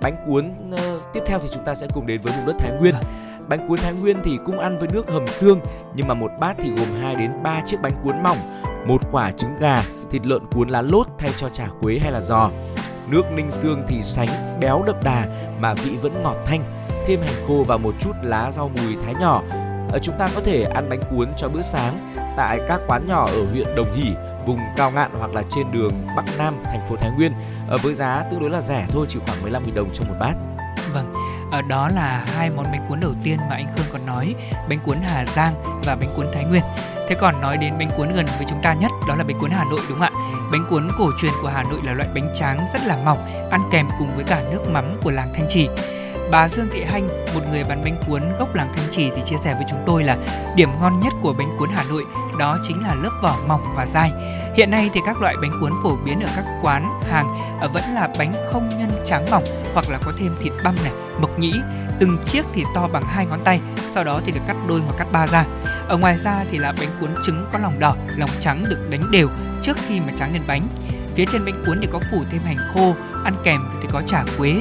bánh 0.00 0.16
cuốn 0.26 0.52
uh, 0.72 1.02
tiếp 1.12 1.20
theo 1.26 1.38
thì 1.38 1.48
chúng 1.52 1.64
ta 1.64 1.74
sẽ 1.74 1.86
cùng 1.94 2.06
đến 2.06 2.20
với 2.20 2.32
vùng 2.36 2.46
đất 2.46 2.56
Thái 2.58 2.72
Nguyên. 2.80 2.94
Bánh 3.48 3.68
cuốn 3.68 3.78
Thái 3.78 3.92
Nguyên 3.92 4.16
thì 4.24 4.38
cũng 4.46 4.58
ăn 4.58 4.78
với 4.78 4.88
nước 4.92 5.10
hầm 5.10 5.26
xương 5.26 5.60
nhưng 5.94 6.08
mà 6.08 6.14
một 6.14 6.30
bát 6.40 6.56
thì 6.58 6.70
gồm 6.76 6.88
2 7.00 7.16
đến 7.16 7.30
3 7.42 7.62
chiếc 7.66 7.76
bánh 7.82 7.92
cuốn 8.04 8.22
mỏng, 8.22 8.38
một 8.86 9.02
quả 9.12 9.32
trứng 9.32 9.58
gà, 9.58 9.82
thịt 10.10 10.26
lợn 10.26 10.46
cuốn 10.50 10.68
lá 10.68 10.82
lốt 10.82 11.06
thay 11.18 11.30
cho 11.36 11.48
chả 11.48 11.68
quế 11.80 11.98
hay 12.02 12.12
là 12.12 12.20
giò. 12.20 12.50
Nước 13.08 13.22
ninh 13.36 13.50
xương 13.50 13.82
thì 13.88 14.02
sánh, 14.02 14.28
béo 14.60 14.82
đậm 14.86 14.96
đà 15.04 15.26
mà 15.60 15.74
vị 15.74 15.96
vẫn 16.02 16.22
ngọt 16.22 16.36
thanh, 16.46 16.64
thêm 17.06 17.20
hành 17.20 17.46
khô 17.48 17.64
và 17.66 17.76
một 17.76 17.94
chút 18.00 18.12
lá 18.22 18.50
rau 18.50 18.68
mùi 18.68 18.96
thái 19.04 19.14
nhỏ. 19.20 19.42
Ở 19.92 19.98
chúng 20.02 20.18
ta 20.18 20.28
có 20.34 20.40
thể 20.40 20.62
ăn 20.62 20.88
bánh 20.88 21.00
cuốn 21.10 21.28
cho 21.36 21.48
bữa 21.48 21.62
sáng 21.62 22.14
tại 22.36 22.60
các 22.68 22.80
quán 22.86 23.06
nhỏ 23.08 23.26
ở 23.26 23.46
huyện 23.52 23.74
Đồng 23.76 23.92
Hỷ 23.94 24.14
vùng 24.46 24.60
cao 24.76 24.90
ngạn 24.90 25.10
hoặc 25.18 25.34
là 25.34 25.42
trên 25.50 25.72
đường 25.72 25.92
Bắc 26.16 26.24
Nam 26.38 26.54
thành 26.64 26.86
phố 26.88 26.96
Thái 26.96 27.10
Nguyên 27.10 27.32
ờ, 27.68 27.76
với 27.82 27.94
giá 27.94 28.24
tương 28.30 28.40
đối 28.40 28.50
là 28.50 28.60
rẻ 28.60 28.86
thôi 28.92 29.06
chỉ 29.08 29.18
khoảng 29.26 29.52
15.000 29.52 29.74
đồng 29.74 29.90
cho 29.94 30.04
một 30.08 30.14
bát. 30.20 30.34
Vâng, 30.94 31.14
ở 31.52 31.62
đó 31.62 31.88
là 31.88 32.24
hai 32.36 32.50
món 32.50 32.64
bánh 32.72 32.86
cuốn 32.88 33.00
đầu 33.00 33.14
tiên 33.24 33.36
mà 33.48 33.54
anh 33.54 33.66
Khương 33.76 33.86
còn 33.92 34.06
nói, 34.06 34.34
bánh 34.68 34.78
cuốn 34.84 34.98
Hà 35.02 35.24
Giang 35.24 35.54
và 35.84 35.96
bánh 35.96 36.08
cuốn 36.16 36.26
Thái 36.34 36.44
Nguyên. 36.44 36.62
Thế 37.08 37.16
còn 37.20 37.40
nói 37.40 37.56
đến 37.56 37.78
bánh 37.78 37.90
cuốn 37.96 38.08
gần 38.14 38.26
với 38.26 38.46
chúng 38.48 38.62
ta 38.62 38.74
nhất 38.74 38.90
đó 39.08 39.16
là 39.16 39.24
bánh 39.24 39.38
cuốn 39.40 39.50
Hà 39.50 39.64
Nội 39.64 39.80
đúng 39.88 39.98
không 39.98 40.14
ạ? 40.14 40.46
Bánh 40.52 40.66
cuốn 40.70 40.88
cổ 40.98 41.10
truyền 41.20 41.32
của 41.42 41.48
Hà 41.48 41.62
Nội 41.62 41.80
là 41.84 41.94
loại 41.94 42.08
bánh 42.14 42.32
tráng 42.34 42.66
rất 42.72 42.86
là 42.86 42.98
mỏng, 43.04 43.18
ăn 43.50 43.60
kèm 43.72 43.88
cùng 43.98 44.14
với 44.14 44.24
cả 44.24 44.42
nước 44.52 44.68
mắm 44.68 45.00
của 45.04 45.10
làng 45.10 45.32
Thanh 45.34 45.46
Trì. 45.48 45.68
Bà 46.30 46.48
Dương 46.48 46.68
Thị 46.72 46.84
Hanh, 46.84 47.08
một 47.34 47.40
người 47.50 47.64
bán 47.64 47.84
bánh 47.84 47.96
cuốn 48.06 48.22
gốc 48.38 48.54
làng 48.54 48.68
Thanh 48.76 48.90
Trì 48.90 49.10
thì 49.16 49.22
chia 49.24 49.36
sẻ 49.44 49.54
với 49.54 49.64
chúng 49.70 49.82
tôi 49.86 50.04
là 50.04 50.16
điểm 50.56 50.70
ngon 50.80 51.00
nhất 51.00 51.12
của 51.22 51.32
bánh 51.38 51.56
cuốn 51.58 51.68
Hà 51.74 51.84
Nội 51.88 52.04
đó 52.38 52.58
chính 52.62 52.82
là 52.82 52.94
lớp 52.94 53.10
vỏ 53.22 53.36
mỏng 53.48 53.74
và 53.76 53.86
dai. 53.86 54.12
Hiện 54.56 54.70
nay 54.70 54.90
thì 54.92 55.00
các 55.06 55.20
loại 55.20 55.36
bánh 55.42 55.50
cuốn 55.60 55.72
phổ 55.82 55.96
biến 56.04 56.20
ở 56.20 56.28
các 56.36 56.44
quán 56.62 57.00
hàng 57.10 57.58
ờ, 57.60 57.68
vẫn 57.68 57.82
là 57.94 58.08
bánh 58.18 58.34
không 58.52 58.68
nhân 58.68 58.90
tráng 59.06 59.30
mỏng 59.30 59.44
hoặc 59.74 59.90
là 59.90 59.98
có 60.04 60.12
thêm 60.18 60.32
thịt 60.42 60.52
băm 60.64 60.74
này, 60.84 60.92
mộc 61.20 61.38
nhĩ, 61.38 61.52
từng 62.00 62.18
chiếc 62.26 62.42
thì 62.52 62.64
to 62.74 62.88
bằng 62.92 63.02
hai 63.06 63.26
ngón 63.26 63.40
tay, 63.44 63.60
sau 63.94 64.04
đó 64.04 64.20
thì 64.26 64.32
được 64.32 64.40
cắt 64.46 64.56
đôi 64.68 64.80
hoặc 64.80 64.94
cắt 64.98 65.12
ba 65.12 65.26
ra. 65.26 65.44
Ở 65.88 65.96
ngoài 65.96 66.18
ra 66.18 66.44
thì 66.50 66.58
là 66.58 66.72
bánh 66.80 66.90
cuốn 67.00 67.10
trứng 67.26 67.46
có 67.52 67.58
lòng 67.58 67.78
đỏ, 67.78 67.96
lòng 68.16 68.30
trắng 68.40 68.64
được 68.68 68.88
đánh 68.90 69.10
đều 69.10 69.28
trước 69.62 69.76
khi 69.88 70.00
mà 70.00 70.12
tráng 70.18 70.32
lên 70.32 70.42
bánh. 70.46 70.68
Phía 71.14 71.24
trên 71.32 71.44
bánh 71.44 71.64
cuốn 71.66 71.78
thì 71.80 71.88
có 71.92 72.00
phủ 72.10 72.24
thêm 72.30 72.42
hành 72.42 72.58
khô, 72.74 72.94
ăn 73.24 73.34
kèm 73.44 73.60
thì 73.82 73.88
có 73.92 74.02
chả 74.06 74.24
quế 74.38 74.54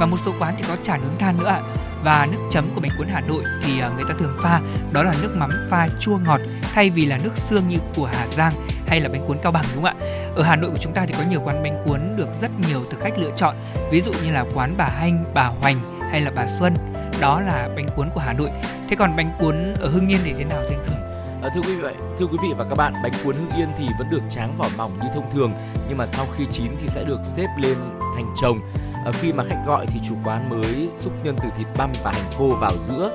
và 0.00 0.06
một 0.06 0.16
số 0.24 0.32
quán 0.38 0.54
thì 0.58 0.64
có 0.68 0.76
chả 0.82 0.96
nướng 0.96 1.18
than 1.18 1.38
nữa 1.38 1.48
ạ. 1.48 1.62
Và 2.04 2.28
nước 2.32 2.38
chấm 2.50 2.68
của 2.74 2.80
bánh 2.80 2.90
cuốn 2.98 3.08
Hà 3.08 3.20
Nội 3.20 3.44
thì 3.64 3.80
à, 3.80 3.90
người 3.96 4.04
ta 4.08 4.14
thường 4.18 4.36
pha 4.42 4.60
đó 4.92 5.02
là 5.02 5.14
nước 5.22 5.36
mắm 5.36 5.50
pha 5.70 5.88
chua 6.00 6.18
ngọt 6.18 6.40
thay 6.74 6.90
vì 6.90 7.04
là 7.04 7.18
nước 7.18 7.36
xương 7.36 7.68
như 7.68 7.76
của 7.96 8.06
Hà 8.06 8.26
Giang 8.26 8.54
hay 8.86 9.00
là 9.00 9.08
bánh 9.08 9.26
cuốn 9.26 9.38
Cao 9.42 9.52
Bằng 9.52 9.64
đúng 9.74 9.84
không 9.84 9.96
ạ? 10.00 10.06
Ở 10.36 10.42
Hà 10.42 10.56
Nội 10.56 10.70
của 10.70 10.78
chúng 10.80 10.92
ta 10.92 11.06
thì 11.06 11.14
có 11.18 11.24
nhiều 11.30 11.40
quán 11.44 11.62
bánh 11.62 11.82
cuốn 11.84 12.00
được 12.16 12.28
rất 12.40 12.50
nhiều 12.68 12.84
thực 12.90 13.00
khách 13.00 13.18
lựa 13.18 13.30
chọn. 13.36 13.56
Ví 13.90 14.00
dụ 14.00 14.12
như 14.24 14.30
là 14.30 14.44
quán 14.54 14.74
bà 14.76 14.88
Hanh, 14.88 15.24
bà 15.34 15.46
Hoành 15.46 15.76
hay 16.10 16.20
là 16.20 16.30
bà 16.30 16.46
Xuân. 16.58 16.74
Đó 17.20 17.40
là 17.40 17.68
bánh 17.76 17.86
cuốn 17.96 18.08
của 18.14 18.20
Hà 18.20 18.32
Nội. 18.32 18.50
Thế 18.88 18.96
còn 18.96 19.16
bánh 19.16 19.30
cuốn 19.38 19.74
ở 19.80 19.88
Hưng 19.88 20.08
Yên 20.08 20.20
thì 20.24 20.32
thế 20.32 20.44
nào 20.44 20.58
thưa 20.62 20.74
anh 20.74 20.84
Khương? 20.86 20.96
À, 21.42 21.50
thưa 21.54 21.60
quý 21.60 21.74
vị, 21.74 21.88
thưa 22.18 22.26
quý 22.26 22.38
vị 22.42 22.48
và 22.56 22.64
các 22.64 22.74
bạn, 22.74 22.94
bánh 23.02 23.12
cuốn 23.24 23.34
Hưng 23.34 23.56
Yên 23.56 23.68
thì 23.78 23.88
vẫn 23.98 24.10
được 24.10 24.22
tráng 24.30 24.56
vỏ 24.56 24.68
mỏng 24.76 24.98
như 24.98 25.08
thông 25.14 25.30
thường, 25.32 25.52
nhưng 25.88 25.98
mà 25.98 26.06
sau 26.06 26.26
khi 26.36 26.46
chín 26.52 26.76
thì 26.80 26.88
sẽ 26.88 27.04
được 27.04 27.20
xếp 27.24 27.46
lên 27.62 27.76
thành 28.16 28.34
chồng. 28.36 28.60
À, 29.06 29.12
khi 29.12 29.32
mà 29.32 29.44
khách 29.48 29.62
gọi 29.66 29.86
thì 29.86 30.00
chủ 30.02 30.14
quán 30.24 30.48
mới 30.48 30.90
xúc 30.94 31.12
nhân 31.24 31.36
từ 31.42 31.48
thịt 31.56 31.66
băm 31.78 31.92
và 32.04 32.10
hành 32.10 32.32
khô 32.38 32.56
vào 32.60 32.70
giữa 32.78 33.10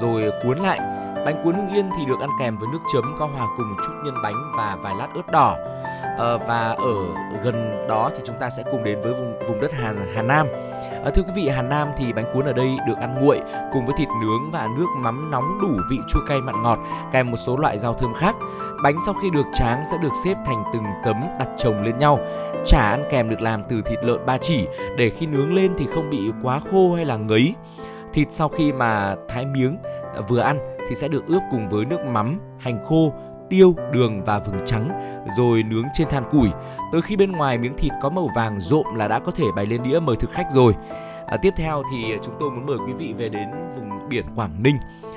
rồi 0.00 0.22
ờ, 0.22 0.40
cuốn 0.42 0.58
lại. 0.58 0.78
Bánh 1.24 1.44
cuốn 1.44 1.54
hương 1.54 1.68
Yên 1.68 1.90
thì 1.98 2.06
được 2.06 2.20
ăn 2.20 2.30
kèm 2.40 2.58
với 2.58 2.68
nước 2.72 2.78
chấm 2.94 3.16
có 3.18 3.26
hòa 3.26 3.46
cùng 3.56 3.68
một 3.68 3.82
chút 3.86 3.92
nhân 4.04 4.14
bánh 4.22 4.52
và 4.56 4.76
vài 4.82 4.94
lát 4.94 5.08
ớt 5.14 5.32
đỏ. 5.32 5.56
À, 6.18 6.36
và 6.46 6.76
ở 6.78 6.94
gần 7.44 7.86
đó 7.88 8.10
thì 8.16 8.22
chúng 8.26 8.36
ta 8.40 8.50
sẽ 8.50 8.62
cùng 8.70 8.84
đến 8.84 9.00
với 9.00 9.14
vùng 9.14 9.38
vùng 9.48 9.60
đất 9.60 9.72
Hà 9.72 9.92
Hà 10.14 10.22
Nam. 10.22 10.46
À, 11.04 11.10
thưa 11.14 11.22
quý 11.22 11.32
vị, 11.34 11.48
Hà 11.48 11.62
Nam 11.62 11.88
thì 11.96 12.12
bánh 12.12 12.32
cuốn 12.34 12.44
ở 12.44 12.52
đây 12.52 12.76
được 12.88 12.98
ăn 13.00 13.14
nguội 13.20 13.40
cùng 13.72 13.86
với 13.86 13.94
thịt 13.98 14.08
nướng 14.22 14.50
và 14.52 14.68
nước 14.76 14.86
mắm 14.96 15.30
nóng 15.30 15.58
đủ 15.62 15.68
vị 15.90 15.96
chua 16.08 16.20
cay 16.28 16.40
mặn 16.40 16.62
ngọt 16.62 16.78
kèm 17.12 17.30
một 17.30 17.36
số 17.36 17.56
loại 17.56 17.78
rau 17.78 17.94
thơm 17.94 18.14
khác. 18.14 18.36
Bánh 18.82 18.96
sau 19.06 19.14
khi 19.22 19.30
được 19.30 19.46
tráng 19.54 19.84
sẽ 19.90 19.96
được 20.02 20.12
xếp 20.24 20.34
thành 20.46 20.64
từng 20.72 20.84
tấm 21.04 21.16
đặt 21.38 21.48
chồng 21.56 21.82
lên 21.82 21.98
nhau. 21.98 22.18
Chả 22.64 22.90
ăn 22.90 23.04
kèm 23.10 23.30
được 23.30 23.40
làm 23.40 23.62
từ 23.68 23.82
thịt 23.82 23.98
lợn 24.04 24.26
ba 24.26 24.38
chỉ 24.38 24.66
để 24.96 25.10
khi 25.10 25.26
nướng 25.26 25.54
lên 25.54 25.72
thì 25.78 25.86
không 25.94 26.10
bị 26.10 26.32
quá 26.42 26.60
khô 26.70 26.94
hay 26.94 27.04
là 27.04 27.16
ngấy. 27.16 27.54
Thịt 28.12 28.32
sau 28.32 28.48
khi 28.48 28.72
mà 28.72 29.14
thái 29.28 29.46
miếng 29.46 29.78
à, 30.14 30.20
vừa 30.28 30.40
ăn 30.40 30.58
thì 30.88 30.94
sẽ 30.94 31.08
được 31.08 31.26
ướp 31.26 31.42
cùng 31.50 31.68
với 31.68 31.84
nước 31.84 32.00
mắm, 32.06 32.40
hành 32.58 32.84
khô, 32.84 33.12
tiêu, 33.50 33.74
đường 33.92 34.24
và 34.24 34.38
vừng 34.38 34.66
trắng 34.66 34.88
rồi 35.36 35.62
nướng 35.62 35.84
trên 35.94 36.08
than 36.08 36.24
củi. 36.32 36.48
Tới 36.92 37.02
khi 37.02 37.16
bên 37.16 37.32
ngoài 37.32 37.58
miếng 37.58 37.76
thịt 37.76 37.92
có 38.02 38.08
màu 38.08 38.28
vàng 38.36 38.60
rộm 38.60 38.86
là 38.94 39.08
đã 39.08 39.18
có 39.18 39.32
thể 39.32 39.44
bày 39.56 39.66
lên 39.66 39.82
đĩa 39.82 40.00
mời 40.00 40.16
thực 40.16 40.32
khách 40.32 40.46
rồi. 40.52 40.74
À, 41.26 41.36
tiếp 41.36 41.54
theo 41.56 41.82
thì 41.92 42.14
chúng 42.24 42.34
tôi 42.40 42.50
muốn 42.50 42.66
mời 42.66 42.78
quý 42.86 42.92
vị 42.92 43.14
về 43.18 43.28
đến 43.28 43.48
vùng 43.76 44.08
biển 44.08 44.24
Quảng 44.34 44.62
Ninh. 44.62 44.76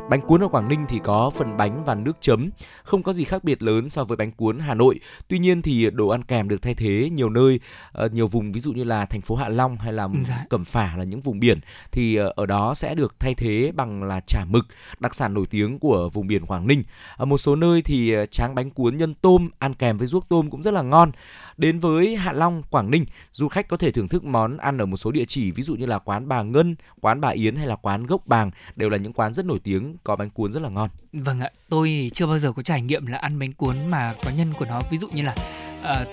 Bánh 0.10 0.22
cuốn 0.22 0.44
ở 0.44 0.48
Quảng 0.48 0.68
Ninh 0.68 0.86
thì 0.90 1.00
có 1.04 1.30
phần 1.30 1.58
bánh 1.58 1.84
và 1.86 1.96
nước 1.96 2.18
chấm, 2.22 2.50
không 2.84 3.04
có 3.04 3.14
gì 3.14 3.24
khác 3.24 3.44
biệt 3.44 3.62
lớn 3.62 3.90
so 3.90 4.04
với 4.04 4.18
bánh 4.18 4.32
cuốn 4.32 4.60
Hà 4.60 4.74
Nội. 4.74 5.00
Tuy 5.28 5.40
nhiên 5.40 5.62
thì 5.62 5.90
đồ 5.90 6.08
ăn 6.08 6.24
kèm 6.24 6.50
được 6.50 6.62
thay 6.62 6.74
thế 6.74 7.10
nhiều 7.12 7.30
nơi, 7.30 7.60
uh, 8.06 8.12
nhiều 8.14 8.28
vùng 8.28 8.52
ví 8.52 8.60
dụ 8.60 8.72
như 8.72 8.84
là 8.84 9.06
thành 9.06 9.22
phố 9.22 9.36
Hạ 9.36 9.50
Long 9.50 9.78
hay 9.78 9.94
là 9.94 10.08
dạ. 10.28 10.46
Cẩm 10.50 10.66
Phả 10.66 10.96
là 10.98 11.04
những 11.04 11.22
vùng 11.22 11.40
biển 11.40 11.60
thì 11.92 12.22
uh, 12.22 12.36
ở 12.36 12.46
đó 12.46 12.74
sẽ 12.74 12.96
được 12.96 13.20
thay 13.20 13.34
thế 13.34 13.72
bằng 13.76 14.04
là 14.04 14.20
chả 14.20 14.46
mực, 14.46 14.66
đặc 15.00 15.16
sản 15.16 15.34
nổi 15.34 15.46
tiếng 15.50 15.80
của 15.80 16.10
vùng 16.10 16.28
biển 16.28 16.46
Quảng 16.46 16.68
Ninh. 16.68 16.84
Ở 17.18 17.26
một 17.26 17.38
số 17.38 17.56
nơi 17.56 17.82
thì 17.82 18.16
tráng 18.32 18.56
bánh 18.56 18.70
cuốn 18.70 18.98
nhân 18.98 19.14
tôm 19.14 19.50
ăn 19.60 19.74
kèm 19.74 19.98
với 19.98 20.08
ruốc 20.08 20.30
tôm 20.30 20.50
cũng 20.50 20.62
rất 20.62 20.74
là 20.74 20.82
ngon. 20.82 21.12
Đến 21.60 21.80
với 21.80 22.16
Hạ 22.16 22.32
Long, 22.32 22.64
Quảng 22.70 22.92
Ninh, 22.92 23.06
du 23.32 23.48
khách 23.48 23.68
có 23.68 23.78
thể 23.78 23.92
thưởng 23.92 24.08
thức 24.08 24.24
món 24.24 24.58
ăn 24.58 24.78
ở 24.78 24.86
một 24.86 24.98
số 24.98 25.12
địa 25.12 25.26
chỉ 25.28 25.52
ví 25.52 25.64
dụ 25.64 25.76
như 25.76 25.86
là 25.86 26.00
quán 26.00 26.28
bà 26.28 26.44
Ngân, 26.44 26.76
quán 27.02 27.22
bà 27.22 27.30
Yến 27.30 27.56
hay 27.56 27.68
là 27.68 27.76
quán 27.76 28.06
Gốc 28.06 28.28
Bàng 28.28 28.52
đều 28.76 28.90
là 28.90 28.98
những 28.98 29.14
quán 29.14 29.34
rất 29.34 29.46
nổi 29.46 29.60
tiếng 29.64 29.98
có 30.04 30.16
bánh 30.16 30.30
cuốn 30.30 30.52
rất 30.52 30.62
là 30.62 30.70
ngon. 30.70 30.90
Vâng 31.14 31.40
ạ, 31.40 31.50
tôi 31.70 32.12
chưa 32.14 32.28
bao 32.28 32.40
giờ 32.40 32.52
có 32.52 32.64
trải 32.64 32.82
nghiệm 32.82 33.06
là 33.06 33.18
ăn 33.18 33.40
bánh 33.40 33.54
cuốn 33.54 33.76
mà 33.90 34.14
có 34.24 34.32
nhân 34.38 34.54
của 34.60 34.66
nó 34.66 34.82
ví 34.92 34.98
dụ 34.98 35.08
như 35.08 35.22
là 35.22 35.36
uh, 35.82 36.08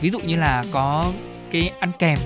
ví 0.00 0.10
dụ 0.10 0.18
như 0.20 0.36
là 0.36 0.64
có 0.72 1.12
cái 1.50 1.68
ăn 1.80 1.90
kèm 1.98 2.18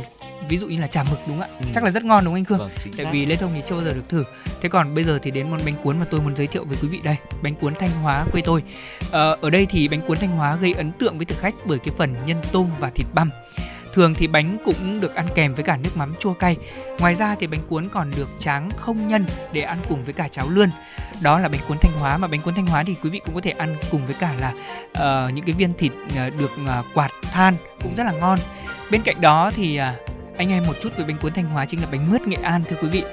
ví 0.48 0.58
dụ 0.58 0.66
như 0.66 0.80
là 0.80 0.86
chả 0.86 1.04
mực 1.04 1.18
đúng 1.26 1.38
không 1.38 1.50
ạ 1.50 1.56
ừ. 1.60 1.66
chắc 1.74 1.84
là 1.84 1.90
rất 1.90 2.04
ngon 2.04 2.24
đúng 2.24 2.34
không 2.34 2.38
anh 2.38 2.44
Khương 2.44 2.58
vâng, 2.58 2.70
tại 2.96 3.06
vì 3.12 3.26
Lê 3.26 3.36
Thông 3.36 3.50
thì 3.54 3.62
chưa 3.68 3.74
bao 3.74 3.84
giờ 3.84 3.92
được 3.92 4.08
thử 4.08 4.24
thế 4.60 4.68
còn 4.68 4.94
bây 4.94 5.04
giờ 5.04 5.18
thì 5.22 5.30
đến 5.30 5.50
món 5.50 5.60
bánh 5.64 5.74
cuốn 5.82 5.98
mà 5.98 6.06
tôi 6.10 6.20
muốn 6.20 6.36
giới 6.36 6.46
thiệu 6.46 6.64
với 6.64 6.78
quý 6.82 6.88
vị 6.88 7.00
đây 7.04 7.16
bánh 7.42 7.54
cuốn 7.54 7.74
Thanh 7.74 7.90
Hóa 7.90 8.24
quê 8.32 8.42
tôi 8.44 8.62
ờ, 9.10 9.36
ở 9.40 9.50
đây 9.50 9.66
thì 9.70 9.88
bánh 9.88 10.00
cuốn 10.06 10.18
Thanh 10.18 10.30
Hóa 10.30 10.56
gây 10.56 10.72
ấn 10.72 10.92
tượng 10.92 11.16
với 11.16 11.26
thực 11.26 11.38
khách 11.38 11.54
bởi 11.64 11.78
cái 11.78 11.94
phần 11.98 12.14
nhân 12.26 12.36
tôm 12.52 12.66
và 12.80 12.90
thịt 12.90 13.06
băm 13.14 13.30
Thường 13.92 14.14
thì 14.14 14.26
bánh 14.26 14.58
cũng 14.64 15.00
được 15.00 15.14
ăn 15.14 15.26
kèm 15.34 15.54
với 15.54 15.64
cả 15.64 15.76
nước 15.76 15.90
mắm 15.96 16.14
chua 16.18 16.32
cay. 16.32 16.56
Ngoài 16.98 17.14
ra 17.14 17.36
thì 17.40 17.46
bánh 17.46 17.60
cuốn 17.68 17.88
còn 17.88 18.10
được 18.16 18.28
tráng 18.38 18.70
không 18.76 19.06
nhân 19.06 19.26
để 19.52 19.62
ăn 19.62 19.78
cùng 19.88 20.04
với 20.04 20.14
cả 20.14 20.28
cháo 20.28 20.48
lươn. 20.48 20.70
Đó 21.20 21.38
là 21.38 21.48
bánh 21.48 21.60
cuốn 21.68 21.78
Thanh 21.78 21.92
Hóa 21.92 22.18
mà 22.18 22.28
bánh 22.28 22.40
cuốn 22.40 22.54
Thanh 22.54 22.66
Hóa 22.66 22.84
thì 22.86 22.96
quý 23.02 23.10
vị 23.10 23.20
cũng 23.24 23.34
có 23.34 23.40
thể 23.40 23.50
ăn 23.50 23.76
cùng 23.90 24.06
với 24.06 24.14
cả 24.14 24.34
là 24.40 24.52
uh, 24.90 25.34
những 25.34 25.44
cái 25.44 25.54
viên 25.54 25.74
thịt 25.74 25.92
uh, 25.92 26.38
được 26.38 26.50
uh, 26.62 26.84
quạt 26.94 27.10
than 27.32 27.56
cũng 27.82 27.94
rất 27.94 28.04
là 28.04 28.12
ngon. 28.12 28.38
Bên 28.90 29.02
cạnh 29.02 29.20
đó 29.20 29.50
thì 29.56 29.80
uh, 29.80 30.11
anh 30.36 30.52
em 30.52 30.64
một 30.66 30.74
chút 30.82 30.96
về 30.96 31.04
bánh 31.04 31.18
cuốn 31.18 31.32
Thanh 31.32 31.50
Hóa 31.50 31.66
chính 31.66 31.80
là 31.80 31.86
bánh 31.92 32.10
mướt 32.10 32.26
Nghệ 32.26 32.36
An 32.42 32.64
thưa 32.68 32.76
quý 32.82 32.88
vị. 32.88 33.04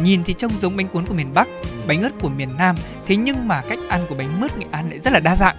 Nhìn 0.00 0.24
thì 0.24 0.34
trông 0.38 0.52
giống 0.60 0.76
bánh 0.76 0.88
cuốn 0.88 1.06
của 1.06 1.14
miền 1.14 1.34
Bắc, 1.34 1.48
bánh 1.86 2.02
ớt 2.02 2.10
của 2.20 2.28
miền 2.28 2.48
Nam, 2.58 2.76
thế 3.06 3.16
nhưng 3.16 3.48
mà 3.48 3.62
cách 3.68 3.78
ăn 3.88 4.00
của 4.08 4.14
bánh 4.14 4.40
mướt 4.40 4.58
Nghệ 4.58 4.66
An 4.70 4.90
lại 4.90 4.98
rất 4.98 5.12
là 5.12 5.20
đa 5.20 5.36
dạng. 5.36 5.56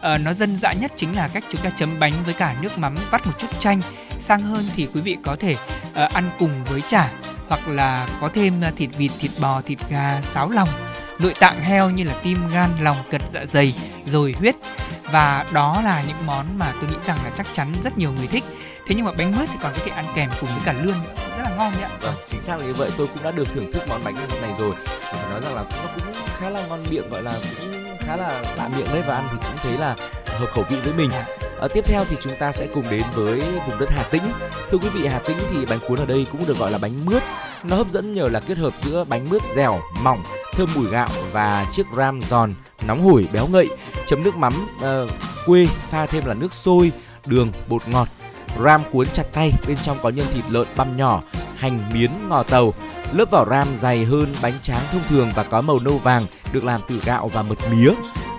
À, 0.00 0.18
nó 0.18 0.32
dân 0.32 0.56
dã 0.56 0.72
nhất 0.72 0.92
chính 0.96 1.16
là 1.16 1.28
cách 1.28 1.44
chúng 1.50 1.60
ta 1.60 1.70
chấm 1.76 1.98
bánh 2.00 2.12
với 2.24 2.34
cả 2.34 2.56
nước 2.62 2.78
mắm 2.78 2.94
vắt 3.10 3.26
một 3.26 3.32
chút 3.38 3.58
chanh. 3.58 3.80
Sang 4.18 4.40
hơn 4.40 4.64
thì 4.76 4.88
quý 4.94 5.00
vị 5.00 5.16
có 5.22 5.36
thể 5.40 5.52
uh, 5.52 6.12
ăn 6.12 6.30
cùng 6.38 6.64
với 6.64 6.82
chả 6.88 7.10
hoặc 7.48 7.68
là 7.68 8.08
có 8.20 8.30
thêm 8.34 8.62
thịt 8.76 8.90
vịt, 8.96 9.10
thịt 9.20 9.30
bò, 9.40 9.62
thịt 9.62 9.78
gà, 9.90 10.20
sáo 10.22 10.50
lòng, 10.50 10.68
nội 11.18 11.34
tạng 11.40 11.60
heo 11.60 11.90
như 11.90 12.04
là 12.04 12.14
tim, 12.22 12.38
gan, 12.52 12.70
lòng, 12.80 12.96
cật 13.10 13.22
dạ 13.32 13.46
dày, 13.46 13.74
rồi 14.06 14.34
huyết 14.38 14.54
và 15.12 15.46
đó 15.52 15.80
là 15.84 16.02
những 16.08 16.26
món 16.26 16.58
mà 16.58 16.72
tôi 16.80 16.90
nghĩ 16.90 16.96
rằng 17.06 17.18
là 17.24 17.30
chắc 17.36 17.46
chắn 17.52 17.72
rất 17.84 17.98
nhiều 17.98 18.12
người 18.12 18.26
thích 18.26 18.44
thế 18.90 18.96
nhưng 18.96 19.04
mà 19.04 19.12
bánh 19.18 19.32
mướt 19.38 19.48
thì 19.52 19.58
còn 19.62 19.72
có 19.72 19.80
thể 19.84 19.90
ăn 19.90 20.04
kèm 20.14 20.30
cùng 20.40 20.48
với 20.48 20.60
cả 20.64 20.72
lươn 20.72 20.94
nữa 21.04 21.14
rất 21.36 21.42
là 21.42 21.56
ngon 21.56 21.72
nhá 21.80 21.88
vâng 22.00 22.14
chính 22.26 22.40
xác 22.40 22.60
là 22.60 22.66
như 22.66 22.72
vậy 22.72 22.90
tôi 22.96 23.06
cũng 23.06 23.22
đã 23.22 23.30
được 23.30 23.48
thưởng 23.54 23.72
thức 23.72 23.82
món 23.88 24.00
bánh 24.04 24.14
này 24.42 24.54
rồi 24.58 24.74
và 24.86 25.12
phải 25.12 25.30
nói 25.30 25.40
rằng 25.40 25.54
là 25.54 25.62
nó 25.62 25.90
cũng 25.94 26.14
khá 26.38 26.50
là 26.50 26.66
ngon 26.66 26.84
miệng 26.90 27.10
gọi 27.10 27.22
là 27.22 27.32
cũng 27.60 27.96
khá 27.98 28.16
là 28.16 28.42
lạ 28.56 28.68
miệng 28.76 28.86
đấy 28.92 29.02
và 29.06 29.14
ăn 29.14 29.28
thì 29.30 29.36
cũng 29.36 29.56
thấy 29.62 29.78
là 29.78 29.96
hợp 30.26 30.46
khẩu 30.46 30.64
vị 30.70 30.76
với 30.84 30.92
mình. 30.96 31.10
À, 31.60 31.68
tiếp 31.74 31.84
theo 31.84 32.04
thì 32.04 32.16
chúng 32.20 32.32
ta 32.38 32.52
sẽ 32.52 32.66
cùng 32.74 32.84
đến 32.90 33.02
với 33.14 33.40
vùng 33.40 33.78
đất 33.78 33.90
Hà 33.90 34.02
Tĩnh. 34.02 34.22
Thưa 34.70 34.78
quý 34.78 34.88
vị, 34.88 35.06
Hà 35.06 35.18
Tĩnh 35.18 35.36
thì 35.50 35.66
bánh 35.66 35.78
cuốn 35.88 35.98
ở 35.98 36.06
đây 36.06 36.26
cũng 36.32 36.46
được 36.46 36.58
gọi 36.58 36.70
là 36.70 36.78
bánh 36.78 37.04
mướt. 37.04 37.22
Nó 37.64 37.76
hấp 37.76 37.90
dẫn 37.90 38.12
nhờ 38.12 38.28
là 38.28 38.40
kết 38.40 38.58
hợp 38.58 38.72
giữa 38.78 39.04
bánh 39.04 39.28
mướt 39.28 39.42
dẻo, 39.54 39.80
mỏng, 40.02 40.22
thơm 40.52 40.68
mùi 40.74 40.86
gạo 40.90 41.08
và 41.32 41.66
chiếc 41.72 41.86
ram 41.96 42.20
giòn, 42.20 42.54
nóng 42.86 43.02
hổi, 43.02 43.28
béo 43.32 43.46
ngậy, 43.46 43.68
chấm 44.06 44.22
nước 44.22 44.36
mắm 44.36 44.52
uh, 44.76 45.10
quê 45.46 45.66
pha 45.90 46.06
thêm 46.06 46.24
là 46.26 46.34
nước 46.34 46.54
sôi, 46.54 46.92
đường, 47.26 47.52
bột 47.68 47.88
ngọt 47.88 48.08
ram 48.58 48.80
cuốn 48.90 49.06
chặt 49.06 49.32
tay, 49.32 49.52
bên 49.68 49.76
trong 49.82 49.98
có 50.02 50.08
nhân 50.08 50.26
thịt 50.34 50.44
lợn 50.50 50.66
băm 50.76 50.96
nhỏ, 50.96 51.22
hành 51.56 51.80
miến 51.94 52.10
ngò 52.28 52.42
tàu. 52.42 52.74
Lớp 53.12 53.30
vỏ 53.30 53.46
ram 53.50 53.68
dày 53.76 54.04
hơn 54.04 54.34
bánh 54.42 54.54
tráng 54.62 54.82
thông 54.92 55.02
thường 55.08 55.28
và 55.34 55.42
có 55.42 55.60
màu 55.60 55.78
nâu 55.78 55.98
vàng, 55.98 56.26
được 56.52 56.64
làm 56.64 56.80
từ 56.88 57.00
gạo 57.04 57.28
và 57.28 57.42
mật 57.42 57.58
mía. 57.70 57.92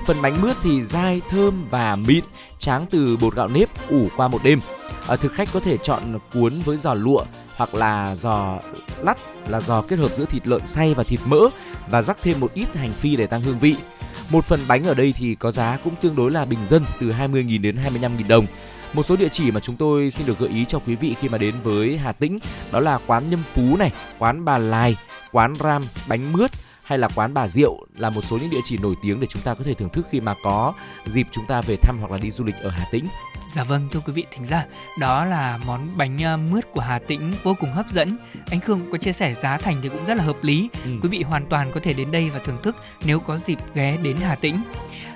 Phần 0.07 0.21
bánh 0.21 0.41
mướt 0.41 0.57
thì 0.63 0.83
dai, 0.83 1.21
thơm 1.29 1.67
và 1.69 1.95
mịn, 1.95 2.23
tráng 2.59 2.85
từ 2.89 3.17
bột 3.17 3.35
gạo 3.35 3.47
nếp 3.47 3.89
ủ 3.89 4.07
qua 4.17 4.27
một 4.27 4.43
đêm. 4.43 4.59
Ở 5.07 5.17
thực 5.17 5.33
khách 5.33 5.49
có 5.53 5.59
thể 5.59 5.77
chọn 5.77 6.19
cuốn 6.33 6.59
với 6.65 6.77
giò 6.77 6.93
lụa 6.93 7.23
hoặc 7.55 7.75
là 7.75 8.15
giò 8.15 8.59
lắt 8.97 9.17
là 9.47 9.61
giò 9.61 9.81
kết 9.81 9.99
hợp 9.99 10.11
giữa 10.17 10.25
thịt 10.25 10.47
lợn 10.47 10.67
xay 10.67 10.93
và 10.93 11.03
thịt 11.03 11.19
mỡ 11.25 11.39
và 11.89 12.01
rắc 12.01 12.17
thêm 12.21 12.39
một 12.39 12.53
ít 12.53 12.75
hành 12.75 12.91
phi 12.93 13.15
để 13.15 13.27
tăng 13.27 13.41
hương 13.41 13.59
vị. 13.59 13.75
Một 14.29 14.45
phần 14.45 14.59
bánh 14.67 14.83
ở 14.83 14.93
đây 14.93 15.13
thì 15.17 15.35
có 15.35 15.51
giá 15.51 15.77
cũng 15.83 15.95
tương 16.01 16.15
đối 16.15 16.31
là 16.31 16.45
bình 16.45 16.59
dân 16.69 16.85
từ 16.99 17.09
20.000 17.09 17.61
đến 17.61 17.75
25.000 17.75 18.27
đồng. 18.27 18.45
Một 18.93 19.03
số 19.05 19.15
địa 19.15 19.29
chỉ 19.29 19.51
mà 19.51 19.59
chúng 19.59 19.75
tôi 19.75 20.11
xin 20.11 20.27
được 20.27 20.39
gợi 20.39 20.49
ý 20.49 20.65
cho 20.65 20.79
quý 20.79 20.95
vị 20.95 21.15
khi 21.21 21.29
mà 21.29 21.37
đến 21.37 21.55
với 21.63 21.97
Hà 21.97 22.11
Tĩnh 22.11 22.39
đó 22.71 22.79
là 22.79 22.99
quán 23.07 23.29
Nhâm 23.29 23.43
Phú 23.53 23.77
này, 23.77 23.91
quán 24.19 24.45
Bà 24.45 24.57
Lai, 24.57 24.95
quán 25.31 25.53
Ram 25.59 25.83
bánh 26.07 26.33
mướt 26.33 26.51
hay 26.83 26.97
là 26.97 27.09
quán 27.15 27.33
bà 27.33 27.47
Diệu 27.47 27.77
là 27.97 28.09
một 28.09 28.21
số 28.21 28.37
những 28.37 28.49
địa 28.49 28.61
chỉ 28.63 28.77
nổi 28.77 28.95
tiếng 29.01 29.19
để 29.19 29.27
chúng 29.29 29.41
ta 29.41 29.53
có 29.53 29.63
thể 29.63 29.73
thưởng 29.73 29.89
thức 29.89 30.07
khi 30.11 30.21
mà 30.21 30.35
có 30.43 30.73
dịp 31.05 31.27
chúng 31.31 31.45
ta 31.47 31.61
về 31.61 31.75
thăm 31.75 31.97
hoặc 31.99 32.11
là 32.11 32.17
đi 32.17 32.31
du 32.31 32.43
lịch 32.43 32.55
ở 32.55 32.69
Hà 32.69 32.85
Tĩnh. 32.91 33.07
Dạ 33.55 33.63
vâng 33.63 33.87
thưa 33.91 33.99
quý 33.99 34.13
vị 34.13 34.25
thính 34.31 34.47
giả, 34.47 34.65
đó 34.99 35.25
là 35.25 35.59
món 35.65 35.97
bánh 35.97 36.17
ờ, 36.23 36.37
mướt 36.37 36.71
của 36.73 36.81
Hà 36.81 36.99
Tĩnh 36.99 37.33
vô 37.43 37.55
cùng 37.59 37.73
hấp 37.73 37.91
dẫn. 37.91 38.17
Anh 38.51 38.59
Khương 38.59 38.91
có 38.91 38.97
chia 38.97 39.11
sẻ 39.13 39.33
giá 39.33 39.57
thành 39.57 39.77
thì 39.83 39.89
cũng 39.89 40.05
rất 40.05 40.17
là 40.17 40.23
hợp 40.23 40.43
lý. 40.43 40.69
Ừ. 40.85 40.91
Quý 41.01 41.09
vị 41.09 41.23
hoàn 41.23 41.45
toàn 41.45 41.71
có 41.71 41.79
thể 41.83 41.93
đến 41.93 42.11
đây 42.11 42.29
và 42.29 42.39
thưởng 42.39 42.57
thức 42.63 42.75
nếu 43.05 43.19
có 43.19 43.39
dịp 43.45 43.57
ghé 43.73 43.97
đến 44.03 44.17
Hà 44.17 44.35
Tĩnh. 44.35 44.61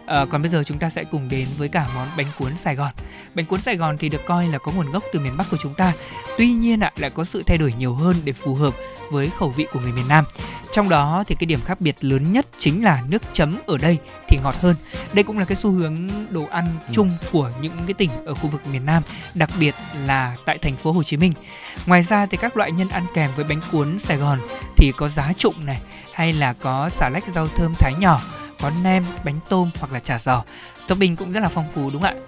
À, 0.06 0.26
còn 0.26 0.41
bây 0.41 0.52
giờ 0.52 0.64
chúng 0.64 0.77
ta 0.77 0.90
sẽ 0.90 1.03
cùng 1.03 1.30
đến 1.30 1.48
với 1.57 1.69
cả 1.69 1.88
món 1.95 2.07
bánh 2.18 2.27
cuốn 2.40 2.57
Sài 2.57 2.76
Gòn. 2.76 2.91
Bánh 3.36 3.45
cuốn 3.45 3.61
Sài 3.61 3.77
Gòn 3.77 3.98
thì 3.98 4.10
được 4.10 4.26
coi 4.26 4.48
là 4.48 4.57
có 4.57 4.72
nguồn 4.72 4.91
gốc 4.91 5.03
từ 5.14 5.19
miền 5.19 5.38
Bắc 5.38 5.49
của 5.52 5.57
chúng 5.57 5.73
ta. 5.73 5.94
Tuy 6.38 6.48
nhiên 6.48 6.80
ạ, 6.80 6.91
lại 6.95 7.10
có 7.10 7.23
sự 7.23 7.44
thay 7.44 7.57
đổi 7.57 7.73
nhiều 7.77 7.95
hơn 7.95 8.15
để 8.23 8.34
phù 8.34 8.56
hợp 8.56 8.73
với 9.11 9.30
khẩu 9.40 9.49
vị 9.49 9.68
của 9.73 9.80
người 9.80 9.91
miền 9.91 10.07
Nam. 10.07 10.26
Trong 10.72 10.90
đó 10.90 11.23
thì 11.27 11.36
cái 11.40 11.45
điểm 11.45 11.60
khác 11.65 11.82
biệt 11.82 11.95
lớn 12.02 12.34
nhất 12.34 12.45
chính 12.60 12.84
là 12.84 13.03
nước 13.07 13.22
chấm 13.34 13.57
ở 13.65 13.77
đây 13.77 13.98
thì 14.27 14.38
ngọt 14.44 14.56
hơn. 14.61 14.76
Đây 15.14 15.23
cũng 15.23 15.40
là 15.40 15.45
cái 15.45 15.56
xu 15.56 15.72
hướng 15.72 16.10
đồ 16.30 16.45
ăn 16.52 16.68
ừ. 16.88 16.94
chung 16.94 17.11
của 17.32 17.52
những 17.61 17.77
cái 17.88 17.94
tỉnh 17.94 18.10
ở 18.26 18.34
khu 18.34 18.49
vực 18.49 18.68
miền 18.68 18.86
Nam, 18.86 19.03
đặc 19.34 19.49
biệt 19.60 19.76
là 20.06 20.36
tại 20.45 20.57
thành 20.57 20.76
phố 20.76 20.91
Hồ 20.91 21.03
Chí 21.03 21.18
Minh. 21.18 21.34
Ngoài 21.86 22.03
ra 22.03 22.26
thì 22.26 22.38
các 22.38 22.57
loại 22.57 22.72
nhân 22.72 22.90
ăn 22.90 23.03
kèm 23.14 23.32
với 23.36 23.45
bánh 23.45 23.61
cuốn 23.72 23.99
Sài 23.99 24.18
Gòn 24.18 24.40
thì 24.77 24.91
có 24.98 25.10
giá 25.10 25.34
trụng 25.38 25.65
này 25.65 25.82
hay 26.14 26.34
là 26.34 26.53
có 26.53 26.90
xà 26.90 27.10
lách 27.10 27.23
rau 27.36 27.48
thơm 27.48 27.73
thái 27.80 27.94
nhỏ, 27.99 28.22
có 28.60 28.72
nem, 28.84 29.03
bánh 29.23 29.40
tôm 29.49 29.69
hoặc 29.80 29.91
là 29.91 29.99
chả 29.99 30.19
giò. 30.19 30.44
Topping 30.88 31.15
cũng 31.15 31.32
rất 31.32 31.40
là 31.40 31.49
phong 31.49 31.65
phú 31.76 31.90
đúng 31.94 32.02
không 32.02 32.14
ạ? 32.14 32.22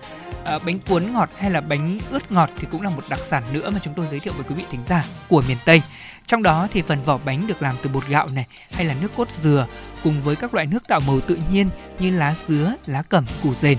À, 0.45 0.59
bánh 0.65 0.79
cuốn 0.79 1.13
ngọt 1.13 1.29
hay 1.37 1.51
là 1.51 1.61
bánh 1.61 1.99
ướt 2.09 2.31
ngọt 2.31 2.49
thì 2.57 2.67
cũng 2.71 2.81
là 2.81 2.89
một 2.89 3.03
đặc 3.09 3.19
sản 3.19 3.43
nữa 3.53 3.69
mà 3.69 3.79
chúng 3.83 3.93
tôi 3.93 4.07
giới 4.11 4.19
thiệu 4.19 4.33
với 4.33 4.45
quý 4.49 4.55
vị 4.55 4.63
thính 4.71 4.83
giả 4.87 5.05
của 5.29 5.43
miền 5.47 5.57
Tây. 5.65 5.81
Trong 6.25 6.43
đó 6.43 6.67
thì 6.73 6.81
phần 6.81 7.03
vỏ 7.03 7.19
bánh 7.25 7.47
được 7.47 7.61
làm 7.61 7.75
từ 7.81 7.89
bột 7.89 8.07
gạo 8.07 8.27
này 8.27 8.45
hay 8.71 8.85
là 8.85 8.95
nước 9.01 9.11
cốt 9.17 9.27
dừa 9.43 9.67
cùng 10.03 10.23
với 10.23 10.35
các 10.35 10.53
loại 10.53 10.65
nước 10.65 10.87
tạo 10.87 10.99
màu 10.99 11.19
tự 11.19 11.37
nhiên 11.51 11.69
như 11.99 12.17
lá 12.17 12.35
dứa, 12.47 12.73
lá 12.85 13.01
cẩm, 13.01 13.25
củ 13.43 13.53
dền. 13.53 13.77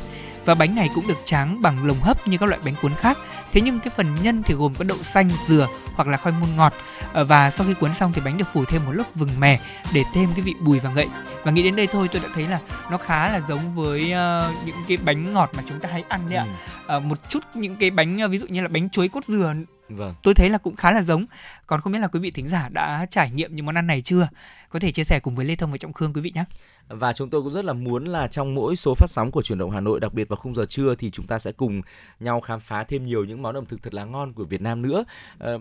Và 0.49 0.55
bánh 0.55 0.75
này 0.75 0.89
cũng 0.95 1.07
được 1.07 1.19
tráng 1.25 1.63
bằng 1.63 1.87
lồng 1.87 2.01
hấp 2.01 2.29
như 2.29 2.39
các 2.39 2.49
loại 2.49 2.61
bánh 2.65 2.75
cuốn 2.83 2.93
khác. 2.93 3.19
Thế 3.53 3.61
nhưng 3.61 3.81
cái 3.81 3.93
phần 3.97 4.15
nhân 4.23 4.43
thì 4.43 4.55
gồm 4.55 4.75
có 4.75 4.85
đậu 4.85 5.03
xanh, 5.03 5.31
dừa 5.47 5.69
hoặc 5.95 6.09
là 6.09 6.17
khoai 6.17 6.35
môn 6.41 6.49
ngọt. 6.57 6.73
Ờ, 7.13 7.25
và 7.25 7.51
sau 7.51 7.67
khi 7.67 7.75
cuốn 7.75 7.95
xong 7.95 8.13
thì 8.13 8.21
bánh 8.25 8.39
được 8.39 8.45
phủ 8.53 8.65
thêm 8.65 8.83
một 8.87 8.93
lớp 8.93 9.05
vừng 9.15 9.41
mè 9.41 9.61
để 9.93 10.05
thêm 10.15 10.29
cái 10.37 10.41
vị 10.41 10.55
bùi 10.61 10.81
và 10.81 10.91
ngậy. 10.91 11.07
Và 11.43 11.51
nghĩ 11.51 11.63
đến 11.63 11.77
đây 11.77 11.87
thôi 11.87 12.09
tôi 12.13 12.23
đã 12.23 12.29
thấy 12.35 12.49
là 12.49 12.61
nó 12.91 12.99
khá 12.99 13.33
là 13.33 13.41
giống 13.41 13.73
với 13.75 14.01
uh, 14.01 14.67
những 14.67 14.77
cái 14.89 14.97
bánh 14.97 15.33
ngọt 15.33 15.51
mà 15.57 15.63
chúng 15.69 15.81
ta 15.81 15.89
hay 15.93 16.05
ăn 16.09 16.21
đấy 16.29 16.39
ạ. 16.39 16.47
Ừ. 16.87 16.97
Uh, 16.97 17.05
một 17.05 17.19
chút 17.29 17.41
những 17.55 17.77
cái 17.77 17.91
bánh 17.91 18.31
ví 18.31 18.39
dụ 18.39 18.47
như 18.47 18.63
là 18.63 18.69
bánh 18.69 18.91
chuối 18.91 19.09
cốt 19.09 19.25
dừa 19.29 19.55
Vâng. 19.89 20.15
Tôi 20.23 20.35
thấy 20.35 20.51
là 20.51 20.59
cũng 20.59 20.77
khá 20.77 20.93
là 20.93 21.03
giống. 21.03 21.25
Còn 21.67 21.81
không 21.81 21.93
biết 21.93 21.99
là 21.99 22.09
quý 22.09 22.21
vị 22.21 22.31
thính 22.31 22.49
giả 22.49 22.69
đã 22.73 23.07
trải 23.11 23.31
nghiệm 23.31 23.57
những 23.57 23.67
món 23.67 23.79
ăn 23.79 23.87
này 23.87 24.03
chưa? 24.03 24.29
Có 24.69 24.79
thể 24.79 24.93
chia 24.93 25.05
sẻ 25.05 25.21
cùng 25.21 25.37
với 25.37 25.45
Lê 25.45 25.57
Thông 25.57 25.71
và 25.71 25.79
Trọng 25.79 25.93
Khương 25.93 26.13
quý 26.13 26.21
vị 26.21 26.33
nhé 26.35 26.45
và 26.89 27.13
chúng 27.13 27.31
tôi 27.31 27.43
cũng 27.43 27.53
rất 27.53 27.65
là 27.65 27.73
muốn 27.73 28.05
là 28.05 28.29
trong 28.29 28.55
mỗi 28.55 28.77
số 28.77 28.95
phát 28.95 29.11
sóng 29.11 29.31
của 29.31 29.43
truyền 29.43 29.59
động 29.59 29.71
Hà 29.71 29.81
Nội 29.81 30.01
đặc 30.01 30.15
biệt 30.15 30.29
vào 30.29 30.37
khung 30.37 30.55
giờ 30.55 30.67
trưa 30.67 30.95
thì 30.95 31.11
chúng 31.11 31.27
ta 31.27 31.39
sẽ 31.39 31.53
cùng 31.53 31.83
nhau 32.21 32.41
khám 32.41 32.61
phá 32.61 32.85
thêm 32.85 33.05
nhiều 33.05 33.25
những 33.25 33.43
món 33.43 33.55
ẩm 33.55 33.67
thực 33.67 33.83
thật 33.83 33.95
là 33.95 34.05
ngon 34.05 34.33
của 34.33 34.45
Việt 34.45 34.61
Nam 34.61 34.83
nữa. 34.83 35.05
À, 35.39 35.53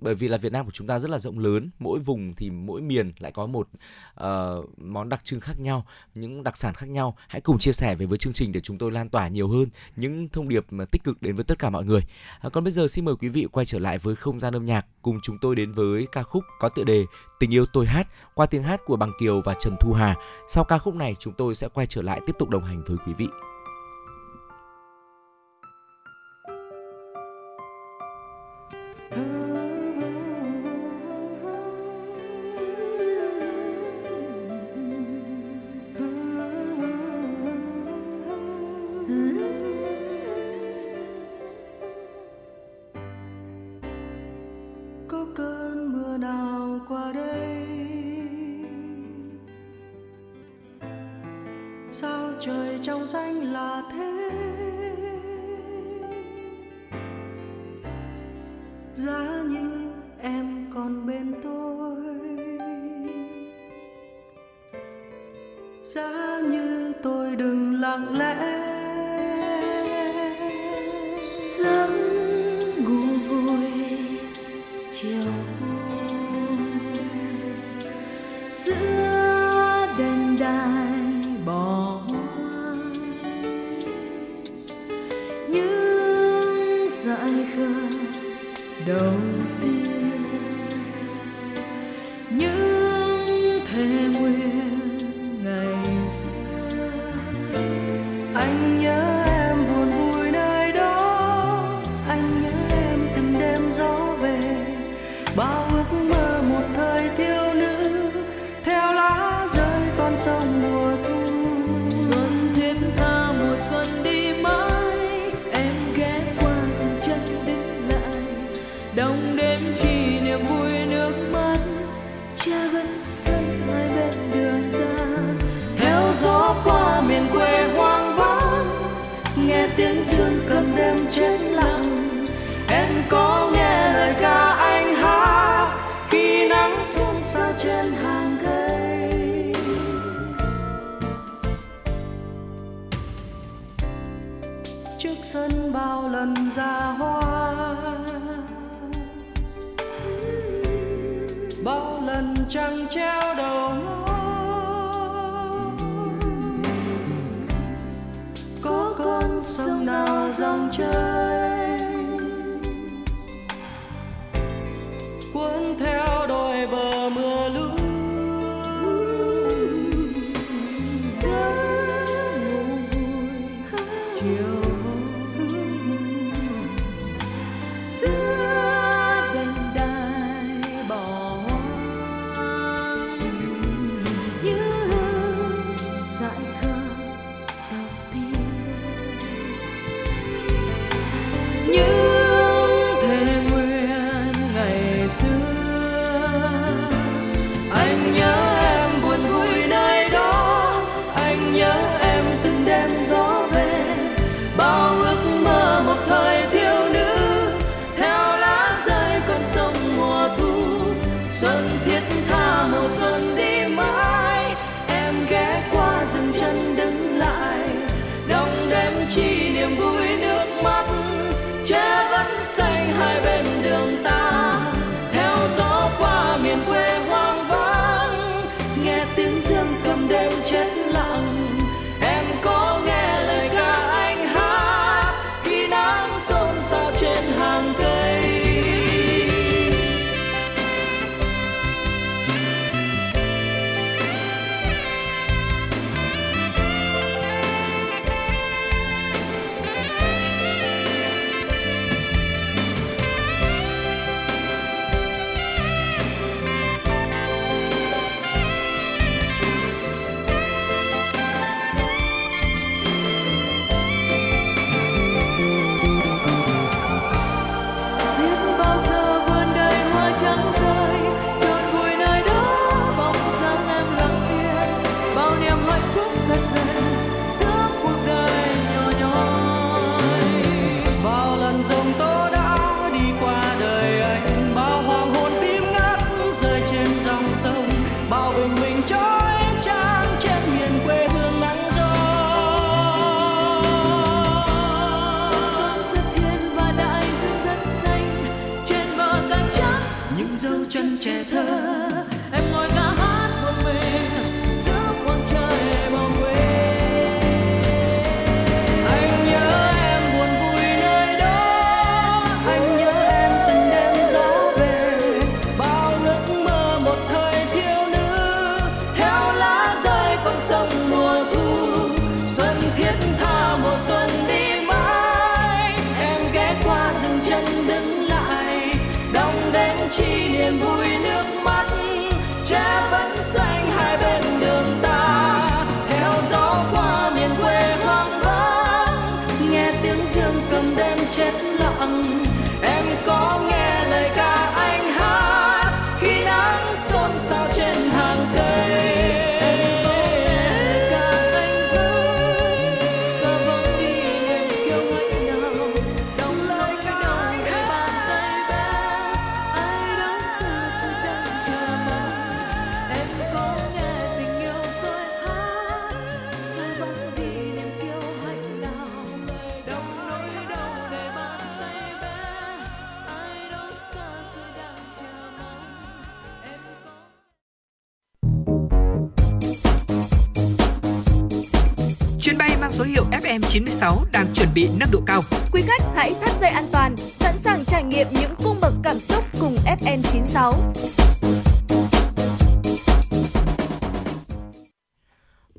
bởi 0.00 0.14
vì 0.14 0.28
là 0.28 0.36
Việt 0.36 0.52
Nam 0.52 0.64
của 0.64 0.70
chúng 0.70 0.86
ta 0.86 0.98
rất 0.98 1.10
là 1.10 1.18
rộng 1.18 1.38
lớn 1.38 1.70
mỗi 1.78 1.98
vùng 1.98 2.34
thì 2.34 2.50
mỗi 2.50 2.80
miền 2.80 3.12
lại 3.18 3.32
có 3.32 3.46
một 3.46 3.68
uh, 4.20 4.78
món 4.78 5.08
đặc 5.08 5.24
trưng 5.24 5.40
khác 5.40 5.60
nhau 5.60 5.86
những 6.14 6.42
đặc 6.42 6.56
sản 6.56 6.74
khác 6.74 6.88
nhau. 6.88 7.16
Hãy 7.28 7.40
cùng 7.40 7.58
chia 7.58 7.72
sẻ 7.72 7.94
về 7.94 8.06
với 8.06 8.18
chương 8.18 8.32
trình 8.32 8.52
để 8.52 8.60
chúng 8.60 8.78
tôi 8.78 8.92
lan 8.92 9.08
tỏa 9.08 9.28
nhiều 9.28 9.48
hơn 9.48 9.66
những 9.96 10.28
thông 10.28 10.48
điệp 10.48 10.66
mà 10.70 10.84
tích 10.84 11.04
cực 11.04 11.22
đến 11.22 11.34
với 11.34 11.44
tất 11.44 11.58
cả 11.58 11.70
mọi 11.70 11.84
người. 11.84 12.02
À, 12.40 12.48
còn 12.48 12.64
bây 12.64 12.70
giờ 12.70 12.86
xin 12.86 13.04
mời 13.04 13.14
quý 13.16 13.28
vị 13.28 13.46
quay 13.52 13.66
trở 13.66 13.78
lại 13.78 13.98
với 13.98 14.16
không 14.16 14.40
gian 14.40 14.54
âm 14.54 14.66
nhạc 14.66 14.86
cùng 15.02 15.18
chúng 15.22 15.38
tôi 15.40 15.56
đến 15.56 15.72
với 15.72 16.06
ca 16.12 16.22
khúc 16.22 16.44
có 16.58 16.68
tựa 16.68 16.84
đề 16.84 17.04
Tình 17.38 17.54
yêu 17.54 17.66
tôi 17.72 17.86
hát, 17.86 18.06
qua 18.34 18.46
tiếng 18.46 18.62
hát 18.62 18.80
của 18.84 18.96
Bằng 18.96 19.12
Kiều 19.18 19.40
và 19.40 19.54
Trần 19.54 19.76
Thu 19.80 19.92
Hà. 19.92 20.16
Sau 20.48 20.64
ca 20.64 20.78
khúc 20.78 20.94
này, 20.94 21.16
chúng 21.18 21.34
tôi 21.34 21.54
sẽ 21.54 21.68
quay 21.68 21.86
trở 21.86 22.02
lại 22.02 22.20
tiếp 22.26 22.32
tục 22.38 22.48
đồng 22.48 22.64
hành 22.64 22.82
với 22.86 22.96
quý 23.06 23.12
vị. 23.12 23.28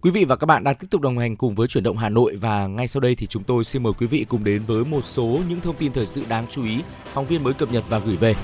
Quý 0.09 0.13
vị 0.13 0.25
và 0.25 0.35
các 0.35 0.45
bạn 0.45 0.63
đang 0.63 0.75
tiếp 0.75 0.87
tục 0.89 1.01
đồng 1.01 1.17
hành 1.17 1.35
cùng 1.35 1.55
với 1.55 1.67
chuyển 1.67 1.83
động 1.83 1.97
Hà 1.97 2.09
Nội 2.09 2.35
và 2.35 2.67
ngay 2.67 2.87
sau 2.87 3.01
đây 3.01 3.15
thì 3.15 3.27
chúng 3.27 3.43
tôi 3.43 3.63
xin 3.63 3.83
mời 3.83 3.93
quý 3.99 4.07
vị 4.07 4.25
cùng 4.29 4.43
đến 4.43 4.61
với 4.67 4.85
một 4.85 5.05
số 5.05 5.39
những 5.49 5.61
thông 5.61 5.75
tin 5.75 5.91
thời 5.91 6.05
sự 6.05 6.23
đáng 6.29 6.45
chú 6.49 6.63
ý 6.63 6.79
phóng 7.13 7.25
viên 7.25 7.43
mới 7.43 7.53
cập 7.53 7.71
nhật 7.71 7.83
và 7.89 7.99
gửi 7.99 8.15
về. 8.15 8.35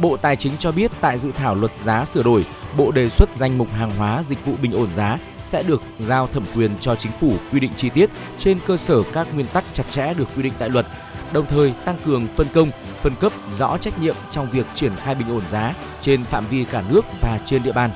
Bộ 0.00 0.16
Tài 0.16 0.36
chính 0.36 0.52
cho 0.58 0.72
biết 0.72 0.90
tại 1.00 1.18
dự 1.18 1.32
thảo 1.32 1.54
luật 1.54 1.72
giá 1.80 2.04
sửa 2.04 2.22
đổi, 2.22 2.44
Bộ 2.76 2.90
đề 2.90 3.08
xuất 3.08 3.28
danh 3.36 3.58
mục 3.58 3.72
hàng 3.72 3.90
hóa 3.90 4.22
dịch 4.22 4.46
vụ 4.46 4.52
bình 4.62 4.72
ổn 4.72 4.92
giá 4.92 5.18
sẽ 5.44 5.62
được 5.62 5.82
giao 6.00 6.26
thẩm 6.26 6.44
quyền 6.54 6.70
cho 6.80 6.96
chính 6.96 7.12
phủ 7.12 7.32
quy 7.52 7.60
định 7.60 7.72
chi 7.76 7.90
tiết 7.90 8.10
trên 8.38 8.58
cơ 8.66 8.76
sở 8.76 9.02
các 9.12 9.34
nguyên 9.34 9.46
tắc 9.46 9.64
chặt 9.72 9.84
chẽ 9.90 10.14
được 10.14 10.28
quy 10.36 10.42
định 10.42 10.52
tại 10.58 10.68
luật, 10.68 10.86
đồng 11.32 11.46
thời 11.46 11.72
tăng 11.84 11.96
cường 12.04 12.26
phân 12.26 12.46
công, 12.54 12.70
phân 13.02 13.12
cấp 13.20 13.32
rõ 13.58 13.78
trách 13.78 13.98
nhiệm 14.02 14.14
trong 14.30 14.50
việc 14.50 14.66
triển 14.74 14.96
khai 14.96 15.14
bình 15.14 15.28
ổn 15.30 15.46
giá 15.46 15.74
trên 16.00 16.24
phạm 16.24 16.46
vi 16.46 16.64
cả 16.64 16.82
nước 16.90 17.04
và 17.20 17.40
trên 17.46 17.62
địa 17.62 17.72
bàn. 17.72 17.90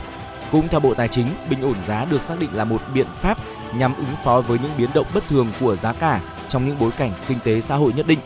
Cũng 0.53 0.69
theo 0.69 0.81
Bộ 0.81 0.95
Tài 0.95 1.09
chính, 1.09 1.27
bình 1.51 1.62
ổn 1.62 1.77
giá 1.87 2.05
được 2.05 2.23
xác 2.23 2.39
định 2.39 2.51
là 2.53 2.65
một 2.65 2.83
biện 2.95 3.07
pháp 3.20 3.39
nhằm 3.74 3.95
ứng 3.95 4.16
phó 4.24 4.41
với 4.41 4.59
những 4.59 4.73
biến 4.79 4.91
động 4.95 5.07
bất 5.15 5.24
thường 5.29 5.47
của 5.61 5.77
giá 5.77 5.93
cả 5.93 6.20
trong 6.49 6.66
những 6.66 6.79
bối 6.79 6.91
cảnh 6.99 7.12
kinh 7.29 7.39
tế 7.45 7.61
xã 7.61 7.77
hội 7.77 7.93
nhất 7.93 8.07
định. 8.07 8.19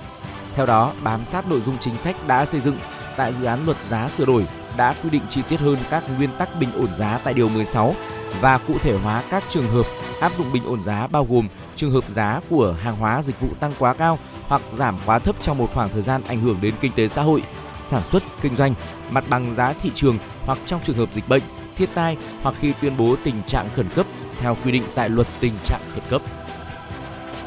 Theo 0.55 0.67
đó, 0.67 0.93
bám 1.03 1.25
sát 1.25 1.49
nội 1.49 1.61
dung 1.61 1.77
chính 1.81 1.97
sách 1.97 2.17
đã 2.27 2.45
xây 2.45 2.61
dựng 2.61 2.77
tại 3.17 3.33
dự 3.33 3.45
án 3.45 3.65
luật 3.65 3.77
giá 3.89 4.09
sửa 4.09 4.25
đổi 4.25 4.47
đã 4.77 4.95
quy 5.03 5.11
định 5.11 5.23
chi 5.29 5.43
tiết 5.49 5.61
hơn 5.61 5.77
các 5.91 6.05
nguyên 6.17 6.31
tắc 6.39 6.61
bình 6.61 6.69
ổn 6.73 6.95
giá 6.95 7.21
tại 7.25 7.35
điều 7.35 7.49
16 7.49 7.95
và 8.41 8.59
cụ 8.59 8.75
thể 8.83 8.99
hóa 8.99 9.23
các 9.31 9.45
trường 9.49 9.69
hợp 9.69 9.87
áp 10.21 10.33
dụng 10.39 10.53
bình 10.53 10.65
ổn 10.65 10.81
giá 10.81 11.07
bao 11.07 11.27
gồm 11.31 11.49
trường 11.77 11.91
hợp 11.91 12.05
giá 12.09 12.41
của 12.51 12.77
hàng 12.83 12.97
hóa 12.97 13.23
dịch 13.23 13.41
vụ 13.41 13.49
tăng 13.61 13.73
quá 13.79 13.95
cao 13.95 14.19
hoặc 14.49 14.63
giảm 14.73 14.99
quá 15.07 15.19
thấp 15.19 15.37
trong 15.41 15.59
một 15.59 15.71
khoảng 15.75 15.89
thời 15.89 16.03
gian 16.03 16.23
ảnh 16.29 16.41
hưởng 16.41 16.59
đến 16.61 16.75
kinh 16.81 16.93
tế 16.93 17.09
xã 17.09 17.23
hội, 17.23 17.43
sản 17.83 18.03
xuất, 18.05 18.23
kinh 18.43 18.57
doanh, 18.57 18.75
mặt 19.11 19.25
bằng 19.29 19.53
giá 19.53 19.73
thị 19.73 19.91
trường 19.95 20.19
hoặc 20.47 20.59
trong 20.67 20.81
trường 20.85 20.97
hợp 20.97 21.09
dịch 21.13 21.29
bệnh, 21.29 21.43
thiên 21.77 21.89
tai 21.95 22.17
hoặc 22.43 22.55
khi 22.61 22.73
tuyên 22.81 22.97
bố 22.97 23.17
tình 23.25 23.43
trạng 23.47 23.69
khẩn 23.77 23.89
cấp 23.89 24.07
theo 24.41 24.57
quy 24.65 24.73
định 24.73 24.83
tại 24.95 25.09
luật 25.09 25.27
tình 25.41 25.55
trạng 25.65 25.81
khẩn 25.95 26.03
cấp. 26.11 26.23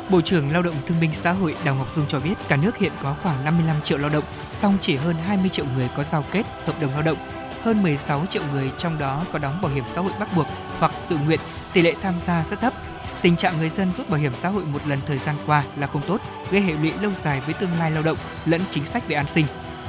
Bộ 0.09 0.21
trưởng 0.21 0.51
Lao 0.51 0.61
động 0.61 0.75
Thương 0.85 0.99
binh 0.99 1.13
Xã 1.13 1.31
hội 1.31 1.55
Đào 1.65 1.75
Ngọc 1.75 1.95
Dung 1.95 2.05
cho 2.07 2.19
biết 2.19 2.33
cả 2.47 2.55
nước 2.55 2.77
hiện 2.77 2.91
có 3.03 3.15
khoảng 3.23 3.45
55 3.45 3.81
triệu 3.81 3.97
lao 3.97 4.09
động, 4.09 4.23
song 4.61 4.77
chỉ 4.81 4.95
hơn 4.95 5.15
20 5.15 5.49
triệu 5.49 5.65
người 5.75 5.89
có 5.95 6.03
giao 6.11 6.25
kết 6.31 6.43
hợp 6.65 6.73
đồng 6.81 6.91
lao 6.91 7.01
động. 7.01 7.17
Hơn 7.61 7.83
16 7.83 8.25
triệu 8.29 8.43
người 8.53 8.71
trong 8.77 8.99
đó 8.99 9.23
có 9.31 9.39
đóng 9.39 9.61
bảo 9.61 9.71
hiểm 9.71 9.83
xã 9.93 10.01
hội 10.01 10.11
bắt 10.19 10.29
buộc 10.35 10.47
hoặc 10.79 10.91
tự 11.09 11.17
nguyện, 11.25 11.39
tỷ 11.73 11.81
lệ 11.81 11.95
tham 12.01 12.13
gia 12.27 12.43
rất 12.49 12.61
thấp. 12.61 12.73
Tình 13.21 13.35
trạng 13.35 13.57
người 13.57 13.69
dân 13.69 13.91
rút 13.97 14.09
bảo 14.09 14.19
hiểm 14.19 14.33
xã 14.41 14.49
hội 14.49 14.63
một 14.65 14.87
lần 14.87 14.99
thời 15.05 15.17
gian 15.17 15.35
qua 15.45 15.63
là 15.77 15.87
không 15.87 16.01
tốt, 16.07 16.21
gây 16.51 16.61
hệ 16.61 16.73
lụy 16.73 16.93
lâu 17.01 17.11
dài 17.23 17.41
với 17.45 17.53
tương 17.53 17.79
lai 17.79 17.91
lao 17.91 18.03
động 18.03 18.17
lẫn 18.45 18.61
chính 18.71 18.85
sách 18.85 19.07
về 19.07 19.15
an 19.15 19.27
sinh. 19.27 19.45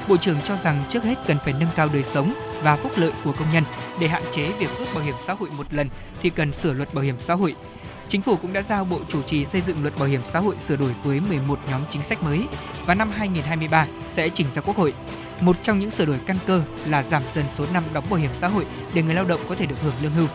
Bộ 0.09 0.17
trưởng 0.17 0.37
cho 0.45 0.57
rằng 0.57 0.83
trước 0.89 1.05
hết 1.05 1.15
cần 1.27 1.37
phải 1.45 1.55
nâng 1.61 1.69
cao 1.77 1.89
đời 1.93 2.03
sống 2.03 2.35
và 2.63 2.77
phúc 2.77 2.93
lợi 2.97 3.13
của 3.25 3.33
công 3.33 3.53
nhân 3.53 3.65
để 4.01 4.09
hạn 4.09 4.23
chế 4.33 4.53
việc 4.53 4.71
rút 4.79 4.95
bảo 4.95 5.05
hiểm 5.05 5.15
xã 5.27 5.33
hội 5.33 5.49
một 5.57 5.67
lần 5.71 5.89
thì 6.23 6.31
cần 6.31 6.53
sửa 6.53 6.73
luật 6.73 6.95
bảo 6.95 7.05
hiểm 7.05 7.17
xã 7.19 7.35
hội. 7.35 7.55
Chính 8.09 8.23
phủ 8.23 8.37
cũng 8.37 8.53
đã 8.53 8.63
giao 8.63 8.85
Bộ 8.85 9.01
chủ 9.09 9.23
trì 9.23 9.45
xây 9.45 9.61
dựng 9.61 9.83
luật 9.83 9.99
bảo 9.99 10.09
hiểm 10.09 10.21
xã 10.25 10.39
hội 10.39 10.55
sửa 10.69 10.77
đổi 10.77 10.95
với 11.05 11.21
11 11.21 11.59
nhóm 11.71 11.81
chính 11.91 12.03
sách 12.03 12.23
mới 12.23 12.47
và 12.87 12.95
năm 12.95 13.11
2023 13.11 13.87
sẽ 14.09 14.29
trình 14.29 14.47
ra 14.55 14.63
Quốc 14.63 14.77
hội. 14.77 14.95
Một 15.41 15.57
trong 15.63 15.79
những 15.79 15.91
sửa 15.91 16.05
đổi 16.05 16.19
căn 16.27 16.37
cơ 16.47 16.63
là 16.87 17.03
giảm 17.03 17.23
dần 17.35 17.45
số 17.57 17.65
năm 17.73 17.85
đóng 17.93 18.05
bảo 18.11 18.21
hiểm 18.21 18.31
xã 18.41 18.49
hội 18.49 18.67
để 18.95 19.03
người 19.03 19.15
lao 19.15 19.25
động 19.25 19.41
có 19.49 19.55
thể 19.55 19.67
được 19.67 19.83
hưởng 19.83 19.95
lương 20.03 20.13
hưu. 20.13 20.27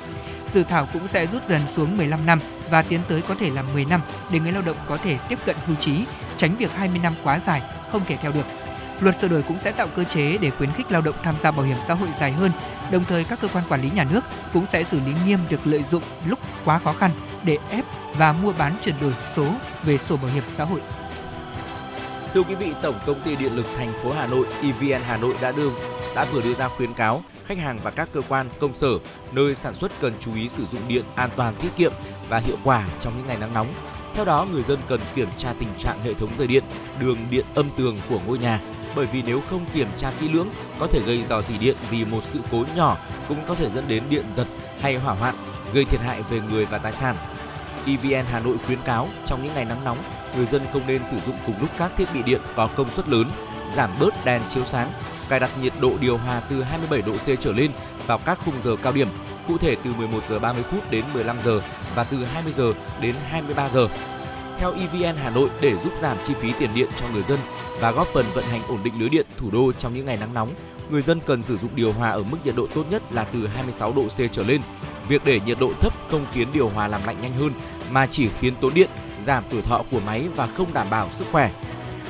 Dự 0.54 0.64
thảo 0.64 0.88
cũng 0.94 1.08
sẽ 1.08 1.28
rút 1.28 1.50
dần 1.50 1.62
xuống 1.76 1.98
15 1.98 2.26
năm 2.26 2.40
và 2.70 2.82
tiến 2.82 3.00
tới 3.08 3.22
có 3.28 3.36
thể 3.36 3.50
là 3.50 3.62
10 3.62 3.86
năm 3.86 4.02
để 4.32 4.40
người 4.40 4.52
lao 4.52 4.62
động 4.62 4.78
có 4.88 4.98
thể 4.98 5.18
tiếp 5.30 5.40
cận 5.46 5.56
hưu 5.66 5.76
trí, 5.76 6.06
tránh 6.38 6.56
việc 6.58 6.72
20 6.72 7.00
năm 7.04 7.14
quá 7.24 7.40
dài 7.40 7.62
không 7.92 8.02
thể 8.06 8.18
theo 8.18 8.32
được. 8.32 8.65
Luật 9.00 9.16
sửa 9.20 9.28
đổi 9.28 9.42
cũng 9.42 9.60
sẽ 9.60 9.72
tạo 9.72 9.88
cơ 9.96 10.04
chế 10.04 10.38
để 10.38 10.50
khuyến 10.50 10.72
khích 10.72 10.92
lao 10.92 11.02
động 11.02 11.16
tham 11.24 11.36
gia 11.44 11.52
bảo 11.52 11.66
hiểm 11.66 11.78
xã 11.88 11.94
hội 11.94 12.10
dài 12.20 12.32
hơn. 12.32 12.52
Đồng 12.92 13.04
thời 13.04 13.24
các 13.24 13.40
cơ 13.42 13.48
quan 13.48 13.64
quản 13.70 13.82
lý 13.82 13.90
nhà 13.96 14.08
nước 14.12 14.22
cũng 14.54 14.66
sẽ 14.66 14.84
xử 14.84 15.00
lý 15.00 15.14
nghiêm 15.26 15.40
việc 15.50 15.60
lợi 15.68 15.84
dụng 15.92 16.04
lúc 16.26 16.40
quá 16.66 16.80
khó 16.80 16.94
khăn 16.94 17.12
để 17.44 17.58
ép 17.70 17.86
và 18.18 18.34
mua 18.34 18.54
bán 18.58 18.74
chuyển 18.84 18.96
đổi 19.02 19.14
số 19.36 19.46
về 19.84 19.98
sổ 19.98 20.18
bảo 20.18 20.32
hiểm 20.34 20.44
xã 20.58 20.64
hội. 20.64 20.82
Thưa 22.34 22.44
quý 22.44 22.56
vị, 22.56 22.74
Tổng 22.82 23.00
công 23.06 23.22
ty 23.22 23.36
Điện 23.36 23.56
lực 23.56 23.66
thành 23.78 23.94
phố 24.04 24.12
Hà 24.14 24.28
Nội 24.28 24.48
EVN 24.62 25.02
Hà 25.02 25.18
Nội 25.18 25.36
đã 25.42 25.52
đưa 25.52 25.70
đã 26.16 26.26
vừa 26.26 26.42
đưa 26.42 26.54
ra 26.54 26.68
khuyến 26.68 26.94
cáo 26.94 27.22
khách 27.46 27.58
hàng 27.58 27.80
và 27.84 27.92
các 27.92 28.10
cơ 28.14 28.22
quan 28.30 28.50
công 28.60 28.74
sở 28.74 28.90
nơi 29.32 29.56
sản 29.56 29.74
xuất 29.74 29.92
cần 30.02 30.14
chú 30.20 30.36
ý 30.36 30.50
sử 30.50 30.64
dụng 30.72 30.82
điện 30.88 31.06
an 31.16 31.30
toàn, 31.36 31.56
tiết 31.56 31.70
kiệm 31.78 31.94
và 32.30 32.40
hiệu 32.40 32.58
quả 32.64 32.88
trong 33.00 33.14
những 33.18 33.28
ngày 33.28 33.38
nắng 33.40 33.54
nóng. 33.54 33.68
Theo 34.14 34.26
đó, 34.26 34.48
người 34.52 34.64
dân 34.64 34.80
cần 34.88 35.00
kiểm 35.16 35.30
tra 35.38 35.54
tình 35.60 35.70
trạng 35.78 36.00
hệ 36.04 36.14
thống 36.14 36.30
dây 36.36 36.48
điện, 36.48 36.64
đường 37.00 37.18
điện 37.30 37.46
âm 37.56 37.70
tường 37.78 37.98
của 38.10 38.20
ngôi 38.28 38.38
nhà 38.38 38.62
bởi 38.96 39.06
vì 39.06 39.24
nếu 39.26 39.42
không 39.50 39.66
kiểm 39.74 39.88
tra 39.98 40.12
kỹ 40.20 40.30
lưỡng 40.30 40.48
có 40.80 40.88
thể 40.88 41.00
gây 41.06 41.24
dò 41.24 41.42
dỉ 41.42 41.58
điện 41.58 41.76
vì 41.90 42.06
một 42.06 42.22
sự 42.26 42.40
cố 42.52 42.66
nhỏ 42.76 42.98
cũng 43.28 43.38
có 43.48 43.56
thể 43.56 43.70
dẫn 43.70 43.88
đến 43.88 44.04
điện 44.10 44.26
giật 44.34 44.48
hay 44.80 44.96
hỏa 44.96 45.14
hoạn, 45.14 45.36
gây 45.74 45.86
thiệt 45.86 46.02
hại 46.02 46.22
về 46.30 46.40
người 46.50 46.66
và 46.66 46.78
tài 46.78 46.94
sản. 46.94 47.16
EVN 47.88 48.26
Hà 48.32 48.40
Nội 48.40 48.58
khuyến 48.66 48.80
cáo 48.86 49.08
trong 49.26 49.44
những 49.44 49.54
ngày 49.56 49.66
nắng 49.66 49.84
nóng, 49.84 49.98
người 50.38 50.46
dân 50.46 50.62
không 50.74 50.82
nên 50.88 51.04
sử 51.04 51.18
dụng 51.26 51.36
cùng 51.46 51.56
lúc 51.60 51.70
các 51.78 51.92
thiết 51.98 52.06
bị 52.14 52.24
điện 52.24 52.42
có 52.56 52.68
công 52.68 52.90
suất 52.90 53.10
lớn, 53.10 53.30
giảm 53.72 53.90
bớt 54.00 54.26
đèn 54.26 54.42
chiếu 54.50 54.66
sáng, 54.66 54.92
cài 55.30 55.40
đặt 55.40 55.50
nhiệt 55.62 55.74
độ 55.80 55.92
điều 56.00 56.18
hòa 56.18 56.42
từ 56.50 56.64
27 56.64 57.02
độ 57.02 57.14
C 57.14 57.40
trở 57.40 57.52
lên 57.52 57.72
vào 58.08 58.18
các 58.18 58.40
khung 58.46 58.62
giờ 58.62 58.76
cao 58.84 58.94
điểm, 58.94 59.08
cụ 59.48 59.58
thể 59.58 59.76
từ 59.84 59.94
11 59.94 60.20
giờ 60.30 60.40
30 60.40 60.64
phút 60.64 60.92
đến 60.92 61.04
15 61.14 61.38
giờ 61.44 61.62
và 61.96 62.04
từ 62.04 62.26
20 62.26 62.54
giờ 62.54 62.74
đến 63.02 63.16
23 63.30 63.70
giờ. 63.70 63.88
Theo 64.60 64.74
EVN 64.74 65.16
Hà 65.16 65.30
Nội 65.30 65.50
để 65.62 65.76
giúp 65.84 65.94
giảm 66.00 66.18
chi 66.24 66.34
phí 66.34 66.54
tiền 66.60 66.70
điện 66.76 66.90
cho 67.00 67.06
người 67.14 67.24
dân 67.24 67.40
và 67.80 67.92
góp 67.92 68.08
phần 68.08 68.26
vận 68.34 68.46
hành 68.46 68.62
ổn 68.68 68.80
định 68.84 68.94
lưới 69.00 69.10
điện 69.10 69.26
thủ 69.38 69.52
đô 69.52 69.74
trong 69.74 69.94
những 69.94 70.06
ngày 70.06 70.18
nắng 70.18 70.34
nóng, 70.34 70.54
người 70.90 71.02
dân 71.02 71.20
cần 71.26 71.44
sử 71.44 71.58
dụng 71.58 71.76
điều 71.76 71.94
hòa 71.94 72.10
ở 72.10 72.24
mức 72.24 72.38
nhiệt 72.46 72.56
độ 72.56 72.68
tốt 72.76 72.84
nhất 72.90 73.04
là 73.12 73.24
từ 73.24 73.48
26 73.48 73.94
độ 73.94 74.08
C 74.08 74.32
trở 74.32 74.44
lên. 74.44 74.62
Việc 75.08 75.26
để 75.26 75.40
nhiệt 75.46 75.58
độ 75.60 75.72
thấp 75.82 75.94
không 76.12 76.26
khiến 76.34 76.48
điều 76.54 76.70
hòa 76.70 76.88
làm 76.88 77.02
lạnh 77.06 77.22
nhanh 77.22 77.34
hơn 77.34 77.52
mà 77.92 78.08
chỉ 78.08 78.30
khiến 78.40 78.54
tốn 78.62 78.74
điện, 78.74 78.90
giảm 79.20 79.44
tuổi 79.50 79.62
thọ 79.62 79.84
của 79.92 80.00
máy 80.00 80.28
và 80.36 80.48
không 80.58 80.74
đảm 80.74 80.88
bảo 80.90 81.10
sức 81.14 81.26
khỏe. 81.32 81.52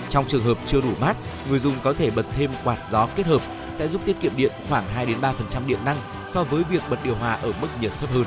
Trong 0.10 0.26
trường 0.28 0.44
hợp 0.44 0.58
chưa 0.68 0.82
đủ 0.82 0.92
mát, 1.02 1.18
người 1.50 1.60
dùng 1.60 1.74
có 1.84 1.94
thể 1.94 2.12
bật 2.12 2.26
thêm 2.38 2.52
quạt 2.64 2.78
gió 2.90 3.08
kết 3.16 3.26
hợp 3.26 3.42
sẽ 3.72 3.88
giúp 3.88 4.02
tiết 4.06 4.16
kiệm 4.22 4.32
điện 4.36 4.52
khoảng 4.70 4.88
2 4.88 5.06
đến 5.06 5.18
3% 5.22 5.34
điện 5.68 5.80
năng 5.86 5.98
so 6.28 6.44
với 6.44 6.64
việc 6.64 6.82
bật 6.90 6.98
điều 7.04 7.16
hòa 7.16 7.34
ở 7.34 7.54
mức 7.62 7.68
nhiệt 7.82 7.92
thấp 8.00 8.10
hơn. 8.14 8.26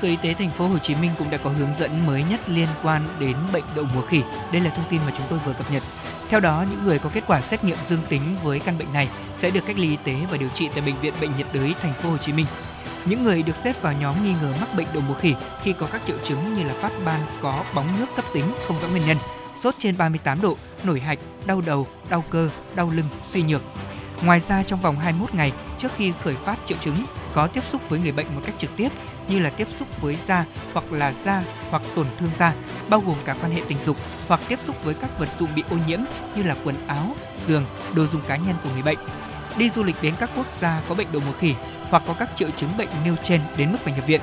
Sở 0.00 0.08
Y 0.08 0.16
tế 0.16 0.34
thành 0.34 0.50
phố 0.50 0.66
Hồ 0.66 0.78
Chí 0.78 0.94
Minh 0.94 1.10
cũng 1.18 1.30
đã 1.30 1.38
có 1.38 1.50
hướng 1.50 1.74
dẫn 1.78 2.06
mới 2.06 2.24
nhất 2.30 2.40
liên 2.48 2.68
quan 2.82 3.02
đến 3.18 3.36
bệnh 3.52 3.64
đậu 3.76 3.84
mùa 3.94 4.02
khỉ. 4.02 4.22
Đây 4.52 4.62
là 4.62 4.70
thông 4.70 4.84
tin 4.90 5.00
mà 5.06 5.12
chúng 5.16 5.26
tôi 5.30 5.38
vừa 5.44 5.52
cập 5.52 5.72
nhật. 5.72 5.82
Theo 6.28 6.40
đó, 6.40 6.64
những 6.70 6.84
người 6.84 6.98
có 6.98 7.10
kết 7.12 7.24
quả 7.26 7.40
xét 7.40 7.64
nghiệm 7.64 7.76
dương 7.88 8.02
tính 8.08 8.36
với 8.42 8.60
căn 8.60 8.78
bệnh 8.78 8.92
này 8.92 9.08
sẽ 9.38 9.50
được 9.50 9.60
cách 9.66 9.78
ly 9.78 9.88
y 9.88 9.96
tế 10.04 10.14
và 10.30 10.36
điều 10.36 10.48
trị 10.54 10.68
tại 10.72 10.82
bệnh 10.86 10.94
viện 11.00 11.14
Bệnh 11.20 11.30
nhiệt 11.36 11.46
đới 11.52 11.74
thành 11.82 11.92
phố 11.92 12.10
Hồ 12.10 12.16
Chí 12.16 12.32
Minh. 12.32 12.46
Những 13.04 13.24
người 13.24 13.42
được 13.42 13.56
xếp 13.64 13.82
vào 13.82 13.92
nhóm 13.92 14.24
nghi 14.24 14.34
ngờ 14.42 14.54
mắc 14.60 14.68
bệnh 14.76 14.86
đậu 14.94 15.02
mùa 15.08 15.14
khỉ 15.14 15.34
khi 15.62 15.72
có 15.72 15.86
các 15.92 16.02
triệu 16.06 16.16
chứng 16.24 16.54
như 16.54 16.64
là 16.64 16.74
phát 16.74 16.92
ban 17.04 17.20
có 17.40 17.64
bóng 17.74 17.86
nước 17.98 18.06
cấp 18.16 18.24
tính 18.34 18.44
không 18.66 18.80
rõ 18.82 18.88
nguyên 18.88 19.06
nhân, 19.06 19.16
sốt 19.62 19.74
trên 19.78 19.96
38 19.96 20.40
độ, 20.40 20.56
nổi 20.84 21.00
hạch, 21.00 21.18
đau 21.46 21.60
đầu, 21.60 21.86
đau 22.10 22.24
cơ, 22.30 22.50
đau 22.74 22.90
lưng, 22.90 23.08
suy 23.32 23.42
nhược. 23.42 23.62
Ngoài 24.24 24.40
ra 24.48 24.62
trong 24.62 24.80
vòng 24.80 24.98
21 24.98 25.34
ngày 25.34 25.52
trước 25.78 25.92
khi 25.96 26.12
khởi 26.24 26.34
phát 26.34 26.56
triệu 26.66 26.78
chứng 26.80 27.04
có 27.34 27.46
tiếp 27.46 27.64
xúc 27.70 27.82
với 27.88 28.00
người 28.00 28.12
bệnh 28.12 28.26
một 28.34 28.40
cách 28.44 28.54
trực 28.58 28.76
tiếp 28.76 28.88
như 29.30 29.38
là 29.38 29.50
tiếp 29.50 29.68
xúc 29.78 29.88
với 30.00 30.16
da 30.26 30.44
hoặc 30.72 30.92
là 30.92 31.12
da 31.12 31.42
hoặc 31.70 31.82
tổn 31.94 32.06
thương 32.18 32.30
da, 32.38 32.52
bao 32.88 33.02
gồm 33.06 33.16
cả 33.24 33.34
quan 33.42 33.52
hệ 33.52 33.62
tình 33.68 33.78
dục 33.84 33.96
hoặc 34.28 34.40
tiếp 34.48 34.58
xúc 34.66 34.76
với 34.84 34.94
các 34.94 35.18
vật 35.18 35.28
dụng 35.38 35.48
bị 35.54 35.64
ô 35.70 35.76
nhiễm 35.86 36.00
như 36.36 36.42
là 36.42 36.56
quần 36.64 36.76
áo, 36.86 37.14
giường, 37.46 37.64
đồ 37.94 38.06
dùng 38.06 38.22
cá 38.28 38.36
nhân 38.36 38.56
của 38.64 38.70
người 38.72 38.82
bệnh. 38.82 38.98
Đi 39.56 39.70
du 39.70 39.82
lịch 39.82 39.96
đến 40.02 40.14
các 40.20 40.30
quốc 40.36 40.46
gia 40.60 40.80
có 40.88 40.94
bệnh 40.94 41.06
đậu 41.12 41.22
mùa 41.26 41.32
khỉ 41.40 41.54
hoặc 41.90 42.02
có 42.06 42.14
các 42.18 42.30
triệu 42.36 42.48
chứng 42.50 42.70
bệnh 42.78 42.88
nêu 43.04 43.16
trên 43.22 43.40
đến 43.56 43.72
mức 43.72 43.78
phải 43.80 43.94
nhập 43.94 44.06
viện. 44.06 44.20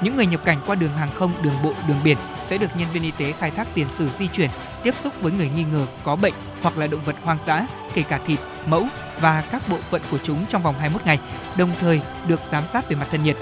Những 0.00 0.16
người 0.16 0.26
nhập 0.26 0.44
cảnh 0.44 0.60
qua 0.66 0.74
đường 0.74 0.92
hàng 0.92 1.10
không, 1.14 1.32
đường 1.42 1.62
bộ, 1.62 1.72
đường 1.88 2.00
biển 2.04 2.16
sẽ 2.46 2.58
được 2.58 2.76
nhân 2.76 2.88
viên 2.92 3.02
y 3.02 3.10
tế 3.10 3.32
khai 3.32 3.50
thác 3.50 3.68
tiền 3.74 3.86
sử 3.88 4.08
di 4.18 4.28
chuyển, 4.28 4.50
tiếp 4.82 4.94
xúc 5.02 5.12
với 5.20 5.32
người 5.32 5.48
nghi 5.48 5.64
ngờ 5.72 5.86
có 6.04 6.16
bệnh 6.16 6.34
hoặc 6.62 6.78
là 6.78 6.86
động 6.86 7.04
vật 7.04 7.16
hoang 7.24 7.38
dã, 7.46 7.66
kể 7.94 8.02
cả 8.02 8.20
thịt, 8.26 8.38
mẫu 8.66 8.86
và 9.20 9.44
các 9.52 9.62
bộ 9.68 9.76
phận 9.90 10.02
của 10.10 10.18
chúng 10.22 10.46
trong 10.48 10.62
vòng 10.62 10.74
21 10.78 11.06
ngày, 11.06 11.18
đồng 11.56 11.70
thời 11.80 12.00
được 12.26 12.40
giám 12.50 12.64
sát 12.72 12.88
về 12.88 12.96
mặt 12.96 13.06
thân 13.10 13.22
nhiệt. 13.22 13.36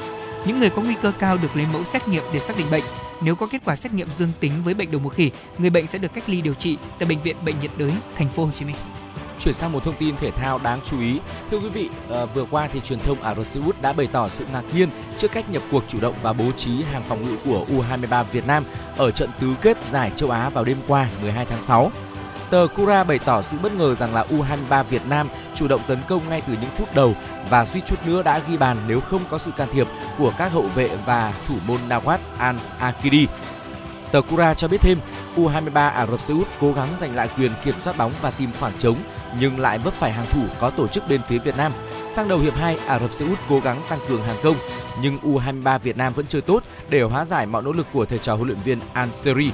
Những 0.46 0.60
người 0.60 0.70
có 0.70 0.82
nguy 0.82 0.94
cơ 1.02 1.12
cao 1.18 1.38
được 1.42 1.56
lấy 1.56 1.66
mẫu 1.72 1.84
xét 1.84 2.08
nghiệm 2.08 2.22
để 2.32 2.40
xác 2.40 2.58
định 2.58 2.66
bệnh. 2.70 2.84
Nếu 3.22 3.34
có 3.34 3.46
kết 3.46 3.62
quả 3.64 3.76
xét 3.76 3.92
nghiệm 3.92 4.08
dương 4.18 4.32
tính 4.40 4.52
với 4.64 4.74
bệnh 4.74 4.90
đậu 4.90 5.00
mùa 5.00 5.10
khỉ, 5.10 5.30
người 5.58 5.70
bệnh 5.70 5.86
sẽ 5.86 5.98
được 5.98 6.14
cách 6.14 6.28
ly 6.28 6.40
điều 6.40 6.54
trị 6.54 6.76
tại 6.98 7.08
bệnh 7.08 7.22
viện 7.22 7.36
Bệnh 7.44 7.60
nhiệt 7.60 7.70
đới 7.78 7.92
thành 8.16 8.28
phố 8.28 8.44
Hồ 8.44 8.50
Chí 8.54 8.64
Minh. 8.64 8.76
Chuyển 9.38 9.54
sang 9.54 9.72
một 9.72 9.84
thông 9.84 9.96
tin 9.98 10.16
thể 10.16 10.30
thao 10.30 10.58
đáng 10.58 10.80
chú 10.84 11.00
ý. 11.00 11.20
Thưa 11.50 11.58
quý 11.58 11.68
vị, 11.68 11.88
à, 12.10 12.24
vừa 12.24 12.44
qua 12.50 12.68
thì 12.72 12.80
truyền 12.80 12.98
thông 12.98 13.22
Ả 13.22 13.34
Rập 13.34 13.46
Xê 13.46 13.60
Út 13.66 13.82
đã 13.82 13.92
bày 13.92 14.08
tỏ 14.12 14.28
sự 14.28 14.44
ngạc 14.52 14.62
nhiên 14.74 14.88
trước 15.18 15.32
cách 15.32 15.50
nhập 15.50 15.62
cuộc 15.70 15.84
chủ 15.88 16.00
động 16.00 16.14
và 16.22 16.32
bố 16.32 16.52
trí 16.56 16.82
hàng 16.82 17.02
phòng 17.02 17.22
ngự 17.22 17.36
của 17.44 17.66
U23 17.68 18.24
Việt 18.24 18.46
Nam 18.46 18.64
ở 18.96 19.10
trận 19.10 19.30
tứ 19.40 19.54
kết 19.62 19.76
giải 19.90 20.12
châu 20.16 20.30
Á 20.30 20.48
vào 20.48 20.64
đêm 20.64 20.76
qua 20.88 21.08
12 21.22 21.44
tháng 21.44 21.62
6. 21.62 21.90
Tờ 22.50 22.66
Kura 22.76 23.04
bày 23.04 23.18
tỏ 23.18 23.42
sự 23.42 23.58
bất 23.62 23.72
ngờ 23.74 23.94
rằng 23.94 24.14
là 24.14 24.24
U23 24.30 24.84
Việt 24.84 25.02
Nam 25.08 25.28
chủ 25.54 25.68
động 25.68 25.80
tấn 25.86 25.98
công 26.08 26.28
ngay 26.28 26.42
từ 26.46 26.52
những 26.52 26.70
phút 26.78 26.94
đầu 26.94 27.14
và 27.50 27.64
suýt 27.64 27.80
chút 27.86 28.06
nữa 28.06 28.22
đã 28.22 28.40
ghi 28.48 28.56
bàn 28.56 28.76
nếu 28.86 29.00
không 29.00 29.20
có 29.30 29.38
sự 29.38 29.50
can 29.50 29.68
thiệp 29.72 29.86
của 30.18 30.32
các 30.38 30.52
hậu 30.52 30.62
vệ 30.62 30.90
và 31.06 31.32
thủ 31.48 31.54
môn 31.66 31.78
Nawat 31.88 32.18
Al-Akidi. 32.38 33.26
Tờ 34.12 34.22
Kura 34.22 34.54
cho 34.54 34.68
biết 34.68 34.80
thêm, 34.80 34.98
U23 35.36 35.90
Ả 35.90 36.06
Rập 36.06 36.20
Xê 36.20 36.34
Út 36.34 36.46
cố 36.60 36.72
gắng 36.72 36.88
giành 36.98 37.14
lại 37.14 37.28
quyền 37.38 37.52
kiểm 37.64 37.74
soát 37.84 37.96
bóng 37.98 38.12
và 38.22 38.30
tìm 38.30 38.50
khoảng 38.60 38.72
trống 38.78 38.96
nhưng 39.40 39.60
lại 39.60 39.78
vấp 39.78 39.94
phải 39.94 40.12
hàng 40.12 40.26
thủ 40.32 40.42
có 40.60 40.70
tổ 40.70 40.88
chức 40.88 41.08
bên 41.08 41.20
phía 41.28 41.38
Việt 41.38 41.56
Nam. 41.56 41.72
Sang 42.08 42.28
đầu 42.28 42.38
hiệp 42.38 42.56
2, 42.56 42.78
Ả 42.86 42.98
Rập 42.98 43.12
Xê 43.12 43.26
Út 43.26 43.38
cố 43.48 43.60
gắng 43.60 43.80
tăng 43.88 43.98
cường 44.08 44.22
hàng 44.22 44.36
công, 44.42 44.56
nhưng 45.02 45.16
U23 45.16 45.78
Việt 45.78 45.96
Nam 45.96 46.12
vẫn 46.12 46.26
chơi 46.26 46.42
tốt 46.42 46.62
để 46.90 47.02
hóa 47.02 47.24
giải 47.24 47.46
mọi 47.46 47.62
nỗ 47.62 47.72
lực 47.72 47.86
của 47.92 48.04
thầy 48.04 48.18
trò 48.18 48.34
huấn 48.34 48.48
luyện 48.48 48.58
viên 48.64 48.80
Anseri. 48.92 49.50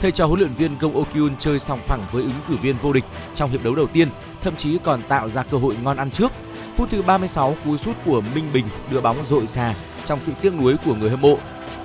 Thầy 0.00 0.12
trò 0.12 0.26
huấn 0.26 0.40
luyện 0.40 0.54
viên 0.54 0.78
Gong 0.78 0.96
Okyun 0.96 1.36
chơi 1.38 1.58
song 1.58 1.80
phẳng 1.86 2.00
với 2.12 2.22
ứng 2.22 2.32
cử 2.48 2.56
viên 2.56 2.76
vô 2.82 2.92
địch 2.92 3.04
trong 3.34 3.50
hiệp 3.50 3.64
đấu 3.64 3.74
đầu 3.74 3.86
tiên, 3.86 4.08
thậm 4.40 4.56
chí 4.56 4.78
còn 4.84 5.02
tạo 5.02 5.28
ra 5.28 5.42
cơ 5.42 5.58
hội 5.58 5.76
ngon 5.82 5.96
ăn 5.96 6.10
trước. 6.10 6.32
Phút 6.76 6.90
thứ 6.90 7.02
36, 7.02 7.56
cú 7.64 7.76
sút 7.76 7.96
của 8.04 8.22
Minh 8.34 8.48
Bình 8.52 8.64
đưa 8.90 9.00
bóng 9.00 9.16
dội 9.24 9.46
xa 9.46 9.74
trong 10.06 10.18
sự 10.22 10.32
tiếc 10.40 10.54
nuối 10.54 10.76
của 10.84 10.94
người 10.94 11.10
hâm 11.10 11.20
mộ. 11.20 11.38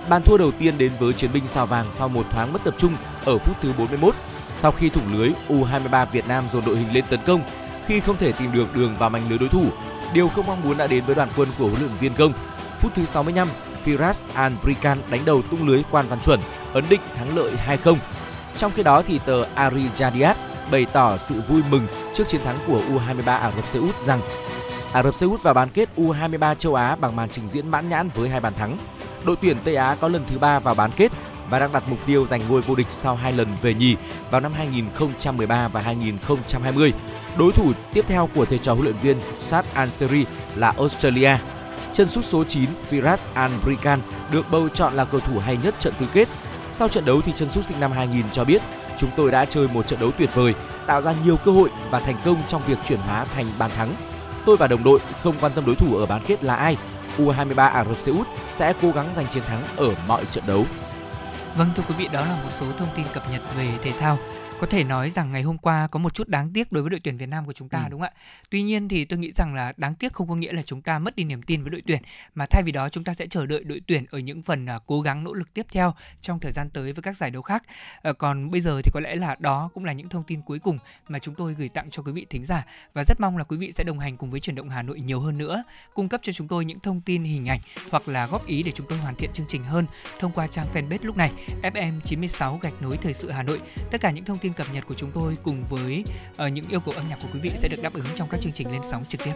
Bàn 0.09 0.21
thua 0.25 0.37
đầu 0.37 0.51
tiên 0.51 0.77
đến 0.77 0.91
với 0.99 1.13
chiến 1.13 1.29
binh 1.33 1.47
sao 1.47 1.65
vàng 1.65 1.91
sau 1.91 2.07
một 2.07 2.25
thoáng 2.31 2.53
mất 2.53 2.63
tập 2.63 2.75
trung 2.77 2.93
ở 3.25 3.37
phút 3.37 3.57
thứ 3.61 3.73
41. 3.77 4.15
Sau 4.53 4.71
khi 4.71 4.89
thủng 4.89 5.13
lưới, 5.13 5.31
U23 5.49 6.05
Việt 6.05 6.27
Nam 6.27 6.43
dồn 6.53 6.63
đội 6.65 6.77
hình 6.77 6.93
lên 6.93 7.03
tấn 7.09 7.19
công 7.25 7.41
khi 7.87 7.99
không 7.99 8.17
thể 8.17 8.31
tìm 8.31 8.51
được 8.51 8.75
đường 8.75 8.95
vào 8.95 9.09
mảnh 9.09 9.29
lưới 9.29 9.37
đối 9.37 9.49
thủ. 9.49 9.65
Điều 10.13 10.29
không 10.29 10.47
mong 10.47 10.61
muốn 10.63 10.77
đã 10.77 10.87
đến 10.87 11.03
với 11.05 11.15
đoàn 11.15 11.29
quân 11.37 11.49
của 11.57 11.67
huấn 11.67 11.79
luyện 11.79 11.91
viên 11.99 12.13
Gong. 12.17 12.33
Phút 12.79 12.91
thứ 12.95 13.05
65, 13.05 13.47
Firas 13.85 14.23
Al 14.33 14.53
Brikan 14.63 14.97
đánh 15.09 15.21
đầu 15.25 15.41
tung 15.41 15.67
lưới 15.67 15.83
Quan 15.91 16.05
Văn 16.09 16.19
Chuẩn, 16.19 16.39
ấn 16.73 16.83
định 16.89 17.01
thắng 17.15 17.37
lợi 17.37 17.51
2-0. 17.67 17.95
Trong 18.57 18.71
khi 18.75 18.83
đó 18.83 19.01
thì 19.07 19.19
tờ 19.25 19.43
Ari 19.55 19.83
Jadiat 19.97 20.35
bày 20.71 20.85
tỏ 20.93 21.17
sự 21.17 21.41
vui 21.47 21.61
mừng 21.69 21.87
trước 22.13 22.27
chiến 22.27 22.41
thắng 22.43 22.57
của 22.67 22.81
U23 22.89 23.39
Ả 23.39 23.51
Rập 23.55 23.67
Xê 23.67 23.79
Út 23.79 24.01
rằng 24.01 24.21
Ả 24.93 25.03
Rập 25.03 25.15
Xê 25.15 25.25
Út 25.25 25.43
vào 25.43 25.53
bán 25.53 25.69
kết 25.69 25.89
U23 25.97 26.55
châu 26.55 26.75
Á 26.75 26.95
bằng 26.95 27.15
màn 27.15 27.29
trình 27.29 27.47
diễn 27.47 27.69
mãn 27.69 27.89
nhãn 27.89 28.09
với 28.15 28.29
hai 28.29 28.39
bàn 28.39 28.53
thắng. 28.53 28.77
Đội 29.23 29.35
tuyển 29.41 29.57
Tây 29.63 29.75
Á 29.75 29.95
có 29.95 30.07
lần 30.07 30.25
thứ 30.27 30.37
ba 30.37 30.59
vào 30.59 30.75
bán 30.75 30.91
kết 30.91 31.11
và 31.49 31.59
đang 31.59 31.71
đặt 31.71 31.83
mục 31.87 31.99
tiêu 32.05 32.27
giành 32.27 32.41
ngôi 32.49 32.61
vô 32.61 32.75
địch 32.75 32.87
sau 32.89 33.15
hai 33.15 33.33
lần 33.33 33.47
về 33.61 33.73
nhì 33.73 33.95
vào 34.31 34.41
năm 34.41 34.53
2013 34.53 35.67
và 35.67 35.81
2020. 35.81 36.93
Đối 37.37 37.51
thủ 37.51 37.71
tiếp 37.93 38.05
theo 38.07 38.29
của 38.35 38.45
thầy 38.45 38.57
trò 38.57 38.73
huấn 38.73 38.83
luyện 38.83 38.97
viên 39.01 39.17
Sad 39.39 39.65
Anseri 39.73 40.25
là 40.55 40.73
Australia. 40.77 41.37
Chân 41.93 42.07
sút 42.07 42.25
số 42.25 42.43
9 42.43 42.69
Firas 42.89 43.17
Anbrikan 43.33 43.99
được 44.31 44.45
bầu 44.51 44.69
chọn 44.69 44.93
là 44.93 45.05
cầu 45.05 45.19
thủ 45.19 45.39
hay 45.39 45.57
nhất 45.63 45.75
trận 45.79 45.93
tứ 45.99 46.05
kết. 46.13 46.27
Sau 46.71 46.87
trận 46.87 47.05
đấu 47.05 47.21
thì 47.21 47.31
chân 47.35 47.49
sút 47.49 47.65
sinh 47.65 47.79
năm 47.79 47.91
2000 47.91 48.25
cho 48.31 48.45
biết 48.45 48.61
chúng 48.97 49.09
tôi 49.17 49.31
đã 49.31 49.45
chơi 49.45 49.67
một 49.67 49.87
trận 49.87 49.99
đấu 49.99 50.11
tuyệt 50.17 50.29
vời, 50.35 50.53
tạo 50.87 51.01
ra 51.01 51.13
nhiều 51.25 51.37
cơ 51.37 51.51
hội 51.51 51.69
và 51.89 51.99
thành 51.99 52.17
công 52.25 52.37
trong 52.47 52.61
việc 52.67 52.77
chuyển 52.87 52.99
hóa 52.99 53.25
thành 53.25 53.45
bàn 53.59 53.71
thắng. 53.77 53.95
Tôi 54.45 54.57
và 54.57 54.67
đồng 54.67 54.83
đội 54.83 54.99
không 55.23 55.35
quan 55.41 55.51
tâm 55.55 55.65
đối 55.65 55.75
thủ 55.75 55.95
ở 55.95 56.05
bán 56.05 56.23
kết 56.27 56.43
là 56.43 56.55
ai. 56.55 56.77
U23 57.17 57.69
Ả 57.69 57.85
Rập 57.85 57.97
Xê 57.97 58.11
Út 58.11 58.27
sẽ 58.49 58.73
cố 58.81 58.91
gắng 58.91 59.07
giành 59.15 59.27
chiến 59.27 59.43
thắng 59.43 59.61
ở 59.77 59.95
mọi 60.07 60.25
trận 60.31 60.43
đấu. 60.47 60.65
Vâng 61.55 61.69
thưa 61.75 61.83
quý 61.87 61.95
vị, 61.97 62.07
đó 62.11 62.21
là 62.21 62.35
một 62.43 62.49
số 62.59 62.65
thông 62.77 62.87
tin 62.95 63.05
cập 63.13 63.31
nhật 63.31 63.41
về 63.57 63.69
thể 63.83 63.91
thao. 63.99 64.17
Có 64.61 64.67
thể 64.67 64.83
nói 64.83 65.09
rằng 65.09 65.31
ngày 65.31 65.41
hôm 65.41 65.57
qua 65.57 65.87
có 65.87 65.99
một 65.99 66.13
chút 66.13 66.27
đáng 66.27 66.53
tiếc 66.53 66.71
đối 66.71 66.83
với 66.83 66.89
đội 66.89 66.99
tuyển 67.03 67.17
Việt 67.17 67.25
Nam 67.25 67.45
của 67.45 67.53
chúng 67.53 67.69
ta 67.69 67.83
ừ. 67.83 67.87
đúng 67.89 68.01
không 68.01 68.09
ạ? 68.15 68.19
Tuy 68.49 68.61
nhiên 68.61 68.87
thì 68.87 69.05
tôi 69.05 69.19
nghĩ 69.19 69.31
rằng 69.31 69.55
là 69.55 69.73
đáng 69.77 69.95
tiếc 69.95 70.13
không 70.13 70.29
có 70.29 70.35
nghĩa 70.35 70.51
là 70.51 70.61
chúng 70.61 70.81
ta 70.81 70.99
mất 70.99 71.15
đi 71.15 71.23
niềm 71.23 71.41
tin 71.41 71.61
với 71.61 71.69
đội 71.69 71.81
tuyển 71.87 72.01
mà 72.35 72.45
thay 72.45 72.63
vì 72.63 72.71
đó 72.71 72.89
chúng 72.89 73.03
ta 73.03 73.13
sẽ 73.13 73.27
chờ 73.27 73.45
đợi 73.45 73.63
đội 73.63 73.81
tuyển 73.87 74.05
ở 74.11 74.19
những 74.19 74.41
phần 74.41 74.65
uh, 74.75 74.83
cố 74.85 75.01
gắng 75.01 75.23
nỗ 75.23 75.33
lực 75.33 75.53
tiếp 75.53 75.65
theo 75.71 75.93
trong 76.21 76.39
thời 76.39 76.51
gian 76.51 76.69
tới 76.69 76.93
với 76.93 77.01
các 77.03 77.17
giải 77.17 77.31
đấu 77.31 77.41
khác. 77.41 77.63
Uh, 78.09 78.17
còn 78.17 78.51
bây 78.51 78.61
giờ 78.61 78.81
thì 78.83 78.91
có 78.93 78.99
lẽ 78.99 79.15
là 79.15 79.35
đó 79.39 79.69
cũng 79.73 79.85
là 79.85 79.93
những 79.93 80.09
thông 80.09 80.23
tin 80.23 80.41
cuối 80.41 80.59
cùng 80.59 80.77
mà 81.07 81.19
chúng 81.19 81.35
tôi 81.35 81.53
gửi 81.53 81.69
tặng 81.69 81.89
cho 81.91 82.03
quý 82.03 82.11
vị 82.11 82.25
thính 82.29 82.45
giả 82.45 82.65
và 82.93 83.03
rất 83.03 83.19
mong 83.19 83.37
là 83.37 83.43
quý 83.43 83.57
vị 83.57 83.71
sẽ 83.71 83.83
đồng 83.83 83.99
hành 83.99 84.17
cùng 84.17 84.31
với 84.31 84.39
chuyển 84.39 84.55
động 84.55 84.69
Hà 84.69 84.81
Nội 84.81 85.01
nhiều 85.01 85.19
hơn 85.19 85.37
nữa, 85.37 85.63
cung 85.93 86.09
cấp 86.09 86.21
cho 86.23 86.33
chúng 86.33 86.47
tôi 86.47 86.65
những 86.65 86.79
thông 86.79 87.01
tin 87.01 87.23
hình 87.23 87.49
ảnh 87.49 87.59
hoặc 87.91 88.07
là 88.07 88.27
góp 88.27 88.45
ý 88.45 88.63
để 88.63 88.71
chúng 88.75 88.87
tôi 88.89 88.97
hoàn 88.97 89.15
thiện 89.15 89.33
chương 89.33 89.47
trình 89.49 89.63
hơn 89.63 89.85
thông 90.19 90.31
qua 90.31 90.47
trang 90.47 90.67
fanpage 90.73 90.99
lúc 91.01 91.17
này 91.17 91.31
FM96 91.61 92.57
gạch 92.57 92.81
nối 92.81 92.97
thời 92.97 93.13
sự 93.13 93.31
Hà 93.31 93.43
Nội. 93.43 93.61
Tất 93.91 94.01
cả 94.01 94.11
những 94.11 94.25
thông 94.25 94.37
tin 94.37 94.50
tin 94.51 94.65
cập 94.65 94.73
nhật 94.73 94.87
của 94.87 94.93
chúng 94.93 95.11
tôi 95.13 95.37
cùng 95.43 95.63
với 95.69 96.03
uh, 96.45 96.53
những 96.53 96.65
yêu 96.69 96.79
cầu 96.79 96.93
âm 96.97 97.09
nhạc 97.09 97.17
của 97.21 97.27
quý 97.33 97.39
vị 97.39 97.51
sẽ 97.57 97.67
được 97.67 97.81
đáp 97.81 97.93
ứng 97.93 98.05
trong 98.15 98.27
các 98.31 98.41
chương 98.41 98.51
trình 98.51 98.71
lên 98.71 98.81
sóng 98.91 99.05
trực 99.05 99.21
tiếp. 99.23 99.33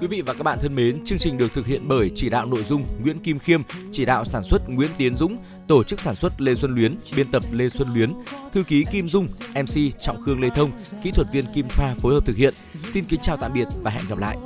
Quý 0.00 0.06
vị 0.06 0.22
và 0.22 0.34
các 0.34 0.42
bạn 0.42 0.58
thân 0.62 0.74
mến, 0.74 1.04
chương 1.04 1.18
trình 1.18 1.38
được 1.38 1.52
thực 1.52 1.66
hiện 1.66 1.88
bởi 1.88 2.10
chỉ 2.14 2.30
đạo 2.30 2.46
nội 2.46 2.64
dung 2.64 2.86
Nguyễn 3.02 3.20
Kim 3.20 3.38
Khiêm, 3.38 3.62
chỉ 3.92 4.04
đạo 4.04 4.24
sản 4.24 4.42
xuất 4.42 4.68
Nguyễn 4.68 4.90
Tiến 4.98 5.16
Dũng, 5.16 5.36
tổ 5.68 5.84
chức 5.84 6.00
sản 6.00 6.14
xuất 6.14 6.40
Lê 6.40 6.54
Xuân 6.54 6.74
Luyến, 6.74 6.96
biên 7.16 7.30
tập 7.30 7.42
Lê 7.52 7.68
Xuân 7.68 7.94
Luyến, 7.94 8.12
thư 8.52 8.62
ký 8.62 8.84
Kim 8.90 9.08
Dung, 9.08 9.28
MC 9.54 10.00
Trọng 10.00 10.22
Khương 10.24 10.40
Lê 10.40 10.50
Thông, 10.50 10.70
kỹ 11.02 11.10
thuật 11.10 11.26
viên 11.32 11.44
Kim 11.54 11.68
Thoa 11.68 11.94
phối 11.94 12.14
hợp 12.14 12.26
thực 12.26 12.36
hiện. 12.36 12.54
Xin 12.74 13.04
kính 13.04 13.20
chào 13.22 13.36
tạm 13.36 13.52
biệt 13.54 13.68
và 13.82 13.90
hẹn 13.90 14.04
gặp 14.08 14.18
lại. 14.18 14.36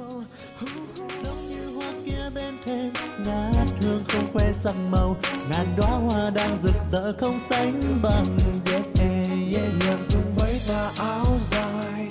ngát 3.26 3.68
hương 3.82 4.02
không 4.08 4.26
khoe 4.32 4.52
sắc 4.52 4.74
màu 4.90 5.16
ngàn 5.50 5.66
đóa 5.76 5.90
hoa 5.90 6.30
đang 6.34 6.56
rực 6.56 6.74
rỡ 6.92 7.12
không 7.20 7.40
sánh 7.40 7.80
bằng 8.02 8.24
yeah 8.72 9.17
nhẹ 9.50 9.60
nhàng 9.80 10.04
tung 10.10 10.34
mấy 10.38 10.60
tà 10.68 10.90
áo 10.98 11.26
dài. 11.50 12.08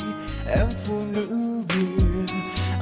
Em 0.48 0.68
phụ 0.86 1.02
nữ 1.12 1.28
việt 1.70 2.36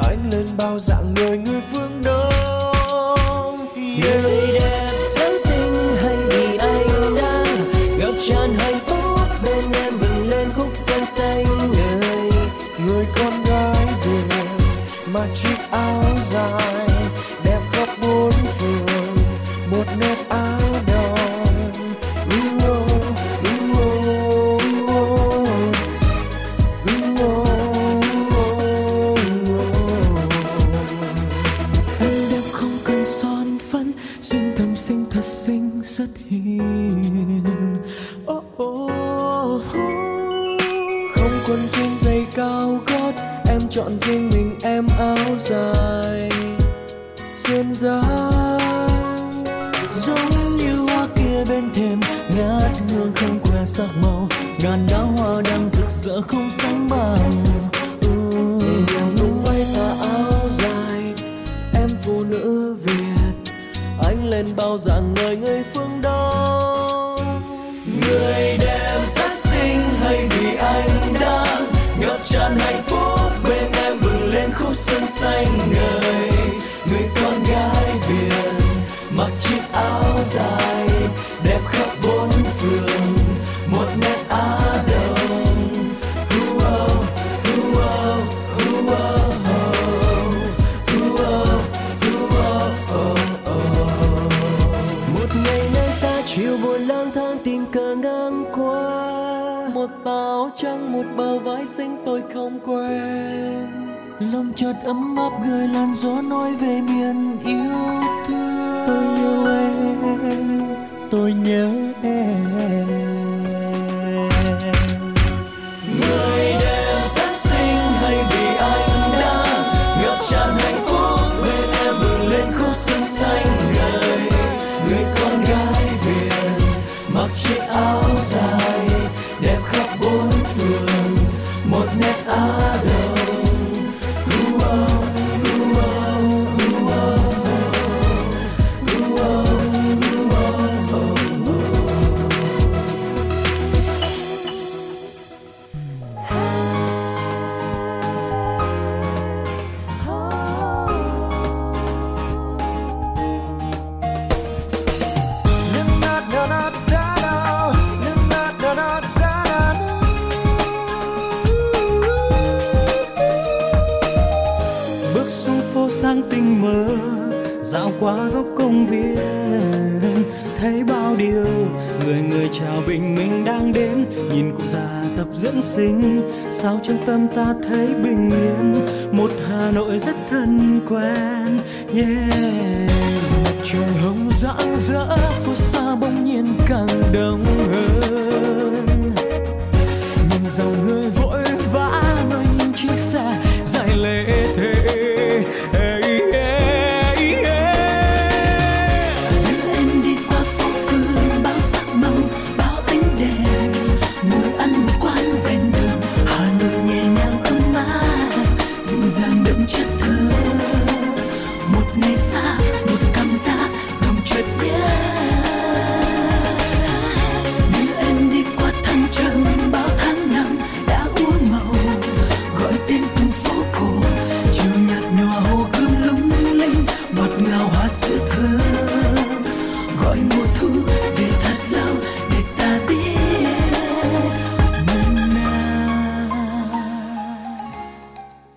anh 0.08 0.30
lên 0.32 0.48
bao 0.58 0.80
dạng 0.80 1.14
người 1.14 1.38
người 1.38 1.62
phương 1.72 2.02
đông. 2.04 3.68
Yeah. 3.76 4.24
người 4.24 4.48
đẹp 4.54 4.92
sáng 5.16 5.38
sinh 5.46 5.98
hay 6.02 6.18
vì 6.30 6.58
anh 6.58 7.16
đang 7.16 7.72
ngập 8.00 8.16
tràn 8.28 8.56
hạnh 8.60 8.80
phúc 8.86 9.20
bên 9.44 9.72
em 9.84 10.00
bừng 10.00 10.30
lên 10.30 10.50
khúc 10.56 10.70
sen 10.74 11.06
xanh 11.06 11.46
người 11.46 12.30
người 12.86 13.06
con 13.20 13.44
gái 13.44 13.86
việt 14.06 14.36
mặc 15.14 15.28
chiếc 15.36 15.58
áo 15.72 16.04
dài 16.32 16.95